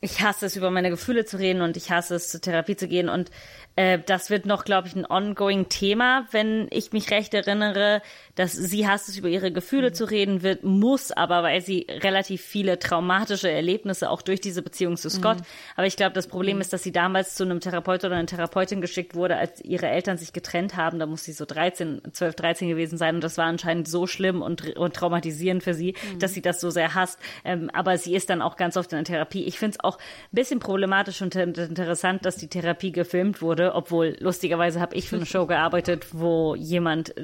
ich 0.00 0.22
hasse 0.22 0.46
es, 0.46 0.56
über 0.56 0.70
meine 0.70 0.90
Gefühle 0.90 1.24
zu 1.24 1.38
reden 1.38 1.62
und 1.62 1.76
ich 1.76 1.90
hasse 1.90 2.14
es, 2.14 2.30
zur 2.30 2.40
Therapie 2.40 2.76
zu 2.76 2.88
gehen. 2.88 3.08
Und 3.08 3.30
äh, 3.76 3.98
das 3.98 4.30
wird 4.30 4.46
noch, 4.46 4.64
glaube 4.64 4.88
ich, 4.88 4.96
ein 4.96 5.06
ongoing 5.06 5.68
Thema, 5.68 6.26
wenn 6.30 6.68
ich 6.70 6.92
mich 6.92 7.10
recht 7.10 7.34
erinnere, 7.34 8.02
dass 8.36 8.52
sie 8.52 8.86
hasst 8.86 9.08
es, 9.08 9.16
über 9.16 9.28
ihre 9.28 9.50
Gefühle 9.50 9.92
zu 9.92 10.04
reden, 10.04 10.42
wird, 10.42 10.62
muss 10.62 11.10
aber, 11.10 11.42
weil 11.42 11.60
sie 11.62 11.86
relativ 11.88 12.42
viele 12.42 12.78
traumatische 12.78 13.50
Erlebnisse 13.50 14.08
auch 14.10 14.22
durch 14.22 14.40
diese 14.40 14.62
Beziehung 14.62 14.96
zu 14.96 15.10
Scott. 15.10 15.38
Aber 15.74 15.86
ich 15.86 15.96
glaube, 15.96 16.12
das 16.12 16.28
Problem 16.28 16.60
ist, 16.60 16.72
dass 16.72 16.82
sie 16.82 16.92
damals 16.92 17.34
zu 17.34 17.44
einem 17.44 17.60
Therapeut 17.60 18.04
oder 18.04 18.14
einer 18.14 18.26
Therapeutin 18.26 18.80
geschickt 18.80 19.14
wurde, 19.14 19.36
als 19.36 19.60
ihre 19.64 19.88
Eltern 19.88 20.18
sich 20.18 20.32
getrennt 20.32 20.76
haben. 20.76 20.98
Da 20.98 21.06
muss 21.06 21.24
sie 21.24 21.32
so 21.32 21.44
13, 21.46 22.02
12, 22.12 22.34
13 22.34 22.68
gewesen 22.68 22.98
sein. 22.98 23.16
Und 23.16 23.24
das 23.24 23.38
war 23.38 23.46
anscheinend 23.46 23.88
so 23.88 24.06
schlimm 24.06 24.42
und, 24.42 24.76
und 24.76 24.94
traumatisierend 24.94 25.62
für 25.62 25.74
sie, 25.74 25.94
dass 26.18 26.34
sie 26.34 26.42
das 26.42 26.60
so 26.60 26.70
sehr 26.70 26.94
hasst. 26.94 27.18
Ähm, 27.44 27.70
aber 27.72 27.96
sie 27.96 28.14
ist 28.14 28.28
dann 28.28 28.42
auch 28.42 28.56
ganz 28.56 28.76
oft 28.76 28.92
in 28.92 28.98
der 28.98 29.04
Therapie. 29.04 29.44
Ich 29.44 29.58
finde 29.58 29.78
es 29.78 29.84
auch 29.84 29.96
ein 29.98 30.02
bisschen 30.32 30.60
problematisch 30.60 31.22
und 31.22 31.34
inter- 31.34 31.64
interessant, 31.64 32.26
dass 32.26 32.36
die 32.36 32.48
Therapie 32.48 32.92
gefilmt 32.92 33.40
wurde, 33.40 33.74
obwohl 33.74 34.16
lustigerweise 34.20 34.78
habe 34.80 34.94
ich 34.94 35.08
für 35.08 35.16
eine 35.16 35.24
Show 35.26 35.46
gearbeitet, 35.46 36.08
wo 36.12 36.54
jemand 36.54 37.14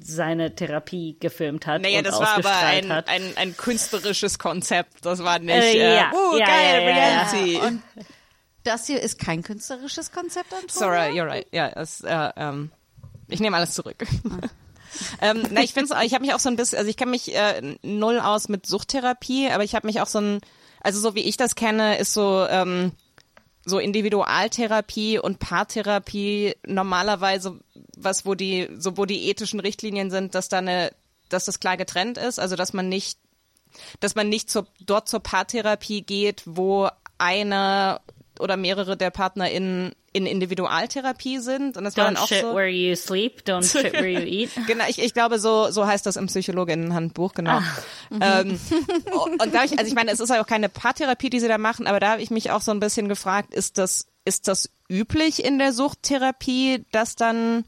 seine 0.00 0.54
Therapie 0.66 1.16
gefilmt 1.18 1.66
hat. 1.66 1.82
naja, 1.82 1.98
und 1.98 2.06
das 2.06 2.18
war 2.18 2.36
aber 2.36 2.54
ein, 2.54 2.92
hat. 2.92 3.08
ein, 3.08 3.36
ein 3.36 3.56
künstlerisches 3.56 4.38
Konzept. 4.38 5.04
Das 5.04 5.22
war 5.24 5.38
nicht, 5.38 5.54
Äh, 5.54 5.72
äh, 5.72 5.96
ja, 5.96 6.12
uh, 6.12 6.36
ja, 6.36 6.46
geil, 6.46 6.82
ja, 6.82 6.88
ja, 6.88 6.96
ja. 6.96 7.22
Reality. 7.30 7.56
Und 7.56 7.82
das 8.64 8.86
hier 8.86 9.00
ist 9.00 9.18
kein 9.18 9.42
künstlerisches 9.42 10.12
Konzept, 10.12 10.52
Antonia? 10.52 10.72
Sorry, 10.72 11.20
you're 11.20 11.26
right. 11.26 11.46
Ja, 11.52 11.68
es, 11.68 12.02
äh, 12.02 12.30
ähm, 12.36 12.70
ich 13.28 13.40
nehme 13.40 13.56
alles 13.56 13.74
zurück. 13.74 14.04
ähm, 15.20 15.42
na, 15.50 15.62
ich 15.62 15.74
finde 15.74 15.94
ich 16.04 16.14
habe 16.14 16.24
mich 16.24 16.34
auch 16.34 16.38
so 16.38 16.48
ein 16.48 16.56
bisschen, 16.56 16.78
also 16.78 16.88
ich 16.88 16.96
kenne 16.96 17.10
mich 17.10 17.34
äh, 17.34 17.76
null 17.82 18.20
aus 18.20 18.48
mit 18.48 18.66
Suchttherapie, 18.66 19.50
aber 19.50 19.64
ich 19.64 19.74
habe 19.74 19.86
mich 19.86 20.00
auch 20.00 20.06
so 20.06 20.20
ein, 20.20 20.40
also 20.80 21.00
so 21.00 21.14
wie 21.14 21.22
ich 21.22 21.36
das 21.36 21.56
kenne, 21.56 21.98
ist 21.98 22.14
so 22.14 22.46
ähm, 22.48 22.92
so 23.64 23.78
Individualtherapie 23.78 25.18
und 25.18 25.38
Paartherapie 25.38 26.54
normalerweise 26.66 27.60
was, 27.96 28.26
wo 28.26 28.34
die, 28.34 28.68
so 28.78 28.96
wo 28.96 29.04
die 29.04 29.28
ethischen 29.28 29.60
Richtlinien 29.60 30.10
sind, 30.10 30.34
dass 30.34 30.48
da 30.48 30.58
eine, 30.58 30.92
dass 31.28 31.44
das 31.44 31.60
klar 31.60 31.76
getrennt 31.76 32.18
ist, 32.18 32.38
also 32.38 32.56
dass 32.56 32.72
man 32.72 32.88
nicht, 32.88 33.18
dass 34.00 34.14
man 34.14 34.28
nicht 34.28 34.50
zur, 34.50 34.66
dort 34.80 35.08
zur 35.08 35.20
Paartherapie 35.20 36.02
geht, 36.02 36.42
wo 36.46 36.88
einer 37.18 38.00
oder 38.38 38.56
mehrere 38.56 38.96
der 38.96 39.10
PartnerInnen 39.10 39.92
in 40.12 40.26
Individualtherapie 40.26 41.38
sind 41.38 41.76
und 41.76 41.84
das 41.84 41.96
war 41.96 42.04
dann 42.04 42.16
auch 42.16 42.28
shit 42.28 42.42
so. 42.42 42.54
where 42.54 42.68
you 42.68 42.94
sleep, 42.94 43.42
don't 43.46 43.64
shit 43.64 43.92
where 43.94 44.08
you 44.08 44.20
eat. 44.20 44.50
Genau, 44.66 44.84
ich, 44.86 44.98
ich 44.98 45.14
glaube, 45.14 45.38
so, 45.38 45.70
so 45.70 45.86
heißt 45.86 46.04
das 46.04 46.16
im 46.16 46.26
Psychologinnenhandbuch, 46.26 47.32
genau. 47.34 47.60
Ah. 47.60 47.62
Ähm, 48.20 48.60
und 49.38 49.54
da 49.54 49.64
ich, 49.64 49.78
also 49.78 49.88
ich 49.88 49.94
meine, 49.94 50.10
es 50.10 50.20
ist 50.20 50.28
ja 50.28 50.42
auch 50.42 50.46
keine 50.46 50.68
Paartherapie, 50.68 51.30
die 51.30 51.40
sie 51.40 51.48
da 51.48 51.56
machen, 51.56 51.86
aber 51.86 51.98
da 51.98 52.10
habe 52.10 52.22
ich 52.22 52.30
mich 52.30 52.50
auch 52.50 52.60
so 52.60 52.72
ein 52.72 52.80
bisschen 52.80 53.08
gefragt, 53.08 53.54
ist 53.54 53.78
das, 53.78 54.06
ist 54.26 54.48
das 54.48 54.68
üblich 54.86 55.42
in 55.42 55.58
der 55.58 55.72
Suchttherapie, 55.72 56.84
dass 56.92 57.16
dann 57.16 57.64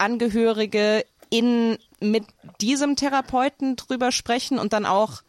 Angehörige 0.00 1.04
in, 1.30 1.78
mit 2.00 2.24
diesem 2.60 2.96
Therapeuten 2.96 3.76
drüber 3.76 4.12
sprechen 4.12 4.58
und 4.58 4.72
dann 4.72 4.86
auch 4.86 5.22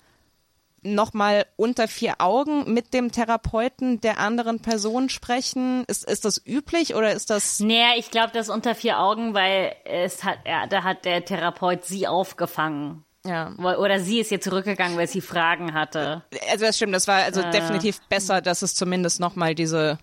nochmal 0.84 1.46
unter 1.58 1.88
vier 1.88 2.16
Augen 2.20 2.74
mit 2.74 2.94
dem 2.94 3.12
Therapeuten 3.12 4.02
der 4.02 4.20
anderen 4.20 4.62
Person 4.62 5.10
sprechen? 5.10 5.84
Ist, 5.86 6.10
ist 6.10 6.26
das 6.26 6.42
üblich 6.46 6.96
oder 6.96 7.12
ist 7.12 7.30
das 7.30 7.60
Naja, 7.60 7.92
ich 7.98 8.12
glaube, 8.12 8.32
das 8.34 8.50
unter 8.50 8.76
vier 8.76 9.00
Augen, 9.00 9.34
weil 9.34 9.76
es 9.86 10.24
hat, 10.24 10.40
ja, 10.46 10.68
da 10.68 10.84
hat 10.84 11.06
der 11.06 11.24
Therapeut 11.24 11.86
sie 11.86 12.08
aufgefangen. 12.08 13.06
ja. 13.26 13.54
Oder 13.58 14.00
sie 14.00 14.20
ist 14.20 14.32
ihr 14.32 14.42
zurückgegangen, 14.42 14.98
weil 14.98 15.08
sie 15.08 15.22
Fragen 15.22 15.74
hatte. 15.74 16.24
Also 16.50 16.66
das 16.66 16.78
stimmt, 16.78 16.96
das 16.96 17.08
war 17.08 17.24
also 17.24 17.42
definitiv 17.44 18.02
besser, 18.10 18.42
dass 18.42 18.62
es 18.64 18.74
zumindest 18.74 19.20
nochmal 19.20 19.54
diese 19.54 20.00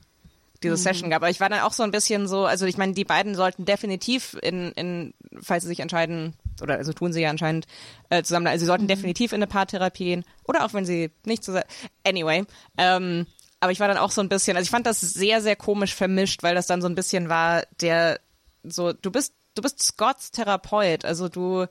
diese 0.63 0.77
Session 0.77 1.11
gab. 1.11 1.23
Aber 1.23 1.31
ich 1.31 1.41
war 1.41 1.49
dann 1.49 1.61
auch 1.61 1.73
so 1.73 1.83
ein 1.83 1.91
bisschen 1.91 2.27
so, 2.29 2.45
also 2.45 2.67
ich 2.67 2.77
meine, 2.77 2.93
die 2.93 3.05
beiden 3.05 3.35
sollten 3.35 3.65
definitiv 3.65 4.37
in, 4.43 4.73
in 4.73 5.15
falls 5.41 5.63
sie 5.63 5.69
sich 5.69 5.81
entscheiden, 5.81 6.35
oder 6.61 6.77
also 6.77 6.93
tun 6.93 7.13
sie 7.13 7.23
ja 7.23 7.31
anscheinend 7.31 7.67
äh, 8.11 8.23
zusammen, 8.23 8.47
also 8.49 8.61
sie 8.61 8.67
sollten 8.67 8.89
definitiv 8.89 9.33
in 9.33 9.37
eine 9.37 9.47
Paartherapie 9.47 10.05
gehen. 10.05 10.25
Oder 10.45 10.65
auch 10.65 10.73
wenn 10.73 10.85
sie 10.85 11.11
nicht 11.25 11.45
zusammen. 11.45 11.67
Anyway. 12.05 12.45
Ähm, 12.77 13.27
aber 13.61 13.73
ich 13.73 13.81
war 13.81 13.89
dann 13.89 13.99
auch 13.99 14.11
so 14.11 14.21
ein 14.21 14.29
bisschen, 14.29 14.57
also 14.57 14.65
ich 14.65 14.71
fand 14.71 14.87
das 14.87 15.01
sehr, 15.01 15.41
sehr 15.41 15.57
komisch 15.57 15.95
vermischt, 15.95 16.43
weil 16.43 16.55
das 16.55 16.67
dann 16.67 16.81
so 16.81 16.89
ein 16.89 16.95
bisschen 16.95 17.29
war, 17.29 17.65
der 17.81 18.21
so, 18.63 18.93
du 18.93 19.11
bist, 19.11 19.35
du 19.55 19.63
bist 19.63 19.83
Scotts 19.83 20.31
Therapeut, 20.31 21.05
also 21.05 21.29
du 21.29 21.67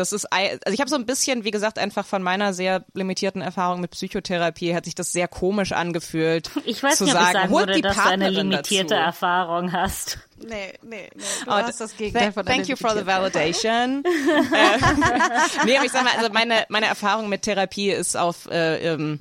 das 0.00 0.12
ist, 0.12 0.26
also 0.32 0.58
ich 0.72 0.80
habe 0.80 0.90
so 0.90 0.96
ein 0.96 1.06
bisschen, 1.06 1.44
wie 1.44 1.50
gesagt, 1.52 1.78
einfach 1.78 2.04
von 2.04 2.22
meiner 2.22 2.52
sehr 2.52 2.84
limitierten 2.94 3.40
Erfahrung 3.42 3.80
mit 3.80 3.92
Psychotherapie 3.92 4.74
hat 4.74 4.86
sich 4.86 4.94
das 4.94 5.12
sehr 5.12 5.28
komisch 5.28 5.72
angefühlt. 5.72 6.50
Ich 6.64 6.82
weiß 6.82 6.98
zu 6.98 7.04
nicht, 7.04 7.14
ob 7.14 7.20
ich 7.20 7.26
sagen, 7.26 7.38
sagen 7.38 7.52
würde, 7.54 7.80
dass 7.80 7.94
du 7.94 8.00
eine 8.00 8.08
Partnerin 8.08 8.50
limitierte 8.50 8.94
dazu. 8.94 9.04
Erfahrung 9.06 9.72
hast. 9.72 10.18
Nee, 10.38 10.72
nee, 10.82 11.08
nee. 11.14 11.22
Du 11.44 11.50
Oh, 11.50 11.52
hast 11.54 11.80
das 11.80 11.96
Gegenteil 11.96 12.28
th- 12.30 12.32
von 12.32 12.46
Thank 12.46 12.68
you 12.68 12.76
for 12.76 12.94
the 12.96 13.04
validation. 13.06 14.02
äh, 14.52 14.78
nee, 15.66 15.76
aber 15.76 15.86
ich 15.86 15.92
sag 15.92 16.04
mal, 16.04 16.12
also 16.16 16.32
meine, 16.32 16.64
meine 16.68 16.86
Erfahrung 16.86 17.28
mit 17.28 17.42
Therapie 17.42 17.90
ist 17.90 18.16
auf, 18.16 18.46
äh, 18.50 18.78
ähm, 18.92 19.20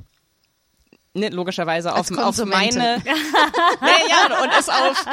ne, 1.14 1.30
logischerweise 1.30 1.94
auf, 1.96 2.12
auf 2.18 2.46
meine, 2.46 3.02
nee, 3.04 4.10
ja, 4.10 4.42
und 4.44 4.52
ist 4.58 4.72
auf, 4.72 5.06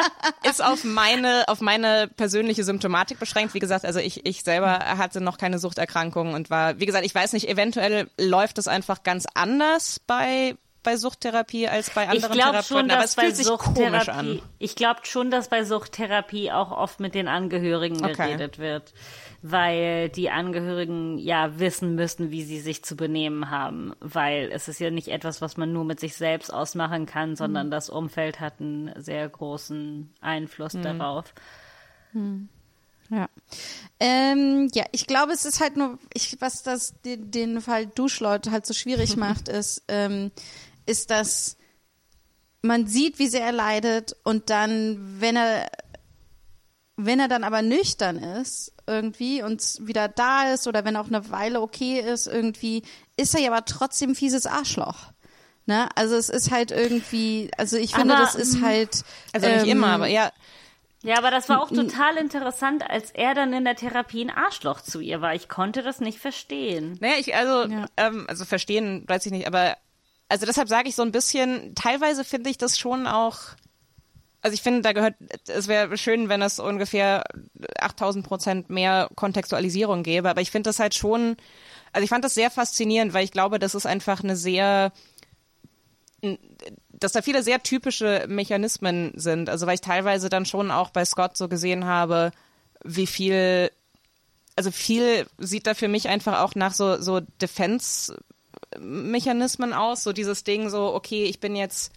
ist 0.49 0.65
auf 0.65 0.85
meine, 0.85 1.45
auf 1.49 1.61
meine 1.61 2.09
persönliche 2.17 2.65
Symptomatik 2.65 3.19
beschränkt. 3.19 3.55
Wie 3.55 3.59
gesagt, 3.59 3.85
also 3.85 3.99
ich, 3.99 4.27
ich 4.27 4.43
selber 4.43 4.79
hatte 4.79 5.21
noch 5.21 5.39
keine 5.39 5.59
Suchterkrankung 5.59 6.35
und 6.35 6.51
war, 6.51 6.79
wie 6.79 6.87
gesagt, 6.87 7.05
ich 7.05 7.15
weiß 7.15 7.33
nicht, 7.33 7.49
eventuell 7.49 8.09
läuft 8.19 8.59
es 8.59 8.69
einfach 8.69 9.03
ganz 9.03 9.27
anders 9.35 10.01
bei, 10.07 10.57
bei 10.83 10.97
Suchttherapie 10.97 11.69
als 11.69 11.91
bei 11.91 12.05
Ich 12.05 12.11
anderen 12.11 12.33
glaube 12.35 12.51
Therapeuten, 12.53 12.65
schon, 12.65 12.91
aber 12.91 13.01
dass 13.03 13.11
es 13.11 13.17
bei 13.17 13.23
fühlt 13.25 13.37
sich 13.37 13.49
komisch 13.49 14.09
an. 14.09 14.41
ich 14.59 14.77
glaube 14.77 15.01
schon, 15.05 15.31
dass 15.31 15.49
bei 15.49 15.65
Suchttherapie 15.65 16.53
auch 16.53 16.71
oft 16.71 17.01
mit 17.01 17.15
den 17.15 17.27
Angehörigen 17.29 18.05
Okay. 18.05 18.15
geredet 18.15 18.59
wird, 18.59 18.93
weil 19.51 20.09
die 20.09 20.31
Angehörigen 20.31 21.19
ja 21.19 21.59
wissen 21.59 21.95
müssen, 21.95 22.31
wie 22.31 22.43
sie 22.43 22.61
sich 22.61 22.83
zu 22.85 22.97
benehmen 22.97 23.51
haben, 23.51 23.93
weil 24.01 24.51
es 24.53 24.69
ist 24.69 24.81
ja 24.81 24.91
nicht 24.91 25.09
etwas, 25.09 25.41
was 25.41 25.57
man 25.57 25.73
nur 25.73 25.85
mit 25.85 26.01
sich 26.01 26.15
selbst 26.17 26.53
ausmachen 26.53 27.07
kann, 27.07 27.31
Mhm. 27.31 27.37
sondern 27.37 27.71
das 27.71 27.89
Umfeld 27.91 28.41
hat 28.41 28.61
einen 28.61 28.93
sehr 29.01 29.29
großen 29.29 30.13
Einfluss 30.21 30.75
Mhm. 30.75 30.83
darauf. 30.83 31.35
Ja. 33.11 33.29
Ähm, 34.01 34.69
ja, 34.75 34.85
ich 34.93 35.07
glaube, 35.07 35.33
es 35.33 35.45
ist 35.45 35.61
halt 35.61 35.77
nur, 35.77 35.99
ich, 36.13 36.37
was 36.41 36.63
das 36.63 36.95
den, 37.03 37.31
den 37.31 37.61
Fall 37.61 37.87
Duschleute 37.87 38.51
halt 38.51 38.67
so 38.67 38.75
schwierig 38.75 39.17
macht, 39.17 39.49
ist, 39.49 39.85
ähm, 39.89 40.33
ist, 40.87 41.11
dass 41.11 41.57
man 42.63 42.87
sieht, 42.87 43.19
wie 43.21 43.29
sehr 43.29 43.45
er 43.47 43.53
leidet 43.53 44.17
und 44.25 44.51
dann, 44.51 45.21
wenn 45.21 45.37
er, 45.37 45.69
wenn 46.97 47.21
er 47.21 47.29
dann 47.29 47.45
aber 47.45 47.63
nüchtern 47.63 48.17
ist 48.17 48.73
irgendwie 48.87 49.43
und 49.43 49.63
wieder 49.81 50.09
da 50.09 50.53
ist 50.53 50.67
oder 50.67 50.85
wenn 50.85 50.97
auch 50.97 51.09
eine 51.09 51.31
Weile 51.31 51.61
okay 51.61 52.01
ist 52.01 52.27
irgendwie, 52.27 52.83
ist 53.17 53.35
er 53.35 53.41
ja 53.41 53.51
aber 53.51 53.65
trotzdem 53.65 54.15
fieses 54.15 54.47
Arschloch. 54.47 55.13
Ne? 55.67 55.89
Also 55.97 56.15
es 56.15 56.29
ist 56.29 56.51
halt 56.51 56.71
irgendwie, 56.71 57.51
also 57.59 57.77
ich 57.77 57.95
finde, 57.95 58.15
Aber, 58.15 58.23
das 58.25 58.37
ist 58.37 58.63
halt. 58.63 59.03
Also 59.33 59.49
nicht 59.49 59.63
ähm, 59.63 59.69
immer, 59.69 59.89
aber 59.89 60.07
ja. 60.07 60.31
Ja, 61.03 61.19
aber 61.19 61.31
das 61.31 61.49
war 61.49 61.61
auch 61.61 61.69
total 61.69 62.17
interessant, 62.17 62.89
als 62.89 63.11
er 63.11 63.35
dann 63.35 63.53
in 63.53 63.65
der 63.65 63.77
Therapie 63.77 64.23
ein 64.25 64.31
Arschloch 64.31 64.81
zu 64.81 65.01
ihr 65.01 65.21
war. 65.21 65.35
Ich 65.35 65.49
konnte 65.49 65.83
das 65.83 66.01
nicht 66.01 66.19
verstehen. 66.19 66.97
Naja, 67.01 67.15
ich, 67.19 67.35
also, 67.35 67.71
Ja. 67.71 67.87
ähm, 67.97 68.27
also 68.29 68.45
verstehen, 68.45 69.05
weiß 69.07 69.27
ich 69.27 69.33
nicht, 69.33 69.47
aber 69.47 69.77
also 70.29 70.47
deshalb 70.47 70.69
sage 70.69 70.89
ich 70.89 70.97
so 70.97 71.03
ein 71.03 71.13
bisschen, 71.13 71.75
teilweise 71.75 72.25
finde 72.25 72.51
ich 72.51 72.59
das 72.59 72.79
schon 72.79 73.07
auch, 73.07 73.39
also 74.47 74.55
ich 74.55 74.63
finde, 74.63 74.81
da 74.83 74.93
gehört, 74.93 75.17
es 75.49 75.67
wäre 75.67 75.99
schön, 75.99 76.29
wenn 76.29 76.41
es 76.41 76.61
ungefähr 76.61 77.25
8000 77.81 78.25
Prozent 78.25 78.71
mehr 78.71 79.09
Kontextualisierung 79.17 80.05
gäbe, 80.05 80.31
aber 80.31 80.41
ich 80.41 80.53
finde 80.53 80.69
das 80.69 80.79
halt 80.79 80.95
schon, 80.95 81.37
also 81.93 82.05
ich 82.05 82.11
fand 82.11 82.25
das 82.25 82.35
sehr 82.35 82.53
faszinierend, 82.53 83.13
weil 83.13 83.25
ich 83.25 83.33
glaube, 83.33 83.59
das 83.59 83.75
ist 83.75 83.87
einfach 83.87 84.23
eine 84.23 84.37
sehr, 84.37 84.93
dass 86.93 87.11
da 87.11 87.23
viele 87.23 87.43
sehr 87.43 87.61
typische 87.61 88.27
Mechanismen 88.29 89.15
sind. 89.17 89.51
Also 89.51 89.67
weil 89.67 89.75
ich 89.75 89.81
teilweise 89.81 90.29
dann 90.29 90.47
schon 90.47 90.71
auch 90.71 90.91
bei 90.91 91.05
Scott 91.05 91.37
so 91.37 91.49
gesehen 91.49 91.87
habe, 91.87 92.31
wie 92.85 93.09
viel, 93.09 93.73
also 94.55 94.71
viel 94.71 95.27
sieht 95.39 95.67
da 95.67 95.75
für 95.75 95.89
mich 95.89 96.09
einfach 96.09 96.39
auch 96.39 96.55
nach 96.55 96.73
so, 96.73 97.03
so 97.03 97.19
Defense-Mechanismen 97.43 99.73
aus. 99.73 100.05
So 100.05 100.13
dieses 100.13 100.45
Ding 100.45 100.71
so, 100.71 100.95
okay, 100.95 101.25
ich 101.25 101.41
bin 101.41 101.57
jetzt, 101.57 101.91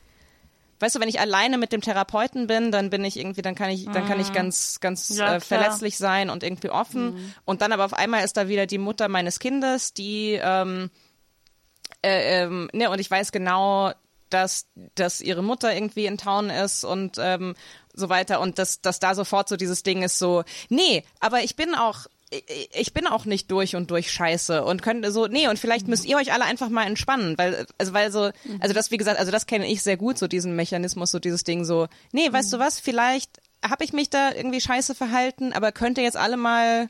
weißt 0.80 0.96
du, 0.96 1.00
wenn 1.00 1.10
ich 1.10 1.20
alleine 1.20 1.58
mit 1.58 1.72
dem 1.72 1.82
Therapeuten 1.82 2.48
bin, 2.48 2.72
dann 2.72 2.90
bin 2.90 3.04
ich 3.04 3.18
irgendwie, 3.18 3.42
dann 3.42 3.56
kann 3.56 3.70
ich, 3.70 3.86
dann 3.86 4.08
kann 4.08 4.20
ich 4.20 4.34
ganz, 4.34 4.80
ganz 4.80 5.10
Ja, 5.10 5.36
äh, 5.36 5.40
verletzlich 5.40 5.98
sein 5.98 6.30
und 6.30 6.44
irgendwie 6.44 6.70
offen. 6.70 7.34
Und 7.46 7.62
dann 7.62 7.72
aber 7.72 7.86
auf 7.86 7.94
einmal 7.94 8.24
ist 8.24 8.38
da 8.38 8.48
wieder 8.48 8.66
die 8.66 8.78
Mutter 8.78 9.08
meines 9.08 9.40
Kindes, 9.40 9.94
die, 9.94 10.40
ähm, 10.42 10.90
äh, 12.02 12.44
ähm, 12.44 12.70
ne, 12.74 12.90
und 12.90 13.00
ich 13.00 13.12
weiß 13.12 13.32
genau, 13.32 13.92
dass, 14.30 14.68
dass 14.96 15.22
ihre 15.22 15.44
Mutter 15.44 15.74
irgendwie 15.74 16.06
in 16.06 16.18
Town 16.18 16.50
ist 16.50 16.84
und 16.84 17.18
ähm, 17.20 17.56
so 17.94 18.10
weiter. 18.10 18.40
Und 18.40 18.60
dass, 18.60 18.82
dass 18.82 19.00
da 19.00 19.16
sofort 19.16 19.50
so 19.50 19.58
dieses 19.58 19.84
Ding 19.84 20.04
ist 20.04 20.20
so, 20.20 20.44
nee, 20.70 21.04
aber 21.20 21.42
ich 21.42 21.56
bin 21.56 21.76
auch, 21.76 22.06
ich- 22.74 22.94
bin 22.94 23.08
auch 23.08 23.26
nicht 23.26 23.50
durch 23.52 23.76
und 23.76 23.90
durch 23.92 24.12
scheiße 24.12 24.64
und 24.64 24.82
könnte 24.82 25.12
so, 25.12 25.28
nee, 25.28 25.48
und 25.48 25.58
vielleicht 25.58 25.88
müsst 25.88 26.06
ihr 26.06 26.18
euch 26.18 26.32
alle 26.34 26.46
einfach 26.46 26.70
mal 26.70 26.86
entspannen, 26.86 27.38
weil, 27.38 27.66
also, 27.78 27.94
weil 27.94 28.12
so, 28.12 28.30
also 28.60 28.74
das, 28.74 28.92
wie 28.92 28.98
gesagt, 28.98 29.20
also 29.20 29.32
das 29.32 29.48
kenne 29.48 29.68
ich 29.68 29.82
sehr 29.82 29.98
gut, 29.98 30.18
so 30.18 30.28
diesen 30.28 30.56
Mechanismus, 30.56 31.12
so 31.12 31.20
dieses 31.20 31.44
Ding 31.44 31.66
so, 31.66 31.88
nee, 32.12 32.32
weißt 32.32 32.54
du 32.54 32.60
was, 32.60 32.80
vielleicht 32.80 33.40
habe 33.68 33.84
ich 33.84 33.94
mich 33.94 34.10
da 34.10 34.32
irgendwie 34.34 34.62
scheiße 34.62 34.94
verhalten, 34.96 35.54
aber 35.54 35.72
könnt 35.72 35.98
ihr 35.98 36.04
jetzt 36.04 36.18
alle 36.18 36.38
mal, 36.38 36.90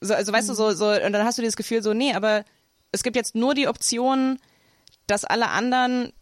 so, 0.00 0.14
also 0.14 0.32
weißt 0.32 0.48
du, 0.50 0.54
so, 0.54 0.72
so, 0.74 0.88
und 0.90 1.12
dann 1.12 1.24
hast 1.24 1.38
du 1.38 1.42
dieses 1.42 1.56
Gefühl 1.56 1.82
so, 1.82 1.94
nee, 1.94 2.12
aber 2.12 2.44
es 2.92 3.02
gibt 3.02 3.16
jetzt 3.16 3.34
nur 3.34 3.54
die 3.54 3.66
Option, 3.68 4.38
dass 5.06 5.24
alle 5.24 5.48
anderen 5.48 6.12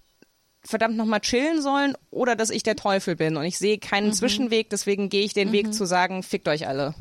verdammt 0.65 0.97
nochmal 0.97 1.21
chillen 1.21 1.61
sollen 1.61 1.97
oder 2.11 2.37
dass 2.37 2.51
ich 2.51 2.63
der 2.63 2.77
Teufel 2.77 3.17
bin 3.17 3.37
und 3.37 3.45
ich 3.45 3.59
sehe 3.59 3.79
keinen 3.79 4.13
Zwischenweg, 4.13 4.71
deswegen 4.71 5.09
gehe 5.09 5.25
ich 5.25 5.35
den 5.35 5.51
Weg 5.53 5.75
zu 5.75 5.85
sagen, 5.87 6.23
fickt 6.23 6.47
euch 6.49 6.69
alle. 6.69 6.95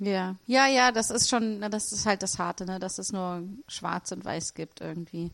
Ja, 0.00 0.36
ja, 0.46 0.66
ja, 0.66 0.92
das 0.92 1.10
ist 1.10 1.28
schon, 1.28 1.60
das 1.60 1.92
ist 1.92 2.06
halt 2.06 2.22
das 2.22 2.38
Harte, 2.38 2.66
ne, 2.66 2.78
dass 2.78 2.98
es 2.98 3.12
nur 3.12 3.42
Schwarz 3.66 4.12
und 4.12 4.24
Weiß 4.24 4.54
gibt 4.54 4.80
irgendwie. 4.80 5.32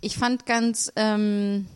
Ich 0.00 0.16
fand 0.16 0.46
ganz, 0.46 0.90
ähm, 0.96 1.66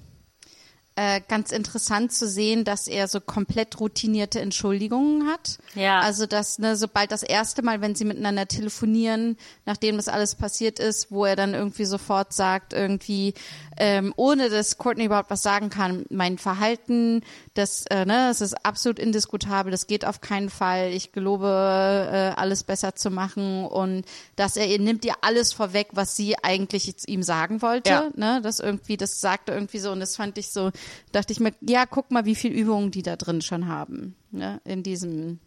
äh, 0.96 1.20
ganz 1.28 1.52
interessant 1.52 2.12
zu 2.12 2.26
sehen, 2.26 2.64
dass 2.64 2.88
er 2.88 3.08
so 3.08 3.20
komplett 3.20 3.78
routinierte 3.78 4.40
Entschuldigungen 4.40 5.28
hat. 5.28 5.58
Ja. 5.74 6.00
Also 6.00 6.26
dass, 6.26 6.58
ne, 6.58 6.76
sobald 6.76 7.12
das 7.12 7.22
erste 7.22 7.62
Mal, 7.62 7.80
wenn 7.80 7.94
sie 7.94 8.04
miteinander 8.04 8.46
telefonieren, 8.46 9.36
nachdem 9.66 9.96
das 9.96 10.08
alles 10.08 10.34
passiert 10.34 10.78
ist, 10.78 11.10
wo 11.10 11.24
er 11.24 11.36
dann 11.36 11.54
irgendwie 11.54 11.84
sofort 11.84 12.32
sagt, 12.32 12.72
irgendwie, 12.72 13.34
ähm, 13.82 14.12
ohne 14.16 14.50
dass 14.50 14.76
Courtney 14.76 15.06
überhaupt 15.06 15.30
was 15.30 15.40
sagen 15.42 15.70
kann, 15.70 16.04
mein 16.10 16.36
Verhalten, 16.36 17.22
das, 17.54 17.86
äh, 17.86 18.04
ne, 18.04 18.28
das 18.28 18.42
ist 18.42 18.66
absolut 18.66 18.98
indiskutabel, 18.98 19.70
das 19.72 19.86
geht 19.86 20.04
auf 20.04 20.20
keinen 20.20 20.50
Fall. 20.50 20.90
Ich 20.92 21.12
gelobe, 21.12 21.46
äh, 21.46 22.38
alles 22.38 22.62
besser 22.62 22.94
zu 22.94 23.10
machen 23.10 23.64
und 23.64 24.04
dass 24.36 24.58
er 24.58 24.66
ihr 24.66 24.78
nimmt 24.78 25.06
ihr 25.06 25.14
alles 25.22 25.54
vorweg, 25.54 25.88
was 25.92 26.14
sie 26.14 26.36
eigentlich 26.42 27.08
ihm 27.08 27.22
sagen 27.22 27.62
wollte, 27.62 27.88
Ja. 27.90 28.10
ne, 28.16 28.40
das 28.42 28.60
irgendwie, 28.60 28.98
das 28.98 29.18
sagte 29.20 29.52
irgendwie 29.52 29.78
so 29.78 29.90
und 29.92 30.00
das 30.00 30.14
fand 30.14 30.36
ich 30.36 30.50
so, 30.50 30.70
dachte 31.12 31.32
ich 31.32 31.40
mir, 31.40 31.52
ja, 31.62 31.86
guck 31.86 32.10
mal, 32.10 32.26
wie 32.26 32.34
viel 32.34 32.52
Übungen 32.52 32.90
die 32.90 33.02
da 33.02 33.16
drin 33.16 33.40
schon 33.40 33.66
haben, 33.66 34.14
ne, 34.30 34.60
in 34.64 34.82
diesem, 34.82 35.38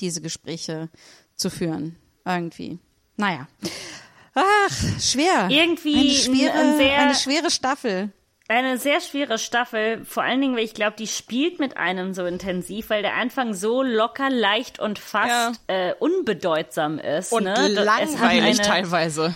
diese 0.00 0.22
Gespräche 0.22 0.88
zu 1.36 1.50
führen, 1.50 1.96
irgendwie. 2.24 2.78
Naja. 3.18 3.48
Ach, 4.42 5.00
schwer. 5.00 5.48
Irgendwie 5.50 6.00
eine 6.00 6.10
schwere, 6.10 6.52
ein 6.58 6.76
sehr- 6.76 6.98
eine 6.98 7.14
schwere 7.14 7.50
Staffel. 7.50 8.10
Eine 8.48 8.78
sehr 8.78 9.00
schwere 9.00 9.38
Staffel, 9.38 10.04
vor 10.04 10.24
allen 10.24 10.40
Dingen, 10.40 10.56
weil 10.56 10.64
ich 10.64 10.74
glaube, 10.74 10.96
die 10.98 11.06
spielt 11.06 11.60
mit 11.60 11.76
einem 11.76 12.14
so 12.14 12.24
intensiv, 12.26 12.90
weil 12.90 13.02
der 13.02 13.14
Anfang 13.14 13.54
so 13.54 13.82
locker, 13.84 14.28
leicht 14.28 14.80
und 14.80 14.98
fast 14.98 15.60
äh, 15.68 15.94
unbedeutsam 16.00 16.98
ist. 16.98 17.32
Und 17.32 17.44
ne? 17.44 17.68
Langweilig 17.68 18.58
eine- 18.58 18.68
teilweise. 18.68 19.34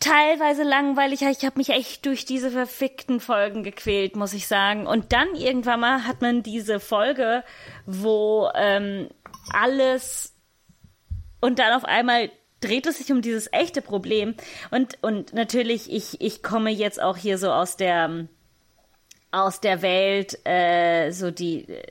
teilweise 0.00 0.64
langweilig. 0.64 1.22
Ich 1.22 1.46
habe 1.46 1.56
mich 1.56 1.70
echt 1.70 2.04
durch 2.04 2.26
diese 2.26 2.50
verfickten 2.50 3.20
Folgen 3.20 3.62
gequält, 3.62 4.16
muss 4.16 4.34
ich 4.34 4.46
sagen. 4.46 4.86
Und 4.86 5.14
dann 5.14 5.34
irgendwann 5.34 5.80
mal 5.80 6.06
hat 6.06 6.20
man 6.20 6.42
diese 6.42 6.78
Folge, 6.78 7.44
wo 7.86 8.50
ähm, 8.54 9.08
alles 9.54 10.34
und 11.40 11.58
dann 11.58 11.72
auf 11.72 11.86
einmal 11.86 12.30
dreht 12.64 12.86
es 12.86 12.98
sich 12.98 13.12
um 13.12 13.22
dieses 13.22 13.48
echte 13.52 13.82
Problem. 13.82 14.34
Und, 14.70 14.96
und 15.02 15.32
natürlich, 15.32 15.92
ich, 15.92 16.20
ich 16.20 16.42
komme 16.42 16.70
jetzt 16.70 17.00
auch 17.02 17.16
hier 17.16 17.38
so 17.38 17.52
aus 17.52 17.76
der 17.76 18.26
aus 19.32 19.60
der 19.60 19.80
Welt, 19.80 20.38
äh, 20.46 21.10
so 21.10 21.30
die 21.30 21.66
äh, 21.68 21.82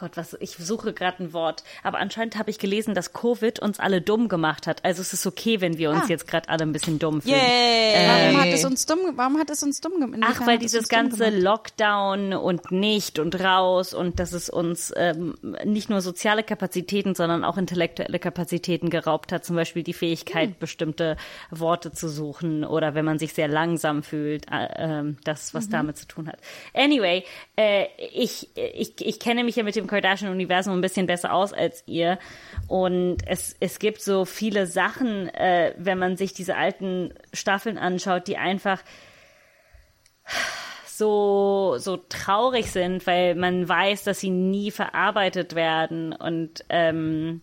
Gott, 0.00 0.16
was 0.16 0.36
ich 0.40 0.52
suche 0.56 0.92
gerade 0.92 1.22
ein 1.22 1.32
Wort, 1.32 1.62
aber 1.82 1.98
anscheinend 1.98 2.36
habe 2.38 2.50
ich 2.50 2.58
gelesen, 2.58 2.94
dass 2.94 3.12
Covid 3.12 3.60
uns 3.60 3.78
alle 3.78 4.00
dumm 4.00 4.28
gemacht 4.28 4.66
hat. 4.66 4.84
Also 4.84 5.02
es 5.02 5.12
ist 5.12 5.26
okay, 5.26 5.60
wenn 5.60 5.78
wir 5.78 5.90
uns 5.90 6.04
Ah. 6.04 6.08
jetzt 6.08 6.26
gerade 6.26 6.48
alle 6.48 6.62
ein 6.62 6.72
bisschen 6.72 6.98
dumm 6.98 7.20
fühlen. 7.22 7.36
Yay! 7.36 8.06
Warum 8.08 8.40
hat 8.40 8.48
es 8.54 8.64
uns 8.64 8.86
dumm, 8.86 8.98
warum 9.16 9.38
hat 9.38 9.50
es 9.50 9.62
uns 9.62 9.80
dumm 9.80 10.00
gemacht? 10.00 10.20
Ach, 10.24 10.46
weil 10.46 10.58
dieses 10.58 10.88
ganze 10.88 11.28
Lockdown 11.30 12.32
und 12.32 12.70
nicht 12.72 13.18
und 13.18 13.38
raus 13.40 13.92
und 13.94 14.18
dass 14.18 14.32
es 14.32 14.48
uns 14.48 14.92
ähm, 14.96 15.34
nicht 15.64 15.90
nur 15.90 16.00
soziale 16.00 16.42
Kapazitäten, 16.42 17.14
sondern 17.14 17.44
auch 17.44 17.58
intellektuelle 17.58 18.18
Kapazitäten 18.18 18.88
geraubt 18.90 19.32
hat. 19.32 19.44
Zum 19.44 19.56
Beispiel 19.56 19.82
die 19.82 19.92
Fähigkeit, 19.92 20.58
bestimmte 20.58 21.16
Worte 21.50 21.92
zu 21.92 22.08
suchen 22.08 22.64
oder 22.64 22.94
wenn 22.94 23.04
man 23.04 23.18
sich 23.18 23.34
sehr 23.34 23.48
langsam 23.48 24.02
fühlt, 24.02 24.46
äh, 24.50 24.68
ähm, 24.76 25.16
das, 25.24 25.52
was 25.54 25.68
damit 25.68 25.98
zu 25.98 26.06
tun 26.06 26.26
hat. 26.28 26.38
Anyway, 26.74 27.24
äh, 27.56 27.86
ich, 28.14 28.48
ich, 28.54 28.94
ich 29.00 29.20
kenne 29.20 29.44
mich 29.44 29.56
ja 29.56 29.62
mit 29.62 29.76
dem 29.76 29.86
Kardashian-Universum 29.90 30.74
ein 30.74 30.80
bisschen 30.80 31.06
besser 31.06 31.32
aus 31.32 31.52
als 31.52 31.82
ihr. 31.86 32.18
Und 32.68 33.18
es, 33.26 33.56
es 33.60 33.78
gibt 33.78 34.00
so 34.00 34.24
viele 34.24 34.66
Sachen, 34.66 35.28
äh, 35.28 35.74
wenn 35.76 35.98
man 35.98 36.16
sich 36.16 36.32
diese 36.32 36.56
alten 36.56 37.12
Staffeln 37.32 37.76
anschaut, 37.76 38.26
die 38.26 38.38
einfach 38.38 38.82
so, 40.86 41.76
so 41.78 41.96
traurig 41.96 42.70
sind, 42.70 43.06
weil 43.06 43.34
man 43.34 43.68
weiß, 43.68 44.04
dass 44.04 44.20
sie 44.20 44.30
nie 44.30 44.70
verarbeitet 44.70 45.54
werden. 45.54 46.12
Und 46.12 46.64
ähm, 46.68 47.42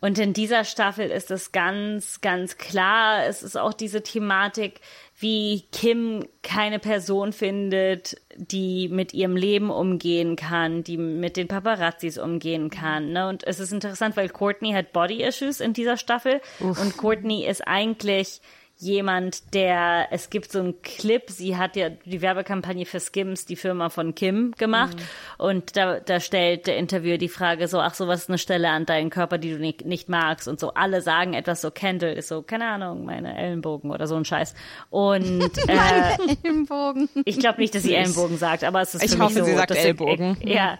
und 0.00 0.18
in 0.18 0.32
dieser 0.32 0.64
Staffel 0.64 1.10
ist 1.10 1.30
es 1.30 1.52
ganz, 1.52 2.20
ganz 2.20 2.58
klar. 2.58 3.26
Es 3.26 3.42
ist 3.42 3.56
auch 3.56 3.72
diese 3.72 4.02
Thematik, 4.02 4.80
wie 5.18 5.64
Kim 5.72 6.26
keine 6.42 6.78
Person 6.78 7.32
findet, 7.32 8.20
die 8.36 8.88
mit 8.88 9.14
ihrem 9.14 9.34
Leben 9.34 9.70
umgehen 9.70 10.36
kann, 10.36 10.84
die 10.84 10.98
mit 10.98 11.38
den 11.38 11.48
Paparazzis 11.48 12.18
umgehen 12.18 12.68
kann. 12.68 13.12
Ne? 13.12 13.28
Und 13.28 13.46
es 13.46 13.58
ist 13.58 13.72
interessant, 13.72 14.16
weil 14.16 14.28
Courtney 14.28 14.72
hat 14.72 14.92
Body 14.92 15.22
Issues 15.22 15.60
in 15.60 15.72
dieser 15.72 15.96
Staffel 15.96 16.40
und 16.60 16.98
Courtney 16.98 17.46
ist 17.46 17.66
eigentlich 17.66 18.42
jemand, 18.78 19.54
der, 19.54 20.08
es 20.10 20.28
gibt 20.28 20.52
so 20.52 20.58
einen 20.60 20.82
Clip, 20.82 21.22
sie 21.30 21.56
hat 21.56 21.76
ja 21.76 21.88
die 21.88 22.20
Werbekampagne 22.20 22.84
für 22.84 23.00
Skims, 23.00 23.46
die 23.46 23.56
Firma 23.56 23.88
von 23.88 24.14
Kim, 24.14 24.52
gemacht 24.58 24.96
und 25.38 25.76
da, 25.76 25.98
da 26.00 26.20
stellt 26.20 26.66
der 26.66 26.76
Interviewer 26.76 27.16
die 27.16 27.28
Frage 27.30 27.68
so, 27.68 27.80
ach 27.80 27.94
so, 27.94 28.06
was 28.06 28.22
ist 28.24 28.28
eine 28.28 28.38
Stelle 28.38 28.68
an 28.68 28.84
deinem 28.84 29.08
Körper, 29.10 29.38
die 29.38 29.50
du 29.52 29.58
nicht, 29.58 29.86
nicht 29.86 30.08
magst 30.10 30.46
und 30.46 30.60
so. 30.60 30.74
Alle 30.74 31.00
sagen 31.00 31.32
etwas 31.32 31.62
so, 31.62 31.70
Kendall 31.70 32.12
ist 32.12 32.28
so, 32.28 32.42
keine 32.42 32.66
Ahnung, 32.66 33.06
meine 33.06 33.36
Ellenbogen 33.38 33.90
oder 33.90 34.06
so 34.06 34.14
ein 34.16 34.24
Scheiß. 34.26 34.54
Und 34.90 35.50
äh, 35.68 36.36
Ellenbogen. 36.44 37.08
ich 37.24 37.38
glaube 37.38 37.60
nicht, 37.60 37.74
dass 37.74 37.82
sie 37.82 37.94
Ellenbogen 37.94 38.36
sagt, 38.36 38.62
aber 38.62 38.82
es 38.82 38.94
ist 38.94 39.04
Ich 39.04 39.12
für 39.12 39.20
hoffe, 39.22 39.34
mich 39.34 39.42
so. 39.44 39.50
sie 39.50 39.54
sagt 39.56 39.70
das 39.70 39.78
sind- 39.78 39.86
Ellbogen. 40.00 40.36
Ja. 40.42 40.78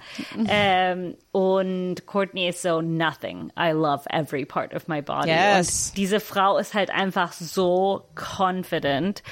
ähm, 0.49 1.15
und 1.37 2.07
Courtney 2.07 2.49
ist 2.49 2.63
so 2.63 2.81
nothing. 2.81 3.53
I 3.59 3.73
love 3.73 4.09
every 4.09 4.47
part 4.47 4.73
of 4.73 4.89
my 4.89 5.03
body. 5.03 5.29
Yes. 5.29 5.91
Und 5.91 5.99
diese 5.99 6.19
Frau 6.19 6.57
ist 6.57 6.73
halt 6.73 6.91
einfach 6.91 7.35
so 7.35 8.09
confident. 8.15 9.23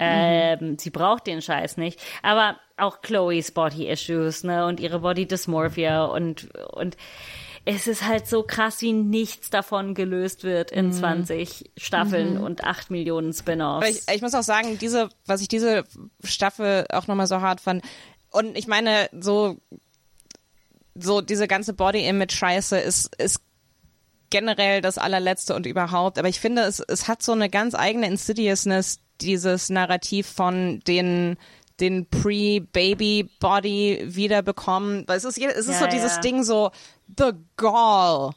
Ähm, 0.00 0.76
Sie 0.80 0.90
braucht 0.90 1.28
den 1.28 1.40
Scheiß 1.40 1.76
nicht. 1.76 2.00
Aber 2.24 2.56
auch 2.76 3.02
Chloes 3.02 3.52
Body 3.52 3.88
Issues, 3.88 4.42
ne, 4.42 4.66
und 4.66 4.80
ihre 4.80 4.98
Body 4.98 5.28
Dysmorphia 5.28 6.06
und, 6.06 6.52
und 6.72 6.96
es 7.64 7.86
ist 7.86 8.04
halt 8.04 8.26
so 8.26 8.42
krass, 8.42 8.80
wie 8.80 8.92
nichts 8.92 9.48
davon 9.48 9.94
gelöst 9.94 10.42
wird 10.42 10.72
in 10.72 10.92
20 10.92 11.70
Staffeln 11.76 12.36
und 12.36 12.64
8 12.64 12.90
Millionen 12.90 13.32
Spin-offs. 13.32 13.88
Ich, 13.88 14.12
ich 14.12 14.22
muss 14.22 14.34
auch 14.34 14.42
sagen, 14.42 14.76
diese, 14.80 15.08
was 15.24 15.40
ich 15.40 15.46
diese 15.46 15.84
Staffel 16.24 16.84
auch 16.90 17.06
nochmal 17.06 17.28
so 17.28 17.40
hart 17.40 17.60
fand, 17.60 17.84
und 18.32 18.58
ich 18.58 18.66
meine, 18.66 19.08
so, 19.20 19.58
so 20.94 21.20
diese 21.20 21.48
ganze 21.48 21.72
Body-Image-Scheiße 21.74 22.78
ist, 22.78 23.14
ist 23.16 23.40
generell 24.30 24.80
das 24.80 24.98
allerletzte 24.98 25.54
und 25.54 25.66
überhaupt. 25.66 26.18
Aber 26.18 26.28
ich 26.28 26.40
finde, 26.40 26.62
es, 26.62 26.80
es 26.80 27.08
hat 27.08 27.22
so 27.22 27.32
eine 27.32 27.48
ganz 27.50 27.74
eigene 27.74 28.06
Insidiousness, 28.06 29.00
dieses 29.20 29.70
Narrativ 29.70 30.26
von 30.26 30.80
den 30.86 31.36
den 31.80 32.06
Pre-Baby-Body 32.08 34.04
wiederbekommen. 34.06 35.02
Weil 35.06 35.16
es 35.16 35.24
ist, 35.24 35.38
es 35.38 35.66
ist 35.66 35.80
Ja, 35.80 35.80
so 35.80 35.86
dieses 35.86 36.16
ja. 36.16 36.20
Ding 36.20 36.44
so, 36.44 36.70
the 37.18 37.32
gall. 37.56 38.30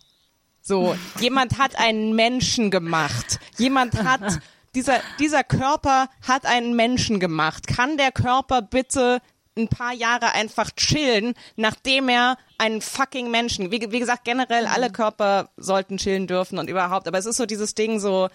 So, 0.62 0.96
jemand 1.20 1.58
hat 1.60 1.78
einen 1.80 2.16
Menschen 2.16 2.72
gemacht. 2.72 3.40
Jemand 3.58 4.04
hat, 4.04 4.40
dieser, 4.76 5.00
dieser 5.20 5.44
Körper 5.44 6.10
hat 6.28 6.46
einen 6.46 6.76
Menschen 6.76 7.20
gemacht. 7.20 7.68
Kann 7.68 7.98
der 7.98 8.12
Körper 8.12 8.62
bitte 8.62 9.22
ein 9.58 9.68
paar 9.68 9.94
Jahre 9.94 10.32
einfach 10.34 10.72
chillen, 10.72 11.34
nachdem 11.56 12.10
er 12.10 12.38
einen 12.58 12.82
fucking 12.82 13.30
Menschen, 13.32 13.72
wie, 13.72 13.92
wie 13.92 14.00
gesagt, 14.00 14.24
generell 14.26 14.66
alle 14.68 14.92
Körper 14.92 15.50
sollten 15.58 15.98
chillen 15.98 16.28
dürfen 16.28 16.58
und 16.60 16.70
überhaupt, 16.70 17.08
aber 17.08 17.18
es 17.18 17.26
ist 17.26 17.38
so 17.38 17.46
dieses 17.46 17.76
Ding 17.76 18.00
so, 18.00 18.30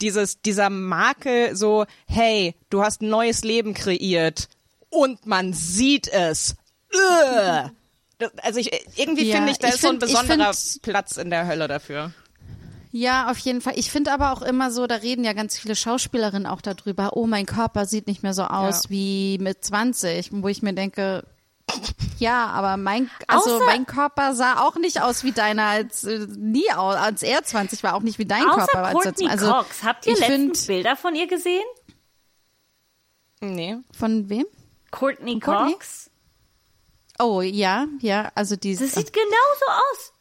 dieses, 0.00 0.40
dieser 0.42 0.70
Makel 0.70 1.56
so, 1.56 1.86
hey, 2.06 2.54
du 2.70 2.82
hast 2.82 3.02
ein 3.02 3.08
neues 3.08 3.42
Leben 3.44 3.74
kreiert 3.74 4.48
und 4.90 5.26
man 5.26 5.52
sieht 5.52 6.08
es. 6.08 6.56
Ugh. 6.92 7.70
Also 8.42 8.60
ich, 8.60 8.70
irgendwie 8.96 9.24
Ja, 9.28 9.36
finde 9.36 9.50
ich, 9.50 9.58
da 9.58 9.68
ist 9.68 9.80
so 9.82 9.88
ein 9.88 9.98
find- 9.98 10.00
besonderer 10.12 10.54
find- 10.54 10.82
Platz 10.82 11.16
in 11.16 11.30
der 11.30 11.46
Hölle 11.48 11.66
dafür. 11.66 12.12
Ja, 12.96 13.28
auf 13.28 13.38
jeden 13.38 13.60
Fall. 13.60 13.76
Ich 13.76 13.90
finde 13.90 14.12
aber 14.12 14.30
auch 14.32 14.40
immer 14.40 14.70
so, 14.70 14.86
da 14.86 14.94
reden 14.94 15.24
ja 15.24 15.32
ganz 15.32 15.58
viele 15.58 15.74
Schauspielerinnen 15.74 16.46
auch 16.46 16.60
darüber, 16.60 17.16
oh, 17.16 17.26
mein 17.26 17.44
Körper 17.44 17.86
sieht 17.86 18.06
nicht 18.06 18.22
mehr 18.22 18.34
so 18.34 18.44
aus 18.44 18.84
Ja. 18.84 18.90
wie 18.90 19.38
mit 19.40 19.64
20, 19.64 20.30
wo 20.30 20.46
ich 20.46 20.62
mir 20.62 20.74
denke, 20.74 21.24
ja, 22.20 22.46
aber 22.46 22.76
mein, 22.76 23.10
also 23.26 23.58
Außer- 23.58 23.64
mein 23.66 23.84
Körper 23.86 24.36
sah 24.36 24.60
auch 24.60 24.76
nicht 24.76 25.02
aus 25.02 25.24
wie 25.24 25.32
deiner 25.32 25.64
als 25.64 26.04
äh, 26.04 26.28
nie 26.36 26.70
aus, 26.70 26.94
als 26.94 27.22
er 27.24 27.42
20 27.42 27.82
war 27.82 27.94
auch 27.94 28.02
nicht 28.02 28.20
wie 28.20 28.26
dein 28.26 28.44
Außer 28.44 28.58
Körper 28.58 28.82
war. 28.82 28.84
als 28.90 29.02
Courtney 29.02 29.26
20. 29.26 29.48
Cox. 29.48 29.82
Habt 29.82 30.06
ihr 30.06 30.12
letztens 30.16 30.58
find- 30.60 30.66
Bilder 30.68 30.94
von 30.96 31.16
ihr 31.16 31.26
gesehen? 31.26 31.64
Nee. 33.40 33.76
Von 33.98 34.28
wem? 34.28 34.46
Courtney 34.92 35.40
Courtney? 35.40 35.72
Cox? 35.72 36.10
Oh, 37.18 37.40
ja, 37.40 37.86
ja, 38.00 38.30
also 38.36 38.54
die 38.54 38.76
Das 38.76 38.92
sieht 38.92 39.12
genauso 39.12 39.66
aus. 39.68 40.12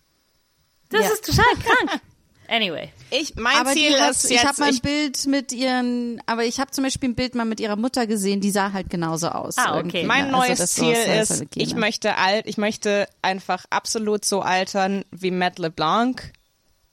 Das 0.89 1.05
Ja. 1.05 1.11
ist 1.13 1.25
total 1.25 1.53
krank. 1.57 2.01
Anyway. 2.47 2.89
Ich, 3.09 3.35
mein 3.35 3.57
aber 3.57 3.71
Ziel 3.71 3.99
hat, 3.99 4.11
ist 4.11 4.29
ich 4.29 4.45
habe 4.45 4.59
mal 4.59 4.69
ein 4.69 4.79
Bild 4.79 5.25
mit 5.27 5.51
ihren, 5.51 6.21
aber 6.25 6.45
ich 6.45 6.59
habe 6.59 6.71
zum 6.71 6.83
Beispiel 6.83 7.09
ein 7.09 7.15
Bild 7.15 7.35
mal 7.35 7.45
mit 7.45 7.59
ihrer 7.59 7.75
Mutter 7.75 8.07
gesehen, 8.07 8.41
die 8.41 8.51
sah 8.51 8.73
halt 8.73 8.89
genauso 8.89 9.29
aus. 9.29 9.57
Ah, 9.57 9.79
okay. 9.79 10.03
mein? 10.05 10.33
Also 10.33 10.37
neues 10.37 10.73
Ziel 10.73 10.95
ist, 10.95 11.45
ich 11.55 11.75
möchte 11.75 12.17
alt, 12.17 12.45
ich 12.47 12.57
möchte 12.57 13.07
einfach 13.21 13.65
absolut 13.69 14.25
so 14.25 14.41
altern 14.41 15.03
wie 15.11 15.31
Matt 15.31 15.59
LeBlanc. 15.59 16.33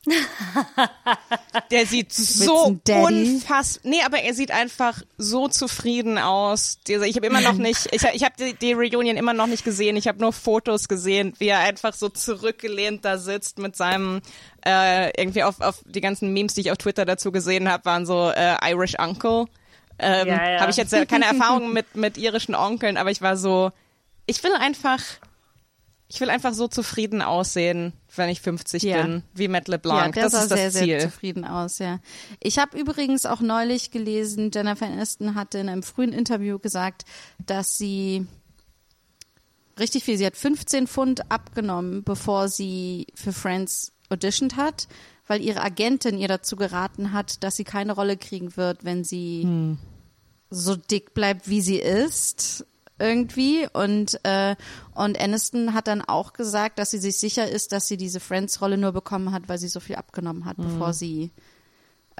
Der 1.71 1.87
sieht 1.87 2.13
so 2.13 2.79
unfassbar. 2.89 3.91
Nee, 3.91 4.01
aber 4.05 4.21
er 4.21 4.33
sieht 4.35 4.51
einfach 4.51 5.03
so 5.19 5.49
zufrieden 5.49 6.17
aus. 6.17 6.79
Ich 6.89 7.17
habe 7.17 7.27
immer 7.27 7.43
noch 7.43 7.53
nicht, 7.55 7.87
ich, 7.93 8.03
ich 8.03 8.25
habe 8.25 8.35
die, 8.39 8.55
die 8.55 8.73
Reunion 8.73 9.17
immer 9.17 9.35
noch 9.35 9.47
nicht 9.47 9.65
gesehen. 9.65 9.97
Ich 9.97 10.09
habe 10.09 10.19
nur 10.19 10.33
Fotos 10.33 10.89
gesehen, 10.89 11.35
wie 11.39 11.49
er 11.49 11.59
einfach 11.61 11.93
so 11.93 12.09
zurückgelehnt 12.09 13.05
da 13.05 13.19
sitzt 13.19 13.59
mit 13.59 13.77
seinem 13.77 14.23
äh, 14.65 15.11
irgendwie 15.21 15.43
auf, 15.43 15.61
auf 15.61 15.83
die 15.85 16.01
ganzen 16.01 16.33
Memes, 16.33 16.55
die 16.55 16.63
ich 16.63 16.71
auf 16.71 16.79
Twitter 16.79 17.05
dazu 17.05 17.31
gesehen 17.31 17.69
habe, 17.69 17.85
waren 17.85 18.07
so 18.07 18.31
äh, 18.31 18.57
Irish 18.71 18.95
Uncle. 18.99 19.47
Ähm, 19.99 20.29
Ja, 20.29 20.51
ja. 20.53 20.61
Habe 20.61 20.71
ich 20.71 20.79
jetzt 20.79 20.95
äh, 20.95 21.05
keine 21.05 21.27
Erfahrung 21.27 21.75
mit 21.75 21.95
mit 21.95 22.17
irischen 22.17 22.55
Onkeln, 22.55 22.97
aber 22.97 23.11
ich 23.11 23.21
war 23.21 23.37
so, 23.37 23.71
ich 24.25 24.43
will 24.43 24.53
einfach, 24.55 24.99
ich 26.13 26.21
will 26.21 26.29
einfach 26.29 26.55
so 26.55 26.67
zufrieden 26.67 27.23
aussehen, 27.23 27.93
wenn 28.17 28.29
ich 28.31 28.41
50 28.41 28.83
Ja. 28.83 29.03
bin, 29.03 29.23
wie 29.33 29.47
Matt 29.47 29.69
LeBlanc. 29.69 30.17
Ja, 30.17 30.23
der 30.23 30.23
das 30.25 30.33
sah 30.33 30.43
ist 30.43 30.51
das 30.51 30.59
sehr, 30.59 30.71
Ziel. 30.73 31.01
sehr 31.01 31.11
zufrieden 31.11 31.45
aus, 31.45 31.79
ja. 31.79 32.01
Ich 32.41 32.59
habe 32.59 32.77
übrigens 32.77 33.27
auch 33.27 33.41
neulich 33.41 33.93
gelesen, 33.93 34.51
Jennifer 34.53 34.87
Aniston 34.87 35.37
hatte 35.37 35.59
in 35.59 35.69
einem 35.69 35.85
frühen 35.85 36.13
Interview 36.13 36.59
gesagt, 36.59 37.05
dass 37.47 37.79
sie 37.79 38.27
richtig 39.79 40.03
viel, 40.03 40.19
sie 40.19 40.27
hat 40.27 40.37
15 40.37 40.89
Pfund 40.89 41.31
abgenommen, 41.31 42.03
bevor 42.03 42.49
sie 42.49 43.07
für 43.15 43.33
Friends 43.33 43.93
auditioned 44.09 44.57
hat, 44.57 44.89
weil 45.29 45.41
ihre 45.41 45.61
Agentin 45.63 46.19
ihr 46.19 46.27
dazu 46.29 46.57
geraten 46.57 47.13
hat, 47.13 47.45
dass 47.45 47.55
sie 47.57 47.63
keine 47.65 47.93
Rolle 47.93 48.17
kriegen 48.17 48.57
wird, 48.57 48.85
wenn 48.85 49.05
sie 49.05 49.43
Hm. 49.45 49.79
so 50.51 50.75
dick 50.75 51.15
bleibt, 51.15 51.49
wie 51.49 51.61
sie 51.61 51.77
ist 51.79 52.67
irgendwie 53.01 53.67
und 53.73 54.21
äh, 54.25 54.55
und 54.95 55.21
Aniston 55.21 55.75
hat 55.75 55.89
dann 55.89 56.03
auch 56.03 56.33
gesagt, 56.33 56.79
dass 56.79 56.91
sie 56.91 56.99
sich 56.99 57.19
sicher 57.19 57.49
ist, 57.49 57.73
dass 57.73 57.89
sie 57.89 57.97
diese 57.97 58.21
Friends-Rolle 58.21 58.77
nur 58.77 58.93
bekommen 58.93 59.33
hat, 59.33 59.49
weil 59.49 59.59
sie 59.59 59.69
so 59.69 59.81
viel 59.81 59.97
abgenommen 59.97 60.45
hat, 60.45 60.57
bevor 60.59 60.93
sie 60.93 61.31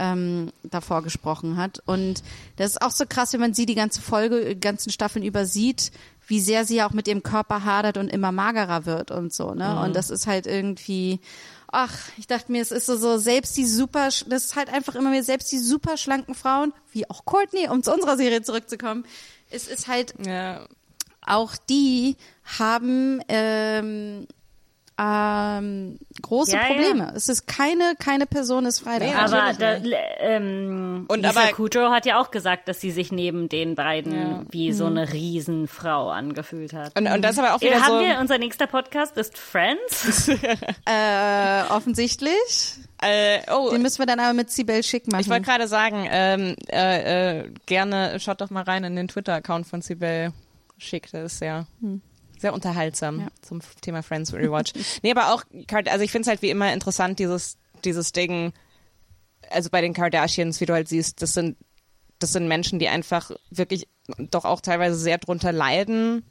ähm, 0.01 0.51
davor 0.63 1.03
gesprochen 1.03 1.57
hat. 1.57 1.83
Und 1.87 2.23
das 2.57 2.71
ist 2.71 2.83
auch 2.83 2.91
so 2.91 3.05
krass, 3.07 3.33
wenn 3.33 3.41
man 3.41 3.55
sie 3.55 3.67
die 3.67 3.75
ganze 3.75 4.01
Folge, 4.01 4.55
die 4.55 4.61
ganzen 4.61 4.91
Staffeln 4.91 5.25
über 5.25 5.45
sieht, 5.45 5.93
wie 6.27 6.41
sehr 6.41 6.65
sie 6.65 6.83
auch 6.83 6.93
mit 6.93 7.07
ihrem 7.07 7.23
Körper 7.23 7.65
hadert 7.65 7.99
und 7.99 8.09
immer 8.09 8.33
magerer 8.33 8.87
wird 8.87 9.11
und 9.11 9.33
so, 9.33 9.53
ne? 9.53 9.81
Und 9.83 9.95
das 9.97 10.11
ist 10.11 10.27
halt 10.27 10.47
irgendwie, 10.47 11.21
ach, 11.69 11.97
ich 12.17 12.27
dachte 12.27 12.51
mir, 12.51 12.63
es 12.63 12.71
ist 12.71 12.87
so, 12.87 12.97
so 12.97 13.19
selbst 13.19 13.57
die 13.57 13.67
super, 13.67 14.05
das 14.05 14.45
ist 14.45 14.57
halt 14.57 14.73
einfach 14.73 14.95
immer 14.95 15.11
mehr, 15.11 15.25
selbst 15.25 15.53
die 15.53 15.59
super 15.59 15.97
schlanken 15.97 16.35
Frauen, 16.35 16.73
wie 16.93 17.09
auch 17.11 17.25
Courtney, 17.25 17.69
um 17.69 17.83
zu 17.83 17.93
unserer 17.93 18.17
Serie 18.17 18.43
zurückzukommen, 18.43 19.05
es 19.51 19.69
ist 19.69 19.89
halt 19.89 20.15
Ja. 20.25 20.67
auch 21.27 21.57
die 21.69 22.17
haben 22.59 23.21
ähm, 23.29 24.27
ähm, 25.03 25.99
große 26.21 26.53
Ja, 26.53 26.59
ja. 26.63 26.67
Probleme. 26.67 27.13
Es 27.17 27.29
ist 27.31 27.47
keine, 27.47 27.95
keine 27.99 28.27
Person 28.27 28.67
ist 28.67 28.81
frei. 28.81 28.99
Nee. 28.99 29.15
Aber 29.15 29.53
da, 29.59 29.77
ähm, 30.19 31.07
Und 31.09 31.23
Lisa 31.23 31.41
aber- 31.41 31.53
Kudrow 31.53 31.91
hat 31.91 32.05
ja 32.05 32.21
auch 32.21 32.31
gesagt, 32.31 32.69
dass 32.69 32.81
sie 32.81 32.91
sich 32.91 33.11
neben 33.11 33.49
den 33.49 33.75
beiden 33.75 34.13
Ja. 34.13 34.43
wie 34.51 34.73
so 34.73 34.87
eine 34.87 35.13
Riesenfrau 35.13 36.11
angefühlt 36.11 36.73
hat. 36.75 36.99
Und, 36.99 37.07
und 37.07 37.23
das 37.23 37.39
aber 37.39 37.55
auch 37.55 37.63
Äh, 37.63 37.67
wieder 37.71 37.81
haben 37.81 37.99
so. 37.99 38.05
wir, 38.05 38.19
unser 38.21 38.39
nächster 38.39 38.67
Podcast 38.67 39.17
ist 39.17 39.39
Friends. 39.39 40.31
Äh, 40.87 41.63
offensichtlich. 41.71 42.75
Äh, 43.03 43.41
oh, 43.53 43.71
Den 43.71 43.83
müssen 43.83 43.99
wir 43.99 44.07
dann 44.07 44.21
aber 44.21 44.35
mit 44.35 44.51
Sibel 44.51 44.83
schick 44.83 45.07
machen. 45.11 45.21
ich 45.23 45.29
wollte 45.31 45.43
gerade 45.47 45.69
sagen, 45.69 46.07
ähm, 46.11 46.57
äh, 46.69 47.41
äh, 47.41 47.51
gerne 47.67 48.19
schaut 48.21 48.41
doch 48.41 48.51
mal 48.51 48.63
rein 48.65 48.85
in 48.85 48.97
den 48.97 49.09
Twitter-Account 49.09 49.67
von 49.67 49.81
Sibel 49.83 50.33
Schick. 50.79 51.11
Das 51.13 51.33
ist 51.33 51.39
sehr, 51.39 51.67
sehr 52.41 52.55
unterhaltsam 52.55 53.21
Ja. 53.21 53.29
zum 53.43 53.61
Thema 53.81 54.03
Friends 54.03 54.33
Rewatch. 54.33 54.73
nee, 55.03 55.11
aber 55.11 55.33
auch, 55.35 55.45
also 55.87 56.05
ich 56.05 56.11
finde 56.11 56.23
es 56.23 56.29
halt 56.29 56.43
wie 56.43 56.51
immer 56.51 56.73
interessant, 56.73 57.19
dieses, 57.19 57.57
dieses 57.85 58.13
Ding, 58.13 58.53
also 59.51 59.69
bei 59.71 59.81
den 59.81 59.95
Kardashians, 59.95 60.61
wie 60.61 60.67
du 60.67 60.73
halt 60.75 60.89
siehst, 60.89 61.23
das 61.23 61.35
sind, 61.35 61.57
das 62.19 62.33
sind 62.33 62.49
Menschen, 62.49 62.79
die 62.79 62.89
einfach 62.89 63.31
wirklich 63.51 63.89
doch 64.19 64.45
auch 64.45 64.61
teilweise 64.61 64.97
sehr 64.97 65.19
drunter 65.19 65.53
leiden 65.53 66.25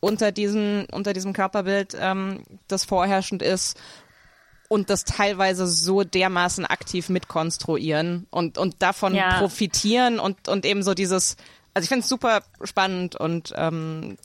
unter 0.00 0.32
diesem, 0.32 0.86
unter 0.92 1.12
diesem 1.12 1.32
Körperbild, 1.32 1.96
ähm, 1.98 2.42
das 2.68 2.84
vorherrschend 2.84 3.40
ist 3.42 3.78
und 4.68 4.90
das 4.90 5.04
teilweise 5.04 5.66
so 5.66 6.02
dermaßen 6.02 6.64
aktiv 6.66 7.08
mitkonstruieren 7.08 8.26
und, 8.30 8.58
und 8.58 8.82
davon 8.82 9.14
Ja. 9.14 9.38
profitieren 9.38 10.18
und, 10.18 10.48
und 10.48 10.64
eben 10.66 10.82
so 10.82 10.94
dieses, 10.94 11.36
also 11.74 11.84
ich 11.84 11.88
finde 11.88 12.02
es 12.02 12.08
super 12.08 12.42
spannend 12.64 13.16
und 13.16 13.52
ähm, 13.56 14.16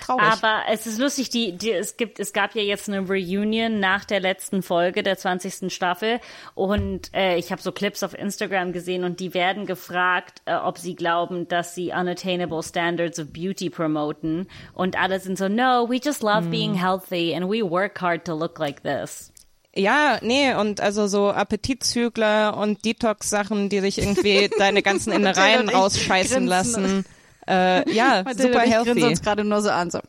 traurig. 0.00 0.24
Aber 0.24 0.62
es 0.70 0.86
ist 0.86 0.98
lustig, 0.98 1.30
die, 1.30 1.56
die, 1.56 1.72
es 1.72 1.96
gibt, 1.96 2.20
es 2.20 2.32
gab 2.32 2.54
ja 2.54 2.62
jetzt 2.62 2.88
eine 2.88 3.00
Reunion 3.00 3.80
nach 3.80 4.04
der 4.04 4.20
letzten 4.20 4.62
Folge 4.62 5.02
der 5.02 5.16
20. 5.16 5.72
Staffel 5.72 6.20
und 6.54 7.14
äh, 7.14 7.36
ich 7.36 7.52
habe 7.52 7.62
so 7.62 7.72
Clips 7.72 8.02
auf 8.02 8.14
Instagram 8.14 8.72
gesehen 8.72 9.04
und 9.04 9.20
die 9.20 9.34
werden 9.34 9.66
gefragt, 9.66 10.42
äh, 10.46 10.54
ob 10.54 10.78
sie 10.78 10.94
glauben, 10.94 11.48
dass 11.48 11.74
sie 11.74 11.92
unattainable 11.92 12.62
standards 12.62 13.18
of 13.18 13.32
beauty 13.32 13.70
promoten 13.70 14.48
und 14.74 14.98
alle 15.00 15.20
sind 15.20 15.38
so, 15.38 15.48
no, 15.48 15.88
we 15.88 15.96
just 15.96 16.22
love 16.22 16.48
being 16.48 16.74
healthy 16.74 17.34
and 17.34 17.48
we 17.48 17.62
work 17.62 18.00
hard 18.00 18.24
to 18.24 18.34
look 18.34 18.58
like 18.58 18.82
this. 18.82 19.32
Ja, 19.78 20.18
nee, 20.22 20.54
und 20.54 20.80
also 20.80 21.06
so 21.06 21.30
Appetitzügler 21.30 22.56
und 22.56 22.84
Detox-Sachen, 22.84 23.68
die 23.68 23.80
sich 23.80 23.98
irgendwie 23.98 24.48
deine 24.58 24.82
ganzen 24.82 25.12
Innereien 25.12 25.68
rausscheißen 25.68 26.46
lassen. 26.46 27.04
Äh, 27.48 27.90
ja, 27.92 28.22
Mathilde 28.24 28.42
super 28.52 28.58
und 28.58 28.64
ich 28.66 28.72
healthy. 28.72 29.02
uns 29.04 29.22
gerade 29.22 29.44
nur 29.44 29.62
so 29.62 29.70
an. 29.70 29.90
So. 29.90 30.00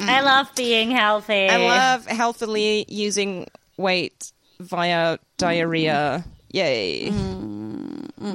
I 0.00 0.20
love 0.20 0.48
being 0.56 0.90
healthy. 0.90 1.46
I 1.48 1.56
love 1.68 2.06
healthily 2.06 2.86
using 2.88 3.46
weight 3.76 4.32
via 4.58 5.18
diarrhea. 5.38 6.24
Yay. 6.52 7.12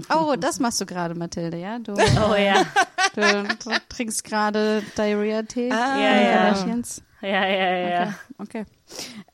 Oh, 0.09 0.35
das 0.37 0.59
machst 0.59 0.81
du 0.81 0.85
gerade, 0.85 1.15
Mathilde, 1.15 1.57
ja? 1.57 1.79
Du, 1.79 1.93
oh 2.29 2.35
ja, 2.35 2.65
du 3.15 3.21
tr- 3.21 3.81
trinkst 3.89 4.23
gerade 4.23 4.81
Diarrhea-Tee? 4.97 5.71
Ah. 5.71 5.97
Ja, 5.97 6.21
ja. 6.21 6.83
Ja, 7.21 7.45
ja, 7.47 7.89
ja. 7.89 8.13
Okay. 8.37 8.65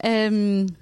Ähm, 0.01 0.75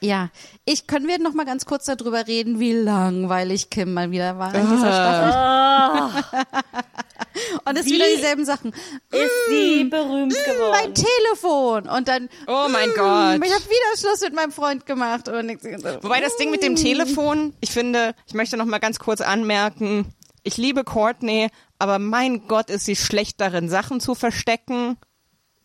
ja, 0.00 0.30
ich 0.64 0.86
können 0.86 1.06
wir 1.08 1.18
noch 1.18 1.34
mal 1.34 1.44
ganz 1.44 1.66
kurz 1.66 1.86
darüber 1.86 2.26
reden, 2.26 2.60
wie 2.60 2.72
langweilig 2.72 3.70
Kim 3.70 3.94
mal 3.94 4.10
wieder 4.10 4.38
war 4.38 4.54
in 4.54 4.68
dieser 4.68 4.92
Staffel. 4.92 6.24
Und 7.64 7.76
es 7.78 7.86
Wie 7.86 7.94
wieder 7.94 8.06
dieselben 8.14 8.44
Sachen. 8.44 8.72
Ist 8.72 9.30
sie 9.48 9.84
berühmt 9.84 10.34
Mein 10.34 10.54
geworden? 10.54 10.94
Telefon. 10.94 11.88
Und 11.88 12.08
dann, 12.08 12.28
Oh 12.46 12.66
mein 12.68 12.90
mm, 12.90 12.94
Gott. 12.94 13.46
ich 13.46 13.54
habe 13.54 13.64
wieder 13.64 13.96
Schluss 13.96 14.20
mit 14.22 14.34
meinem 14.34 14.52
Freund 14.52 14.86
gemacht. 14.86 15.28
Und 15.28 15.60
so, 15.60 15.68
Wobei 16.02 16.20
das 16.20 16.36
Ding 16.36 16.50
mit 16.50 16.62
dem 16.62 16.76
Telefon, 16.76 17.54
ich 17.60 17.70
finde, 17.70 18.14
ich 18.26 18.34
möchte 18.34 18.56
noch 18.56 18.64
mal 18.64 18.78
ganz 18.78 18.98
kurz 18.98 19.20
anmerken, 19.20 20.12
ich 20.42 20.56
liebe 20.56 20.84
Courtney, 20.84 21.48
aber 21.78 21.98
mein 21.98 22.48
Gott, 22.48 22.70
ist 22.70 22.86
sie 22.86 22.96
schlecht 22.96 23.40
darin, 23.40 23.68
Sachen 23.68 24.00
zu 24.00 24.14
verstecken. 24.14 24.96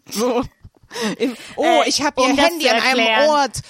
So. 0.10 0.44
Oh, 1.56 1.64
Äh, 1.64 1.90
ich 1.90 2.02
habe 2.03 2.22
um 2.22 2.30
ihr 2.30 2.36
das 2.36 2.45
Handy 2.45 2.70
an 2.70 2.82
einem. 2.82 3.30
Ort, 3.30 3.61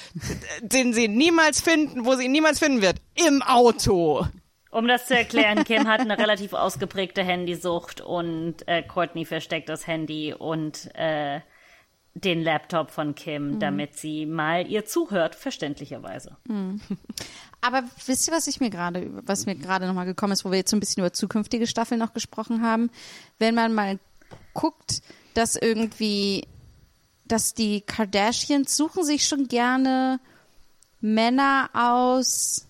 den 0.61 0.93
sie 0.93 1.07
niemals 1.07 1.61
finden, 1.61 2.05
wo 2.05 2.15
sie 2.15 2.25
ihn 2.25 2.31
niemals 2.31 2.59
finden 2.59 2.81
wird. 2.81 2.97
Im 3.15 3.41
Auto. 3.41 4.25
Um 4.71 4.87
das 4.87 5.05
zu 5.07 5.15
erklären, 5.15 5.63
Kim 5.65 5.87
hat 5.87 5.99
eine 5.99 6.17
relativ 6.17 6.53
ausgeprägte 6.53 7.23
Handysucht 7.23 8.01
und 8.01 8.67
äh, 8.67 8.81
Courtney 8.81 9.23
versteckt 9.25 9.69
das 9.69 9.85
Handy 9.85 10.33
und 10.33 10.89
äh, 10.95 11.41
den 12.15 12.41
Laptop 12.43 12.91
von 12.91 13.15
Kim, 13.15 13.59
damit 13.59 13.95
sie 13.97 14.25
mal 14.25 14.67
ihr 14.67 14.85
zuhört, 14.85 15.35
verständlicherweise. 15.35 16.37
Aber 17.61 17.83
wisst 18.05 18.27
ihr, 18.27 18.33
was 18.33 18.47
ich 18.47 18.59
mir 18.59 18.69
gerade, 18.69 19.09
was 19.25 19.45
mir 19.45 19.55
gerade 19.55 19.87
nochmal 19.87 20.05
gekommen 20.05 20.33
ist, 20.33 20.43
wo 20.45 20.51
wir 20.51 20.57
jetzt 20.57 20.69
so 20.71 20.77
ein 20.77 20.79
bisschen 20.79 21.01
über 21.01 21.13
zukünftige 21.13 21.65
Staffeln 21.67 21.99
noch 21.99 22.13
gesprochen 22.13 22.61
haben? 22.61 22.91
Wenn 23.39 23.55
man 23.55 23.73
mal 23.73 23.99
guckt, 24.53 25.01
dass 25.33 25.55
irgendwie, 25.55 26.45
dass 27.34 27.55
die 27.55 27.81
Kardashians 27.81 28.77
suchen 28.77 29.03
sich 29.03 29.27
schon 29.27 29.47
gerne 29.47 30.19
Männer 31.01 31.72
aus, 31.73 32.68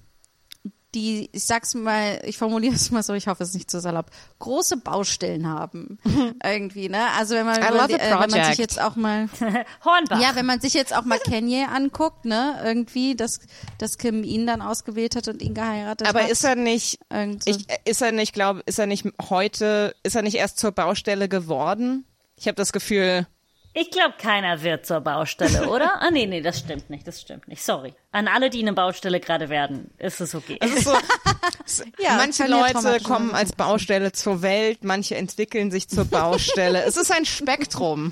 die, 0.96 1.30
ich 1.34 1.44
sag's 1.44 1.74
mal, 1.74 2.22
ich 2.24 2.38
formuliere 2.38 2.74
es 2.74 2.90
mal 2.90 3.04
so, 3.04 3.14
ich 3.14 3.28
hoffe 3.28 3.44
es 3.44 3.50
ist 3.50 3.56
nicht 3.56 3.70
zu 3.70 3.82
salopp, 3.82 4.10
große 4.40 4.78
Baustellen 4.78 5.50
haben. 5.50 6.00
irgendwie, 6.46 6.88
ne? 6.88 7.12
Also 7.18 7.36
wenn 7.36 7.46
man, 7.46 7.56
the 7.56 7.96
äh, 7.96 8.12
wenn 8.12 8.30
man 8.30 8.46
sich 8.46 8.58
jetzt 8.58 8.80
auch 8.80 8.96
mal 8.96 9.28
Hornbach. 9.84 10.22
ja, 10.22 10.34
wenn 10.36 10.46
man 10.46 10.62
sich 10.62 10.74
jetzt 10.74 10.96
auch 10.96 11.04
mal 11.04 11.20
Kanye 11.20 11.66
anguckt, 11.70 12.24
ne, 12.24 12.62
irgendwie, 12.64 13.16
dass, 13.16 13.42
dass 13.80 13.98
Kim 13.98 14.24
ihn 14.24 14.48
dann 14.48 14.62
ausgewählt 14.62 15.18
hat 15.18 15.28
und 15.28 15.42
ihn 15.42 15.54
geheiratet 15.54 16.08
Aber 16.08 16.24
hat. 16.24 16.30
ist 16.30 16.46
er 16.46 16.56
nicht, 16.56 17.00
Irgend 17.12 17.44
so. 17.44 17.52
ich, 17.52 17.68
ist 17.84 18.02
er 18.02 18.14
nicht, 18.14 18.32
glaube, 18.32 18.62
ist 18.66 18.80
er 18.80 18.86
nicht 18.86 19.06
heute, 19.30 19.94
ist 20.04 20.16
er 20.16 20.22
nicht 20.22 20.36
erst 20.36 20.58
zur 20.58 20.72
Baustelle 20.72 21.28
geworden? 21.28 22.06
Ich 22.38 22.48
habe 22.48 22.56
das 22.56 22.72
Gefühl, 22.72 23.28
Ich 23.76 23.90
glaube, 23.90 24.14
keiner 24.20 24.62
wird 24.62 24.86
zur 24.86 25.02
Baustelle, 25.02 25.68
oder? 25.68 26.00
Ah, 26.02 26.12
nee, 26.12 26.28
nee, 26.28 26.42
das 26.42 26.60
stimmt 26.60 26.90
nicht, 26.92 27.08
das 27.08 27.20
stimmt 27.20 27.48
nicht. 27.48 27.64
Sorry. 27.64 27.96
An 28.12 28.28
alle, 28.28 28.52
die 28.52 28.62
eine 28.62 28.74
Baustelle 28.74 29.20
gerade 29.20 29.50
werden, 29.50 29.90
ist 29.98 30.22
es 30.22 30.36
okay. 30.36 30.58
es 30.62 30.74
ist 30.74 30.84
so, 30.86 30.94
Ja, 32.00 32.16
manche 32.18 32.46
Leute 32.46 33.00
kommen 33.04 33.34
als 33.34 33.54
Baustelle 33.54 34.12
zur 34.12 34.44
Welt, 34.44 34.84
manche 34.84 35.16
entwickeln 35.16 35.72
sich 35.72 35.90
zur 35.90 36.06
Baustelle. 36.06 36.84
es 36.84 36.98
ist 36.98 37.12
ein 37.12 37.26
Spektrum. 37.26 38.12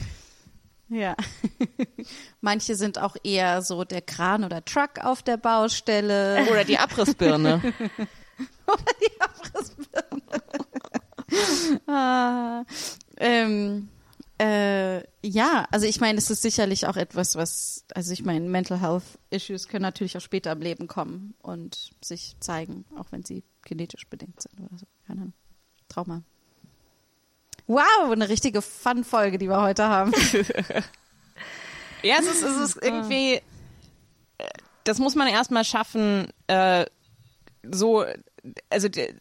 ja. 0.90 1.16
Manche 2.44 2.74
sind 2.74 2.98
auch 2.98 3.16
eher 3.24 3.62
so 3.62 3.84
der 3.84 4.02
Kran 4.02 4.44
oder 4.44 4.66
Truck 4.66 4.98
auf 5.04 5.22
der 5.22 5.38
Baustelle. 5.38 6.44
Oder 6.50 6.64
die 6.64 6.80
Abrissbirne. 6.80 7.62
Ah, 11.88 12.64
ähm, 13.18 13.88
äh, 14.42 15.04
ja, 15.24 15.68
also 15.72 15.86
ich 15.86 16.00
meine, 16.00 16.18
es 16.18 16.30
ist 16.32 16.42
sicherlich 16.42 16.88
auch 16.88 16.98
etwas, 16.98 17.36
was, 17.36 17.86
also 17.94 18.12
ich 18.12 18.24
meine, 18.24 18.48
Mental 18.48 18.82
Health 18.82 19.04
Issues 19.30 19.68
können 19.68 19.84
natürlich 19.84 20.18
auch 20.18 20.22
später 20.22 20.52
im 20.52 20.62
Leben 20.62 20.88
kommen 20.88 21.36
und 21.42 21.92
sich 22.02 22.36
zeigen, 22.40 22.86
auch 22.98 23.12
wenn 23.12 23.24
sie 23.24 23.44
genetisch 23.64 24.08
bedingt 24.10 24.42
sind 24.42 24.60
oder 24.60 24.78
so. 24.78 24.88
Keine 25.06 25.22
Ahnung. 25.22 25.34
Trauma. 25.90 26.24
Wow, 27.68 28.12
eine 28.12 28.30
richtige 28.30 28.62
Fun-Folge, 28.62 29.38
die 29.38 29.48
wir 29.48 29.62
heute 29.62 29.88
haben. 29.88 30.12
Ja, 32.04 32.16
es 32.20 32.26
ist, 32.26 32.42
es 32.42 32.58
ist 32.58 32.84
irgendwie, 32.84 33.36
äh, 33.36 33.42
das 34.84 34.98
muss 35.00 35.16
man 35.16 35.28
erstmal 35.28 35.64
schaffen, 35.64 36.28
äh, 36.48 36.86
so, 37.70 38.06
also 38.72 38.90
die, 38.90 39.14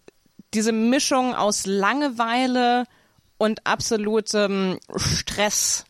diese 0.54 0.72
Mischung 0.72 1.34
aus 1.34 1.66
Langeweile 1.66 2.84
und 3.40 3.66
absolutem 3.66 4.78
Stress 4.96 5.86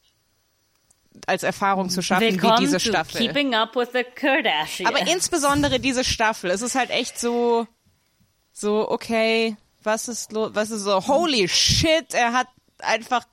als 1.26 1.42
Erfahrung 1.42 1.90
zu 1.90 2.00
schaffen, 2.00 2.22
Willkommen 2.22 2.58
wie 2.58 2.64
diese 2.66 2.78
Staffel. 2.78 3.20
Keeping 3.20 3.56
Up 3.56 3.74
with 3.74 3.88
the 3.92 4.04
Kardashians. 4.04 4.88
Aber 4.88 5.10
insbesondere 5.10 5.80
diese 5.80 6.04
Staffel, 6.04 6.52
es 6.52 6.62
ist 6.62 6.76
halt 6.76 6.90
echt 6.90 7.18
so, 7.18 7.66
so, 8.52 8.88
okay, 8.88 9.56
was 9.82 10.06
ist 10.06 10.30
los, 10.30 10.54
was 10.54 10.70
ist 10.70 10.84
so, 10.84 11.04
holy 11.08 11.48
shit, 11.48 12.14
er 12.14 12.34
hat 12.34 12.46
einfach 12.78 13.24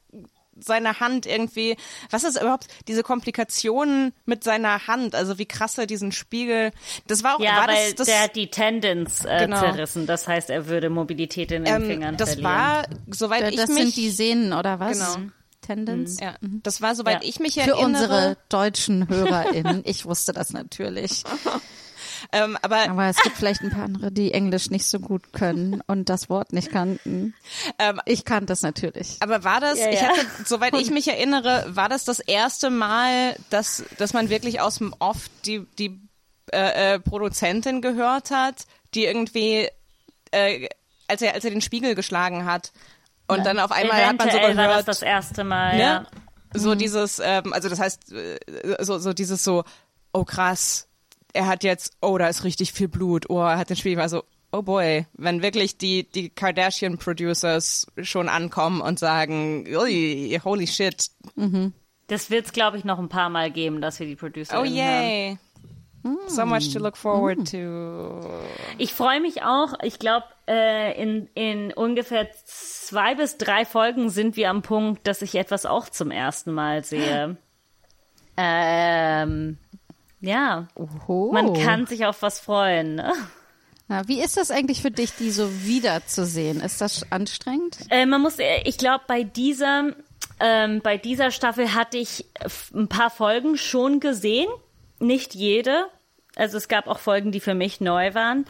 seine 0.59 0.99
Hand 0.99 1.25
irgendwie, 1.25 1.75
was 2.09 2.23
ist 2.23 2.39
überhaupt 2.39 2.67
diese 2.87 3.03
Komplikationen 3.03 4.13
mit 4.25 4.43
seiner 4.43 4.87
Hand, 4.87 5.15
also 5.15 5.37
wie 5.37 5.45
krass 5.45 5.77
er 5.77 5.85
diesen 5.85 6.11
Spiegel, 6.11 6.71
das 7.07 7.23
war 7.23 7.35
auch, 7.35 7.39
ja, 7.39 7.57
war 7.57 7.67
weil 7.67 7.87
das, 7.93 7.95
das, 7.95 8.07
der 8.07 8.23
hat 8.23 8.35
die 8.35 8.47
Tendons 8.49 9.25
äh, 9.25 9.39
Genau. 9.45 9.59
zerrissen. 9.59 10.05
Das 10.07 10.27
heißt, 10.27 10.49
er 10.49 10.67
würde 10.67 10.89
Mobilität 10.89 11.51
in 11.51 11.65
den 11.65 11.75
ähm, 11.81 11.85
Fingern 11.87 12.17
das 12.17 12.29
verlieren. 12.35 12.51
war, 12.51 12.87
soweit 13.11 13.41
Das 13.43 13.51
ich 13.51 13.67
mich, 13.75 13.83
sind 13.83 13.95
die 13.97 14.09
Sehnen, 14.09 14.53
oder 14.53 14.79
was? 14.79 15.15
Genau. 15.15 15.29
Tendons? 15.61 16.19
ja, 16.21 16.35
das 16.41 16.81
war, 16.81 16.95
soweit 16.95 17.23
Ja. 17.23 17.29
ich 17.29 17.39
mich 17.39 17.55
Für 17.55 17.61
erinnere, 17.61 17.83
unsere 17.85 18.37
deutschen 18.49 19.09
HörerInnen. 19.09 19.81
Ich 19.85 20.05
wusste 20.05 20.31
das 20.31 20.51
natürlich. 20.53 21.23
ähm, 22.31 22.57
aber 22.61 22.89
Aber 22.89 23.05
es 23.05 23.17
gibt 23.17 23.37
vielleicht 23.37 23.61
ein 23.61 23.69
paar 23.69 23.85
andere, 23.85 24.11
die 24.11 24.33
Englisch 24.33 24.69
nicht 24.69 24.85
so 24.85 24.99
gut 24.99 25.33
können 25.33 25.81
und 25.87 26.09
das 26.09 26.29
Wort 26.29 26.53
nicht 26.53 26.71
kannten. 26.71 27.33
Ähm, 27.79 27.99
ich 28.05 28.25
kannte 28.25 28.53
es 28.53 28.61
natürlich. 28.61 29.17
Aber 29.19 29.43
war 29.43 29.59
das, 29.59 29.79
Ja, 29.79 29.89
ich 29.89 30.01
ja. 30.01 30.09
hatte, 30.09 30.25
soweit 30.45 30.73
ich 30.75 30.89
mich 30.91 31.07
erinnere, 31.07 31.65
war 31.69 31.89
das 31.89 32.05
das 32.05 32.19
erste 32.19 32.69
Mal, 32.69 33.35
dass, 33.49 33.83
dass 33.97 34.13
man 34.13 34.29
wirklich 34.29 34.61
aus 34.61 34.77
dem 34.77 34.93
Off 34.99 35.29
die, 35.45 35.65
die 35.77 35.99
äh, 36.53 36.95
äh, 36.95 36.99
Produzentin 36.99 37.81
gehört 37.81 38.31
hat, 38.31 38.65
die 38.93 39.05
irgendwie, 39.05 39.67
äh, 40.31 40.69
als 41.07 41.21
er, 41.21 41.33
als 41.33 41.43
er 41.43 41.51
den 41.51 41.61
Spiegel 41.61 41.93
geschlagen 41.93 42.45
hat. 42.45 42.71
Und 43.27 43.45
dann 43.45 43.59
auf 43.59 43.71
einmal 43.71 44.05
hat 44.05 44.17
man 44.17 44.29
so 44.29 44.37
Eventuell 44.37 44.57
war 44.57 44.67
das 44.67 44.85
gehört, 44.85 44.87
das 44.87 45.01
erste 45.01 45.43
Mal, 45.43 45.75
ne? 45.75 45.81
ja. 45.81 46.07
so 46.53 46.75
dieses, 46.75 47.19
ähm, 47.19 47.51
also 47.51 47.67
das 47.67 47.79
heißt, 47.79 48.13
äh, 48.13 48.37
so, 48.79 48.97
so 48.99 49.11
dieses 49.11 49.43
so, 49.43 49.65
oh 50.13 50.23
krass, 50.23 50.86
er 51.37 51.47
hat 51.47 51.63
jetzt, 51.63 51.93
oh, 52.01 52.17
da 52.17 52.27
ist 52.27 52.43
richtig 52.43 52.73
viel 52.73 52.87
Blut, 52.87 53.29
oh, 53.29 53.39
er 53.39 53.57
hat 53.57 53.69
den 53.69 53.77
Spiegel, 53.77 54.01
also, 54.01 54.23
oh 54.51 54.63
boy, 54.63 55.05
wenn 55.13 55.43
wirklich 55.43 55.77
die, 55.77 56.09
die 56.09 56.29
Kardashian-Producers 56.29 57.87
schon 58.01 58.27
ankommen 58.27 58.81
und 58.81 58.97
sagen, 58.97 59.67
ui, 59.67 60.39
holy 60.43 60.67
shit, 60.67 61.11
Das 62.07 62.29
wird's, 62.29 62.53
glaube 62.53 62.77
ich, 62.77 62.85
noch 62.85 62.99
ein 62.99 63.09
paar 63.09 63.29
Mal 63.29 63.51
geben, 63.51 63.81
dass 63.81 63.99
wir 63.99 64.07
die 64.07 64.15
Producer 64.15 64.61
oh 64.61 64.63
yay. 64.63 65.37
So 66.27 66.45
much 66.45 66.71
to 66.71 66.79
look 66.79 66.95
forward 66.95 67.51
to. 67.51 68.23
Ich 68.77 68.93
freue 68.93 69.19
mich 69.19 69.43
auch. 69.43 69.73
Ich 69.83 69.99
glaube, 69.99 70.25
äh, 70.47 71.01
in, 71.01 71.27
in 71.33 71.73
ungefähr 71.73 72.29
zwei 72.45 73.15
bis 73.15 73.37
drei 73.37 73.65
Folgen 73.65 74.09
sind 74.09 74.37
wir 74.37 74.49
am 74.49 74.61
Punkt, 74.61 75.05
dass 75.05 75.21
ich 75.21 75.35
etwas 75.35 75.65
auch 75.65 75.89
zum 75.89 76.09
ersten 76.11 76.53
Mal 76.53 76.83
sehe. 76.83 77.37
Ähm, 78.39 79.57
ja, 80.19 80.67
Oho. 80.75 81.31
man 81.33 81.53
kann 81.53 81.85
sich 81.87 82.05
auf 82.05 82.21
was 82.21 82.39
freuen. 82.39 82.95
Ne? 82.95 83.13
Na, 83.87 84.07
wie 84.07 84.21
ist 84.21 84.35
das 84.37 84.51
eigentlich 84.51 84.81
für 84.81 84.91
dich, 84.91 85.13
die 85.15 85.31
so 85.31 85.49
wiederzusehen? 85.63 86.59
Ist 86.61 86.81
das 86.81 87.09
anstrengend? 87.11 87.77
Äh, 87.89 88.05
man 88.05 88.21
muss, 88.21 88.37
äh, 88.39 88.61
ich 88.65 88.77
glaube, 88.77 89.03
bei 89.07 89.23
dieser, 89.23 89.93
ähm, 90.39 90.81
bei 90.81 90.97
dieser 90.97 91.31
Staffel 91.31 91.73
hatte 91.73 91.97
ich 91.97 92.25
f- 92.39 92.71
ein 92.75 92.87
paar 92.89 93.09
Folgen 93.09 93.55
schon 93.57 93.99
gesehen, 93.99 94.49
nicht 94.99 95.35
jede. 95.35 95.85
Also 96.35 96.57
es 96.57 96.67
gab 96.67 96.87
auch 96.87 96.99
Folgen, 96.99 97.31
die 97.31 97.39
für 97.39 97.53
mich 97.55 97.79
neu 97.79 98.13
waren. 98.13 98.45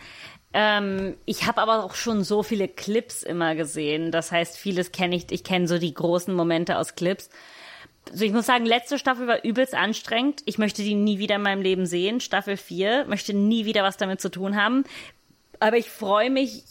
Ähm, 0.54 1.16
ich 1.26 1.46
habe 1.46 1.62
aber 1.62 1.84
auch 1.84 1.94
schon 1.94 2.24
so 2.24 2.42
viele 2.42 2.68
Clips 2.68 3.22
immer 3.22 3.54
gesehen. 3.54 4.12
Das 4.12 4.32
heißt, 4.32 4.58
vieles 4.58 4.92
kenne 4.92 5.16
ich. 5.16 5.32
Ich 5.32 5.44
kenne 5.44 5.68
so 5.68 5.78
die 5.78 5.94
großen 5.94 6.34
Momente 6.34 6.78
aus 6.80 6.96
Clips. 6.96 7.30
Also 8.12 8.26
ich 8.26 8.32
muss 8.32 8.46
sagen, 8.46 8.66
letzte 8.66 9.00
Staffel 9.00 9.28
war 9.28 9.44
übelst 9.44 9.74
anstrengend. 9.74 10.42
Ich 10.46 10.58
möchte 10.58 10.84
die 10.84 10.96
nie 10.96 11.20
wieder 11.20 11.36
in 11.36 11.42
meinem 11.42 11.62
Leben 11.62 11.86
sehen. 11.86 12.20
Staffel 12.20 12.58
4 12.58 13.06
möchte 13.06 13.34
nie 13.34 13.66
wieder 13.66 13.84
was 13.84 13.98
damit 13.98 14.22
zu 14.22 14.30
tun 14.30 14.56
haben. 14.56 14.84
Aber 15.60 15.78
ich 15.78 15.90
freue 15.90 16.30
mich 16.30 16.64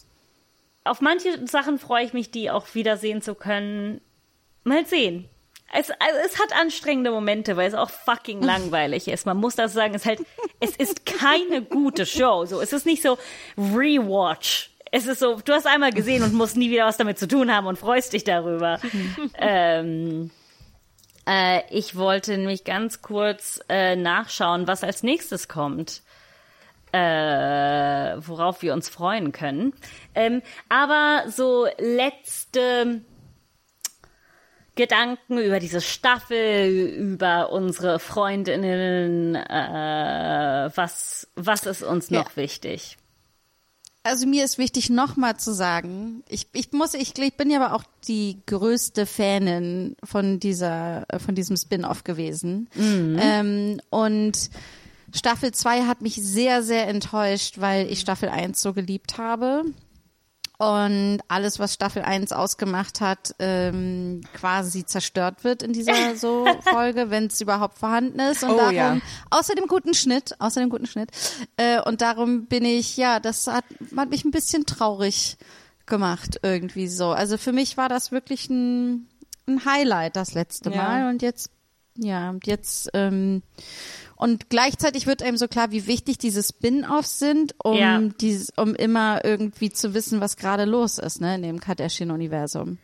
auf 0.87 1.01
manche 1.01 1.47
Sachen 1.47 1.79
freue 1.79 2.05
ich 2.05 2.13
mich, 2.13 2.31
die 2.31 2.51
auch 2.51 2.75
wiedersehen 2.75 3.23
zu 3.23 3.35
können. 3.35 4.01
Mal 4.65 4.87
sehen. 4.87 5.29
Es, 5.73 5.91
also 5.91 6.19
es 6.25 6.39
hat 6.39 6.59
anstrengende 6.59 7.11
Momente, 7.11 7.57
weil 7.57 7.69
es 7.69 7.75
auch 7.75 7.91
fucking 7.91 8.41
langweilig 8.43 9.09
ist. 9.09 9.27
Man 9.27 9.37
muss 9.37 9.57
das 9.57 9.73
sagen, 9.73 9.95
es, 9.95 10.03
ist 10.03 10.07
halt, 10.07 10.21
es 10.61 10.77
ist 10.77 11.07
keine 11.07 11.63
gute 11.63 12.07
Show. 12.07 12.47
So, 12.47 12.61
es 12.61 12.73
ist 12.73 12.87
nicht 12.87 13.03
so 13.03 13.19
Rewatch. 13.59 14.71
Es 14.93 15.07
ist 15.07 15.19
so, 15.19 15.41
du 15.45 15.53
hast 15.53 15.67
einmal 15.67 15.93
gesehen 15.93 16.23
und 16.23 16.33
musst 16.33 16.57
nie 16.57 16.71
wieder 16.71 16.87
was 16.87 16.97
damit 16.97 17.19
zu 17.19 17.27
tun 17.27 17.55
haben 17.55 17.67
und 17.67 17.77
freust 17.79 18.13
dich 18.13 18.23
darüber. 18.23 18.79
ähm, 19.39 20.31
äh, 21.27 21.62
ich 21.70 21.97
wollte 21.97 22.36
nämlich 22.36 22.65
ganz 22.65 23.03
kurz 23.03 23.61
äh, 23.69 23.97
nachschauen, 23.97 24.66
was 24.66 24.82
als 24.85 25.03
nächstes 25.03 25.48
kommt 25.48 26.03
äh, 26.93 26.98
worauf 28.19 28.62
wir 28.62 28.73
uns 28.73 28.89
freuen 28.89 29.32
können. 29.32 29.74
Ähm, 30.15 30.40
aber 30.69 31.24
so 31.28 31.66
letzte 31.78 33.03
Gedanken 34.77 35.39
über 35.39 35.59
diese 35.59 35.81
Staffel, 35.81 36.69
über 36.69 37.51
unsere 37.51 37.98
Freundinnen, 37.98 39.35
äh, 39.35 40.70
was, 40.74 41.28
was 41.35 41.66
ist 41.66 41.82
uns 41.82 42.11
noch 42.11 42.31
Ja. 42.31 42.36
wichtig? 42.36 42.97
Also 44.07 44.27
mir 44.27 44.45
ist 44.45 44.59
wichtig, 44.59 44.89
nochmal 44.89 45.37
zu 45.37 45.53
sagen, 45.53 46.23
ich, 46.28 46.47
ich 46.53 46.73
muss, 46.73 46.95
ich, 46.95 47.19
ich 47.19 47.37
bin 47.37 47.51
ja 47.51 47.61
aber 47.61 47.74
auch 47.74 47.83
die 48.07 48.39
größte 48.47 49.05
Fanin 49.05 49.97
von 50.05 50.39
dieser, 50.39 51.05
äh, 51.09 51.19
von 51.19 51.35
diesem 51.35 51.57
Spin-off 51.57 52.05
gewesen. 52.05 52.69
Ähm, 53.20 53.81
und 53.91 54.51
Staffel 55.15 55.53
2 55.53 55.83
hat 55.83 56.03
mich 56.03 56.15
sehr, 56.15 56.62
sehr 56.62 56.89
enttäuscht, 56.89 57.61
weil 57.61 57.91
ich 57.91 58.01
Staffel 58.01 58.28
1 58.28 58.61
so 58.61 58.73
geliebt 58.73 59.19
habe. 59.19 59.65
Und 60.59 61.19
alles, 61.28 61.59
was 61.59 61.74
Staffel 61.74 62.03
1 62.03 62.33
ausgemacht 62.33 63.03
hat, 63.03 63.35
ähm, 63.39 64.23
quasi 64.33 64.87
zerstört 64.87 65.45
wird 65.45 65.62
in 65.62 65.73
dieser 65.74 66.16
so 66.16 66.47
Folge, 66.62 67.11
wenn 67.11 67.27
es 67.27 67.41
überhaupt 67.43 67.78
vorhanden 67.78 68.19
ist. 68.20 68.43
Und 68.43 68.51
Oh, 68.53 68.57
darum, 68.57 68.74
ja. 68.74 68.99
außer 69.31 69.55
dem 69.55 69.66
guten 69.66 69.93
Schnitt, 69.93 70.35
außer 70.41 70.61
dem 70.61 70.70
guten 70.70 70.87
Schnitt. 70.87 71.11
Äh, 71.59 71.81
und 71.83 72.01
darum 72.01 72.47
bin 72.47 72.65
ich, 72.65 72.97
ja, 72.97 73.20
das 73.20 73.47
hat, 73.47 73.65
hat 73.97 74.09
mich 74.09 74.24
ein 74.24 74.31
bisschen 74.31 74.65
traurig 74.65 75.37
gemacht, 75.85 76.41
irgendwie 76.43 76.89
so. 76.89 77.11
Also 77.11 77.37
für 77.37 77.53
mich 77.53 77.77
war 77.77 77.89
das 77.91 78.11
wirklich 78.11 78.49
ein, 78.49 79.09
ein 79.47 79.65
Highlight 79.66 80.16
das 80.16 80.33
letzte 80.33 80.70
Ja. 80.70 80.77
Mal. 80.77 81.09
Und 81.11 81.20
jetzt, 81.20 81.51
ja, 81.99 82.35
jetzt, 82.45 82.89
ähm, 82.95 83.43
und 84.17 84.51
gleichzeitig 84.51 85.07
wird 85.07 85.23
einem 85.23 85.37
so 85.37 85.47
klar, 85.49 85.71
wie 85.71 85.87
wichtig 85.87 86.19
diese 86.19 86.43
Spin-offs 86.43 87.19
sind, 87.19 87.55
um 87.63 87.79
Ja. 87.79 88.01
dieses, 88.21 88.51
um 88.57 88.75
immer 88.75 89.25
irgendwie 89.25 89.71
zu 89.71 89.95
wissen, 89.95 90.21
was 90.21 90.37
gerade 90.37 90.65
los 90.65 90.99
ist, 90.99 91.21
ne, 91.21 91.37
in 91.37 91.43
dem 91.43 91.61
Kardashian-Universum. 91.61 92.79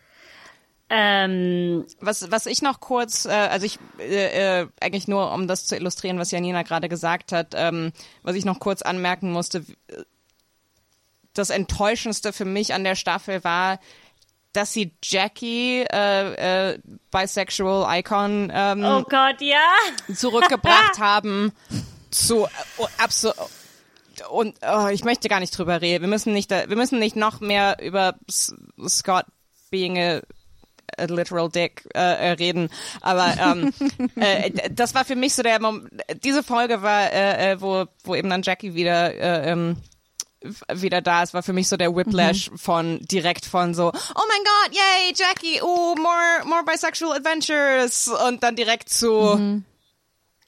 Ähm, 0.95 1.87
Was, 2.01 2.31
was 2.31 2.45
ich 2.45 2.61
noch 2.61 2.81
kurz, 2.81 3.25
äh, 3.25 3.31
also 3.31 3.65
ich 3.65 3.79
äh, 3.99 4.61
äh, 4.61 4.67
eigentlich 4.79 5.09
nur, 5.09 5.33
um 5.33 5.49
das 5.49 5.65
zu 5.67 5.75
illustrieren, 5.75 6.19
was 6.19 6.31
Janina 6.31 6.63
gerade 6.63 6.91
gesagt 6.91 7.33
hat, 7.33 7.55
ähm, 7.57 7.93
was 8.23 8.37
ich 8.37 8.45
noch 8.45 8.61
kurz 8.61 8.83
anmerken 8.83 9.33
musste, 9.33 9.65
das 11.33 11.49
Enttäuschendste 11.49 12.35
für 12.35 12.45
mich 12.45 12.75
an 12.75 12.85
der 12.85 12.95
Staffel 12.95 13.43
war, 13.43 13.81
dass 14.53 14.73
sie 14.73 14.93
Jackie, 15.03 15.85
äh, 15.91 16.73
äh, 16.73 16.79
bisexual 17.11 17.99
Icon, 17.99 18.51
ähm, 18.55 18.85
oh 18.85 19.03
Gott, 19.03 19.41
ja. 19.41 20.15
zurückgebracht 20.15 20.99
haben 20.99 21.53
zu 22.11 22.45
äh, 22.45 22.49
absolut 22.99 23.37
und 24.29 24.55
oh, 24.63 24.89
ich 24.89 25.05
möchte 25.05 25.29
gar 25.29 25.41
nicht 25.41 25.57
drüber 25.57 25.81
reden. 25.81 26.03
Wir 26.03 26.09
müssen 26.09 26.33
nicht, 26.33 26.51
wir 26.51 26.77
müssen 26.77 26.99
nicht 26.99 27.17
noch 27.17 27.41
mehr 27.41 27.79
über 27.83 28.15
S 28.29 28.55
Scott 28.87 29.25
being 29.71 29.99
a, 29.99 30.21
a 30.97 31.05
literal 31.05 31.49
dick 31.49 31.89
äh, 31.95 31.99
äh, 31.99 32.31
reden. 32.33 32.69
Aber 33.01 33.35
ähm, 33.41 33.73
äh, 34.17 34.51
das 34.71 34.95
war 34.95 35.05
für 35.05 35.17
mich 35.17 35.35
so 35.35 35.43
der 35.43 35.61
Mom 35.61 35.89
Diese 36.23 36.43
Folge 36.43 36.83
war, 36.83 37.13
äh, 37.13 37.53
äh, 37.53 37.61
wo 37.61 37.87
wo 38.05 38.15
eben 38.15 38.31
dann 38.31 38.43
Jackie 38.43 38.75
wieder 38.75 39.15
äh, 39.15 39.51
ähm, 39.51 39.77
wieder 40.73 41.01
da 41.01 41.23
ist, 41.23 41.35
war 41.35 41.43
für 41.43 41.53
mich 41.53 41.69
so 41.69 41.77
der 41.77 41.95
Whiplash 41.95 42.51
von 42.57 43.01
direkt 43.01 43.47
von 43.47 43.75
so, 43.75 43.89
oh 43.89 44.23
mein 44.29 44.45
Gott, 44.45 44.75
yay, 44.75 45.13
Jackie, 45.15 45.61
oh, 45.63 45.95
more, 45.97 46.45
more 46.47 46.65
bisexual 46.65 47.17
adventures 47.17 48.09
und 48.29 48.43
dann 48.43 48.57
direkt 48.57 48.89
zu, 48.89 49.63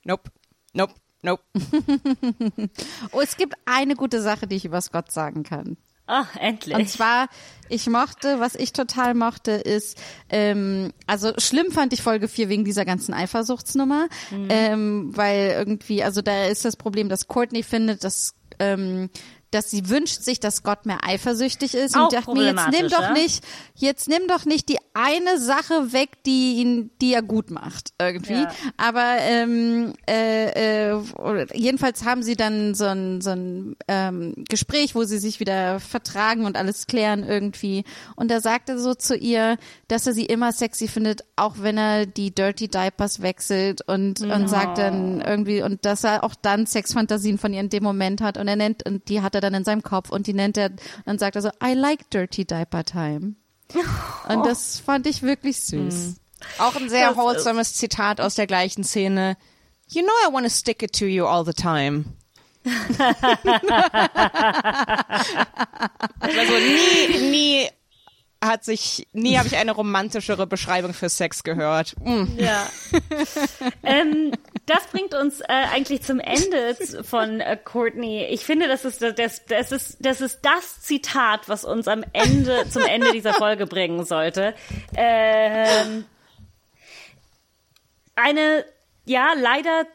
nope, 0.04 0.30
nope, 0.72 0.94
nope. 1.22 1.42
Oh, 3.12 3.20
es 3.20 3.36
gibt 3.36 3.54
eine 3.64 3.94
gute 3.94 4.20
Sache, 4.20 4.46
die 4.46 4.56
ich 4.56 4.64
über 4.64 4.80
Scott 4.80 5.10
sagen 5.12 5.42
kann. 5.42 5.76
Oh, 6.06 6.24
endlich. 6.38 6.76
Und 6.76 6.88
zwar, 6.90 7.28
ich 7.70 7.88
mochte, 7.88 8.38
was 8.38 8.54
ich 8.56 8.74
total 8.74 9.14
mochte, 9.14 9.52
ist, 9.52 9.98
ähm, 10.28 10.92
also 11.06 11.32
schlimm 11.38 11.72
fand 11.72 11.94
ich 11.94 12.02
Folge 12.02 12.28
4 12.28 12.50
wegen 12.50 12.64
dieser 12.64 12.84
ganzen 12.84 13.14
Eifersuchtsnummer, 13.14 14.08
ähm, 14.50 15.16
weil 15.16 15.54
irgendwie, 15.56 16.02
also 16.02 16.20
da 16.20 16.44
ist 16.44 16.66
das 16.66 16.76
Problem, 16.76 17.08
dass 17.08 17.26
Courtney 17.26 17.62
findet, 17.62 18.04
dass 18.04 18.34
ähm, 18.58 19.08
dass 19.54 19.70
sie 19.70 19.88
wünscht 19.88 20.22
sich, 20.22 20.40
dass 20.40 20.56
Scott 20.56 20.84
mehr 20.84 21.04
eifersüchtig 21.06 21.74
ist 21.74 21.96
Auch 21.96 22.04
und 22.04 22.12
dachte 22.12 22.32
mir, 22.32 22.46
jetzt 22.46 22.68
nimm 22.70 22.88
doch 22.88 23.12
nicht, 23.12 23.44
jetzt 23.76 24.08
nimm 24.08 24.26
doch 24.26 24.44
nicht 24.44 24.68
die 24.68 24.78
eine 24.94 25.38
Sache 25.38 25.92
weg, 25.92 26.22
die 26.26 26.56
ihn, 26.56 26.90
die 27.00 27.14
er 27.14 27.22
gut 27.22 27.50
macht 27.50 27.92
irgendwie. 28.00 28.42
Ja. 28.42 28.52
Aber 28.76 29.16
ähm, 29.20 29.92
äh, 30.08 30.94
äh, 30.94 31.00
jedenfalls 31.52 32.04
haben 32.04 32.22
sie 32.22 32.36
dann 32.36 32.74
so 32.74 32.84
ein, 32.84 33.20
so 33.20 33.30
ein 33.30 33.76
ähm, 33.86 34.34
Gespräch, 34.48 34.94
wo 34.94 35.04
sie 35.04 35.18
sich 35.18 35.38
wieder 35.38 35.78
vertragen 35.78 36.46
und 36.46 36.56
alles 36.56 36.86
klären 36.86 37.22
irgendwie. 37.22 37.84
Und 38.16 38.30
da 38.30 38.40
sagt 38.40 38.68
er 38.68 38.78
so 38.78 38.94
zu 38.94 39.16
ihr, 39.16 39.56
dass 39.86 40.06
er 40.06 40.14
sie 40.14 40.26
immer 40.26 40.52
sexy 40.52 40.88
findet, 40.88 41.22
auch 41.36 41.56
wenn 41.58 41.78
er 41.78 42.06
die 42.06 42.34
Dirty 42.34 42.68
Diapers 42.68 43.22
wechselt 43.22 43.82
und, 43.86 44.20
und 44.20 44.48
sagt 44.48 44.78
dann 44.78 45.20
irgendwie, 45.20 45.62
und 45.62 45.84
dass 45.84 46.04
er 46.04 46.24
auch 46.24 46.34
dann 46.40 46.66
Sexfantasien 46.66 47.38
von 47.38 47.52
ihr 47.52 47.60
in 47.60 47.68
dem 47.68 47.84
Moment 47.84 48.20
hat. 48.20 48.36
Und 48.38 48.48
er 48.48 48.56
nennt, 48.56 48.84
und 48.86 49.08
die 49.08 49.20
hat 49.20 49.34
er 49.34 49.43
dann 49.44 49.54
in 49.54 49.64
seinem 49.64 49.82
Kopf 49.82 50.10
und 50.10 50.26
die 50.26 50.34
nennt 50.34 50.56
er, 50.56 50.70
und 50.70 50.80
dann 51.06 51.18
sagt 51.18 51.36
er 51.36 51.42
so, 51.42 51.50
I 51.62 51.74
like 51.74 52.10
Dirty 52.10 52.44
Diaper 52.44 52.84
Time. 52.84 53.34
Und 54.28 54.46
das 54.46 54.78
fand 54.78 55.06
ich 55.06 55.22
wirklich 55.22 55.60
süß. 55.60 56.16
Auch 56.58 56.76
ein 56.76 56.88
sehr 56.88 57.08
Das, 57.08 57.16
äh, 57.16 57.20
wholesomes 57.20 57.74
Zitat 57.74 58.20
aus 58.20 58.34
der 58.34 58.46
gleichen 58.46 58.84
Szene. 58.84 59.36
You 59.88 60.02
know 60.02 60.12
I 60.28 60.32
want 60.32 60.46
to 60.46 60.50
stick 60.50 60.82
it 60.82 60.92
to 60.98 61.06
you 61.06 61.26
all 61.26 61.44
the 61.44 61.52
time. 61.52 62.04
also 66.20 66.54
nie, 66.58 67.30
nie 67.30 67.68
hat 68.44 68.64
sich, 68.64 69.06
nie 69.12 69.36
habe 69.38 69.48
ich 69.48 69.56
eine 69.56 69.72
romantischere 69.72 70.46
Beschreibung 70.46 70.94
für 70.94 71.08
Sex 71.08 71.42
gehört. 71.42 71.94
Mm. 72.00 72.24
Ja. 72.38 72.68
ähm, 73.82 74.32
das 74.66 74.86
bringt 74.86 75.14
uns 75.14 75.40
äh, 75.40 75.44
eigentlich 75.48 76.02
zum 76.02 76.20
Ende 76.20 76.76
von 77.02 77.40
äh, 77.40 77.56
Courtney. 77.62 78.24
Ich 78.30 78.44
finde, 78.44 78.68
das 78.68 78.84
ist 78.84 79.02
das, 79.02 79.44
das 79.46 79.72
ist 79.72 79.96
das 80.00 80.20
ist 80.20 80.40
das 80.42 80.80
Zitat, 80.80 81.48
was 81.48 81.64
uns 81.64 81.88
am 81.88 82.04
Ende 82.12 82.68
zum 82.70 82.82
Ende 82.84 83.12
dieser 83.12 83.34
Folge 83.34 83.66
bringen 83.66 84.04
sollte. 84.04 84.54
Ähm, 84.96 86.04
eine 88.14 88.64
ja 89.04 89.32
leider 89.36 89.86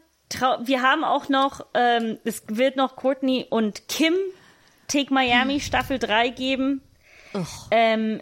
wir 0.62 0.84
haben 0.84 1.04
auch 1.04 1.28
noch 1.30 1.66
ähm, 1.74 2.20
es 2.24 2.44
wird 2.48 2.76
noch 2.76 2.96
Courtney 2.96 3.48
und 3.50 3.88
Kim 3.88 4.14
Take 4.88 5.14
Miami 5.14 5.60
Staffel 5.60 6.00
3 6.00 6.30
geben. 6.30 6.82
Ähm, 7.72 8.22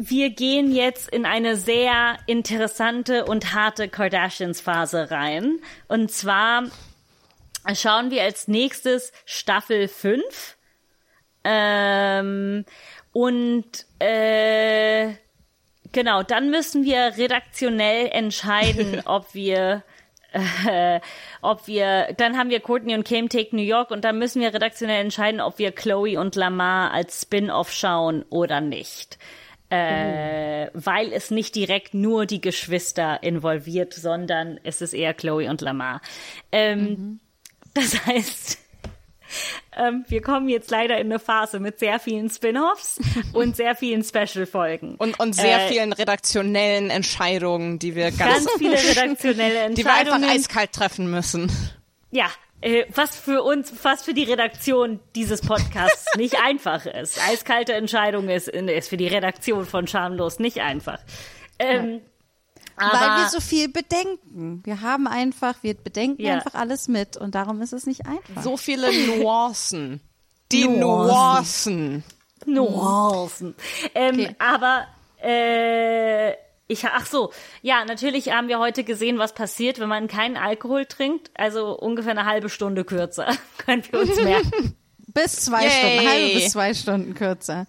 wir 0.00 0.30
gehen 0.30 0.72
jetzt 0.72 1.08
in 1.08 1.26
eine 1.26 1.56
sehr 1.56 2.18
interessante 2.26 3.24
und 3.24 3.52
harte 3.52 3.88
Kardashians-Phase 3.88 5.10
rein. 5.10 5.58
Und 5.88 6.12
zwar 6.12 6.62
schauen 7.74 8.12
wir 8.12 8.22
als 8.22 8.46
nächstes 8.46 9.12
Staffel 9.24 9.88
5. 9.88 10.56
Ähm, 11.42 12.64
und 13.12 13.64
äh, 13.98 15.14
genau, 15.90 16.22
dann 16.22 16.50
müssen 16.50 16.84
wir 16.84 17.16
redaktionell 17.16 18.08
entscheiden, 18.12 19.02
ob 19.04 19.34
wir 19.34 19.82
äh, 20.32 21.00
ob 21.40 21.66
wir, 21.66 22.14
dann 22.18 22.36
haben 22.36 22.50
wir 22.50 22.60
Courtney 22.60 22.94
und 22.94 23.04
Kim 23.04 23.28
Take 23.30 23.56
New 23.56 23.62
York 23.62 23.90
und 23.90 24.04
dann 24.04 24.18
müssen 24.18 24.42
wir 24.42 24.52
redaktionell 24.52 25.00
entscheiden, 25.00 25.40
ob 25.40 25.58
wir 25.58 25.72
Chloe 25.72 26.20
und 26.20 26.36
Lamar 26.36 26.92
als 26.92 27.22
Spin-off 27.22 27.72
schauen 27.72 28.24
oder 28.28 28.60
nicht. 28.60 29.18
Äh, 29.70 30.70
weil 30.72 31.12
es 31.12 31.30
nicht 31.30 31.54
direkt 31.54 31.92
nur 31.94 32.24
die 32.24 32.40
Geschwister 32.40 33.22
involviert, 33.22 33.92
sondern 33.92 34.58
es 34.64 34.80
ist 34.80 34.94
eher 34.94 35.12
Chloe 35.14 35.48
und 35.50 35.60
Lamar. 35.60 36.00
Ähm, 36.52 37.20
Das 37.74 38.06
heißt, 38.06 38.58
ähm, 39.76 40.04
wir 40.08 40.22
kommen 40.22 40.48
jetzt 40.48 40.70
leider 40.70 40.96
in 40.98 41.08
eine 41.08 41.18
Phase 41.18 41.60
mit 41.60 41.78
sehr 41.78 42.00
vielen 42.00 42.30
Spin-offs 42.30 42.98
und 43.34 43.56
sehr 43.56 43.76
vielen 43.76 44.02
Special-Folgen. 44.02 44.94
Und, 44.96 45.20
und 45.20 45.34
sehr 45.34 45.66
Äh, 45.66 45.68
vielen 45.68 45.92
redaktionellen 45.92 46.88
Entscheidungen, 46.90 47.78
die 47.78 47.94
wir 47.94 48.10
ganz, 48.10 48.46
Ganz 48.46 48.50
viele 48.56 48.76
redaktionelle 48.96 49.74
die 49.74 49.84
wir 49.84 49.92
einfach 49.92 50.14
Entscheidungen. 50.14 50.30
eiskalt 50.30 50.72
treffen 50.72 51.10
müssen. 51.10 51.52
ja, 52.10 52.28
äh, 52.60 52.84
was 52.94 53.16
für 53.16 53.42
uns, 53.42 53.72
was 53.82 54.02
für 54.04 54.14
die 54.14 54.24
Redaktion 54.24 55.00
dieses 55.14 55.40
Podcasts 55.42 56.06
nicht 56.16 56.36
einfach 56.42 56.86
ist. 56.86 57.20
Eiskalte 57.28 57.74
Entscheidung 57.74 58.28
ist, 58.28 58.48
ist 58.48 58.88
für 58.88 58.96
die 58.96 59.06
Redaktion 59.08 59.64
von 59.66 59.86
Schamlos 59.86 60.38
nicht 60.38 60.60
einfach. 60.60 60.98
Ähm, 61.58 62.00
aber 62.76 62.92
Weil 63.00 63.22
wir 63.22 63.28
so 63.28 63.40
viel 63.40 63.68
bedenken. 63.68 64.62
Wir 64.64 64.80
haben 64.82 65.06
einfach, 65.08 65.56
wir 65.62 65.74
bedenken 65.74 66.22
Ja. 66.22 66.34
einfach 66.34 66.54
alles 66.54 66.86
mit 66.88 67.16
und 67.16 67.34
darum 67.34 67.60
ist 67.60 67.72
es 67.72 67.86
nicht 67.86 68.06
einfach. 68.06 68.42
So 68.42 68.56
viele 68.56 68.88
Nuancen. 69.06 70.00
Die 70.52 70.66
Nuancen. 70.68 72.04
Nuancen. 72.46 72.54
Nuancen. 72.54 73.54
Ähm, 73.94 74.14
Okay. 74.20 74.36
Aber 74.38 74.86
äh, 75.20 76.34
ich 76.68 76.84
ach 76.84 77.06
so, 77.06 77.32
ja, 77.62 77.84
natürlich 77.84 78.30
haben 78.30 78.48
wir 78.48 78.58
heute 78.58 78.84
gesehen, 78.84 79.18
was 79.18 79.34
passiert, 79.34 79.80
wenn 79.80 79.88
man 79.88 80.06
keinen 80.06 80.36
Alkohol 80.36 80.86
trinkt. 80.86 81.30
Also 81.34 81.76
ungefähr 81.76 82.12
eine 82.12 82.26
halbe 82.26 82.48
Stunde 82.50 82.84
kürzer, 82.84 83.26
können 83.58 83.82
wir 83.90 84.00
uns 84.00 84.16
merken. 84.22 84.76
Bis 85.14 85.36
zwei 85.36 85.64
Yay. 85.64 85.70
Stunden, 85.70 86.08
halbe 86.08 86.34
bis 86.34 86.52
zwei 86.52 86.74
Stunden 86.74 87.14
kürzer. 87.14 87.66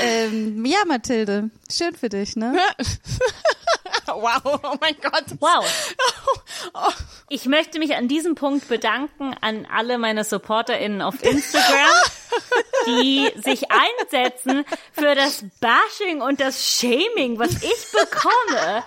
Ähm, 0.00 0.64
ja, 0.64 0.78
Mathilde, 0.86 1.50
schön 1.70 1.94
für 1.94 2.08
dich, 2.08 2.34
ne? 2.34 2.56
wow, 4.14 4.60
oh 4.62 4.76
mein 4.80 4.96
Gott. 5.00 5.24
Wow. 5.40 5.64
Ich 7.30 7.44
möchte 7.44 7.78
mich 7.78 7.94
an 7.94 8.08
diesem 8.08 8.34
Punkt 8.34 8.68
bedanken 8.68 9.36
an 9.42 9.68
alle 9.70 9.98
meine 9.98 10.24
SupporterInnen 10.24 11.02
auf 11.02 11.22
Instagram, 11.22 11.92
die 12.86 13.30
sich 13.36 13.66
einsetzen 13.70 14.64
für 14.92 15.14
das 15.14 15.44
Bashing 15.60 16.22
und 16.22 16.40
das 16.40 16.66
Shaming, 16.66 17.38
was 17.38 17.62
ich 17.62 17.92
bekomme. 17.92 18.82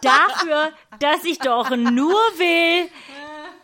Dafür, 0.00 0.72
dass 1.00 1.24
ich 1.24 1.38
doch 1.38 1.68
nur 1.70 2.14
will, 2.38 2.88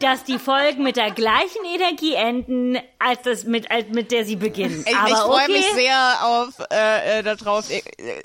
dass 0.03 0.25
die 0.25 0.39
Folgen 0.39 0.83
mit 0.83 0.97
der 0.97 1.11
gleichen 1.11 1.65
Energie 1.75 2.15
enden, 2.15 2.79
als 2.99 3.23
das 3.23 3.45
mit, 3.45 3.71
als 3.71 3.89
mit 3.89 4.11
der 4.11 4.25
sie 4.25 4.37
beginnen. 4.37 4.85
Ich, 4.87 4.93
ich 4.93 5.17
freue 5.17 5.45
okay. 5.45 5.53
mich 5.53 5.67
sehr 5.73 6.19
auf 6.23 6.49
äh, 6.71 7.19
äh, 7.19 7.23
darauf. 7.23 7.71
Ir- 7.71 7.83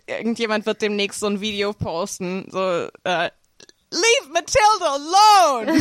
Irgendjemand 0.08 0.66
wird 0.66 0.82
demnächst 0.82 1.20
so 1.20 1.28
ein 1.28 1.42
Video 1.42 1.74
posten. 1.74 2.48
So 2.52 2.88
äh, 3.04 3.30
Leave 3.90 4.34
Matilda 4.34 4.98
alone. 4.98 5.72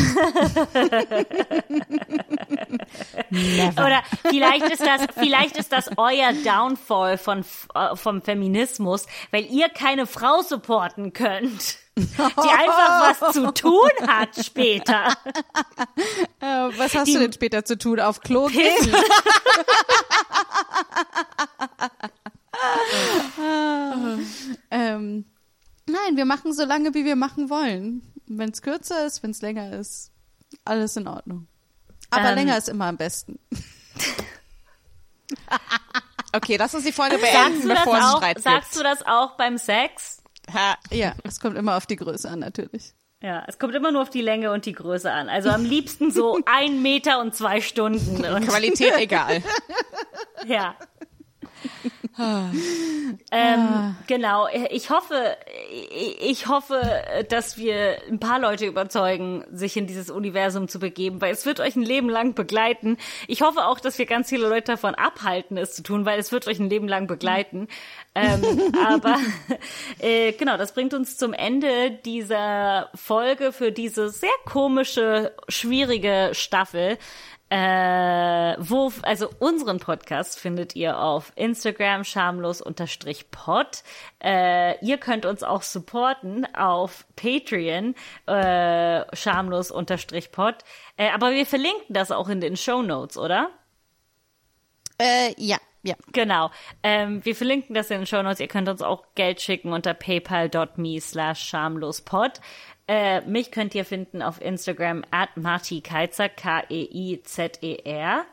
Oder 3.73 4.03
vielleicht 4.29 4.71
ist 4.71 4.87
das, 4.87 5.07
vielleicht 5.19 5.57
ist 5.57 5.73
das 5.73 5.91
euer 5.97 6.33
Downfall 6.45 7.19
von, 7.19 7.45
äh, 7.75 7.97
vom 7.97 8.23
Feminismus, 8.23 9.07
weil 9.33 9.47
ihr 9.47 9.69
keine 9.71 10.07
Frau 10.07 10.43
supporten 10.43 11.13
könnt. 11.15 11.79
Die 11.99 12.51
einfach 12.51 13.21
was 13.21 13.33
zu 13.33 13.53
tun 13.55 13.91
hat 14.07 14.29
später. 14.45 15.17
Äh, 16.41 16.69
was 16.77 16.95
hast 16.95 17.09
du 17.09 17.19
denn 17.19 17.33
später 17.33 17.65
zu 17.65 17.79
tun? 17.79 18.01
Auf 18.01 18.21
Klo 18.21 18.47
gehen? 18.49 18.77
Pissen. 18.77 18.95
Ähm, 24.71 25.25
nein, 25.87 26.17
wir 26.17 26.25
machen 26.25 26.53
so 26.53 26.65
lange, 26.65 26.95
wie 26.95 27.05
wir 27.05 27.17
machen 27.17 27.51
wollen. 27.51 28.03
Wenn 28.27 28.51
es 28.51 28.63
kürzer 28.63 29.07
ist, 29.07 29.23
wenn 29.23 29.31
es 29.31 29.43
länger 29.43 29.73
ist, 29.73 30.11
alles 30.65 30.97
in 30.97 31.07
Ordnung. 31.07 31.47
Aber 32.11 32.31
Ähm. 32.31 32.35
länger 32.35 32.57
ist 32.59 32.69
immer 32.69 32.87
am 32.87 32.97
besten. 32.97 33.39
Okay, 36.33 36.57
lass 36.57 36.75
uns 36.75 36.85
die 36.85 36.93
Folge 36.93 37.17
beenden, 37.19 37.67
bevor 37.67 37.97
es 37.99 38.11
Streit 38.13 38.43
sagst 38.43 38.77
du 38.77 38.83
das 38.83 39.05
auch 39.07 39.37
beim 39.39 39.57
Sex? 39.57 40.16
Ha, 40.53 40.77
Ja, 40.91 41.15
es 41.25 41.41
kommt 41.41 41.57
immer 41.57 41.77
auf 41.77 41.87
die 41.87 41.97
Größe 41.97 42.29
an, 42.29 42.39
natürlich. 42.41 42.95
Ja, 43.23 43.45
es 43.49 43.59
kommt 43.59 43.75
immer 43.75 43.91
nur 43.93 44.03
auf 44.03 44.11
die 44.11 44.21
Länge 44.21 44.53
und 44.53 44.67
die 44.67 44.73
Größe 44.73 45.11
an. 45.11 45.29
Also 45.29 45.49
am 45.49 45.65
liebsten 45.65 46.11
so 46.13 46.39
ein 46.47 46.83
Meter 46.83 47.21
und 47.21 47.35
zwei 47.35 47.61
Stunden. 47.61 48.25
Und 48.25 48.47
Qualität 48.47 48.93
egal. 48.99 49.43
Ja. 50.47 50.77
Ähm, 52.19 53.97
genau, 54.07 54.49
ich 54.71 54.91
hoffe, 54.91 55.37
ich 56.21 56.47
hoffe, 56.47 56.81
dass 57.29 57.59
wir 57.59 57.99
ein 58.09 58.19
paar 58.19 58.39
Leute 58.39 58.67
überzeugen, 58.67 59.45
sich 59.53 59.77
in 59.77 59.87
dieses 59.87 60.11
Universum 60.11 60.69
zu 60.69 60.79
begeben, 60.79 61.21
weil 61.21 61.33
es 61.33 61.45
wird 61.45 61.61
euch 61.61 61.77
ein 61.77 61.83
Leben 61.83 62.09
lang 62.09 62.35
begleiten. 62.35 62.97
Ich 63.29 63.43
hoffe 63.43 63.67
auch, 63.67 63.81
dass 63.81 63.99
wir 63.99 64.07
ganz 64.07 64.29
viele 64.31 64.49
Leute 64.49 64.73
davon 64.73 64.95
abhalten, 64.95 65.59
es 65.59 65.75
zu 65.75 65.83
tun, 65.83 66.07
weil 66.07 66.19
es 66.19 66.33
wird 66.33 66.47
euch 66.47 66.59
ein 66.59 66.71
Leben 66.71 66.89
lang 66.89 67.07
begleiten. 67.07 67.69
ähm, 68.15 68.43
aber 68.87 69.19
äh, 69.99 70.33
genau, 70.33 70.57
das 70.57 70.73
bringt 70.73 70.95
uns 70.95 71.17
zum 71.17 71.33
Ende 71.33 71.91
dieser 72.05 72.91
Folge 72.95 73.53
für 73.53 73.73
diese 73.73 74.09
sehr 74.09 74.31
komische, 74.47 75.35
schwierige 75.49 76.31
Staffel. 76.33 76.99
Äh, 77.49 78.57
wo, 78.59 78.91
also 79.03 79.31
unseren 79.39 79.79
Podcast 79.79 80.41
findet 80.41 80.75
ihr 80.75 80.99
auf 80.99 81.33
Instagram 81.37 82.03
schamlos-pod. 82.03 83.85
Äh, 84.23 84.85
ihr 84.85 84.99
könnt 84.99 85.27
uns 85.27 85.45
auch 85.45 85.63
supporten 85.63 86.45
auf 86.57 87.07
Patreon 87.15 87.95
äh, 88.27 89.17
schamlos-pod. 89.17 90.55
Äh, 90.97 91.11
aber 91.11 91.31
wir 91.33 91.47
verlinken 91.47 91.95
das 91.95 92.11
auch 92.11 92.29
in 92.29 92.41
den 92.41 92.57
Show 92.57 92.83
Notes, 92.83 93.17
oder? 93.17 93.51
Äh, 94.99 95.33
ja, 95.37 95.59
ja. 95.87 95.95
Genau. 96.13 96.51
Ähm, 96.83 97.25
wir 97.25 97.37
verlinken 97.37 97.75
das 97.75 97.91
in 97.91 97.99
den 97.99 98.07
Show 98.07 98.23
Notes. 98.23 98.41
Ihr 98.41 98.49
könnt 98.49 98.69
uns 98.69 98.83
auch 98.83 99.05
Geld 99.15 99.41
schicken 99.41 99.73
unter 99.73 99.95
paypal.me 99.95 101.01
slash 101.01 101.45
schamlospod. 101.49 102.41
Äh, 102.89 103.21
mich 103.23 103.51
könnt 103.51 103.75
ihr 103.75 103.85
finden 103.85 104.23
auf 104.23 104.41
Instagram 104.41 105.05
at 105.11 105.37
Marti 105.37 105.81
Keizer, 105.81 106.29
K-E-I-Z-E-R. 106.29 108.25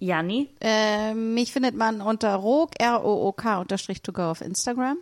Janni? 0.00 0.50
Äh, 0.60 1.14
mich 1.14 1.52
findet 1.52 1.74
man 1.74 2.00
unter 2.02 2.34
ROK, 2.36 2.72
R-O-O-K 2.78 3.60
unterstrich 3.60 4.02
to 4.02 4.12
go 4.12 4.30
auf 4.30 4.40
Instagram. 4.42 4.98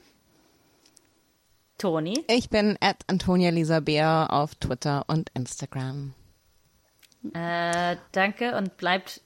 Toni? 1.79 2.25
Ich 2.29 2.49
bin 2.49 2.79
at 2.81 2.97
Antonia 3.07 3.51
Lisa 3.51 3.81
Bär 3.81 4.29
auf 4.31 4.55
Twitter 4.55 5.05
und 5.09 5.31
Instagram. 5.35 6.15
Äh, 7.35 7.97
danke 8.13 8.57
und 8.57 8.77
bleibt, 8.79 9.21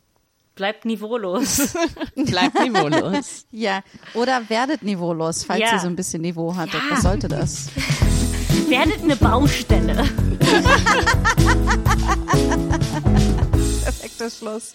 bleibt 0.57 0.85
niveaulos. 0.87 1.75
Bleibt 2.17 2.59
niveaulos. 2.59 3.47
Ja, 3.53 3.83
oder 4.15 4.49
werdet 4.49 4.83
niveaulos, 4.83 5.45
falls 5.45 5.61
Ja. 5.61 5.75
ihr 5.75 5.79
so 5.79 5.87
ein 5.87 5.95
bisschen 5.97 6.23
Niveau 6.23 6.57
hattet. 6.57 6.81
Was 6.91 7.03
sollte 7.03 7.29
das? 7.29 7.69
Werdet 8.71 9.03
eine 9.03 9.17
Baustelle. 9.17 9.97
Perfektes 13.83 14.39
Schluss. 14.39 14.75